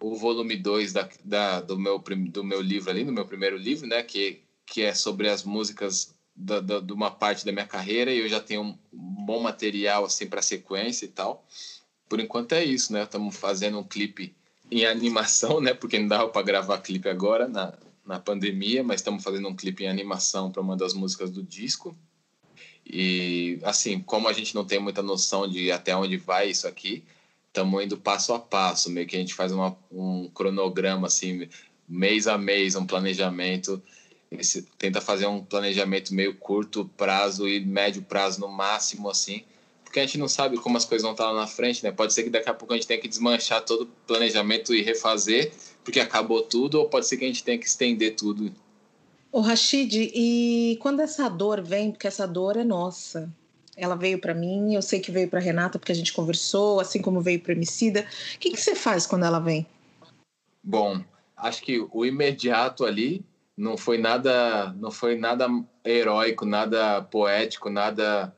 o 0.00 0.16
volume 0.16 0.56
2 0.56 0.92
da, 0.92 1.08
da, 1.24 1.60
do, 1.60 1.78
meu, 1.78 1.98
do 1.98 2.44
meu 2.44 2.60
livro 2.60 2.90
ali, 2.90 3.04
no 3.04 3.12
meu 3.12 3.26
primeiro 3.26 3.56
livro, 3.56 3.86
né? 3.86 4.02
Que, 4.02 4.40
que 4.66 4.82
é 4.82 4.94
sobre 4.94 5.28
as 5.28 5.44
músicas 5.44 6.14
da, 6.34 6.60
da, 6.60 6.80
de 6.80 6.92
uma 6.92 7.10
parte 7.10 7.44
da 7.44 7.52
minha 7.52 7.66
carreira 7.66 8.12
e 8.12 8.20
eu 8.20 8.28
já 8.28 8.40
tenho 8.40 8.62
um 8.62 8.78
bom 8.92 9.40
material 9.40 10.04
assim 10.04 10.26
para 10.26 10.42
sequência 10.42 11.04
e 11.04 11.08
tal. 11.08 11.44
Por 12.08 12.20
enquanto 12.20 12.52
é 12.52 12.64
isso, 12.64 12.92
né? 12.92 13.02
Estamos 13.02 13.36
fazendo 13.36 13.78
um 13.78 13.84
clipe 13.84 14.34
em 14.70 14.86
animação, 14.86 15.60
né? 15.60 15.74
Porque 15.74 15.98
não 15.98 16.08
dava 16.08 16.28
para 16.28 16.42
gravar 16.42 16.78
clipe 16.78 17.08
agora 17.08 17.48
na, 17.48 17.74
na 18.04 18.18
pandemia, 18.18 18.82
mas 18.82 19.00
estamos 19.00 19.22
fazendo 19.22 19.48
um 19.48 19.54
clipe 19.54 19.84
em 19.84 19.88
animação 19.88 20.50
para 20.50 20.62
uma 20.62 20.76
das 20.76 20.94
músicas 20.94 21.30
do 21.30 21.42
disco. 21.42 21.96
E 22.86 23.58
assim, 23.62 24.00
como 24.00 24.28
a 24.28 24.32
gente 24.32 24.54
não 24.54 24.64
tem 24.64 24.78
muita 24.78 25.02
noção 25.02 25.46
de 25.46 25.70
até 25.70 25.94
onde 25.94 26.16
vai 26.16 26.48
isso 26.48 26.66
aqui, 26.66 27.04
estamos 27.58 27.84
indo 27.84 27.96
passo 27.96 28.32
a 28.32 28.38
passo, 28.38 28.90
meio 28.90 29.06
que 29.06 29.16
a 29.16 29.18
gente 29.18 29.34
faz 29.34 29.52
uma, 29.52 29.76
um 29.90 30.28
cronograma 30.28 31.06
assim, 31.06 31.48
mês 31.88 32.26
a 32.26 32.38
mês, 32.38 32.74
um 32.76 32.86
planejamento. 32.86 33.82
Esse, 34.30 34.62
tenta 34.78 35.00
fazer 35.00 35.26
um 35.26 35.42
planejamento 35.42 36.14
meio 36.14 36.34
curto 36.34 36.90
prazo 36.96 37.48
e 37.48 37.64
médio 37.64 38.02
prazo 38.02 38.40
no 38.40 38.48
máximo 38.48 39.08
assim 39.08 39.42
porque 39.88 40.00
a 40.00 40.02
gente 40.04 40.18
não 40.18 40.28
sabe 40.28 40.58
como 40.58 40.76
as 40.76 40.84
coisas 40.84 41.02
vão 41.02 41.12
estar 41.12 41.30
lá 41.30 41.40
na 41.40 41.46
frente, 41.46 41.82
né? 41.82 41.90
Pode 41.90 42.12
ser 42.12 42.22
que 42.22 42.28
daqui 42.28 42.50
a 42.50 42.52
pouco 42.52 42.74
a 42.74 42.76
gente 42.76 42.86
tenha 42.86 43.00
que 43.00 43.08
desmanchar 43.08 43.64
todo 43.64 43.84
o 43.84 43.86
planejamento 44.06 44.74
e 44.74 44.82
refazer, 44.82 45.50
porque 45.82 45.98
acabou 45.98 46.42
tudo, 46.42 46.78
ou 46.78 46.88
pode 46.90 47.06
ser 47.06 47.16
que 47.16 47.24
a 47.24 47.26
gente 47.26 47.42
tenha 47.42 47.56
que 47.56 47.66
estender 47.66 48.14
tudo. 48.14 48.52
O 49.32 49.40
Rashid, 49.40 50.10
e 50.14 50.78
quando 50.82 51.00
essa 51.00 51.26
dor 51.30 51.62
vem, 51.62 51.90
porque 51.90 52.06
essa 52.06 52.26
dor 52.26 52.58
é 52.58 52.64
nossa, 52.64 53.32
ela 53.78 53.94
veio 53.94 54.18
para 54.18 54.34
mim, 54.34 54.74
eu 54.74 54.82
sei 54.82 54.98
que 55.00 55.10
veio 55.10 55.28
para 55.28 55.38
Renata 55.38 55.78
porque 55.78 55.92
a 55.92 55.94
gente 55.94 56.12
conversou, 56.12 56.80
assim 56.80 57.00
como 57.00 57.20
veio 57.20 57.40
para 57.40 57.52
Emicida. 57.52 58.04
O 58.34 58.38
que, 58.38 58.50
que 58.50 58.60
você 58.60 58.74
faz 58.74 59.06
quando 59.06 59.24
ela 59.24 59.38
vem? 59.38 59.66
Bom, 60.62 61.00
acho 61.36 61.62
que 61.62 61.86
o 61.92 62.04
imediato 62.04 62.84
ali 62.84 63.24
não 63.56 63.76
foi 63.76 63.96
nada, 63.96 64.72
não 64.78 64.90
foi 64.90 65.16
nada 65.16 65.48
heróico, 65.84 66.44
nada 66.44 67.02
poético, 67.02 67.70
nada 67.70 68.34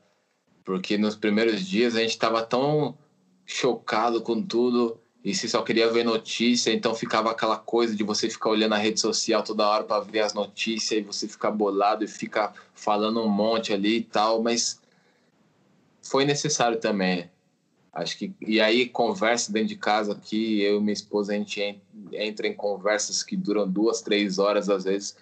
porque 0.63 0.97
nos 0.97 1.15
primeiros 1.15 1.65
dias 1.65 1.95
a 1.95 1.99
gente 1.99 2.11
estava 2.11 2.43
tão 2.43 2.95
chocado 3.45 4.21
com 4.21 4.41
tudo 4.41 4.99
e 5.23 5.35
se 5.35 5.47
só 5.49 5.61
queria 5.61 5.91
ver 5.91 6.03
notícia, 6.03 6.71
então 6.71 6.95
ficava 6.95 7.31
aquela 7.31 7.57
coisa 7.57 7.95
de 7.95 8.03
você 8.03 8.29
ficar 8.29 8.49
olhando 8.49 8.73
a 8.73 8.77
rede 8.77 8.99
social 8.99 9.43
toda 9.43 9.67
hora 9.67 9.83
para 9.83 10.01
ver 10.01 10.21
as 10.21 10.33
notícias 10.33 10.99
e 10.99 11.03
você 11.03 11.27
ficar 11.27 11.51
bolado 11.51 12.03
e 12.03 12.07
ficar 12.07 12.53
falando 12.73 13.21
um 13.21 13.29
monte 13.29 13.73
ali 13.73 13.97
e 13.97 14.03
tal, 14.03 14.41
mas 14.41 14.80
foi 16.01 16.25
necessário 16.25 16.79
também. 16.79 17.29
Acho 17.93 18.17
que 18.17 18.33
e 18.41 18.61
aí 18.61 18.87
conversa 18.87 19.51
dentro 19.51 19.69
de 19.69 19.75
casa 19.75 20.13
aqui, 20.13 20.61
eu 20.61 20.77
e 20.77 20.81
minha 20.81 20.93
esposa 20.93 21.33
a 21.33 21.35
gente 21.35 21.81
entra 22.13 22.47
em 22.47 22.53
conversas 22.53 23.21
que 23.21 23.35
duram 23.35 23.69
duas, 23.69 24.01
três 24.01 24.39
horas 24.39 24.69
às 24.69 24.85
vezes 24.85 25.15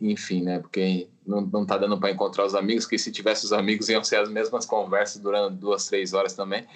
enfim, 0.00 0.42
né? 0.42 0.58
Porque 0.58 1.08
não, 1.26 1.42
não 1.42 1.66
tá 1.66 1.76
dando 1.76 1.98
para 1.98 2.10
encontrar 2.10 2.46
os 2.46 2.54
amigos, 2.54 2.86
que 2.86 2.98
se 2.98 3.12
tivesse 3.12 3.44
os 3.44 3.52
amigos 3.52 3.88
iam 3.88 4.02
ser 4.02 4.16
as 4.16 4.30
mesmas 4.30 4.64
conversas 4.64 5.20
durante 5.20 5.56
duas, 5.56 5.86
três 5.86 6.12
horas 6.12 6.32
também. 6.32 6.66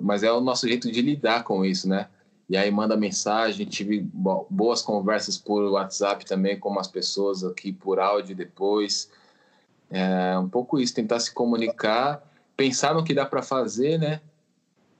Mas 0.00 0.22
é 0.22 0.32
o 0.32 0.40
nosso 0.40 0.66
jeito 0.66 0.90
de 0.90 1.00
lidar 1.00 1.44
com 1.44 1.64
isso, 1.64 1.88
né? 1.88 2.08
E 2.48 2.56
aí 2.56 2.70
manda 2.70 2.96
mensagem, 2.96 3.66
tive 3.66 4.00
boas 4.50 4.82
conversas 4.82 5.36
por 5.36 5.62
WhatsApp 5.70 6.24
também 6.24 6.58
com 6.58 6.78
as 6.78 6.88
pessoas 6.88 7.44
aqui 7.44 7.72
por 7.72 7.98
áudio 7.98 8.36
depois. 8.36 9.10
É 9.90 10.38
um 10.38 10.48
pouco 10.48 10.78
isso, 10.78 10.94
tentar 10.94 11.20
se 11.20 11.32
comunicar, 11.32 12.22
pensar 12.56 12.94
no 12.94 13.04
que 13.04 13.14
dá 13.14 13.24
para 13.24 13.42
fazer, 13.42 13.98
né? 13.98 14.20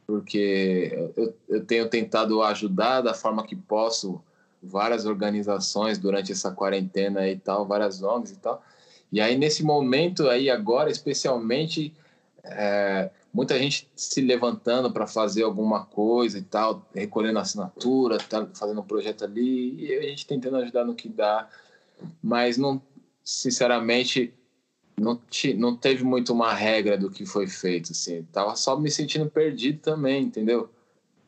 Porque 0.06 1.10
eu, 1.16 1.34
eu 1.48 1.64
tenho 1.64 1.88
tentado 1.88 2.42
ajudar 2.42 3.00
da 3.00 3.12
forma 3.12 3.44
que 3.44 3.56
posso, 3.56 4.22
várias 4.62 5.06
organizações 5.06 5.98
durante 5.98 6.32
essa 6.32 6.52
quarentena 6.52 7.28
e 7.28 7.36
tal, 7.36 7.66
várias 7.66 8.02
ONGs 8.02 8.30
e 8.32 8.36
tal. 8.36 8.62
E 9.10 9.20
aí, 9.20 9.36
nesse 9.36 9.62
momento 9.62 10.28
aí 10.28 10.50
agora, 10.50 10.90
especialmente, 10.90 11.94
é, 12.44 13.10
muita 13.32 13.58
gente 13.58 13.88
se 13.94 14.20
levantando 14.20 14.90
para 14.90 15.06
fazer 15.06 15.42
alguma 15.42 15.84
coisa 15.84 16.38
e 16.38 16.42
tal, 16.42 16.86
recolhendo 16.94 17.38
assinatura, 17.38 18.18
tá 18.18 18.46
fazendo 18.54 18.80
um 18.80 18.86
projeto 18.86 19.24
ali, 19.24 19.84
e 19.84 19.94
a 19.94 20.02
gente 20.02 20.26
tentando 20.26 20.56
ajudar 20.56 20.84
no 20.84 20.94
que 20.94 21.08
dá, 21.08 21.48
mas 22.22 22.56
não, 22.56 22.80
sinceramente, 23.24 24.32
não, 24.98 25.16
te, 25.16 25.52
não 25.54 25.76
teve 25.76 26.04
muito 26.04 26.32
uma 26.32 26.52
regra 26.52 26.96
do 26.96 27.10
que 27.10 27.26
foi 27.26 27.46
feito, 27.46 27.92
assim, 27.92 28.22
tava 28.32 28.56
só 28.56 28.78
me 28.78 28.90
sentindo 28.90 29.30
perdido 29.30 29.78
também, 29.80 30.24
entendeu? 30.24 30.70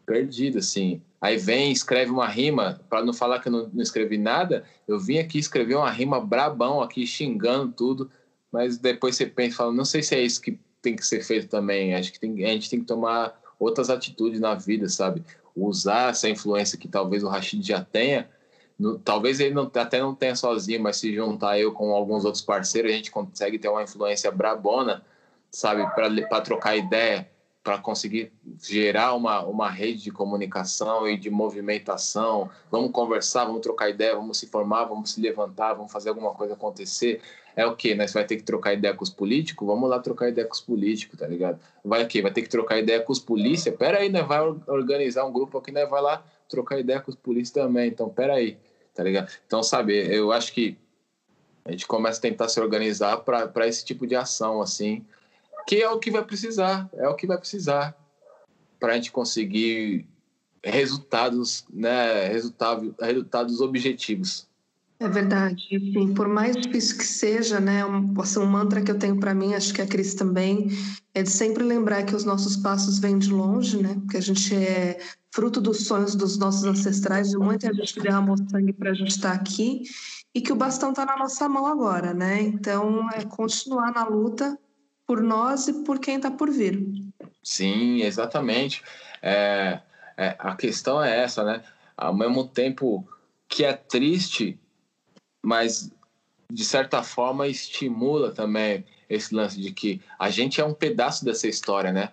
Perdido, 0.07 0.59
assim. 0.59 1.03
Aí 1.21 1.37
vem, 1.37 1.71
escreve 1.71 2.11
uma 2.11 2.27
rima, 2.27 2.81
para 2.89 3.05
não 3.05 3.13
falar 3.13 3.41
que 3.41 3.49
eu 3.49 3.53
não, 3.53 3.69
não, 3.73 3.83
escrevi 3.83 4.17
nada, 4.17 4.65
eu 4.87 4.99
vim 4.99 5.19
aqui 5.19 5.39
escrever 5.39 5.75
uma 5.75 5.91
rima 5.91 6.21
brabão 6.21 6.81
aqui, 6.81 7.07
xingando 7.07 7.73
tudo, 7.73 8.11
mas 8.51 8.79
depois 8.79 9.17
você 9.17 9.27
pensa 9.27 9.55
e 9.55 9.57
fala, 9.57 9.73
não 9.73 9.85
sei 9.85 10.03
se 10.03 10.15
é 10.15 10.23
isso 10.23 10.41
que 10.41 10.59
tem 10.81 10.97
que 10.97 11.07
ser 11.07 11.23
feito 11.23 11.49
também, 11.49 11.95
acho 11.95 12.13
que 12.13 12.21
tem, 12.21 12.45
a 12.45 12.49
gente 12.49 12.71
tem 12.71 12.81
que 12.81 12.87
tomar 12.87 13.39
outras 13.59 13.91
atitudes 13.91 14.41
na 14.41 14.55
vida, 14.55 14.89
sabe? 14.89 15.23
Usar 15.55 16.11
essa 16.11 16.29
influência 16.29 16.79
que 16.79 16.89
talvez 16.89 17.25
o 17.25 17.29
Rashid 17.29 17.67
já 17.67 17.85
tenha, 17.85 18.31
no, 18.79 18.99
talvez 18.99 19.41
ele 19.41 19.55
não, 19.55 19.71
até 19.75 20.01
não 20.01 20.15
tenha 20.15 20.37
sozinho, 20.37 20.81
mas 20.81 20.99
se 20.99 21.13
juntar 21.15 21.59
eu 21.59 21.73
com 21.73 21.93
alguns 21.93 22.25
outros 22.25 22.43
parceiros, 22.43 22.93
a 22.93 22.95
gente 22.95 23.11
consegue 23.11 23.59
ter 23.59 23.69
uma 23.69 23.83
influência 23.83 24.31
brabona, 24.31 25.05
sabe? 25.51 25.85
Para 25.95 26.41
trocar 26.41 26.77
ideia, 26.77 27.29
para 27.63 27.79
conseguir 27.79 28.33
gerar 28.63 29.15
uma, 29.15 29.45
uma 29.45 29.69
rede 29.69 30.05
de 30.05 30.11
comunicação 30.11 31.09
e 31.09 31.19
de 31.19 31.29
movimentação. 31.29 32.49
Vamos 32.71 32.93
conversar, 32.93 33.45
vamos 33.45 33.61
trocar 33.61 33.91
ideia, 33.91 34.15
vamos 34.15 34.39
se 34.39 34.47
formar, 34.47 34.85
vamos 34.85 35.13
se 35.13 35.21
levantar, 35.21 35.75
vamos 35.75 35.93
fazer 35.93 36.09
alguma 36.11 36.33
coisa 36.33 36.55
acontecer. 36.55 37.21
É 37.57 37.67
o 37.67 37.75
quê? 37.75 37.95
Nós 37.95 38.13
vai 38.13 38.25
ter 38.25 38.37
que 38.37 38.45
trocar 38.45 38.73
ideia 38.73 38.95
com 38.95 39.03
os 39.03 39.11
políticos? 39.11 39.67
Vamos 39.67 39.91
lá 39.91 39.99
trocar 39.99 40.29
ideia 40.29 40.47
com 40.47 40.55
os 40.55 40.61
políticos, 40.61 41.19
tá 41.19 41.27
ligado? 41.27 41.59
Vai 41.85 42.05
o 42.05 42.07
quê? 42.07 42.23
Vai 42.23 42.33
ter 42.33 42.43
que 42.43 42.49
trocar 42.49 42.79
ideia 42.79 43.03
com 43.03 43.13
os 43.13 43.19
polícia? 43.19 43.73
Pera 43.73 43.99
aí, 43.99 44.09
nós 44.09 44.27
vai 44.27 44.41
organizar 44.69 45.25
um 45.27 45.33
grupo 45.33 45.59
aqui, 45.59 45.73
nós 45.73 45.91
vai 45.91 46.01
lá 46.01 46.25
trocar 46.49 46.79
ideia 46.79 47.01
com 47.01 47.11
os 47.11 47.17
polícias 47.17 47.51
também. 47.51 47.89
Então, 47.89 48.09
pera 48.09 48.35
aí, 48.35 48.57
tá 48.99 49.05
ligado? 49.05 49.31
Então, 49.47 49.63
sabe, 49.63 49.95
eu 50.13 50.33
acho 50.33 50.53
que 50.53 50.77
a 51.65 51.71
gente 51.71 51.87
começa 51.87 52.19
a 52.19 52.23
tentar 52.23 52.49
se 52.49 52.59
organizar 52.59 53.19
para 53.19 53.69
esse 53.69 53.85
tipo 53.85 54.09
de 54.09 54.17
ação, 54.17 54.61
assim, 54.61 55.07
que 55.69 55.77
é 55.77 55.89
o 55.89 56.01
que 56.01 56.11
vai 56.11 56.25
precisar, 56.25 56.91
é 56.95 57.09
o 57.09 57.15
que 57.15 57.25
vai 57.25 57.39
precisar 57.39 57.97
para 58.81 58.95
a 58.95 58.97
gente 58.97 59.13
conseguir 59.13 60.05
resultados, 60.65 61.65
né, 61.73 62.27
resultado, 62.27 62.93
resultados 63.01 63.61
objetivos. 63.61 64.49
É 64.99 65.09
verdade. 65.09 65.69
Assim, 65.77 66.13
por 66.13 66.27
mais 66.27 66.57
difícil 66.57 66.99
que 66.99 67.07
seja, 67.07 67.61
né, 67.61 67.87
um, 67.87 68.21
assim, 68.21 68.41
um 68.41 68.47
mantra 68.47 68.83
que 68.83 68.91
eu 68.91 68.99
tenho 68.99 69.21
para 69.21 69.33
mim, 69.33 69.55
acho 69.55 69.73
que 69.73 69.81
a 69.81 69.87
Cris 69.87 70.15
também, 70.15 70.71
é 71.15 71.23
de 71.23 71.31
sempre 71.31 71.63
lembrar 71.63 72.03
que 72.03 72.17
os 72.17 72.25
nossos 72.25 72.57
passos 72.57 72.99
vêm 72.99 73.17
de 73.17 73.31
longe, 73.31 73.81
né, 73.81 73.97
que 74.11 74.17
a 74.17 74.21
gente 74.21 74.53
é 74.57 74.99
fruto 75.39 75.61
dos 75.61 75.87
sonhos 75.87 76.17
dos 76.17 76.37
nossos 76.37 76.65
ancestrais, 76.65 77.31
de 77.31 77.39
muita 77.39 77.73
gente 77.73 78.01
derramou 78.01 78.37
sangue 78.51 78.73
para 78.73 78.91
a 78.91 78.95
gente 78.95 79.13
estar 79.13 79.31
aqui 79.31 79.85
e 80.35 80.41
que 80.41 80.53
o 80.53 80.57
bastão 80.57 80.91
está 80.91 81.07
na 81.07 81.17
nossa 81.17 81.49
mão 81.49 81.65
agora, 81.65 82.13
né? 82.13 82.43
Então, 82.43 83.09
é 83.13 83.25
continuar 83.25 83.93
na 83.93 84.05
luta 84.05 84.59
por 85.07 85.23
nós 85.23 85.69
e 85.69 85.85
por 85.85 86.01
quem 86.01 86.17
está 86.17 86.29
por 86.29 86.51
vir. 86.51 86.85
Sim, 87.41 88.03
exatamente. 88.03 88.83
É, 89.23 89.81
é, 90.17 90.35
a 90.41 90.57
questão 90.57 91.01
é 91.01 91.23
essa, 91.23 91.45
né? 91.45 91.63
Ao 91.97 92.13
mesmo 92.13 92.45
tempo 92.45 93.07
que 93.49 93.65
é 93.65 93.75
triste, 93.75 94.59
mas 95.41 95.89
de 96.51 96.65
certa 96.65 97.01
forma 97.05 97.47
estimula 97.47 98.33
também 98.33 98.85
esse 99.09 99.33
lance 99.33 99.61
de 99.61 99.71
que 99.71 100.01
a 100.19 100.31
gente 100.31 100.61
é 100.61 100.65
um 100.65 100.75
pedaço 100.75 101.25
dessa 101.25 101.47
história, 101.47 101.93
né? 101.93 102.11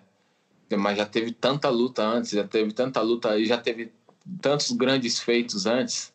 Mas 0.76 0.98
já 0.98 1.06
teve 1.06 1.32
tanta 1.32 1.68
luta 1.68 2.02
antes, 2.02 2.30
já 2.30 2.46
teve 2.46 2.72
tanta 2.72 3.00
luta 3.00 3.38
e 3.38 3.46
já 3.46 3.58
teve 3.58 3.92
tantos 4.40 4.72
grandes 4.72 5.20
feitos 5.20 5.66
antes, 5.66 6.12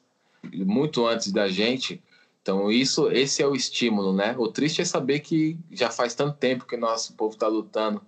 muito 0.53 1.06
antes 1.07 1.32
da 1.32 1.48
gente, 1.48 2.02
então, 2.41 2.72
isso, 2.72 3.11
esse 3.11 3.44
é 3.44 3.48
o 3.48 3.56
estímulo, 3.56 4.14
né? 4.14 4.36
O 4.38 4.48
triste 4.48 4.82
é 4.82 4.86
saber 4.86 5.19
que 5.19 5.57
já 5.69 5.91
faz 5.91 6.15
tanto 6.15 6.38
tempo 6.38 6.65
que 6.65 6.76
nosso 6.76 7.14
povo 7.14 7.34
está 7.34 7.48
lutando, 7.48 8.02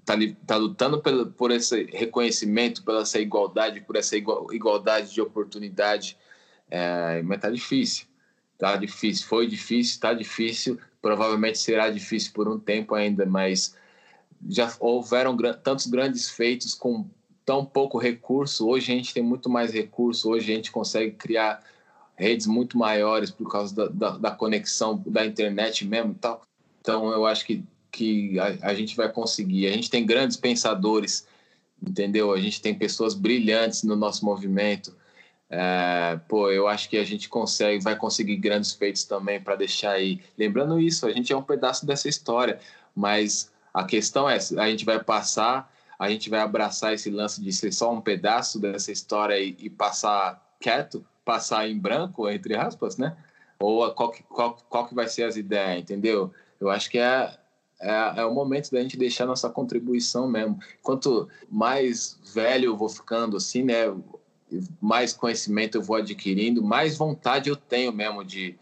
está 0.00 0.14
tá 0.44 0.56
lutando 0.56 1.00
por, 1.00 1.26
por 1.32 1.50
esse 1.52 1.84
reconhecimento, 1.84 2.82
por 2.82 2.96
essa 2.96 3.20
igualdade, 3.20 3.80
por 3.80 3.94
essa 3.94 4.16
igualdade 4.16 5.14
de 5.14 5.20
oportunidade. 5.20 6.16
É, 6.68 7.22
mas 7.22 7.40
tá 7.40 7.48
difícil, 7.48 8.06
tá 8.58 8.76
difícil, 8.76 9.26
foi 9.26 9.46
difícil, 9.46 9.92
está 9.94 10.12
difícil, 10.12 10.78
provavelmente 11.00 11.58
será 11.58 11.90
difícil 11.90 12.32
por 12.32 12.48
um 12.48 12.58
tempo 12.58 12.94
ainda, 12.96 13.24
mas 13.24 13.76
já 14.48 14.72
houveram 14.80 15.36
tantos 15.62 15.86
grandes 15.86 16.30
feitos 16.30 16.74
com 16.74 17.08
tão 17.44 17.64
pouco 17.64 17.98
recurso. 17.98 18.68
Hoje 18.68 18.92
a 18.92 18.96
gente 18.96 19.12
tem 19.14 19.22
muito 19.22 19.50
mais 19.50 19.72
recurso, 19.72 20.30
hoje 20.30 20.52
a 20.52 20.56
gente 20.56 20.70
consegue 20.70 21.12
criar 21.12 21.62
redes 22.16 22.46
muito 22.46 22.76
maiores 22.76 23.30
por 23.30 23.50
causa 23.50 23.74
da, 23.74 23.88
da, 23.88 24.18
da 24.18 24.30
conexão 24.30 25.02
da 25.06 25.24
internet 25.24 25.86
mesmo 25.86 26.14
tal. 26.14 26.42
Então, 26.80 27.10
eu 27.10 27.26
acho 27.26 27.44
que, 27.44 27.64
que 27.90 28.38
a, 28.38 28.68
a, 28.68 28.74
gente 28.74 28.94
vai 28.94 29.10
conseguir. 29.10 29.66
A 29.66 29.72
gente 29.72 29.90
tem 29.90 30.04
grandes 30.04 30.36
pensadores, 30.36 31.26
entendeu? 31.82 32.32
A 32.32 32.38
gente 32.38 32.60
tem 32.60 32.74
pessoas 32.74 33.14
brilhantes 33.14 33.82
no 33.82 33.96
nosso 33.96 34.24
movimento. 34.24 34.94
É, 35.48 36.20
pô, 36.28 36.50
eu 36.50 36.68
acho 36.68 36.88
que 36.88 36.96
a 36.96 37.04
gente 37.04 37.28
consegue, 37.28 37.82
vai 37.82 37.96
conseguir 37.96 38.36
grandes 38.36 38.72
feitos 38.72 39.04
também 39.04 39.40
para 39.40 39.56
deixar 39.56 39.92
aí. 39.92 40.20
Lembrando 40.38 40.78
isso, 40.78 41.06
a 41.06 41.12
gente 41.12 41.32
é 41.32 41.36
um 41.36 41.42
pedaço 41.42 41.84
dessa 41.84 42.08
história, 42.08 42.60
mas 42.94 43.50
a 43.72 43.84
questão 43.84 44.28
é, 44.28 44.38
a 44.58 44.68
gente 44.68 44.84
vai 44.84 45.02
passar 45.02 45.70
a 46.00 46.08
gente 46.08 46.30
vai 46.30 46.40
abraçar 46.40 46.94
esse 46.94 47.10
lance 47.10 47.42
de 47.42 47.52
ser 47.52 47.70
só 47.74 47.92
um 47.92 48.00
pedaço 48.00 48.58
dessa 48.58 48.90
história 48.90 49.38
e, 49.38 49.54
e 49.58 49.68
passar 49.68 50.42
quieto, 50.58 51.04
passar 51.26 51.68
em 51.68 51.78
branco, 51.78 52.26
entre 52.26 52.56
aspas, 52.56 52.96
né? 52.96 53.14
Ou 53.58 53.92
qual 53.92 54.10
que, 54.10 54.22
qual, 54.22 54.56
qual 54.70 54.88
que 54.88 54.94
vai 54.94 55.06
ser 55.06 55.24
as 55.24 55.36
ideias, 55.36 55.78
entendeu? 55.78 56.32
Eu 56.58 56.70
acho 56.70 56.88
que 56.88 56.98
é, 56.98 57.36
é, 57.78 58.14
é, 58.16 58.24
o 58.24 58.32
momento 58.32 58.70
da 58.70 58.80
gente 58.80 58.96
deixar 58.96 59.26
nossa 59.26 59.50
contribuição 59.50 60.26
mesmo. 60.26 60.58
Quanto 60.82 61.28
mais 61.50 62.18
velho 62.32 62.70
eu 62.70 62.76
vou 62.78 62.88
ficando, 62.88 63.36
assim, 63.36 63.62
né? 63.62 63.94
Mais 64.80 65.12
conhecimento 65.12 65.76
eu 65.76 65.82
vou 65.82 65.96
adquirindo, 65.96 66.62
mais 66.62 66.96
vontade 66.96 67.50
eu 67.50 67.56
tenho 67.56 67.92
mesmo 67.92 68.24
de. 68.24 68.58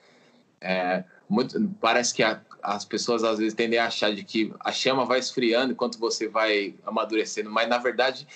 É, 0.61 1.05
muito, 1.29 1.57
parece 1.81 2.13
que 2.13 2.25
a, 2.25 2.41
as 2.63 2.85
pessoas 2.85 3.25
às 3.25 3.39
vezes 3.39 3.55
tendem 3.55 3.79
a 3.79 3.87
achar 3.87 4.15
de 4.15 4.25
que 4.25 4.53
a 4.61 4.73
chama 4.73 5.05
vai 5.05 5.19
esfriando 5.19 5.73
enquanto 5.73 5.99
você 5.99 6.29
vai 6.29 6.75
amadurecendo, 6.85 7.51
mas 7.51 7.69
na 7.69 7.79
verdade, 7.79 8.27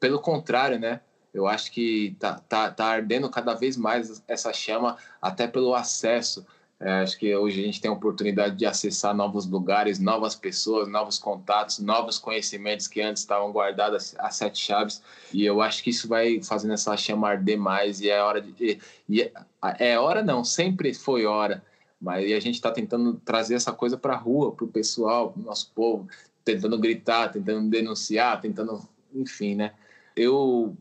pelo 0.00 0.20
contrário, 0.20 0.78
né? 0.78 1.00
Eu 1.32 1.46
acho 1.46 1.70
que 1.70 2.16
tá, 2.18 2.40
tá, 2.48 2.70
tá 2.70 2.86
ardendo 2.86 3.28
cada 3.28 3.52
vez 3.54 3.76
mais 3.76 4.22
essa 4.26 4.52
chama, 4.52 4.96
até 5.20 5.46
pelo 5.46 5.74
acesso. 5.74 6.46
É, 6.78 7.02
acho 7.02 7.18
que 7.18 7.34
hoje 7.34 7.60
a 7.60 7.64
gente 7.64 7.80
tem 7.80 7.90
a 7.90 7.94
oportunidade 7.94 8.56
de 8.56 8.66
acessar 8.66 9.14
novos 9.14 9.46
lugares, 9.46 9.98
novas 9.98 10.34
pessoas, 10.34 10.88
novos 10.88 11.18
contatos, 11.18 11.78
novos 11.78 12.18
conhecimentos 12.18 12.86
que 12.86 13.00
antes 13.00 13.22
estavam 13.22 13.50
guardados 13.50 14.14
a 14.18 14.30
sete 14.30 14.58
chaves. 14.58 15.02
E 15.32 15.44
eu 15.44 15.60
acho 15.60 15.82
que 15.82 15.90
isso 15.90 16.08
vai 16.08 16.42
fazendo 16.42 16.74
essa 16.74 16.96
chama 16.96 17.28
arder 17.28 17.58
mais. 17.58 18.00
E 18.00 18.10
é 18.10 18.22
hora 18.22 18.40
de. 18.40 18.78
E 19.08 19.22
é, 19.22 19.32
é 19.78 19.98
hora, 19.98 20.22
não, 20.22 20.42
sempre 20.44 20.94
foi 20.94 21.26
hora 21.26 21.62
mas 22.00 22.30
a 22.32 22.40
gente 22.40 22.56
está 22.56 22.70
tentando 22.70 23.14
trazer 23.24 23.54
essa 23.54 23.72
coisa 23.72 23.96
para 23.96 24.14
a 24.14 24.18
rua, 24.18 24.52
para 24.52 24.64
o 24.64 24.68
pessoal, 24.68 25.32
para 25.32 25.40
o 25.40 25.44
nosso 25.44 25.72
povo, 25.74 26.08
tentando 26.44 26.78
gritar, 26.78 27.32
tentando 27.32 27.68
denunciar, 27.68 28.40
tentando, 28.40 28.86
enfim, 29.14 29.54
né? 29.54 29.72
Eu 30.14 30.76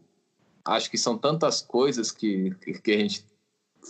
acho 0.64 0.90
que 0.90 0.98
são 0.98 1.18
tantas 1.18 1.62
coisas 1.62 2.12
que, 2.12 2.52
que 2.84 2.92
a 2.92 2.98
gente 2.98 3.26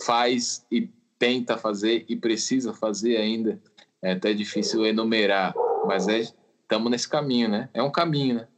faz 0.04 0.64
e 0.70 0.88
tenta 1.18 1.56
fazer 1.56 2.04
e 2.08 2.16
precisa 2.16 2.72
fazer 2.72 3.16
ainda. 3.16 3.60
É 4.02 4.12
até 4.12 4.32
difícil 4.32 4.84
enumerar, 4.84 5.54
mas 5.86 6.06
é 6.08 6.20
estamos 6.20 6.90
nesse 6.90 7.08
caminho, 7.08 7.48
né? 7.48 7.68
É 7.72 7.82
um 7.82 7.90
caminho, 7.90 8.36
né? 8.36 8.48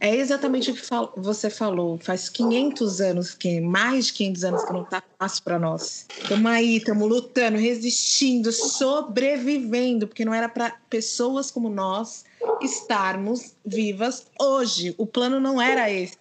É 0.00 0.14
exatamente 0.14 0.70
o 0.70 0.74
que 0.74 0.82
você 1.16 1.50
falou. 1.50 1.98
Faz 1.98 2.28
500 2.28 3.00
anos, 3.00 3.34
que 3.34 3.60
mais 3.60 4.06
de 4.06 4.12
500 4.12 4.44
anos 4.44 4.64
que 4.64 4.72
não 4.72 4.82
está 4.82 5.02
fácil 5.18 5.42
para 5.42 5.58
nós. 5.58 6.06
Estamos 6.22 6.50
aí, 6.50 6.76
estamos 6.76 7.08
lutando, 7.08 7.58
resistindo, 7.58 8.52
sobrevivendo, 8.52 10.06
porque 10.06 10.24
não 10.24 10.32
era 10.32 10.48
para 10.48 10.70
pessoas 10.88 11.50
como 11.50 11.68
nós 11.68 12.24
estarmos 12.62 13.54
vivas 13.66 14.26
hoje. 14.40 14.94
O 14.98 15.06
plano 15.06 15.40
não 15.40 15.60
era 15.60 15.90
esse. 15.90 16.16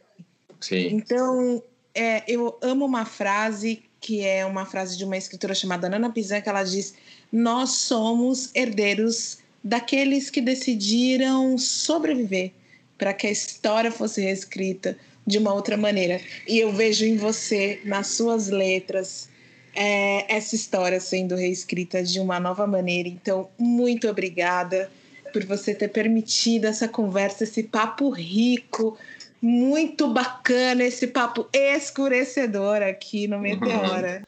Sim. 0.59 0.87
Então, 0.93 1.61
é, 1.93 2.23
eu 2.27 2.57
amo 2.61 2.83
uma 2.85 3.05
frase 3.05 3.83
que 3.99 4.21
é 4.21 4.45
uma 4.45 4.65
frase 4.65 4.97
de 4.97 5.05
uma 5.05 5.17
escritora 5.17 5.53
chamada 5.53 5.89
Nana 5.89 6.11
Pizan, 6.11 6.41
que 6.41 6.49
ela 6.49 6.63
diz: 6.63 6.95
Nós 7.31 7.71
somos 7.71 8.49
herdeiros 8.55 9.37
daqueles 9.63 10.31
que 10.31 10.41
decidiram 10.41 11.57
sobreviver 11.59 12.53
para 12.97 13.13
que 13.13 13.27
a 13.27 13.31
história 13.31 13.91
fosse 13.91 14.21
reescrita 14.21 14.97
de 15.25 15.37
uma 15.37 15.53
outra 15.53 15.75
maneira. 15.75 16.21
E 16.47 16.59
eu 16.59 16.71
vejo 16.71 17.05
em 17.05 17.17
você, 17.17 17.81
nas 17.83 18.07
suas 18.07 18.47
letras, 18.47 19.29
é, 19.75 20.35
essa 20.35 20.55
história 20.55 20.99
sendo 20.99 21.35
reescrita 21.35 22.01
de 22.01 22.19
uma 22.19 22.39
nova 22.39 22.65
maneira. 22.65 23.09
Então, 23.09 23.49
muito 23.59 24.07
obrigada 24.07 24.89
por 25.33 25.43
você 25.45 25.75
ter 25.75 25.89
permitido 25.89 26.65
essa 26.65 26.87
conversa, 26.87 27.43
esse 27.43 27.63
papo 27.63 28.09
rico, 28.09 28.97
muito 29.41 30.07
bacana, 30.07 30.83
esse 30.83 31.07
papo 31.07 31.47
escurecedor 31.53 32.81
aqui 32.81 33.27
no 33.27 33.39
Meteora. 33.39 34.23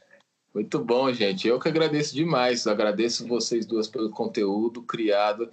Muito 0.54 0.78
bom, 0.78 1.12
gente. 1.12 1.48
Eu 1.48 1.58
que 1.58 1.68
agradeço 1.68 2.14
demais. 2.14 2.66
Agradeço 2.66 3.26
vocês 3.26 3.64
duas 3.64 3.88
pelo 3.88 4.10
conteúdo 4.10 4.82
criado 4.82 5.50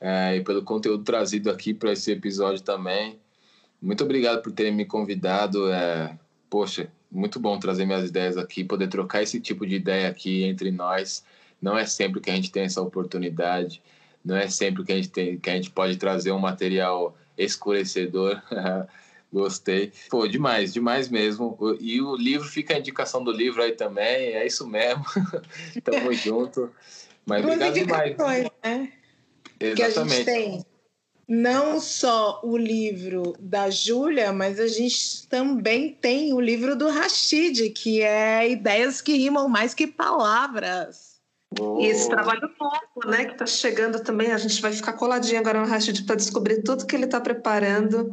é, 0.00 0.36
e 0.36 0.40
pelo 0.42 0.62
conteúdo 0.62 1.04
trazido 1.04 1.50
aqui 1.50 1.74
para 1.74 1.92
esse 1.92 2.12
episódio 2.12 2.62
também. 2.62 3.18
Muito 3.80 4.04
obrigado 4.04 4.42
por 4.42 4.52
terem 4.52 4.74
me 4.74 4.84
convidado. 4.84 5.70
É, 5.70 6.16
poxa, 6.48 6.90
muito 7.10 7.40
bom 7.40 7.58
trazer 7.58 7.86
minhas 7.86 8.08
ideias 8.08 8.36
aqui, 8.36 8.64
poder 8.64 8.88
trocar 8.88 9.22
esse 9.22 9.40
tipo 9.40 9.66
de 9.66 9.76
ideia 9.76 10.08
aqui 10.08 10.44
entre 10.44 10.70
nós. 10.70 11.24
Não 11.60 11.76
é 11.76 11.86
sempre 11.86 12.20
que 12.20 12.30
a 12.30 12.34
gente 12.34 12.50
tem 12.50 12.64
essa 12.64 12.80
oportunidade, 12.80 13.82
não 14.24 14.36
é 14.36 14.48
sempre 14.48 14.84
que 14.84 14.92
a 14.92 14.96
gente, 14.96 15.10
tem, 15.10 15.38
que 15.38 15.50
a 15.50 15.54
gente 15.54 15.70
pode 15.70 15.96
trazer 15.96 16.32
um 16.32 16.38
material 16.38 17.16
escurecedor. 17.36 18.40
Gostei. 19.30 19.92
Pô, 20.08 20.26
demais, 20.26 20.72
demais 20.72 21.08
mesmo. 21.08 21.58
E 21.80 22.00
o 22.00 22.16
livro, 22.16 22.48
fica 22.48 22.74
a 22.74 22.78
indicação 22.78 23.22
do 23.22 23.30
livro 23.30 23.62
aí 23.62 23.72
também, 23.72 24.32
é 24.34 24.46
isso 24.46 24.66
mesmo. 24.66 25.04
Tamo 25.84 26.12
junto. 26.14 26.70
Mas 27.26 27.44
obrigado 27.44 27.74
demais. 27.74 28.16
né? 28.64 28.92
Exatamente. 29.60 29.76
Que 29.76 29.82
a 29.82 30.04
gente 30.04 30.24
tem 30.24 30.66
não 31.28 31.78
só 31.78 32.40
o 32.42 32.56
livro 32.56 33.34
da 33.38 33.68
Júlia, 33.68 34.32
mas 34.32 34.58
a 34.58 34.66
gente 34.66 35.28
também 35.28 35.92
tem 35.92 36.32
o 36.32 36.40
livro 36.40 36.74
do 36.74 36.88
Rashid, 36.88 37.68
que 37.70 38.00
é 38.00 38.50
Ideias 38.50 39.02
que 39.02 39.12
Rimam 39.12 39.46
Mais 39.46 39.74
que 39.74 39.86
Palavras. 39.86 41.18
Oh. 41.60 41.80
E 41.80 41.86
esse 41.86 42.08
trabalho 42.08 42.50
novo, 42.58 43.10
né, 43.10 43.26
que 43.26 43.32
está 43.32 43.46
chegando 43.46 44.00
também, 44.00 44.32
a 44.32 44.38
gente 44.38 44.60
vai 44.60 44.72
ficar 44.72 44.94
coladinho 44.94 45.38
agora 45.38 45.60
no 45.60 45.66
Rashid 45.66 46.04
para 46.04 46.16
descobrir 46.16 46.62
tudo 46.62 46.86
que 46.86 46.96
ele 46.96 47.04
está 47.04 47.20
preparando. 47.20 48.10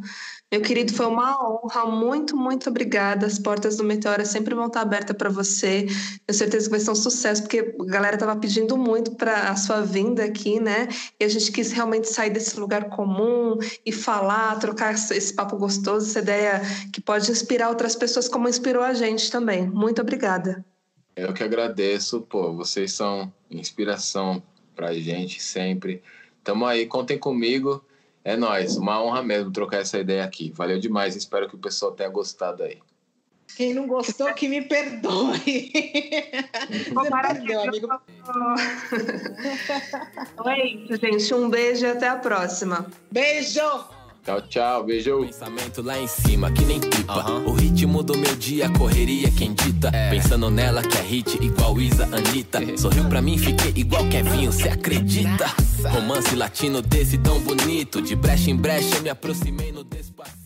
Meu 0.52 0.62
querido, 0.62 0.94
foi 0.94 1.06
uma 1.06 1.36
honra. 1.42 1.86
Muito, 1.86 2.36
muito 2.36 2.70
obrigada. 2.70 3.26
As 3.26 3.36
portas 3.36 3.76
do 3.76 3.82
Meteora 3.84 4.24
sempre 4.24 4.54
vão 4.54 4.68
estar 4.68 4.82
abertas 4.82 5.16
para 5.16 5.28
você. 5.28 5.86
Tenho 6.24 6.38
certeza 6.38 6.66
que 6.66 6.70
vai 6.70 6.78
ser 6.78 6.90
um 6.92 6.94
sucesso, 6.94 7.42
porque 7.42 7.74
a 7.80 7.84
galera 7.84 8.14
estava 8.14 8.36
pedindo 8.36 8.76
muito 8.76 9.16
para 9.16 9.50
a 9.50 9.56
sua 9.56 9.80
vinda 9.80 10.24
aqui, 10.24 10.60
né? 10.60 10.86
E 11.18 11.24
a 11.24 11.28
gente 11.28 11.50
quis 11.50 11.72
realmente 11.72 12.08
sair 12.08 12.30
desse 12.30 12.60
lugar 12.60 12.88
comum 12.90 13.58
e 13.84 13.90
falar, 13.90 14.56
trocar 14.60 14.94
esse 14.94 15.34
papo 15.34 15.56
gostoso, 15.56 16.08
essa 16.08 16.20
ideia 16.20 16.62
que 16.92 17.00
pode 17.00 17.28
inspirar 17.28 17.68
outras 17.68 17.96
pessoas, 17.96 18.28
como 18.28 18.48
inspirou 18.48 18.84
a 18.84 18.94
gente 18.94 19.30
também. 19.32 19.66
Muito 19.66 20.00
obrigada. 20.00 20.64
Eu 21.16 21.32
que 21.34 21.42
agradeço, 21.42 22.20
pô. 22.20 22.52
Vocês 22.52 22.92
são 22.92 23.32
inspiração 23.50 24.40
para 24.76 24.88
a 24.90 24.94
gente 24.94 25.42
sempre. 25.42 26.02
Tamo 26.44 26.64
aí, 26.66 26.86
contem 26.86 27.18
comigo. 27.18 27.84
É 28.26 28.36
nóis, 28.36 28.76
uma 28.76 29.00
honra 29.00 29.22
mesmo 29.22 29.52
trocar 29.52 29.82
essa 29.82 30.00
ideia 30.00 30.24
aqui. 30.24 30.50
Valeu 30.50 30.80
demais, 30.80 31.14
espero 31.14 31.48
que 31.48 31.54
o 31.54 31.58
pessoal 31.58 31.92
tenha 31.92 32.08
gostado 32.08 32.64
aí. 32.64 32.80
Quem 33.56 33.72
não 33.72 33.86
gostou, 33.86 34.34
que 34.34 34.48
me 34.48 34.62
perdoe. 34.62 35.70
perdeu, 37.22 37.60
amigo. 37.62 37.88
é 40.44 40.66
isso, 40.66 40.96
gente. 40.96 41.34
Um 41.34 41.48
beijo 41.48 41.86
e 41.86 41.90
até 41.90 42.08
a 42.08 42.16
próxima. 42.16 42.90
Beijo! 43.12 43.95
Tchau, 44.26 44.42
tchau, 44.42 44.82
beijo. 44.82 45.20
Pensamento 45.20 45.82
lá 45.82 45.96
em 45.96 46.08
cima, 46.08 46.50
que 46.50 46.64
nem 46.64 46.80
pipa. 46.80 47.30
O 47.46 47.52
ritmo 47.52 48.02
do 48.02 48.18
meu 48.18 48.34
dia, 48.34 48.68
correria, 48.70 49.30
quem 49.30 49.54
dita. 49.54 49.88
É. 49.94 50.10
Pensando 50.10 50.50
nela 50.50 50.82
que 50.82 50.98
é 50.98 51.00
hit 51.00 51.38
igual 51.40 51.80
Isa, 51.80 52.06
Anitta. 52.06 52.76
Sorriu 52.76 53.04
pra 53.04 53.22
mim, 53.22 53.38
fiquei 53.38 53.72
igual 53.76 54.04
Kevinho, 54.08 54.50
cê 54.50 54.68
acredita? 54.68 55.46
Romance 55.88 56.34
latino 56.34 56.82
desse 56.82 57.16
tão 57.18 57.38
bonito. 57.38 58.02
De 58.02 58.16
brecha 58.16 58.50
em 58.50 58.56
brecha, 58.56 58.98
me 58.98 59.08
aproximei 59.08 59.70
no 59.70 59.84
despacito. 59.84 60.45